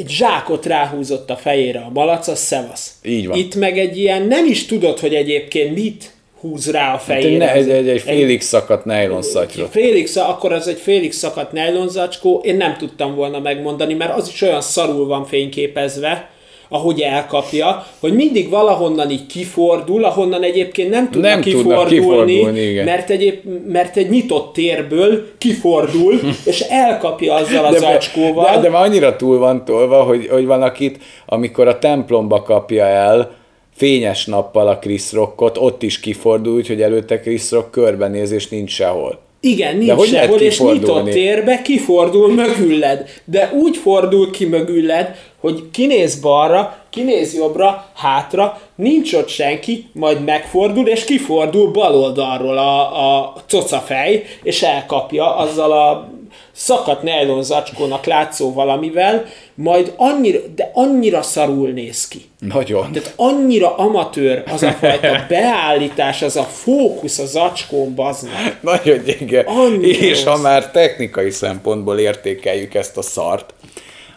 egy 0.00 0.08
zsákot 0.08 0.66
ráhúzott 0.66 1.30
a 1.30 1.36
fejére 1.36 1.78
a 1.80 1.90
malac, 1.92 2.28
az 2.28 2.38
szevasz. 2.38 2.94
Így 3.04 3.26
van. 3.26 3.38
Itt 3.38 3.54
meg 3.54 3.78
egy 3.78 3.98
ilyen, 3.98 4.22
nem 4.22 4.46
is 4.46 4.66
tudod, 4.66 4.98
hogy 4.98 5.14
egyébként 5.14 5.74
mit 5.74 6.12
húz 6.40 6.70
rá 6.70 6.86
a 6.86 6.90
Hát 6.90 7.02
fejére. 7.02 7.52
egy, 7.52 7.70
egy, 7.70 7.76
egy, 7.76 7.88
egy 7.88 8.00
félig 8.00 8.40
szakadt 8.40 8.84
nylon. 8.84 9.22
Félig, 9.70 10.08
akkor 10.14 10.52
az 10.52 10.68
egy 10.68 10.78
félig 10.78 11.12
szakadt 11.12 11.52
nejlonzacskó, 11.52 12.40
én 12.44 12.56
nem 12.56 12.76
tudtam 12.76 13.14
volna 13.14 13.38
megmondani, 13.38 13.94
mert 13.94 14.16
az 14.16 14.28
is 14.28 14.42
olyan 14.42 14.60
szarul 14.60 15.06
van 15.06 15.24
fényképezve, 15.26 16.30
ahogy 16.72 17.00
elkapja, 17.00 17.86
hogy 18.00 18.14
mindig 18.14 18.48
valahonnan 18.48 19.10
így 19.10 19.26
kifordul, 19.26 20.04
ahonnan 20.04 20.42
egyébként 20.42 20.90
nem 20.90 21.10
tudnak 21.10 21.30
Nem 21.30 21.40
kifordulni, 21.40 21.90
kifordulni, 21.90 22.60
igen. 22.60 22.84
mert, 22.84 23.10
egyéb, 23.10 23.38
mert 23.66 23.96
egy 23.96 24.10
nyitott 24.10 24.52
térből 24.52 25.26
kifordul, 25.38 26.20
és 26.50 26.60
elkapja 26.60 27.34
azzal 27.34 27.64
az 27.64 27.78
zacskóval. 27.78 28.54
de, 28.54 28.60
de 28.60 28.68
már 28.68 28.82
annyira 28.84 29.16
túl 29.16 29.38
van 29.38 29.64
tolva, 29.64 30.02
hogy, 30.02 30.28
hogy 30.30 30.46
van 30.46 30.62
akit, 30.62 30.98
amikor 31.26 31.68
a 31.68 31.78
templomba 31.78 32.42
kapja 32.42 32.84
el, 32.84 33.38
fényes 33.74 34.26
nappal 34.26 34.68
a 34.68 34.78
Chris 34.78 35.12
Rockot, 35.12 35.58
ott 35.58 35.82
is 35.82 36.00
kifordul, 36.00 36.54
úgyhogy 36.54 36.82
előtte 36.82 37.20
Chris 37.20 37.50
Rock 37.50 37.70
körbenéz, 37.70 38.30
és 38.30 38.48
nincs 38.48 38.70
sehol. 38.70 39.18
Igen, 39.40 39.76
nincs 39.76 39.92
hogy 39.92 40.10
lehet 40.10 40.26
sehol, 40.26 40.40
és 40.40 40.60
nyitott 40.60 41.08
térbe 41.08 41.62
kifordul 41.62 42.34
mögülled. 42.34 43.08
De 43.24 43.50
úgy 43.54 43.76
fordul 43.76 44.30
ki 44.30 44.44
mögülled, 44.44 45.16
hogy 45.40 45.70
kinéz 45.70 46.20
balra, 46.20 46.76
kinéz 46.90 47.34
jobbra, 47.34 47.86
hátra, 47.94 48.60
nincs 48.74 49.12
ott 49.12 49.28
senki, 49.28 49.90
majd 49.92 50.24
megfordul, 50.24 50.88
és 50.88 51.04
kifordul 51.04 51.70
bal 51.70 51.94
oldalról 51.94 52.58
a, 52.58 53.18
a 53.18 53.32
cocafej, 53.48 54.24
és 54.42 54.62
elkapja 54.62 55.36
azzal 55.36 55.72
a 55.72 56.10
szakadt 56.52 57.02
nylon 57.02 57.42
zacskónak 57.42 58.04
látszó 58.04 58.52
valamivel, 58.52 59.24
majd 59.54 59.92
annyira, 59.96 60.38
de 60.54 60.70
annyira 60.74 61.22
szarul 61.22 61.68
néz 61.68 62.08
ki. 62.08 62.20
Nagyon. 62.38 62.92
Tehát 62.92 63.12
annyira 63.16 63.76
amatőr 63.76 64.42
az 64.46 64.62
a 64.62 64.70
fajta 64.70 65.24
beállítás, 65.28 66.22
az 66.22 66.36
a 66.36 66.42
fókusz 66.42 67.18
a 67.18 67.26
zacskón, 67.26 67.94
meg. 67.96 68.58
Nagyon 68.60 69.02
gyenge. 69.04 69.44
Annyira 69.46 70.06
És 70.06 70.24
ha 70.24 70.30
rossz. 70.30 70.42
már 70.42 70.70
technikai 70.70 71.30
szempontból 71.30 71.98
értékeljük 71.98 72.74
ezt 72.74 72.96
a 72.96 73.02
szart, 73.02 73.54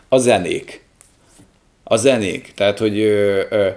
a 0.09 0.17
zenék. 0.17 0.82
A 1.83 1.95
zenék. 1.95 2.51
Tehát, 2.55 2.77
hogy 2.77 2.99
ö, 2.99 3.41
ö, 3.49 3.69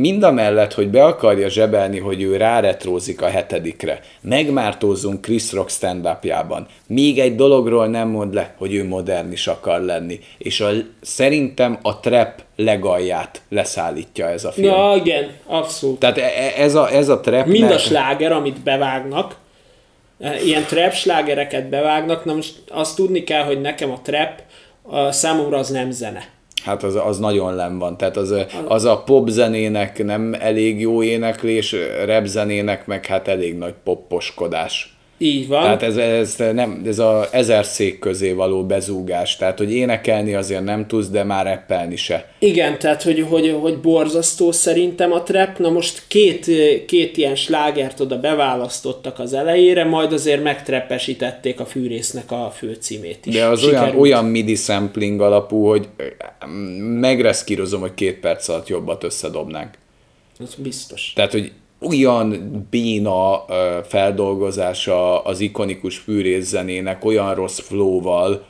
mind 0.00 0.22
a 0.22 0.32
mellett, 0.32 0.74
hogy 0.74 0.88
be 0.88 1.04
akarja 1.04 1.48
zsebelni, 1.48 1.98
hogy 1.98 2.22
ő 2.22 2.36
ráretrózik 2.36 3.22
a 3.22 3.26
hetedikre, 3.26 4.00
megmártózzunk 4.20 5.20
Chris 5.20 5.52
Rock 5.52 5.70
stand 5.70 6.08
Még 6.86 7.18
egy 7.18 7.34
dologról 7.34 7.86
nem 7.86 8.08
mond 8.08 8.34
le, 8.34 8.54
hogy 8.58 8.74
ő 8.74 8.84
modern 8.88 9.32
is 9.32 9.46
akar 9.46 9.80
lenni. 9.80 10.20
És 10.38 10.60
a, 10.60 10.70
szerintem 11.00 11.78
a 11.82 12.00
trap 12.00 12.42
legalját 12.56 13.42
leszállítja 13.48 14.28
ez 14.28 14.44
a 14.44 14.52
film. 14.52 14.66
Na 14.66 14.96
igen, 14.96 15.30
abszolút. 15.46 15.98
Tehát 15.98 16.18
e- 16.18 16.22
e- 16.22 16.62
ez 16.62 16.74
a, 16.74 16.90
ez 16.90 17.08
a 17.08 17.20
trap... 17.20 17.46
Mind 17.46 17.70
a 17.70 17.78
sláger, 17.78 18.32
amit 18.32 18.62
bevágnak, 18.62 19.36
e, 20.20 20.42
ilyen 20.42 20.62
trap 20.62 20.92
slágereket 20.92 21.68
bevágnak, 21.68 22.24
na 22.24 22.34
most 22.34 22.54
azt 22.68 22.96
tudni 22.96 23.24
kell, 23.24 23.42
hogy 23.42 23.60
nekem 23.60 23.90
a 23.90 24.00
trap 24.02 24.42
a 24.82 25.12
számomra 25.12 25.58
az 25.58 25.68
nem 25.68 25.90
zene. 25.90 26.33
Hát 26.64 26.82
az, 26.82 26.94
az 27.04 27.18
nagyon 27.18 27.54
len 27.54 27.78
van. 27.78 27.96
Tehát 27.96 28.16
az, 28.16 28.34
az 28.68 28.84
a 28.84 29.02
pop 29.02 29.28
zenének 29.28 30.04
nem 30.04 30.34
elég 30.38 30.80
jó 30.80 31.02
éneklés, 31.02 31.76
rap 32.04 32.24
zenének 32.26 32.86
meg 32.86 33.06
hát 33.06 33.28
elég 33.28 33.58
nagy 33.58 33.74
popposkodás. 33.84 34.93
Így 35.18 35.48
van. 35.48 35.62
Tehát 35.62 35.82
ez, 35.82 35.96
ez, 35.96 36.36
nem, 36.52 36.82
ez 36.86 36.98
a 36.98 37.28
ezer 37.30 37.64
szék 37.64 37.98
közé 37.98 38.32
való 38.32 38.66
bezúgás. 38.66 39.36
Tehát, 39.36 39.58
hogy 39.58 39.72
énekelni 39.72 40.34
azért 40.34 40.64
nem 40.64 40.86
tudsz, 40.86 41.08
de 41.08 41.24
már 41.24 41.44
rappelni 41.44 41.96
se. 41.96 42.28
Igen, 42.38 42.78
tehát 42.78 43.02
hogy, 43.02 43.26
hogy, 43.28 43.56
hogy 43.60 43.78
borzasztó 43.78 44.52
szerintem 44.52 45.12
a 45.12 45.22
trap. 45.22 45.58
Na 45.58 45.70
most 45.70 46.02
két, 46.08 46.50
két 46.86 47.16
ilyen 47.16 47.34
slágert 47.34 48.00
oda 48.00 48.20
beválasztottak 48.20 49.18
az 49.18 49.32
elejére, 49.32 49.84
majd 49.84 50.12
azért 50.12 50.42
megtreppesítették 50.42 51.60
a 51.60 51.66
fűrésznek 51.66 52.32
a 52.32 52.52
főcímét 52.56 53.26
is. 53.26 53.34
De 53.34 53.46
az 53.46 53.64
olyan, 53.64 53.78
Sikerült. 53.78 54.02
olyan 54.02 54.24
midi 54.24 54.54
sampling 54.54 55.20
alapú, 55.20 55.66
hogy 55.66 55.88
megreszkírozom, 56.78 57.80
hogy 57.80 57.94
két 57.94 58.20
perc 58.20 58.48
alatt 58.48 58.68
jobbat 58.68 59.04
összedobnánk. 59.04 59.70
Az 60.38 60.54
biztos. 60.54 61.12
Tehát, 61.14 61.32
hogy 61.32 61.52
olyan 61.88 62.66
béna 62.70 63.44
feldolgozása 63.86 65.22
az 65.22 65.40
ikonikus 65.40 65.96
fűrész 65.96 66.48
zenének, 66.48 67.04
olyan 67.04 67.34
rossz 67.34 67.58
flowval, 67.58 68.44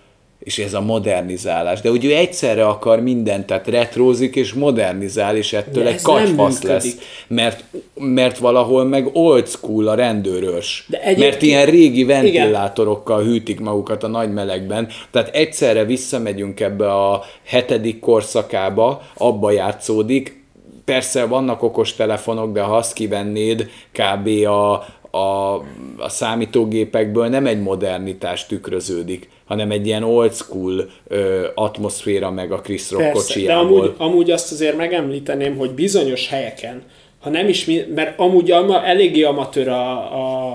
és 0.45 0.59
ez 0.59 0.75
a 0.75 0.81
modernizálás. 0.81 1.81
De 1.81 1.89
hogy 1.89 2.05
ő 2.05 2.15
egyszerre 2.15 2.67
akar 2.67 3.01
mindent, 3.01 3.47
tehát 3.47 3.67
retrózik 3.69 4.37
és 4.37 4.53
modernizál, 4.53 5.37
és 5.37 5.53
ettől 5.53 5.87
egy 5.87 6.03
kacsfasz 6.03 6.63
lesz. 6.63 6.97
Mert, 7.27 7.65
mert 7.95 8.39
valahol 8.39 8.85
meg 8.85 9.09
old 9.13 9.49
school 9.49 9.89
a 9.89 9.95
rendőrös. 9.95 10.87
De 10.89 10.97
mert 10.97 11.09
egyébként- 11.09 11.43
ilyen 11.43 11.67
régi 11.67 12.05
ventilátorokkal 12.05 13.23
hűtik 13.23 13.61
magukat 13.61 14.03
a 14.03 14.09
nagy 14.09 14.33
melegben. 14.33 14.89
Tehát 15.11 15.35
egyszerre 15.35 15.85
visszamegyünk 15.85 16.61
ebbe 16.61 16.93
a 16.93 17.25
hetedik 17.45 18.01
korszakába, 18.01 19.03
abba 19.17 19.51
játszódik, 19.51 20.44
persze 20.85 21.25
vannak 21.25 21.63
okos 21.63 21.95
telefonok, 21.95 22.53
de 22.53 22.61
ha 22.61 22.77
azt 22.77 22.93
kivennéd, 22.93 23.71
kb. 23.93 24.47
a, 24.47 24.73
a, 25.17 25.55
a 25.99 26.09
számítógépekből 26.09 27.29
nem 27.29 27.47
egy 27.47 27.61
modernitás 27.61 28.47
tükröződik, 28.47 29.29
hanem 29.45 29.71
egy 29.71 29.87
ilyen 29.87 30.03
old 30.03 30.33
school 30.33 30.91
ö, 31.09 31.47
atmoszféra 31.55 32.31
meg 32.31 32.53
a 32.53 32.61
Chris 32.61 32.91
Rock 32.91 33.03
Persze, 33.03 33.13
de 33.13 33.35
kocsijából. 33.35 33.81
amúgy, 33.81 33.95
amúgy 33.99 34.31
azt 34.31 34.53
azért 34.53 34.77
megemlíteném, 34.77 35.57
hogy 35.57 35.71
bizonyos 35.71 36.29
helyeken, 36.29 36.83
ha 37.21 37.31
nem 37.31 37.49
is, 37.49 37.71
mert 37.95 38.19
amúgy 38.19 38.51
ama, 38.51 38.85
eléggé 38.85 39.23
amatőr 39.23 39.69
a, 39.69 39.91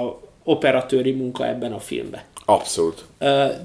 a 0.05 0.19
operatőri 0.43 1.11
munka 1.11 1.47
ebben 1.47 1.71
a 1.73 1.79
filmben. 1.79 2.21
Abszolút. 2.49 3.03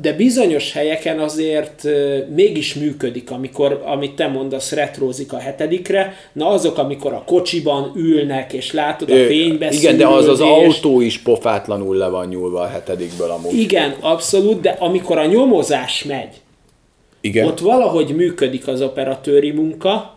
De 0.00 0.12
bizonyos 0.16 0.72
helyeken 0.72 1.18
azért 1.18 1.86
mégis 2.34 2.74
működik, 2.74 3.30
amikor, 3.30 3.82
amit 3.84 4.14
te 4.14 4.26
mondasz, 4.26 4.72
retrózik 4.72 5.32
a 5.32 5.38
hetedikre, 5.38 6.16
na 6.32 6.48
azok, 6.48 6.78
amikor 6.78 7.12
a 7.12 7.22
kocsiban 7.26 7.92
ülnek, 7.96 8.52
és 8.52 8.72
látod 8.72 9.10
a 9.10 9.14
fénybe 9.14 9.68
Igen, 9.70 9.96
de 9.96 10.06
az 10.06 10.28
az 10.28 10.40
autó 10.40 11.00
is 11.00 11.18
pofátlanul 11.18 11.96
le 11.96 12.08
van 12.08 12.26
nyúlva 12.26 12.60
a 12.60 12.66
hetedikből 12.66 13.30
amúgy. 13.30 13.58
Igen, 13.58 13.94
abszolút, 14.00 14.60
de 14.60 14.76
amikor 14.78 15.18
a 15.18 15.26
nyomozás 15.26 16.04
megy, 16.04 16.40
Igen. 17.20 17.46
ott 17.46 17.60
valahogy 17.60 18.14
működik 18.14 18.68
az 18.68 18.82
operatőri 18.82 19.50
munka, 19.50 20.13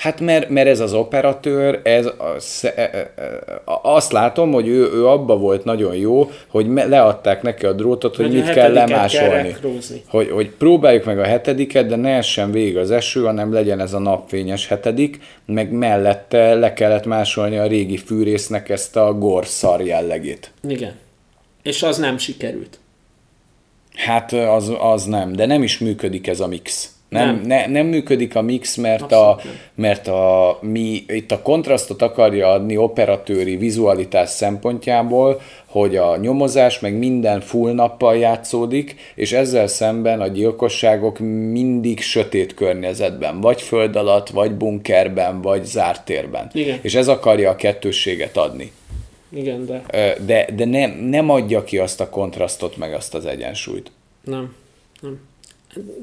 Hát 0.00 0.20
mert, 0.20 0.48
mert 0.48 0.68
ez 0.68 0.80
az 0.80 0.92
operatőr, 0.92 1.80
ez 1.82 2.06
a, 2.06 2.34
sze- 2.38 2.74
e- 2.76 2.90
e- 2.92 3.22
e- 3.22 3.62
azt 3.82 4.12
látom, 4.12 4.52
hogy 4.52 4.68
ő, 4.68 4.92
ő 4.92 5.06
abba 5.06 5.36
volt 5.36 5.64
nagyon 5.64 5.96
jó, 5.96 6.30
hogy 6.48 6.66
leadták 6.66 7.42
neki 7.42 7.66
a 7.66 7.72
drótot, 7.72 8.16
hogy 8.16 8.24
Hogy 8.24 8.34
mit 8.34 8.50
kell 8.50 8.72
lemásolni. 8.72 9.56
kell 9.60 9.70
hogy, 10.06 10.30
hogy 10.30 10.50
próbáljuk 10.50 11.04
meg 11.04 11.18
a 11.18 11.24
hetediket, 11.24 11.86
de 11.86 11.96
ne 11.96 12.08
essen 12.16 12.50
végig 12.50 12.76
az 12.76 12.90
eső, 12.90 13.24
hanem 13.24 13.52
legyen 13.52 13.80
ez 13.80 13.92
a 13.92 13.98
napfényes 13.98 14.68
hetedik, 14.68 15.18
meg 15.46 15.72
mellette 15.72 16.54
le 16.54 16.72
kellett 16.72 17.04
másolni 17.06 17.56
a 17.56 17.66
régi 17.66 17.96
fűrésznek 17.96 18.68
ezt 18.68 18.96
a 18.96 19.12
gorszar 19.12 19.80
jellegét. 19.80 20.50
Igen. 20.68 20.92
És 21.62 21.82
az 21.82 21.98
nem 21.98 22.18
sikerült. 22.18 22.78
Hát 23.94 24.32
az, 24.32 24.72
az 24.80 25.04
nem, 25.04 25.32
de 25.32 25.46
nem 25.46 25.62
is 25.62 25.78
működik 25.78 26.26
ez 26.26 26.40
a 26.40 26.46
mix. 26.46 26.90
Nem, 27.10 27.34
Nem. 27.34 27.46
Ne, 27.46 27.66
nem 27.66 27.86
működik 27.86 28.36
a 28.36 28.42
mix, 28.42 28.76
mert, 28.76 29.02
Abszolút 29.02 29.40
a, 29.44 29.50
mert 29.74 30.08
a, 30.08 30.58
mi 30.60 31.04
itt 31.06 31.32
a 31.32 31.42
kontrasztot 31.42 32.02
akarja 32.02 32.50
adni 32.50 32.76
operatőri 32.76 33.56
vizualitás 33.56 34.28
szempontjából, 34.28 35.40
hogy 35.66 35.96
a 35.96 36.16
nyomozás 36.16 36.80
meg 36.80 36.98
minden 36.98 37.40
full 37.40 37.72
nappal 37.72 38.16
játszódik, 38.16 38.96
és 39.14 39.32
ezzel 39.32 39.66
szemben 39.66 40.20
a 40.20 40.26
gyilkosságok 40.26 41.18
mindig 41.52 42.00
sötét 42.00 42.54
környezetben, 42.54 43.40
vagy 43.40 43.62
föld 43.62 43.96
alatt, 43.96 44.28
vagy 44.28 44.54
bunkerben, 44.54 45.40
vagy 45.40 45.64
zárt 45.64 46.04
térben. 46.04 46.50
Igen. 46.52 46.78
És 46.82 46.94
ez 46.94 47.08
akarja 47.08 47.50
a 47.50 47.56
kettősséget 47.56 48.36
adni. 48.36 48.72
Igen, 49.32 49.66
de 49.66 49.82
De, 50.26 50.48
de 50.56 50.64
nem, 50.64 50.90
nem 50.90 51.30
adja 51.30 51.64
ki 51.64 51.78
azt 51.78 52.00
a 52.00 52.08
kontrasztot, 52.08 52.76
meg 52.76 52.94
azt 52.94 53.14
az 53.14 53.26
egyensúlyt. 53.26 53.90
nem. 54.24 54.54
nem. 55.00 55.28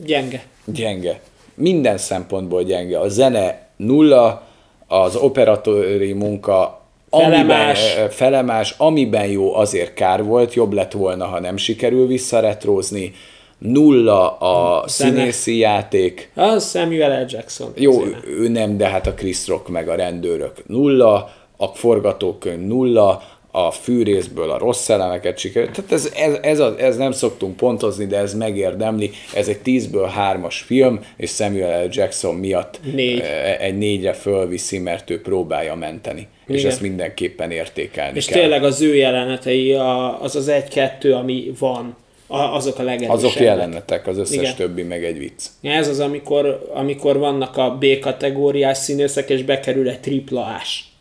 Gyenge. 0.06 0.44
Gyenge. 0.66 1.20
Minden 1.56 1.98
szempontból 1.98 2.64
gyenge. 2.64 3.00
A 3.00 3.08
zene 3.08 3.68
nulla, 3.76 4.48
az 4.88 5.16
operatóri 5.16 6.14
munka 6.14 6.82
Felemás. 7.12 7.80
Amiben, 7.92 8.06
ö, 8.06 8.10
felemás, 8.10 8.74
amiben 8.78 9.28
jó, 9.28 9.56
azért 9.56 9.94
kár 9.94 10.24
volt, 10.24 10.54
jobb 10.54 10.74
lett 10.74 10.92
volna, 10.92 11.26
ha 11.26 11.40
nem 11.40 11.58
sikerül 11.58 12.08
visszaretrózni. 12.08 13.14
Nulla 13.58 14.38
a 14.38 14.88
Zene. 14.88 15.12
színészi 15.12 15.58
játék. 15.58 16.32
Az 16.36 16.70
Samuel 16.70 17.22
L. 17.24 17.26
Jackson. 17.30 17.72
Jó, 17.76 17.92
zene. 17.92 18.18
ő 18.28 18.48
nem, 18.48 18.78
de 18.78 18.88
hát 18.88 19.08
a 19.08 19.14
Chris 19.14 19.48
Rock 19.48 19.68
meg 19.70 19.90
a 19.90 19.96
rendőrök 19.96 20.68
nulla, 20.68 21.32
a 21.58 21.66
forgatókönyv 21.68 22.60
nulla, 22.68 23.24
a 23.66 23.72
fűrészből 23.72 24.52
a 24.52 24.58
rossz 24.58 24.90
elemeket 24.90 25.38
sikerült. 25.38 25.72
Tehát 25.72 25.92
ez, 25.92 26.12
ez, 26.16 26.38
ez, 26.42 26.60
a, 26.60 26.76
ez 26.80 26.98
nem 26.98 27.12
szoktunk 27.12 27.56
pontozni, 27.56 28.06
de 28.06 28.18
ez 28.18 28.34
megérdemli. 28.34 29.12
Ez 29.34 29.48
egy 29.48 29.60
10-ből 29.66 30.10
3-as 30.20 30.56
film, 30.66 31.00
és 31.18 31.30
Samuel 31.30 31.86
L. 31.86 31.88
Jackson 31.92 32.36
miatt 32.36 32.80
Négy. 32.94 33.20
eh, 33.20 33.60
egy 33.60 33.78
négyre 33.78 34.14
fölviszi, 34.14 34.78
mert 34.80 35.10
ő 35.10 35.22
próbálja 35.22 35.76
menteni. 35.76 36.28
És 36.48 36.60
Igen. 36.60 36.72
ezt 36.72 36.82
mindenképpen 36.82 37.52
értékelni 37.52 38.18
És 38.18 38.26
kell. 38.26 38.40
tényleg 38.40 38.64
az 38.64 38.82
ő 38.82 38.96
jelenetei, 38.96 39.74
az 40.22 40.36
az 40.36 40.48
egy-kettő, 40.48 41.14
ami 41.14 41.52
van, 41.60 41.96
azok 42.28 42.80
a 42.80 42.84
legerősebbek. 42.84 43.26
Azok 43.26 43.42
jelenetek, 43.42 44.08
az 44.08 44.18
összes 44.18 44.36
Igen. 44.38 44.56
többi 44.56 44.84
meg 44.84 45.04
egy 45.04 45.18
vicc. 45.18 45.46
Ez 45.62 45.88
az, 45.88 46.00
amikor, 46.00 46.70
amikor 46.74 47.18
vannak 47.18 47.58
a 47.58 47.78
B-kategóriás 47.80 48.78
színészek, 48.78 49.30
és 49.30 49.44
bekerül 49.44 49.90
egy 49.90 50.00
tripla 50.00 50.44
ás. 50.44 50.92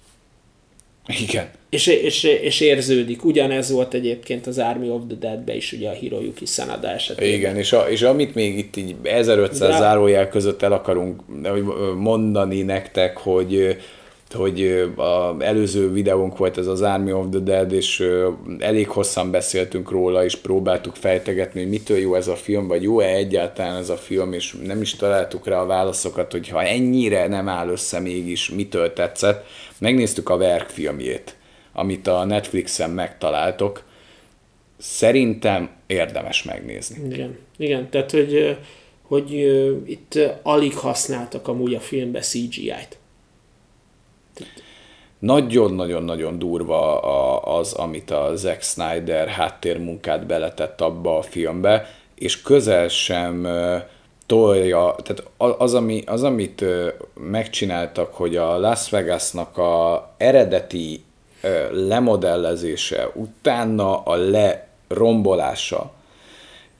Igen. 1.06 1.48
És, 1.70 1.86
és, 1.86 2.22
és 2.22 2.60
érződik. 2.60 3.24
Ugyanez 3.24 3.70
volt 3.70 3.94
egyébként 3.94 4.46
az 4.46 4.58
Army 4.58 4.90
of 4.90 5.02
the 5.08 5.16
Dead-be 5.20 5.54
is, 5.54 5.72
ugye 5.72 5.88
a 5.88 5.92
Hiroyuki 5.92 6.46
Sanada 6.46 6.88
esetében. 6.88 7.34
Igen, 7.34 7.56
és, 7.56 7.72
a, 7.72 7.90
és 7.90 8.02
amit 8.02 8.34
még 8.34 8.58
itt 8.58 8.76
így 8.76 8.94
1500 9.02 9.70
De- 9.70 9.78
zárójel 9.78 10.28
között 10.28 10.62
el 10.62 10.72
akarunk 10.72 11.20
mondani 11.96 12.62
nektek, 12.62 13.16
hogy 13.16 13.76
hogy 14.32 14.90
a 14.96 15.36
előző 15.38 15.92
videónk 15.92 16.36
volt 16.36 16.58
ez 16.58 16.66
az 16.66 16.82
Army 16.82 17.12
of 17.12 17.26
the 17.30 17.40
Dead, 17.40 17.72
és 17.72 18.08
elég 18.58 18.88
hosszan 18.88 19.30
beszéltünk 19.30 19.90
róla, 19.90 20.24
és 20.24 20.36
próbáltuk 20.36 20.96
fejtegetni, 20.96 21.60
hogy 21.60 21.68
mitől 21.68 21.98
jó 21.98 22.14
ez 22.14 22.28
a 22.28 22.34
film, 22.36 22.66
vagy 22.66 22.82
jó-e 22.82 23.14
egyáltalán 23.14 23.76
ez 23.76 23.88
a 23.88 23.96
film, 23.96 24.32
és 24.32 24.54
nem 24.64 24.80
is 24.80 24.94
találtuk 24.94 25.46
rá 25.46 25.60
a 25.60 25.66
válaszokat, 25.66 26.32
hogy 26.32 26.48
ha 26.48 26.62
ennyire 26.62 27.26
nem 27.26 27.48
áll 27.48 27.68
össze 27.68 28.00
mégis, 28.00 28.50
mitől 28.50 28.92
tetszett. 28.92 29.46
Megnéztük 29.78 30.28
a 30.28 30.36
Verk 30.36 30.68
filmjét, 30.68 31.36
amit 31.72 32.06
a 32.06 32.24
Netflixen 32.24 32.90
megtaláltok. 32.90 33.84
Szerintem 34.78 35.70
érdemes 35.86 36.42
megnézni. 36.42 37.14
Igen, 37.14 37.38
igen. 37.56 37.90
Tehát, 37.90 38.10
hogy, 38.10 38.58
hogy 39.02 39.30
itt 39.86 40.18
alig 40.42 40.76
használtak 40.76 41.48
amúgy 41.48 41.74
a 41.74 41.80
filmbe 41.80 42.20
CGI-t. 42.20 42.98
Nagyon-nagyon-nagyon 45.18 46.38
durva 46.38 47.00
az, 47.40 47.72
amit 47.72 48.10
a 48.10 48.32
Zack 48.34 48.62
Snyder 48.62 49.28
háttérmunkát 49.28 50.26
beletett 50.26 50.80
abba 50.80 51.18
a 51.18 51.22
filmbe, 51.22 51.86
és 52.14 52.42
közel 52.42 52.88
sem 52.88 53.46
tolja, 54.26 54.94
tehát 55.02 55.22
az, 55.60 55.74
ami, 55.74 56.02
az 56.06 56.22
amit 56.22 56.64
megcsináltak, 57.14 58.14
hogy 58.14 58.36
a 58.36 58.58
Las 58.58 58.90
Vegasnak 58.90 59.58
a 59.58 60.14
eredeti 60.16 61.02
lemodellezése, 61.70 63.10
utána 63.14 64.02
a 64.02 64.16
lerombolása, 64.16 65.92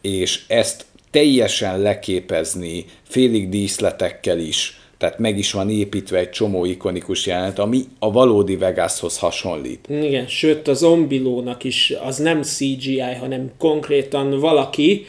és 0.00 0.44
ezt 0.48 0.84
teljesen 1.10 1.80
leképezni 1.80 2.84
félig 3.02 3.48
díszletekkel 3.48 4.38
is, 4.38 4.80
tehát 4.98 5.18
meg 5.18 5.38
is 5.38 5.52
van 5.52 5.70
építve 5.70 6.18
egy 6.18 6.30
csomó 6.30 6.64
ikonikus 6.64 7.26
jelenet, 7.26 7.58
ami 7.58 7.84
a 7.98 8.12
valódi 8.12 8.56
Vegashoz 8.56 9.18
hasonlít. 9.18 9.86
Igen, 9.88 10.26
sőt 10.26 10.68
a 10.68 10.74
zombilónak 10.74 11.64
is 11.64 11.92
az 12.04 12.16
nem 12.16 12.42
CGI, 12.42 13.00
hanem 13.00 13.50
konkrétan 13.58 14.40
valaki, 14.40 14.90
va- 15.00 15.06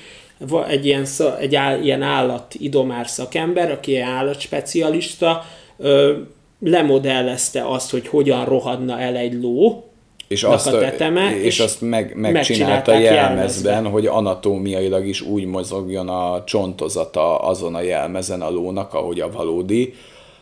egy 0.68 0.86
ilyen, 0.86 1.06
egy 1.40 1.56
áll, 1.56 1.82
ilyen 1.82 2.02
állat 2.02 2.54
idomár 2.54 3.08
szakember, 3.08 3.72
aki 3.72 3.92
ilyen 3.92 4.08
állatspecialista, 4.08 5.44
ö, 5.78 6.14
lemodellezte 6.60 7.68
azt, 7.68 7.92
hogy 7.92 8.08
hogyan 8.08 8.46
rohadna 8.46 9.00
el 9.00 9.16
egy 9.16 9.34
ló, 9.42 9.84
És 10.28 10.44
azt, 10.44 10.68
a 10.68 10.80
teteme, 10.80 11.38
és, 11.38 11.46
és 11.46 11.60
azt 11.60 11.82
meg, 11.82 12.16
megcsinálta 12.16 12.92
jelmezben, 12.92 13.14
jelmezben. 13.14 13.92
hogy 13.92 14.06
anatómiailag 14.06 15.06
is 15.06 15.22
úgy 15.22 15.46
mozogjon 15.46 16.10
a 16.10 16.44
csontozata 16.44 17.40
azon 17.40 17.76
a 17.76 17.82
jelmezen 17.82 18.42
a 18.42 18.50
lónak, 18.50 18.94
ahogy 18.94 19.20
a 19.20 19.32
valódi, 19.32 19.94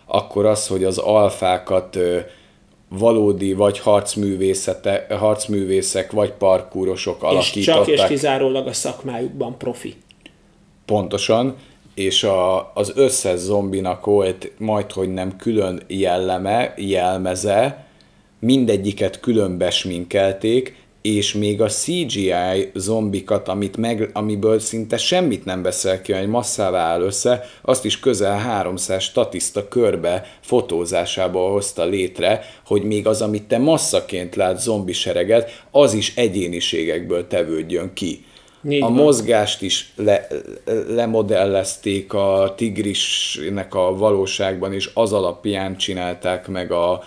akkor 0.05 0.45
az, 0.45 0.67
hogy 0.67 0.83
az 0.83 0.97
alfákat 0.97 1.97
valódi 2.97 3.53
vagy 3.53 3.79
harcművészete, 3.79 5.05
harcművészek, 5.09 6.11
vagy 6.11 6.31
parkúrosok 6.31 7.17
és 7.17 7.27
alakították. 7.27 7.85
csak 7.85 7.93
és 7.93 8.05
kizárólag 8.07 8.67
a 8.67 8.73
szakmájukban 8.73 9.57
profi. 9.57 9.95
Pontosan, 10.85 11.55
és 11.93 12.23
a, 12.23 12.71
az 12.73 12.91
összes 12.95 13.39
zombinak 13.39 14.05
volt 14.05 14.51
majd, 14.57 14.91
hogy 14.91 15.13
nem 15.13 15.35
külön 15.37 15.81
jelleme, 15.87 16.73
jelmeze, 16.77 17.87
mindegyiket 18.39 19.19
külön 19.19 19.57
besminkelték, 19.57 20.84
és 21.05 21.33
még 21.33 21.61
a 21.61 21.67
CGI 21.67 22.71
zombikat, 22.73 23.47
amit 23.47 23.77
meg, 23.77 24.09
amiből 24.13 24.59
szinte 24.59 24.97
semmit 24.97 25.45
nem 25.45 25.61
beszél 25.61 26.01
ki, 26.01 26.13
egy 26.13 26.27
masszává 26.27 26.79
áll 26.79 27.01
össze, 27.01 27.49
azt 27.61 27.85
is 27.85 27.99
közel 27.99 28.37
300 28.37 29.03
statiszta 29.03 29.67
körbe 29.67 30.25
fotózásából 30.41 31.51
hozta 31.51 31.85
létre, 31.85 32.41
hogy 32.65 32.83
még 32.83 33.07
az, 33.07 33.21
amit 33.21 33.43
te 33.43 33.57
masszaként 33.57 34.35
lát 34.35 34.59
zombi 34.59 34.93
sereget, 34.93 35.63
az 35.71 35.93
is 35.93 36.15
egyéniségekből 36.15 37.27
tevődjön 37.27 37.93
ki. 37.93 38.25
Így 38.69 38.81
a 38.81 38.85
van. 38.85 38.93
mozgást 38.93 39.61
is 39.61 39.93
le, 39.95 40.27
lemodellezték 40.87 42.13
a 42.13 42.53
tigrisnek 42.57 43.75
a 43.75 43.95
valóságban, 43.97 44.73
és 44.73 44.89
az 44.93 45.13
alapján 45.13 45.77
csinálták 45.77 46.47
meg 46.47 46.71
a, 46.71 47.03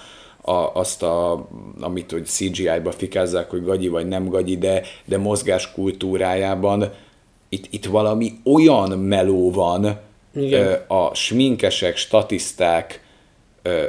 a, 0.49 0.75
azt, 0.75 1.03
a, 1.03 1.47
amit 1.81 2.11
hogy 2.11 2.27
CGI-ba 2.27 2.93
fikázzák, 2.93 3.51
hogy 3.51 3.65
gagyi 3.65 3.89
vagy 3.89 4.07
nem 4.07 4.29
gagyi, 4.29 4.57
de, 4.57 4.83
de 5.05 5.19
mozgás 5.19 5.73
kultúrájában 5.73 6.93
itt, 7.49 7.67
itt 7.71 7.85
valami 7.85 8.33
olyan 8.45 8.99
meló 8.99 9.51
van 9.51 10.01
Igen. 10.35 10.85
a 10.87 11.15
sminkesek, 11.15 11.97
statiszták 11.97 13.03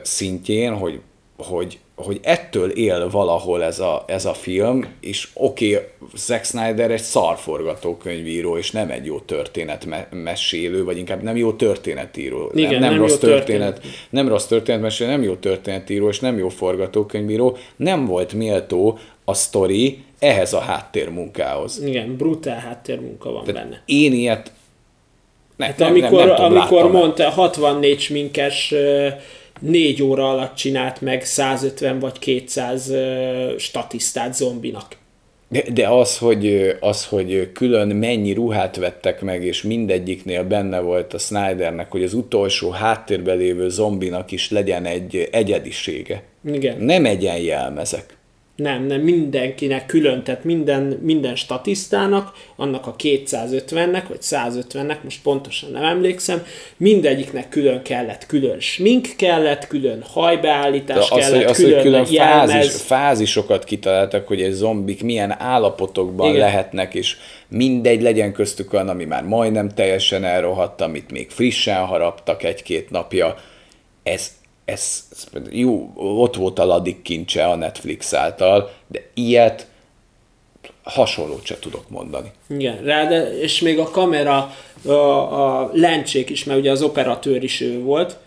szintjén, 0.01 0.73
hogy, 0.73 1.01
hogy, 1.37 1.79
hogy 2.03 2.19
ettől 2.21 2.69
él 2.69 3.09
valahol 3.09 3.63
ez 3.63 3.79
a, 3.79 4.03
ez 4.07 4.25
a 4.25 4.33
film, 4.33 4.85
és 5.01 5.27
oké, 5.33 5.75
okay, 5.75 5.87
Zack 6.15 6.45
Snyder 6.45 6.91
egy 6.91 7.01
szarforgatókönyvíró, 7.01 8.57
és 8.57 8.71
nem 8.71 8.89
egy 8.89 9.05
jó 9.05 9.19
történetmesélő, 9.19 10.83
vagy 10.83 10.97
inkább 10.97 11.21
nem 11.21 11.37
jó 11.37 11.51
történetíró. 11.51 12.51
Igen, 12.53 12.71
nem, 12.71 12.79
nem, 12.79 12.89
nem 12.89 12.99
rossz 12.99 13.17
történet, 13.17 13.73
történet. 13.73 13.97
nem 14.09 14.27
rossz 14.27 14.45
történetmesélő, 14.45 15.09
nem 15.09 15.23
jó 15.23 15.35
történetíró, 15.35 16.09
és 16.09 16.19
nem 16.19 16.37
jó 16.37 16.49
forgatókönyvíró. 16.49 17.57
Nem 17.75 18.05
volt 18.05 18.33
méltó 18.33 18.97
a 19.25 19.33
sztori 19.33 20.03
ehhez 20.19 20.53
a 20.53 20.59
háttérmunkához. 20.59 21.83
Igen, 21.85 22.15
brutál 22.15 22.59
háttérmunka 22.59 23.31
van 23.31 23.43
Tehát 23.43 23.63
benne. 23.63 23.81
én 23.85 24.13
ilyet 24.13 24.51
ne, 25.55 25.65
Hát 25.65 25.77
nem, 25.77 25.89
amikor, 25.89 26.11
nem, 26.11 26.27
nem 26.27 26.35
tudom, 26.35 26.57
amikor 26.57 26.91
mondta, 26.91 27.29
64 27.29 27.99
sminkes 27.99 28.73
négy 29.59 30.03
óra 30.03 30.29
alatt 30.29 30.55
csinált 30.55 31.01
meg 31.01 31.25
150 31.25 31.99
vagy 31.99 32.19
200 32.19 32.89
ö, 32.89 33.53
statisztát 33.57 34.35
zombinak. 34.35 34.97
De, 35.47 35.63
de 35.73 35.87
az, 35.87 36.17
hogy, 36.17 36.75
az, 36.79 37.05
hogy 37.05 37.51
külön 37.51 37.87
mennyi 37.87 38.33
ruhát 38.33 38.75
vettek 38.75 39.21
meg, 39.21 39.43
és 39.43 39.61
mindegyiknél 39.61 40.43
benne 40.43 40.79
volt 40.79 41.13
a 41.13 41.17
Snydernek, 41.17 41.91
hogy 41.91 42.03
az 42.03 42.13
utolsó 42.13 42.69
háttérben 42.69 43.37
lévő 43.37 43.69
zombinak 43.69 44.31
is 44.31 44.51
legyen 44.51 44.85
egy 44.85 45.29
egyedisége. 45.31 46.23
Igen. 46.45 46.77
Nem 46.79 47.05
egyenjelmezek. 47.05 48.17
Nem, 48.59 48.85
nem, 48.85 49.01
mindenkinek 49.01 49.85
külön, 49.85 50.23
tehát 50.23 50.43
minden, 50.43 50.81
minden 51.01 51.35
statisztának, 51.35 52.33
annak 52.55 52.87
a 52.87 52.95
250-nek, 52.95 54.03
vagy 54.07 54.17
150-nek, 54.21 55.01
most 55.03 55.21
pontosan 55.21 55.71
nem 55.71 55.83
emlékszem, 55.83 56.45
mindegyiknek 56.77 57.49
külön 57.49 57.81
kellett, 57.81 58.25
külön 58.25 58.59
smink 58.59 59.07
kellett, 59.17 59.67
külön 59.67 60.01
hajbeállítás 60.01 61.09
De 61.09 61.15
az, 61.15 61.19
kellett, 61.19 61.35
hogy, 61.35 61.43
az, 61.43 61.55
külön, 61.55 61.73
hogy 61.73 61.81
külön 61.81 62.05
jelmez. 62.09 62.51
fázis, 62.51 62.81
fázisokat 62.81 63.63
kitaláltak, 63.63 64.27
hogy 64.27 64.41
egy 64.41 64.51
zombik 64.51 65.03
milyen 65.03 65.35
állapotokban 65.39 66.27
Igen. 66.27 66.37
Igen. 66.37 66.49
lehetnek, 66.49 66.93
és 66.93 67.17
mindegy 67.47 68.01
legyen 68.01 68.33
köztük 68.33 68.73
olyan, 68.73 68.89
ami 68.89 69.05
már 69.05 69.23
majdnem 69.23 69.69
teljesen 69.69 70.23
elrohadt, 70.23 70.81
amit 70.81 71.11
még 71.11 71.29
frissen 71.29 71.85
haraptak 71.85 72.43
egy-két 72.43 72.89
napja. 72.89 73.35
Ez, 74.03 74.31
ez, 74.71 75.07
ez 75.11 75.27
jó, 75.49 75.91
ott 75.95 76.35
volt 76.35 76.59
a 76.59 76.65
ladik 76.65 77.01
kincse 77.01 77.45
a 77.45 77.55
Netflix 77.55 78.13
által, 78.13 78.71
de 78.87 79.01
ilyet 79.13 79.67
hasonlót 80.83 81.45
se 81.45 81.59
tudok 81.59 81.89
mondani. 81.89 82.31
Igen, 82.47 82.83
rá, 82.83 83.05
de, 83.05 83.39
és 83.39 83.61
még 83.61 83.79
a 83.79 83.89
kamera, 83.89 84.55
a, 84.85 84.91
a 84.91 85.69
lencsék 85.73 86.29
is, 86.29 86.43
mert 86.43 86.59
ugye 86.59 86.71
az 86.71 86.81
operatőr 86.81 87.43
is 87.43 87.61
ő 87.61 87.81
volt, 87.81 88.17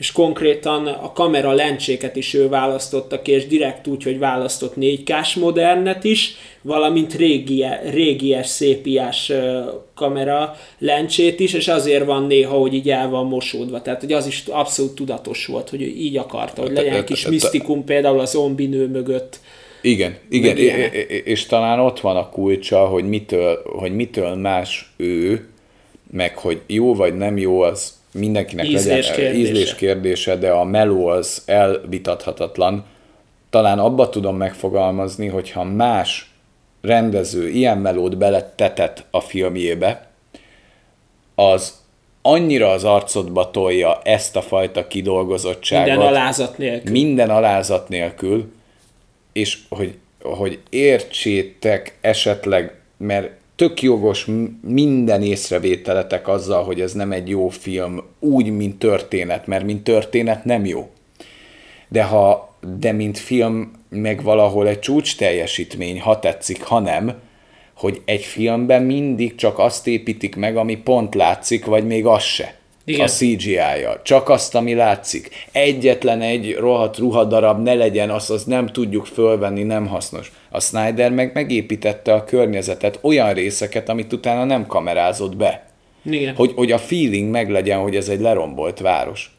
és 0.00 0.12
konkrétan 0.12 0.86
a 0.86 1.12
kamera 1.12 1.52
lencséket 1.52 2.16
is 2.16 2.34
ő 2.34 2.48
választotta 2.48 3.22
ki, 3.22 3.32
és 3.32 3.46
direkt 3.46 3.86
úgy, 3.86 4.02
hogy 4.02 4.18
választott 4.18 4.74
4K-s 4.80 5.34
modernet 5.34 6.04
is, 6.04 6.34
valamint 6.62 7.14
régi, 7.14 7.64
régies, 7.90 8.46
szépiás 8.46 9.32
kamera 9.94 10.56
lencsét 10.78 11.40
is, 11.40 11.52
és 11.52 11.68
azért 11.68 12.04
van 12.04 12.26
néha, 12.26 12.56
hogy 12.56 12.74
így 12.74 12.90
el 12.90 13.08
van 13.08 13.26
mosódva. 13.26 13.82
Tehát, 13.82 14.00
hogy 14.00 14.12
az 14.12 14.26
is 14.26 14.44
abszolút 14.48 14.94
tudatos 14.94 15.46
volt, 15.46 15.68
hogy 15.68 15.82
ő 15.82 15.86
így 15.86 16.16
akarta, 16.16 16.62
hogy 16.62 16.72
legyen 16.72 16.94
egy 16.94 17.04
kis 17.04 17.26
misztikum 17.26 17.84
például 17.84 18.20
az 18.20 18.30
zombinő 18.30 18.86
mögött. 18.86 19.40
Igen, 19.82 20.16
igen, 20.30 20.56
és 21.24 21.46
talán 21.46 21.78
ott 21.80 22.00
van 22.00 22.16
a 22.16 22.28
kulcsa, 22.28 22.86
hogy 22.86 23.08
mitől, 23.08 23.62
hogy 23.64 23.94
mitől 23.94 24.34
más 24.34 24.92
ő, 24.96 25.48
meg 26.10 26.38
hogy 26.38 26.60
jó 26.66 26.94
vagy 26.94 27.16
nem 27.16 27.38
jó, 27.38 27.60
az 27.60 27.98
mindenkinek 28.12 28.66
Ízlés 28.66 29.08
legyen 29.08 29.14
kérdése. 29.14 29.38
ízlés 29.38 29.74
kérdése, 29.74 30.36
de 30.36 30.50
a 30.50 30.64
meló 30.64 31.06
az 31.06 31.42
elvitathatatlan. 31.46 32.84
Talán 33.50 33.78
abba 33.78 34.08
tudom 34.08 34.36
megfogalmazni, 34.36 35.26
hogyha 35.26 35.64
más 35.64 36.30
rendező 36.80 37.48
ilyen 37.48 37.78
melót 37.78 38.18
beletetett 38.18 39.04
a 39.10 39.20
filmjébe, 39.20 40.08
az 41.34 41.78
annyira 42.22 42.70
az 42.70 42.84
arcodba 42.84 43.50
tolja 43.50 44.00
ezt 44.02 44.36
a 44.36 44.42
fajta 44.42 44.86
kidolgozottságot. 44.86 45.86
Minden 45.86 46.06
alázat 46.06 46.58
nélkül. 46.58 46.92
Minden 46.92 47.30
alázat 47.30 47.88
nélkül, 47.88 48.52
és 49.32 49.58
hogy, 49.68 49.94
hogy 50.22 50.58
értsétek 50.70 51.98
esetleg, 52.00 52.80
mert 52.96 53.30
tök 53.60 53.82
jogos 53.82 54.26
minden 54.62 55.22
észrevételetek 55.22 56.28
azzal, 56.28 56.64
hogy 56.64 56.80
ez 56.80 56.92
nem 56.92 57.12
egy 57.12 57.28
jó 57.28 57.48
film, 57.48 58.02
úgy, 58.18 58.50
mint 58.50 58.78
történet, 58.78 59.46
mert 59.46 59.64
mint 59.64 59.84
történet 59.84 60.44
nem 60.44 60.64
jó. 60.64 60.90
De 61.88 62.02
ha, 62.02 62.54
de 62.78 62.92
mint 62.92 63.18
film, 63.18 63.72
meg 63.88 64.22
valahol 64.22 64.68
egy 64.68 64.78
csúcs 64.78 65.16
teljesítmény, 65.16 66.00
ha 66.00 66.18
tetszik, 66.18 66.62
ha 66.62 66.78
nem, 66.78 67.14
hogy 67.74 68.02
egy 68.04 68.24
filmben 68.24 68.82
mindig 68.82 69.34
csak 69.34 69.58
azt 69.58 69.86
építik 69.86 70.36
meg, 70.36 70.56
ami 70.56 70.76
pont 70.76 71.14
látszik, 71.14 71.64
vagy 71.64 71.86
még 71.86 72.06
az 72.06 72.22
se. 72.22 72.54
Igen. 72.84 73.04
A 73.04 73.08
CGI-ja. 73.08 74.00
Csak 74.02 74.28
azt, 74.28 74.54
ami 74.54 74.74
látszik. 74.74 75.28
Egyetlen 75.52 76.20
egy 76.20 76.54
rohadt 76.54 76.98
ruhadarab 76.98 77.62
ne 77.62 77.74
legyen, 77.74 78.10
azt, 78.10 78.30
azt 78.30 78.46
nem 78.46 78.66
tudjuk 78.66 79.06
fölvenni, 79.06 79.62
nem 79.62 79.86
hasznos. 79.86 80.32
A 80.50 80.60
Snyder 80.60 81.10
meg 81.10 81.30
megépítette 81.34 82.12
a 82.12 82.24
környezetet, 82.24 82.98
olyan 83.02 83.32
részeket, 83.32 83.88
amit 83.88 84.12
utána 84.12 84.44
nem 84.44 84.66
kamerázott 84.66 85.36
be. 85.36 85.66
Igen. 86.04 86.34
Hogy, 86.34 86.52
hogy 86.56 86.72
a 86.72 86.78
feeling 86.78 87.30
meglegyen, 87.30 87.78
hogy 87.78 87.96
ez 87.96 88.08
egy 88.08 88.20
lerombolt 88.20 88.78
város. 88.78 89.34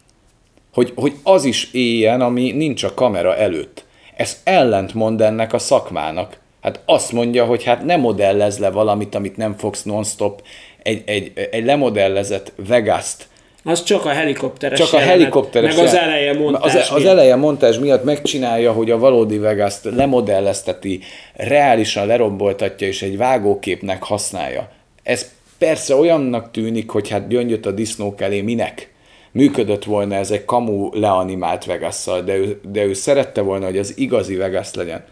Hogy, 0.73 0.91
hogy 0.95 1.13
az 1.23 1.43
is 1.43 1.69
éljen, 1.71 2.21
ami 2.21 2.51
nincs 2.51 2.83
a 2.83 2.93
kamera 2.93 3.35
előtt. 3.35 3.85
Ez 4.15 4.41
ellentmond 4.43 5.21
ennek 5.21 5.53
a 5.53 5.59
szakmának. 5.59 6.39
Hát 6.61 6.81
azt 6.85 7.11
mondja, 7.11 7.45
hogy 7.45 7.63
hát 7.63 7.85
ne 7.85 7.95
modellez 7.95 8.59
le 8.59 8.69
valamit, 8.69 9.15
amit 9.15 9.37
nem 9.37 9.57
fogsz 9.57 9.83
non-stop. 9.83 10.41
Egy, 10.83 11.03
egy, 11.05 11.31
egy 11.51 11.65
lemodellezett 11.65 12.53
Vegas-t 12.55 13.29
Az 13.63 13.83
csak 13.83 14.05
a 14.05 14.09
helikopteres 14.09 14.79
csak 14.79 14.93
a 14.93 14.97
jelenet, 14.97 15.19
helikopteres 15.19 15.75
Meg 15.75 15.85
az 15.85 15.93
eleje 15.93 16.33
montás. 16.33 16.75
az, 16.75 16.91
az 16.91 17.05
eleje 17.05 17.35
montázs 17.35 17.77
miatt 17.77 18.03
megcsinálja, 18.03 18.71
hogy 18.71 18.91
a 18.91 18.97
valódi 18.97 19.37
vegas 19.37 19.75
lemodellezteti, 19.83 20.99
reálisan 21.33 22.05
leromboltatja 22.05 22.87
és 22.87 23.01
egy 23.01 23.17
vágóképnek 23.17 24.03
használja. 24.03 24.69
Ez 25.03 25.31
persze 25.57 25.95
olyannak 25.95 26.51
tűnik, 26.51 26.89
hogy 26.89 27.09
hát 27.09 27.27
gyöngyöt 27.27 27.65
a 27.65 27.71
disznók 27.71 28.21
elé 28.21 28.41
minek? 28.41 28.91
Működött 29.31 29.83
volna 29.83 30.15
ez 30.15 30.31
egy 30.31 30.45
kamu 30.45 30.89
leanimált 30.93 31.65
vegas 31.65 32.05
de 32.25 32.35
ő, 32.35 32.59
de 32.71 32.83
ő 32.83 32.93
szerette 32.93 33.41
volna, 33.41 33.65
hogy 33.65 33.77
az 33.77 33.97
igazi 33.97 34.35
Vegas 34.35 34.73
legyen. 34.73 35.03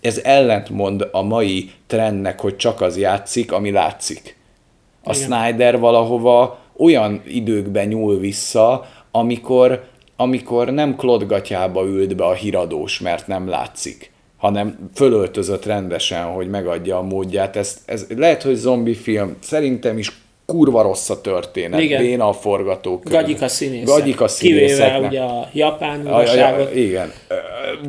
Ez 0.00 0.20
ellentmond 0.24 1.08
a 1.12 1.22
mai 1.22 1.70
trendnek, 1.86 2.40
hogy 2.40 2.56
csak 2.56 2.80
az 2.80 2.98
játszik, 2.98 3.52
ami 3.52 3.70
látszik. 3.70 4.36
A 5.04 5.14
Igen. 5.14 5.22
Snyder 5.22 5.78
valahova 5.78 6.58
olyan 6.78 7.22
időkben 7.26 7.86
nyúl 7.88 8.18
vissza, 8.18 8.86
amikor, 9.10 9.84
amikor 10.16 10.70
nem 10.70 10.96
klodgatyába 10.96 11.84
ült 11.86 12.16
be 12.16 12.24
a 12.24 12.32
híradós, 12.32 13.00
mert 13.00 13.26
nem 13.26 13.48
látszik, 13.48 14.10
hanem 14.36 14.90
fölöltözött 14.94 15.64
rendesen, 15.64 16.24
hogy 16.24 16.48
megadja 16.48 16.98
a 16.98 17.02
módját. 17.02 17.56
Ez, 17.56 17.82
ez 17.86 18.06
lehet, 18.16 18.42
hogy 18.42 18.54
zombi 18.54 18.94
film, 18.94 19.36
szerintem 19.40 19.98
is 19.98 20.12
kurva 20.46 20.82
rossz 20.82 21.10
a 21.10 21.20
történet, 21.20 21.80
Igen. 21.80 22.02
béna 22.02 22.28
a 22.28 22.32
forgatókönyv. 22.32 23.16
Gagyik 23.16 23.42
a 23.42 23.48
színészek. 23.48 23.86
Gagyik 23.86 24.20
a 24.20 24.26
Kivéve 24.38 24.66
színészeknek. 24.66 25.10
ugye 25.10 25.20
a 25.20 25.48
japán 25.52 26.00
uraságot. 26.00 26.74
igen. 26.74 27.12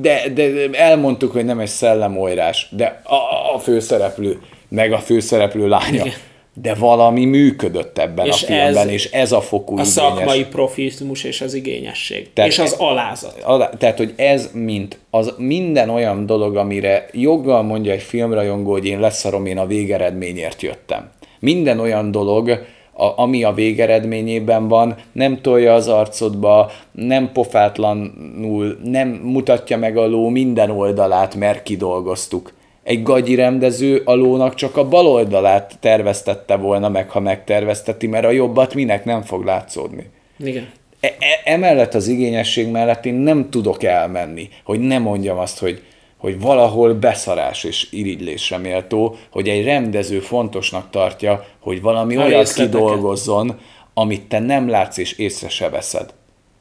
De, 0.02 0.22
de 0.34 0.70
elmondtuk, 0.72 1.32
hogy 1.32 1.46
nem 1.46 1.60
egy 1.60 1.68
szellemoljrás, 1.68 2.68
de 2.72 3.02
a, 3.04 3.54
a 3.56 3.60
főszereplő, 3.60 4.40
meg 4.70 4.92
a 4.92 4.98
főszereplő 4.98 5.68
lánya. 5.68 6.06
Igen. 6.06 6.14
De 6.62 6.74
valami 6.74 7.26
működött 7.26 7.98
ebben 7.98 8.26
És 8.26 8.44
a 8.44 8.46
filmben, 8.46 8.88
ez 8.88 8.94
és 8.94 9.12
ez 9.12 9.32
a 9.32 9.42
fokú 9.42 9.72
A 9.72 9.74
igényes. 9.74 9.88
szakmai 9.88 10.46
profizmus 10.46 11.24
és 11.24 11.42
az 11.42 11.54
igényesség. 11.54 12.34
Tehát- 12.34 12.52
és 12.52 12.60
az 12.60 12.76
alázat. 12.78 13.42
Alá- 13.44 13.78
Tehát, 13.78 13.98
hogy 13.98 14.14
ez 14.16 14.50
mint 14.54 15.00
az 15.10 15.34
minden 15.38 15.90
olyan 15.90 16.26
dolog, 16.26 16.56
amire 16.56 17.06
joggal 17.12 17.62
mondja 17.64 17.92
egy 17.92 18.02
filmrajongó, 18.02 18.72
hogy 18.72 18.86
én 18.86 19.00
leszarom, 19.00 19.46
én 19.46 19.58
a 19.58 19.66
végeredményért 19.66 20.62
jöttem. 20.62 21.10
Minden 21.40 21.80
olyan 21.80 22.12
dolog, 22.12 22.50
a, 22.94 23.22
ami 23.22 23.44
a 23.44 23.52
végeredményében 23.54 24.68
van, 24.68 24.96
nem 25.12 25.42
tolja 25.42 25.74
az 25.74 25.88
arcodba, 25.88 26.72
nem 26.92 27.32
pofátlanul, 27.34 28.78
nem 28.84 29.08
mutatja 29.08 29.78
meg 29.78 29.98
a 29.98 30.08
ló 30.08 30.30
minden 30.30 30.70
oldalát, 30.72 31.36
mert 31.36 31.64
kidolgoztuk. 31.64 32.54
Egy 32.90 33.04
gagyi 33.04 33.36
rendező 33.36 34.02
a 34.06 34.14
lónak 34.14 34.56
csak 34.56 34.78
a 34.78 34.88
bal 34.88 35.08
oldalát 35.08 35.78
terveztette 35.80 36.56
volna 36.56 36.90
meg, 36.90 37.10
ha 37.10 37.20
megtervezteti, 37.20 38.08
mert 38.08 38.26
a 38.26 38.32
jobbat 38.32 38.74
minek 38.74 39.06
nem 39.06 39.22
fog 39.22 39.46
látszódni. 39.46 40.10
Igen. 40.40 40.70
E- 41.00 41.16
e- 41.20 41.52
emellett 41.52 41.94
az 41.94 42.08
igényesség 42.08 42.68
mellett 42.68 43.06
én 43.06 43.14
nem 43.14 43.50
tudok 43.50 43.84
elmenni, 43.84 44.50
hogy 44.64 44.80
ne 44.80 45.00
mondjam 45.00 45.38
azt, 45.38 45.60
hogy, 45.60 45.84
hogy 46.18 46.40
valahol 46.40 46.94
beszarás 46.94 47.64
és 47.64 47.88
irigylésre 47.92 48.58
méltó, 48.58 49.16
hogy 49.32 49.50
egy 49.50 49.64
rendező 49.64 50.20
fontosnak 50.20 50.90
tartja, 50.90 51.46
hogy 51.60 51.82
valami 51.82 52.16
A 52.16 52.24
olyat 52.24 52.54
kidolgozzon, 52.54 53.60
amit 53.94 54.28
te 54.28 54.40
nem 54.40 54.70
látsz 54.70 54.98
és 54.98 55.12
észre 55.12 55.50
se 55.50 55.70
veszed. 55.70 56.14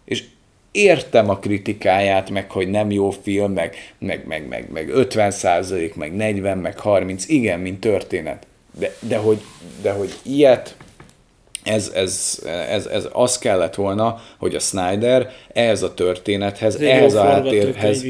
És 0.05 0.25
értem 0.71 1.31
a 1.31 1.39
kritikáját, 1.39 2.31
meg 2.31 2.51
hogy 2.51 2.69
nem 2.69 2.91
jó 2.91 3.11
film, 3.11 3.53
meg, 3.53 3.77
meg, 3.99 4.27
meg, 4.27 4.49
meg, 4.49 4.71
meg 4.73 4.89
50 4.89 5.31
százalék, 5.31 5.95
meg 5.95 6.17
40, 6.17 6.59
meg 6.59 6.79
30, 6.79 7.29
igen, 7.29 7.61
mint 7.61 7.81
történet. 7.81 8.47
De, 8.79 8.93
de, 9.01 9.17
hogy, 9.17 9.41
de 9.83 9.91
hogy 9.91 10.15
ilyet 10.23 10.77
ez, 11.69 11.93
ez, 11.95 12.43
ez, 12.71 12.87
ez 12.87 13.09
az 13.13 13.39
kellett 13.39 13.75
volna, 13.75 14.21
hogy 14.39 14.55
a 14.55 14.59
Snyder 14.59 15.31
ehhez 15.53 15.83
a 15.83 15.95
történethez, 15.95 16.81
jó 16.81 16.89
ehhez 16.89 17.15
a 17.15 17.23
háttérhez 17.23 18.05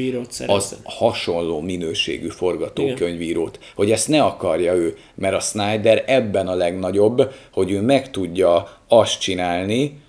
az 0.47 0.75
hasonló 0.83 1.61
minőségű 1.61 2.27
forgatókönyvírót, 2.27 3.59
hogy 3.75 3.91
ezt 3.91 4.07
ne 4.07 4.23
akarja 4.23 4.73
ő, 4.73 4.97
mert 5.15 5.35
a 5.35 5.39
Snyder 5.39 6.03
ebben 6.07 6.47
a 6.47 6.53
legnagyobb, 6.53 7.33
hogy 7.51 7.71
ő 7.71 7.81
meg 7.81 8.11
tudja 8.11 8.77
azt 8.87 9.19
csinálni, 9.19 10.01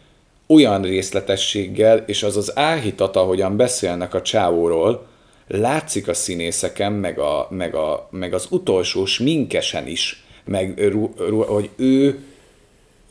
olyan 0.51 0.83
részletességgel, 0.83 2.03
és 2.07 2.23
az 2.23 2.37
az 2.37 2.59
áhítat, 2.59 3.17
ahogyan 3.17 3.57
beszélnek 3.57 4.15
a 4.15 4.23
csávóról, 4.23 5.07
látszik 5.47 6.09
a 6.09 6.15
színészeken, 6.15 6.93
meg, 6.93 7.19
a, 7.19 7.47
meg, 7.51 7.75
a, 7.75 8.09
meg 8.11 8.35
az 8.35 8.47
utolsó 8.51 9.05
sminkesen 9.05 9.87
is, 9.87 10.25
meg 10.45 10.89
ru, 10.89 11.11
ru, 11.17 11.43
hogy 11.43 11.71
ő 11.77 12.25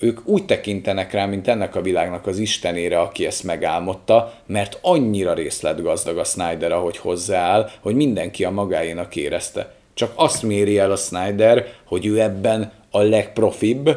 ők 0.01 0.27
úgy 0.27 0.45
tekintenek 0.45 1.11
rá, 1.11 1.25
mint 1.25 1.47
ennek 1.47 1.75
a 1.75 1.81
világnak 1.81 2.27
az 2.27 2.37
istenére, 2.37 2.99
aki 2.99 3.25
ezt 3.25 3.43
megálmodta, 3.43 4.33
mert 4.45 4.79
annyira 4.81 5.33
részletgazdag 5.33 6.17
a 6.17 6.23
Snyder, 6.23 6.71
ahogy 6.71 6.97
hozzááll, 6.97 7.69
hogy 7.79 7.95
mindenki 7.95 8.43
a 8.43 8.51
magáénak 8.51 9.15
érezte. 9.15 9.73
Csak 9.93 10.11
azt 10.15 10.43
méri 10.43 10.77
el 10.77 10.91
a 10.91 10.95
Snyder, 10.95 11.67
hogy 11.85 12.05
ő 12.05 12.21
ebben 12.21 12.71
a 12.91 13.01
legprofibb, 13.01 13.87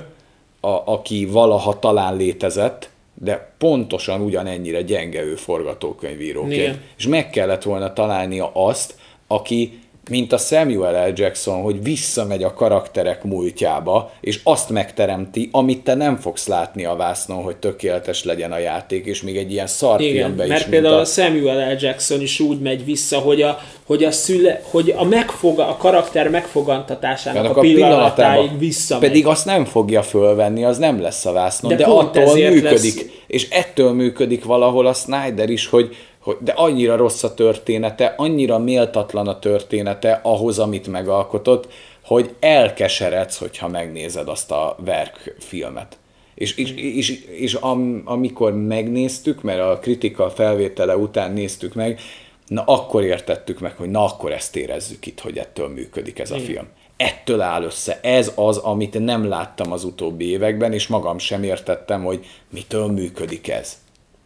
a, 0.60 0.82
aki 0.84 1.26
valaha 1.26 1.78
talán 1.78 2.16
létezett, 2.16 2.90
de 3.14 3.54
pontosan 3.58 4.20
ugyanennyire 4.20 4.82
gyenge 4.82 5.22
ő 5.22 5.34
forgatókönyvíróként. 5.34 6.52
Igen. 6.52 6.80
És 6.96 7.06
meg 7.06 7.30
kellett 7.30 7.62
volna 7.62 7.92
találnia 7.92 8.50
azt, 8.54 8.94
aki 9.26 9.81
mint 10.10 10.32
a 10.32 10.36
Samuel 10.36 11.08
L. 11.08 11.12
Jackson, 11.14 11.62
hogy 11.62 11.82
visszamegy 11.82 12.42
a 12.42 12.54
karakterek 12.54 13.24
múltjába, 13.24 14.12
és 14.20 14.40
azt 14.42 14.70
megteremti, 14.70 15.48
amit 15.52 15.84
te 15.84 15.94
nem 15.94 16.16
fogsz 16.16 16.46
látni 16.46 16.84
a 16.84 16.96
vásznon, 16.96 17.42
hogy 17.42 17.56
tökéletes 17.56 18.24
legyen 18.24 18.52
a 18.52 18.58
játék, 18.58 19.06
és 19.06 19.22
még 19.22 19.36
egy 19.36 19.52
ilyen 19.52 19.66
szar 19.66 20.00
Igen, 20.00 20.30
mert 20.30 20.58
is, 20.58 20.62
például 20.62 20.94
a... 20.94 21.00
a 21.00 21.04
Samuel 21.04 21.72
L. 21.72 21.76
Jackson 21.80 22.20
is 22.20 22.40
úgy 22.40 22.60
megy 22.60 22.84
vissza, 22.84 23.18
hogy 23.18 23.42
a, 23.42 23.58
hogy 23.86 24.04
a, 24.04 24.10
szüle, 24.10 24.60
hogy 24.70 24.94
a, 24.96 25.04
megfoga, 25.04 25.68
a 25.68 25.76
karakter 25.76 26.28
megfogantatásának 26.28 27.56
a, 27.56 27.58
a 27.58 27.60
pillanatáig 27.60 28.58
visszamegy. 28.58 29.08
Pedig 29.08 29.26
azt 29.26 29.44
nem 29.44 29.64
fogja 29.64 30.02
fölvenni, 30.02 30.64
az 30.64 30.78
nem 30.78 31.00
lesz 31.00 31.26
a 31.26 31.32
vásznon, 31.32 31.70
de, 31.70 31.76
de 31.76 31.84
attól 31.84 32.34
működik. 32.34 32.94
Lesz... 32.94 33.04
És 33.26 33.48
ettől 33.50 33.92
működik 33.92 34.44
valahol 34.44 34.86
a 34.86 34.92
Snyder 34.92 35.50
is, 35.50 35.66
hogy, 35.66 35.96
hogy, 36.22 36.36
de 36.40 36.52
annyira 36.52 36.96
rossz 36.96 37.22
a 37.22 37.34
története, 37.34 38.14
annyira 38.16 38.58
méltatlan 38.58 39.28
a 39.28 39.38
története 39.38 40.20
ahhoz, 40.22 40.58
amit 40.58 40.86
megalkotott, 40.86 41.72
hogy 42.04 42.34
elkeseredsz, 42.40 43.38
hogyha 43.38 43.68
megnézed 43.68 44.28
azt 44.28 44.50
a 44.50 44.76
verkfilmet. 44.84 45.96
És, 46.34 46.56
és, 46.56 46.70
és, 46.70 47.24
és 47.24 47.54
am, 47.54 48.02
amikor 48.04 48.54
megnéztük, 48.54 49.42
mert 49.42 49.60
a 49.60 49.78
kritika 49.78 50.30
felvétele 50.30 50.96
után 50.96 51.32
néztük 51.32 51.74
meg, 51.74 52.00
na 52.46 52.62
akkor 52.62 53.02
értettük 53.02 53.60
meg, 53.60 53.76
hogy 53.76 53.90
na 53.90 54.04
akkor 54.04 54.32
ezt 54.32 54.56
érezzük 54.56 55.06
itt, 55.06 55.20
hogy 55.20 55.38
ettől 55.38 55.68
működik 55.68 56.18
ez 56.18 56.30
a 56.30 56.34
Igen. 56.34 56.46
film. 56.46 56.66
Ettől 56.96 57.40
áll 57.40 57.62
össze. 57.62 58.00
Ez 58.02 58.32
az, 58.34 58.56
amit 58.56 59.04
nem 59.04 59.28
láttam 59.28 59.72
az 59.72 59.84
utóbbi 59.84 60.24
években, 60.24 60.72
és 60.72 60.86
magam 60.86 61.18
sem 61.18 61.42
értettem, 61.42 62.04
hogy 62.04 62.26
mitől 62.50 62.86
működik 62.86 63.48
ez. 63.48 63.78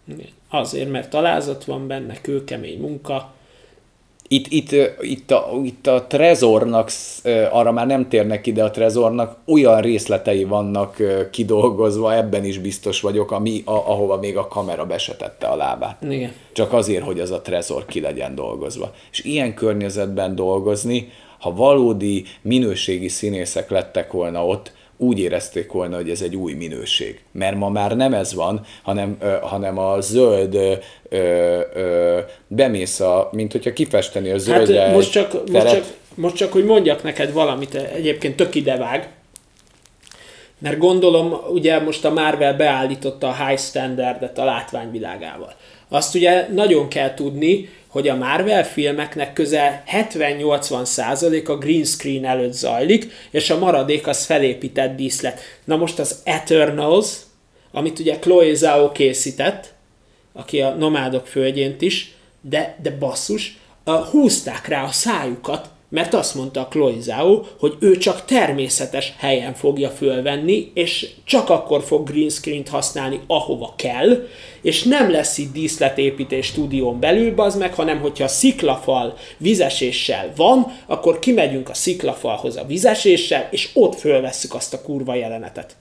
Igen. 0.04 0.35
Azért, 0.50 0.90
mert 0.90 1.10
talázat 1.10 1.64
van 1.64 1.86
benne, 1.86 2.20
kőkemény 2.20 2.80
munka. 2.80 3.34
Itt, 4.28 4.46
itt, 4.48 4.72
itt, 5.00 5.30
a, 5.30 5.50
itt 5.64 5.86
a 5.86 6.06
Trezornak, 6.06 6.90
arra 7.50 7.72
már 7.72 7.86
nem 7.86 8.08
térnek 8.08 8.46
ide 8.46 8.64
a 8.64 8.70
Trezornak, 8.70 9.36
olyan 9.46 9.80
részletei 9.80 10.44
vannak 10.44 10.96
kidolgozva, 11.30 12.14
ebben 12.14 12.44
is 12.44 12.58
biztos 12.58 13.00
vagyok, 13.00 13.30
ami, 13.30 13.62
a, 13.64 13.70
ahova 13.70 14.16
még 14.16 14.36
a 14.36 14.48
kamera 14.48 14.86
besetette 14.86 15.46
a 15.46 15.56
lábát. 15.56 16.02
Igen. 16.02 16.32
Csak 16.52 16.72
azért, 16.72 17.04
hogy 17.04 17.20
az 17.20 17.30
a 17.30 17.40
Trezor 17.40 17.84
ki 17.84 18.00
legyen 18.00 18.34
dolgozva. 18.34 18.94
És 19.10 19.24
ilyen 19.24 19.54
környezetben 19.54 20.34
dolgozni, 20.34 21.12
ha 21.38 21.54
valódi 21.54 22.24
minőségi 22.42 23.08
színészek 23.08 23.70
lettek 23.70 24.12
volna 24.12 24.46
ott, 24.46 24.72
úgy 24.96 25.18
érezték 25.18 25.72
volna, 25.72 25.96
hogy 25.96 26.10
ez 26.10 26.22
egy 26.22 26.36
új 26.36 26.52
minőség. 26.52 27.20
Mert 27.32 27.56
ma 27.56 27.68
már 27.68 27.96
nem 27.96 28.14
ez 28.14 28.34
van, 28.34 28.66
hanem, 28.82 29.16
ö, 29.20 29.36
hanem 29.40 29.78
a 29.78 30.00
zöld 30.00 30.54
ö, 30.54 31.60
ö, 31.74 32.18
bemész 32.46 33.00
a, 33.00 33.28
mint 33.32 33.52
hogyha 33.52 33.72
kifesteni 33.72 34.30
a 34.30 34.38
zöldre 34.38 34.80
hát 34.80 34.94
most 34.94 35.10
csak, 35.10 35.44
teret. 35.44 35.64
most, 35.64 35.74
csak, 35.74 35.84
most 36.14 36.36
csak, 36.36 36.52
hogy 36.52 36.64
mondjak 36.64 37.02
neked 37.02 37.32
valamit, 37.32 37.74
egyébként 37.74 38.36
tök 38.36 38.54
idevág, 38.54 39.08
mert 40.58 40.78
gondolom, 40.78 41.36
ugye 41.52 41.80
most 41.80 42.04
a 42.04 42.12
Marvel 42.12 42.54
beállította 42.54 43.28
a 43.28 43.46
high 43.46 43.60
standardet 43.60 44.38
a 44.38 44.44
látványvilágával. 44.44 45.54
Azt 45.88 46.14
ugye 46.14 46.48
nagyon 46.52 46.88
kell 46.88 47.14
tudni, 47.14 47.68
hogy 47.96 48.08
a 48.08 48.16
Marvel 48.16 48.64
filmeknek 48.64 49.32
közel 49.32 49.82
70-80 50.10 50.84
százalék 50.84 51.48
a 51.48 51.58
green 51.58 51.84
screen 51.84 52.24
előtt 52.24 52.52
zajlik, 52.52 53.12
és 53.30 53.50
a 53.50 53.58
maradék 53.58 54.06
az 54.06 54.24
felépített 54.24 54.96
díszlet. 54.96 55.40
Na 55.64 55.76
most 55.76 55.98
az 55.98 56.20
Eternals, 56.24 57.16
amit 57.72 57.98
ugye 57.98 58.18
Chloe 58.18 58.54
Zhao 58.54 58.92
készített, 58.92 59.74
aki 60.32 60.60
a 60.60 60.74
Nomádok 60.74 61.26
földjént 61.26 61.82
is, 61.82 62.14
de, 62.40 62.76
de 62.82 62.90
basszus, 62.90 63.58
húzták 64.10 64.68
rá 64.68 64.84
a 64.84 64.90
szájukat, 64.90 65.68
mert 65.96 66.14
azt 66.14 66.34
mondta 66.34 66.68
a 66.70 66.90
Zhao, 66.98 67.42
hogy 67.58 67.76
ő 67.80 67.96
csak 67.96 68.24
természetes 68.24 69.14
helyen 69.18 69.54
fogja 69.54 69.90
fölvenni, 69.90 70.70
és 70.74 71.08
csak 71.24 71.50
akkor 71.50 71.82
fog 71.82 72.10
green 72.10 72.28
screen-t 72.28 72.68
használni, 72.68 73.20
ahova 73.26 73.74
kell, 73.76 74.26
és 74.62 74.82
nem 74.82 75.10
lesz 75.10 75.38
itt 75.38 75.52
díszletépítés 75.52 76.46
stúdión 76.46 77.00
belül, 77.00 77.34
bazd 77.34 77.58
meg, 77.58 77.74
hanem 77.74 78.00
hogyha 78.00 78.24
a 78.24 78.28
sziklafal 78.28 79.16
vizeséssel 79.38 80.32
van, 80.36 80.72
akkor 80.86 81.18
kimegyünk 81.18 81.68
a 81.68 81.74
sziklafalhoz 81.74 82.56
a 82.56 82.64
vizeséssel, 82.64 83.48
és 83.50 83.70
ott 83.74 83.98
fölvesszük 83.98 84.54
azt 84.54 84.74
a 84.74 84.82
kurva 84.82 85.14
jelenetet 85.14 85.76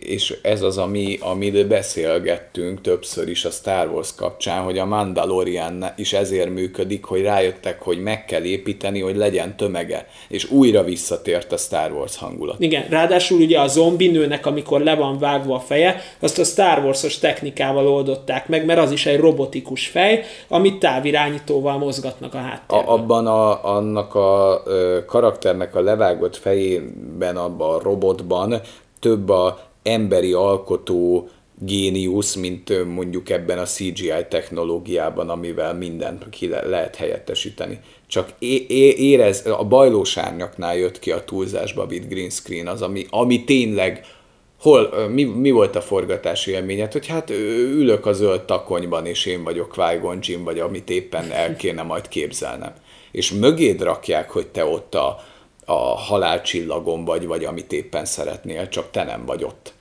és 0.00 0.34
ez 0.42 0.62
az, 0.62 0.78
ami, 0.78 1.18
amiről 1.20 1.66
beszélgettünk 1.66 2.80
többször 2.80 3.28
is 3.28 3.44
a 3.44 3.50
Star 3.50 3.88
Wars 3.88 4.14
kapcsán, 4.14 4.62
hogy 4.62 4.78
a 4.78 4.84
Mandalorian 4.84 5.84
is 5.96 6.12
ezért 6.12 6.50
működik, 6.50 7.04
hogy 7.04 7.22
rájöttek, 7.22 7.82
hogy 7.82 7.98
meg 7.98 8.24
kell 8.24 8.42
építeni, 8.42 9.00
hogy 9.00 9.16
legyen 9.16 9.56
tömege, 9.56 10.06
és 10.28 10.50
újra 10.50 10.82
visszatért 10.84 11.52
a 11.52 11.56
Star 11.56 11.92
Wars 11.92 12.16
hangulat. 12.16 12.60
Igen, 12.60 12.86
ráadásul 12.88 13.40
ugye 13.40 13.60
a 13.60 13.66
zombi 13.66 14.08
nőnek, 14.08 14.46
amikor 14.46 14.80
le 14.80 14.94
van 14.94 15.18
vágva 15.18 15.54
a 15.54 15.60
feje, 15.60 16.02
azt 16.20 16.38
a 16.38 16.44
Star 16.44 16.84
Wars-os 16.84 17.18
technikával 17.18 17.88
oldották 17.88 18.48
meg, 18.48 18.64
mert 18.64 18.78
az 18.78 18.90
is 18.90 19.06
egy 19.06 19.18
robotikus 19.18 19.86
fej, 19.86 20.24
amit 20.48 20.78
távirányítóval 20.78 21.78
mozgatnak 21.78 22.34
a 22.34 22.38
háttérben. 22.38 22.88
A, 22.88 22.92
abban 22.92 23.26
a, 23.26 23.64
annak 23.64 24.14
a 24.14 24.62
ö, 24.64 24.98
karakternek 25.06 25.74
a 25.74 25.80
levágott 25.80 26.36
fejében, 26.36 27.36
abban 27.36 27.74
a 27.74 27.82
robotban 27.82 28.60
több 29.06 29.28
a 29.28 29.60
emberi 29.82 30.32
alkotó 30.32 31.28
géniusz, 31.58 32.34
mint 32.34 32.84
mondjuk 32.94 33.30
ebben 33.30 33.58
a 33.58 33.64
CGI 33.64 34.26
technológiában, 34.28 35.28
amivel 35.28 35.74
mindent 35.74 36.28
ki 36.30 36.48
le- 36.48 36.66
lehet 36.66 36.96
helyettesíteni. 36.96 37.80
Csak 38.06 38.28
é- 38.38 38.70
é- 38.70 38.98
érez, 38.98 39.46
a 39.46 39.64
bajlósárnyaknál 39.64 40.76
jött 40.76 40.98
ki 40.98 41.10
a 41.10 41.24
túlzásba 41.24 41.86
vitt 41.86 42.08
green 42.08 42.30
screen, 42.30 42.66
az, 42.66 42.82
ami, 42.82 43.06
ami 43.10 43.44
tényleg 43.44 44.04
hol, 44.60 45.08
mi, 45.08 45.24
mi 45.24 45.50
volt 45.50 45.76
a 45.76 45.80
forgatási 45.80 46.50
élményed, 46.50 46.92
hogy 46.92 47.06
hát 47.06 47.30
ülök 47.30 48.06
a 48.06 48.12
zöld 48.12 48.40
takonyban, 48.40 49.06
és 49.06 49.26
én 49.26 49.44
vagyok 49.44 49.68
qui 49.68 50.18
Jim, 50.20 50.44
vagy 50.44 50.58
amit 50.58 50.90
éppen 50.90 51.30
el 51.30 51.56
kéne 51.56 51.82
majd 51.82 52.08
képzelnem. 52.08 52.72
És 53.12 53.32
mögéd 53.32 53.82
rakják, 53.82 54.30
hogy 54.30 54.46
te 54.46 54.64
ott 54.64 54.94
a, 54.94 55.18
a 55.66 55.96
halálcsillagon 55.96 57.04
vagy, 57.04 57.26
vagy 57.26 57.44
amit 57.44 57.72
éppen 57.72 58.04
szeretnél, 58.04 58.68
csak 58.68 58.90
te 58.90 59.04
nem 59.04 59.24
vagy 59.24 59.44
ott. 59.44 59.74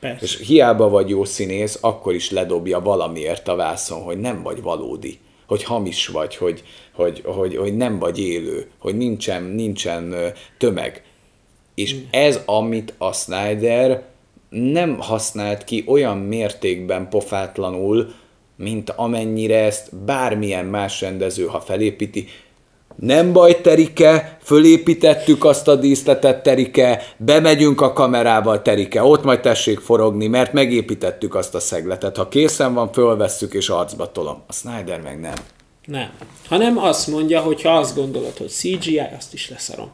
Persze. 0.00 0.24
És 0.24 0.46
hiába 0.46 0.88
vagy 0.88 1.08
jó 1.08 1.24
színész, 1.24 1.78
akkor 1.80 2.14
is 2.14 2.30
ledobja 2.30 2.80
valamiért 2.80 3.48
a 3.48 3.56
vászon, 3.56 4.02
hogy 4.02 4.18
nem 4.20 4.42
vagy 4.42 4.62
valódi, 4.62 5.18
hogy 5.46 5.64
hamis 5.64 6.06
vagy, 6.06 6.36
hogy, 6.36 6.62
hogy, 6.92 7.22
hogy, 7.24 7.56
hogy 7.56 7.76
nem 7.76 7.98
vagy 7.98 8.20
élő, 8.20 8.70
hogy 8.78 8.96
nincsen, 8.96 9.42
nincsen 9.42 10.14
tömeg. 10.58 11.02
És 11.74 11.94
mm. 11.94 11.98
ez, 12.10 12.40
amit 12.46 12.94
a 12.98 13.12
Snyder 13.12 14.02
nem 14.48 14.98
használt 14.98 15.64
ki 15.64 15.84
olyan 15.86 16.18
mértékben 16.18 17.08
pofátlanul, 17.08 18.14
mint 18.56 18.90
amennyire 18.90 19.64
ezt 19.64 19.96
bármilyen 19.96 20.64
más 20.64 21.00
rendező, 21.00 21.46
ha 21.46 21.60
felépíti, 21.60 22.26
nem 22.96 23.32
baj, 23.32 23.60
Terike, 23.60 24.38
fölépítettük 24.42 25.44
azt 25.44 25.68
a 25.68 25.74
díszletet, 25.74 26.42
Terike, 26.42 27.02
bemegyünk 27.16 27.80
a 27.80 27.92
kamerával, 27.92 28.62
Terike, 28.62 29.02
ott 29.02 29.24
majd 29.24 29.40
tessék 29.40 29.80
forogni, 29.80 30.26
mert 30.26 30.52
megépítettük 30.52 31.34
azt 31.34 31.54
a 31.54 31.60
szegletet. 31.60 32.16
Ha 32.16 32.28
készen 32.28 32.74
van, 32.74 32.92
fölvesszük 32.92 33.54
és 33.54 33.68
arcba 33.68 34.12
tolom. 34.12 34.42
A 34.46 34.52
Snyder 34.52 35.00
meg 35.00 35.20
nem. 35.20 35.34
Nem. 35.86 36.10
Hanem 36.48 36.78
azt 36.78 37.06
mondja, 37.06 37.40
hogy 37.40 37.62
ha 37.62 37.70
azt 37.70 37.96
gondolod, 37.96 38.36
hogy 38.36 38.48
CGI, 38.48 39.00
azt 39.18 39.32
is 39.32 39.50
leszarom. 39.50 39.92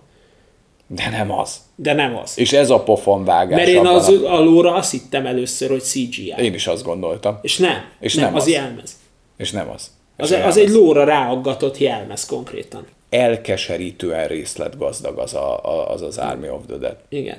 De 0.87 1.09
nem 1.11 1.33
az. 1.33 1.57
De 1.77 1.93
nem 1.93 2.17
az. 2.17 2.39
És 2.39 2.53
ez 2.53 2.71
a 2.71 2.83
pofonvágás. 2.83 3.59
Mert 3.59 3.69
én 3.69 3.87
az 3.87 4.09
a... 4.09 4.35
alóra 4.35 4.75
azt 4.75 4.91
hittem 4.91 5.27
először, 5.27 5.71
hogy 5.71 5.83
CGI. 5.83 6.35
Én 6.39 6.55
is 6.55 6.67
azt 6.67 6.85
gondoltam. 6.85 7.39
És 7.43 7.57
nem. 7.57 7.85
És 8.01 8.15
nem, 8.15 8.25
nem 8.25 8.35
az, 8.35 8.43
az 8.43 8.49
jelmez. 8.49 8.97
És 9.37 9.51
nem 9.51 9.71
az. 9.71 9.91
Az, 10.21 10.31
az 10.31 10.57
egy 10.57 10.69
lóra 10.69 11.05
ráaggatott 11.05 11.79
jelmez 11.79 12.27
konkrétan. 12.27 12.87
Elkeserítően 13.11 14.29
részletgazdag 14.29 15.19
az 15.19 15.35
a, 15.35 15.63
az, 15.91 16.03
az 16.03 16.19
Army 16.19 16.49
of 16.49 16.63
the 16.67 16.77
Dead. 16.77 16.97
Igen. 17.09 17.39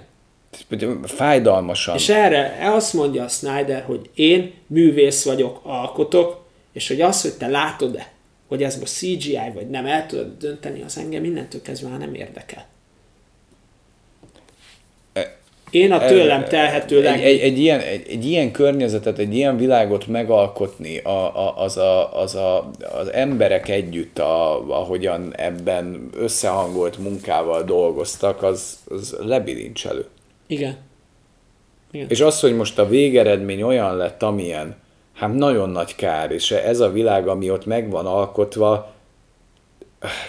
Fájdalmasan. 1.03 1.95
És 1.95 2.10
erre 2.10 2.72
azt 2.73 2.93
mondja 2.93 3.23
a 3.23 3.27
Snyder, 3.27 3.84
hogy 3.84 4.10
én 4.15 4.53
művész 4.68 5.26
vagyok, 5.26 5.60
alkotok, 5.64 6.45
és 6.72 6.88
hogy 6.88 7.01
az, 7.01 7.22
hogy 7.22 7.34
te 7.34 7.47
látod-e, 7.47 8.11
hogy 8.47 8.64
ez 8.64 8.80
most 8.80 8.93
CGI 8.93 9.51
vagy 9.53 9.69
nem, 9.69 9.85
el 9.85 10.06
tudod 10.06 10.38
dönteni, 10.38 10.81
az 10.81 10.97
engem 10.97 11.22
mindentől 11.22 11.61
kezdve 11.61 11.89
már 11.89 11.99
nem 11.99 12.14
érdekel. 12.14 12.65
Én 15.69 15.91
a 15.91 16.05
tőlem 16.05 16.43
telhetőleg... 16.43 17.23
Egy, 17.23 17.23
egy, 17.23 17.39
egy, 17.39 17.59
ilyen, 17.59 17.79
egy, 17.79 18.05
egy 18.09 18.25
ilyen 18.25 18.51
környezetet, 18.51 19.17
egy 19.17 19.35
ilyen 19.35 19.57
világot 19.57 20.07
megalkotni, 20.07 20.97
a, 20.97 21.47
a, 21.47 21.57
az, 21.57 21.77
a, 21.77 22.21
az, 22.21 22.35
a, 22.35 22.69
az 22.99 23.13
emberek 23.13 23.69
együtt, 23.69 24.19
a, 24.19 24.65
ahogyan 24.69 25.33
ebben 25.35 26.09
összehangolt 26.17 26.97
munkával 26.97 27.63
dolgoztak, 27.63 28.43
az, 28.43 28.79
az 28.89 29.15
lebilincselő. 29.19 30.05
Igen. 30.47 30.77
Igen. 31.91 32.07
És 32.09 32.21
az, 32.21 32.39
hogy 32.39 32.55
most 32.55 32.79
a 32.79 32.87
végeredmény 32.87 33.61
olyan 33.61 33.97
lett, 33.97 34.23
amilyen, 34.23 34.75
hát 35.13 35.33
nagyon 35.33 35.69
nagy 35.69 35.95
kár, 35.95 36.31
és 36.31 36.51
ez 36.51 36.79
a 36.79 36.91
világ, 36.91 37.27
ami 37.27 37.51
ott 37.51 37.65
meg 37.65 37.89
van 37.89 38.05
alkotva, 38.05 38.93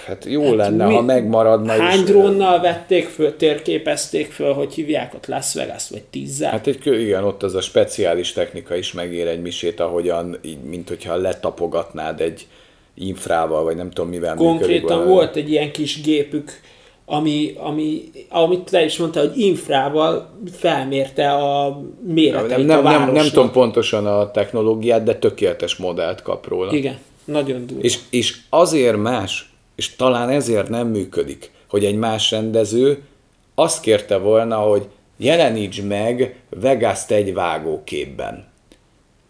hát 0.06 0.24
jó 0.24 0.42
hát 0.42 0.54
lenne, 0.54 0.86
mi, 0.86 0.94
ha 0.94 1.02
megmaradna 1.02 1.72
Hány 1.72 1.98
is. 1.98 2.04
drónnal 2.04 2.60
vették 2.60 3.08
föl, 3.08 3.36
térképezték 3.36 4.32
föl, 4.32 4.52
hogy 4.52 4.74
hívják 4.74 5.14
ott 5.14 5.26
Las 5.26 5.54
Vegas, 5.54 5.90
vagy 5.90 6.02
tízzel? 6.02 6.50
Hát 6.50 6.66
egy, 6.66 6.86
igen, 6.86 7.24
ott 7.24 7.42
az 7.42 7.54
a 7.54 7.60
speciális 7.60 8.32
technika 8.32 8.74
is 8.74 8.92
megér 8.92 9.26
egy 9.26 9.42
misét, 9.42 9.80
ahogyan, 9.80 10.38
így, 10.42 10.62
mint 10.62 10.88
hogyha 10.88 11.16
letapogatnád 11.16 12.20
egy 12.20 12.46
infrával, 12.94 13.62
vagy 13.62 13.76
nem 13.76 13.90
tudom 13.90 14.10
mivel 14.10 14.34
Konkrétan 14.34 14.98
működik, 14.98 15.14
volt 15.14 15.36
egy 15.36 15.50
ilyen 15.50 15.72
kis 15.72 16.02
gépük, 16.02 16.60
ami, 17.04 17.54
ami, 17.56 18.02
amit 18.28 18.70
le 18.70 18.84
is 18.84 18.96
mondta, 18.96 19.20
hogy 19.20 19.38
infrával 19.38 20.30
felmérte 20.52 21.32
a 21.32 21.80
méreteit 22.06 22.66
nem, 22.66 22.86
a 22.86 22.90
nem, 22.90 23.04
nem, 23.04 23.12
nem 23.12 23.28
tudom 23.28 23.50
pontosan 23.50 24.06
a 24.06 24.30
technológiát, 24.30 25.02
de 25.02 25.14
tökéletes 25.14 25.76
modellt 25.76 26.22
kap 26.22 26.48
róla. 26.48 26.72
Igen, 26.72 26.98
nagyon 27.24 27.66
durva. 27.66 27.82
És, 27.82 27.98
és 28.10 28.36
azért 28.48 28.96
más, 28.96 29.49
és 29.80 29.96
talán 29.96 30.28
ezért 30.28 30.68
nem 30.68 30.88
működik, 30.88 31.50
hogy 31.68 31.84
egy 31.84 31.96
más 31.96 32.30
rendező 32.30 33.02
azt 33.54 33.80
kérte 33.80 34.16
volna, 34.16 34.56
hogy 34.56 34.88
jeleníts 35.16 35.82
meg 35.82 36.40
Vegas-t 36.48 37.10
egy 37.10 37.34
vágóképben. 37.34 38.48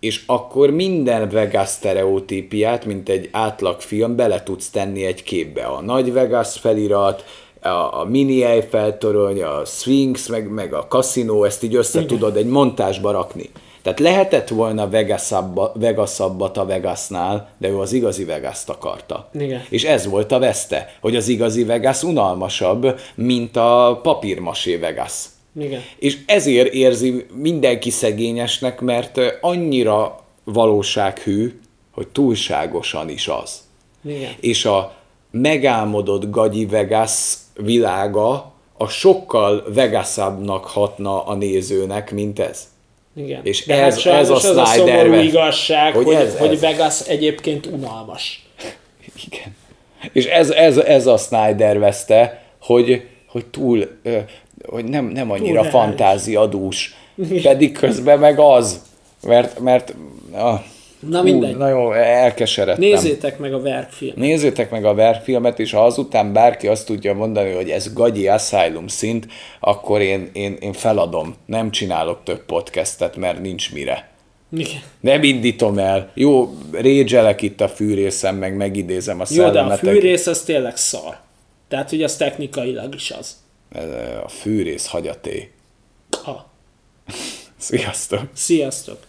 És 0.01 0.23
akkor 0.27 0.71
minden 0.71 1.29
Vegas 1.29 1.69
sztereotípiát, 1.69 2.85
mint 2.85 3.09
egy 3.09 3.29
átlagfilm, 3.33 4.17
bele 4.17 4.43
tudsz 4.43 4.71
tenni 4.71 5.05
egy 5.05 5.23
képbe. 5.23 5.65
A 5.65 5.81
nagy 5.81 6.13
Vegas 6.13 6.59
felirat, 6.59 7.25
a, 7.61 7.69
a 8.01 8.07
mini 8.09 8.43
Eiffel 8.43 8.99
torony, 8.99 9.43
a 9.43 9.65
Sphinx, 9.65 10.29
meg, 10.29 10.49
meg 10.49 10.75
a 10.75 10.87
kaszinó, 10.89 11.45
ezt 11.45 11.63
így 11.63 11.75
össze 11.75 12.01
Igen. 12.01 12.19
tudod 12.19 12.37
egy 12.37 12.47
montásba 12.47 13.11
rakni. 13.11 13.51
Tehát 13.82 14.01
lehetett 14.01 14.48
volna 14.48 14.89
Vegasabba, 14.89 15.73
Vegasabbat 15.74 16.57
a 16.57 16.65
Vegasnál, 16.65 17.48
de 17.59 17.69
ő 17.69 17.78
az 17.78 17.93
igazi 17.93 18.24
Vegas-t 18.24 18.69
akarta. 18.69 19.28
Igen. 19.32 19.62
És 19.69 19.85
ez 19.85 20.07
volt 20.07 20.32
a 20.32 20.39
veszte, 20.39 20.94
hogy 21.01 21.16
az 21.16 21.28
igazi 21.28 21.65
Vegas 21.65 22.02
unalmasabb, 22.02 23.01
mint 23.15 23.57
a 23.57 24.01
papírmasé 24.02 24.77
Vegas. 24.77 25.24
Igen. 25.61 25.81
És 25.98 26.19
ezért 26.27 26.73
érzi 26.73 27.27
mindenki 27.35 27.90
szegényesnek, 27.90 28.81
mert 28.81 29.20
annyira 29.40 30.20
valósághű, 30.44 31.61
hogy 31.93 32.09
túlságosan 32.09 33.09
is 33.09 33.28
az. 33.28 33.61
Igen. 34.05 34.32
És 34.40 34.65
a 34.65 34.94
megálmodott 35.31 36.31
gagyi 36.31 36.66
Vegas 36.66 37.35
világa 37.55 38.52
a 38.77 38.89
sokkal 38.89 39.65
Vegasabbnak 39.74 40.65
hatna 40.65 41.24
a 41.24 41.35
nézőnek, 41.35 42.12
mint 42.12 42.39
ez. 42.39 42.69
Igen. 43.25 43.41
És 43.43 43.67
De 43.67 43.83
ez, 43.83 44.03
hát 44.03 44.15
ez 44.15 44.31
a 44.31 44.39
Snyder 44.39 44.59
az 44.59 44.69
a 44.69 44.75
szomorú 44.75 45.15
igazság, 45.15 45.95
hogy, 45.95 46.05
hogy, 46.05 46.15
ez, 46.15 46.39
hogy 46.39 46.53
ez. 46.53 46.61
Vegas 46.61 47.09
egyébként 47.09 47.67
unalmas. 47.67 48.45
Igen. 49.31 49.57
És 50.13 50.25
ez, 50.25 50.51
ez, 50.51 50.77
ez 50.77 51.07
a 51.07 51.17
Snyder 51.17 51.79
veszte, 51.79 52.43
hogy, 52.61 53.03
hogy 53.27 53.47
túl, 53.47 54.01
hogy 54.67 54.85
nem, 54.85 55.05
nem 55.05 55.31
annyira 55.31 55.65
fantáziadús, 55.65 56.95
pedig 57.43 57.73
közben 57.73 58.19
meg 58.19 58.39
az, 58.39 58.83
mert, 59.23 59.59
mert 59.59 59.95
ah, 60.33 60.61
Na 61.09 61.23
mindegy. 61.23 61.57
Na 61.57 61.69
jó, 61.69 61.93
elkeseredtem. 61.93 62.89
Nézzétek 62.89 63.39
meg 63.39 63.55
a 63.55 63.61
verkfilmet. 63.61 64.17
Nézzétek 64.17 64.71
meg 64.71 64.85
a 64.85 64.95
verkfilmet, 64.95 65.59
és 65.59 65.71
ha 65.73 65.85
azután 65.85 66.33
bárki 66.33 66.67
azt 66.67 66.87
tudja 66.87 67.15
mondani, 67.15 67.53
hogy 67.53 67.71
ez 67.71 67.93
gagyi 67.93 68.29
asylum 68.29 68.87
szint, 68.87 69.27
akkor 69.61 70.01
én, 70.01 70.31
én, 70.33 70.57
én 70.61 70.73
feladom. 70.73 71.35
Nem 71.47 71.71
csinálok 71.71 72.21
több 72.25 72.45
podcastet, 72.45 73.17
mert 73.17 73.41
nincs 73.41 73.73
mire. 73.73 74.09
Igen. 74.53 74.81
Nem 75.01 75.23
indítom 75.23 75.79
el. 75.79 76.11
Jó, 76.15 76.55
régyelek 76.73 77.43
itt 77.43 77.61
a 77.61 77.69
fűrészem, 77.69 78.37
meg 78.37 78.57
megidézem 78.57 79.21
a 79.21 79.25
szellemetek. 79.25 79.63
Jó, 79.63 79.69
de 79.69 79.75
a 79.75 79.93
fűrész 79.93 80.27
az 80.27 80.43
tényleg 80.43 80.77
szar. 80.77 81.19
Tehát, 81.69 81.91
hogy 81.91 82.03
az 82.03 82.17
technikailag 82.17 82.95
is 82.95 83.11
az. 83.11 83.37
A 84.25 84.29
fűrész 84.29 84.87
hagyaté. 84.87 85.51
Ha. 86.23 86.51
Sziasztok! 87.59 88.23
Sziasztok! 88.35 89.09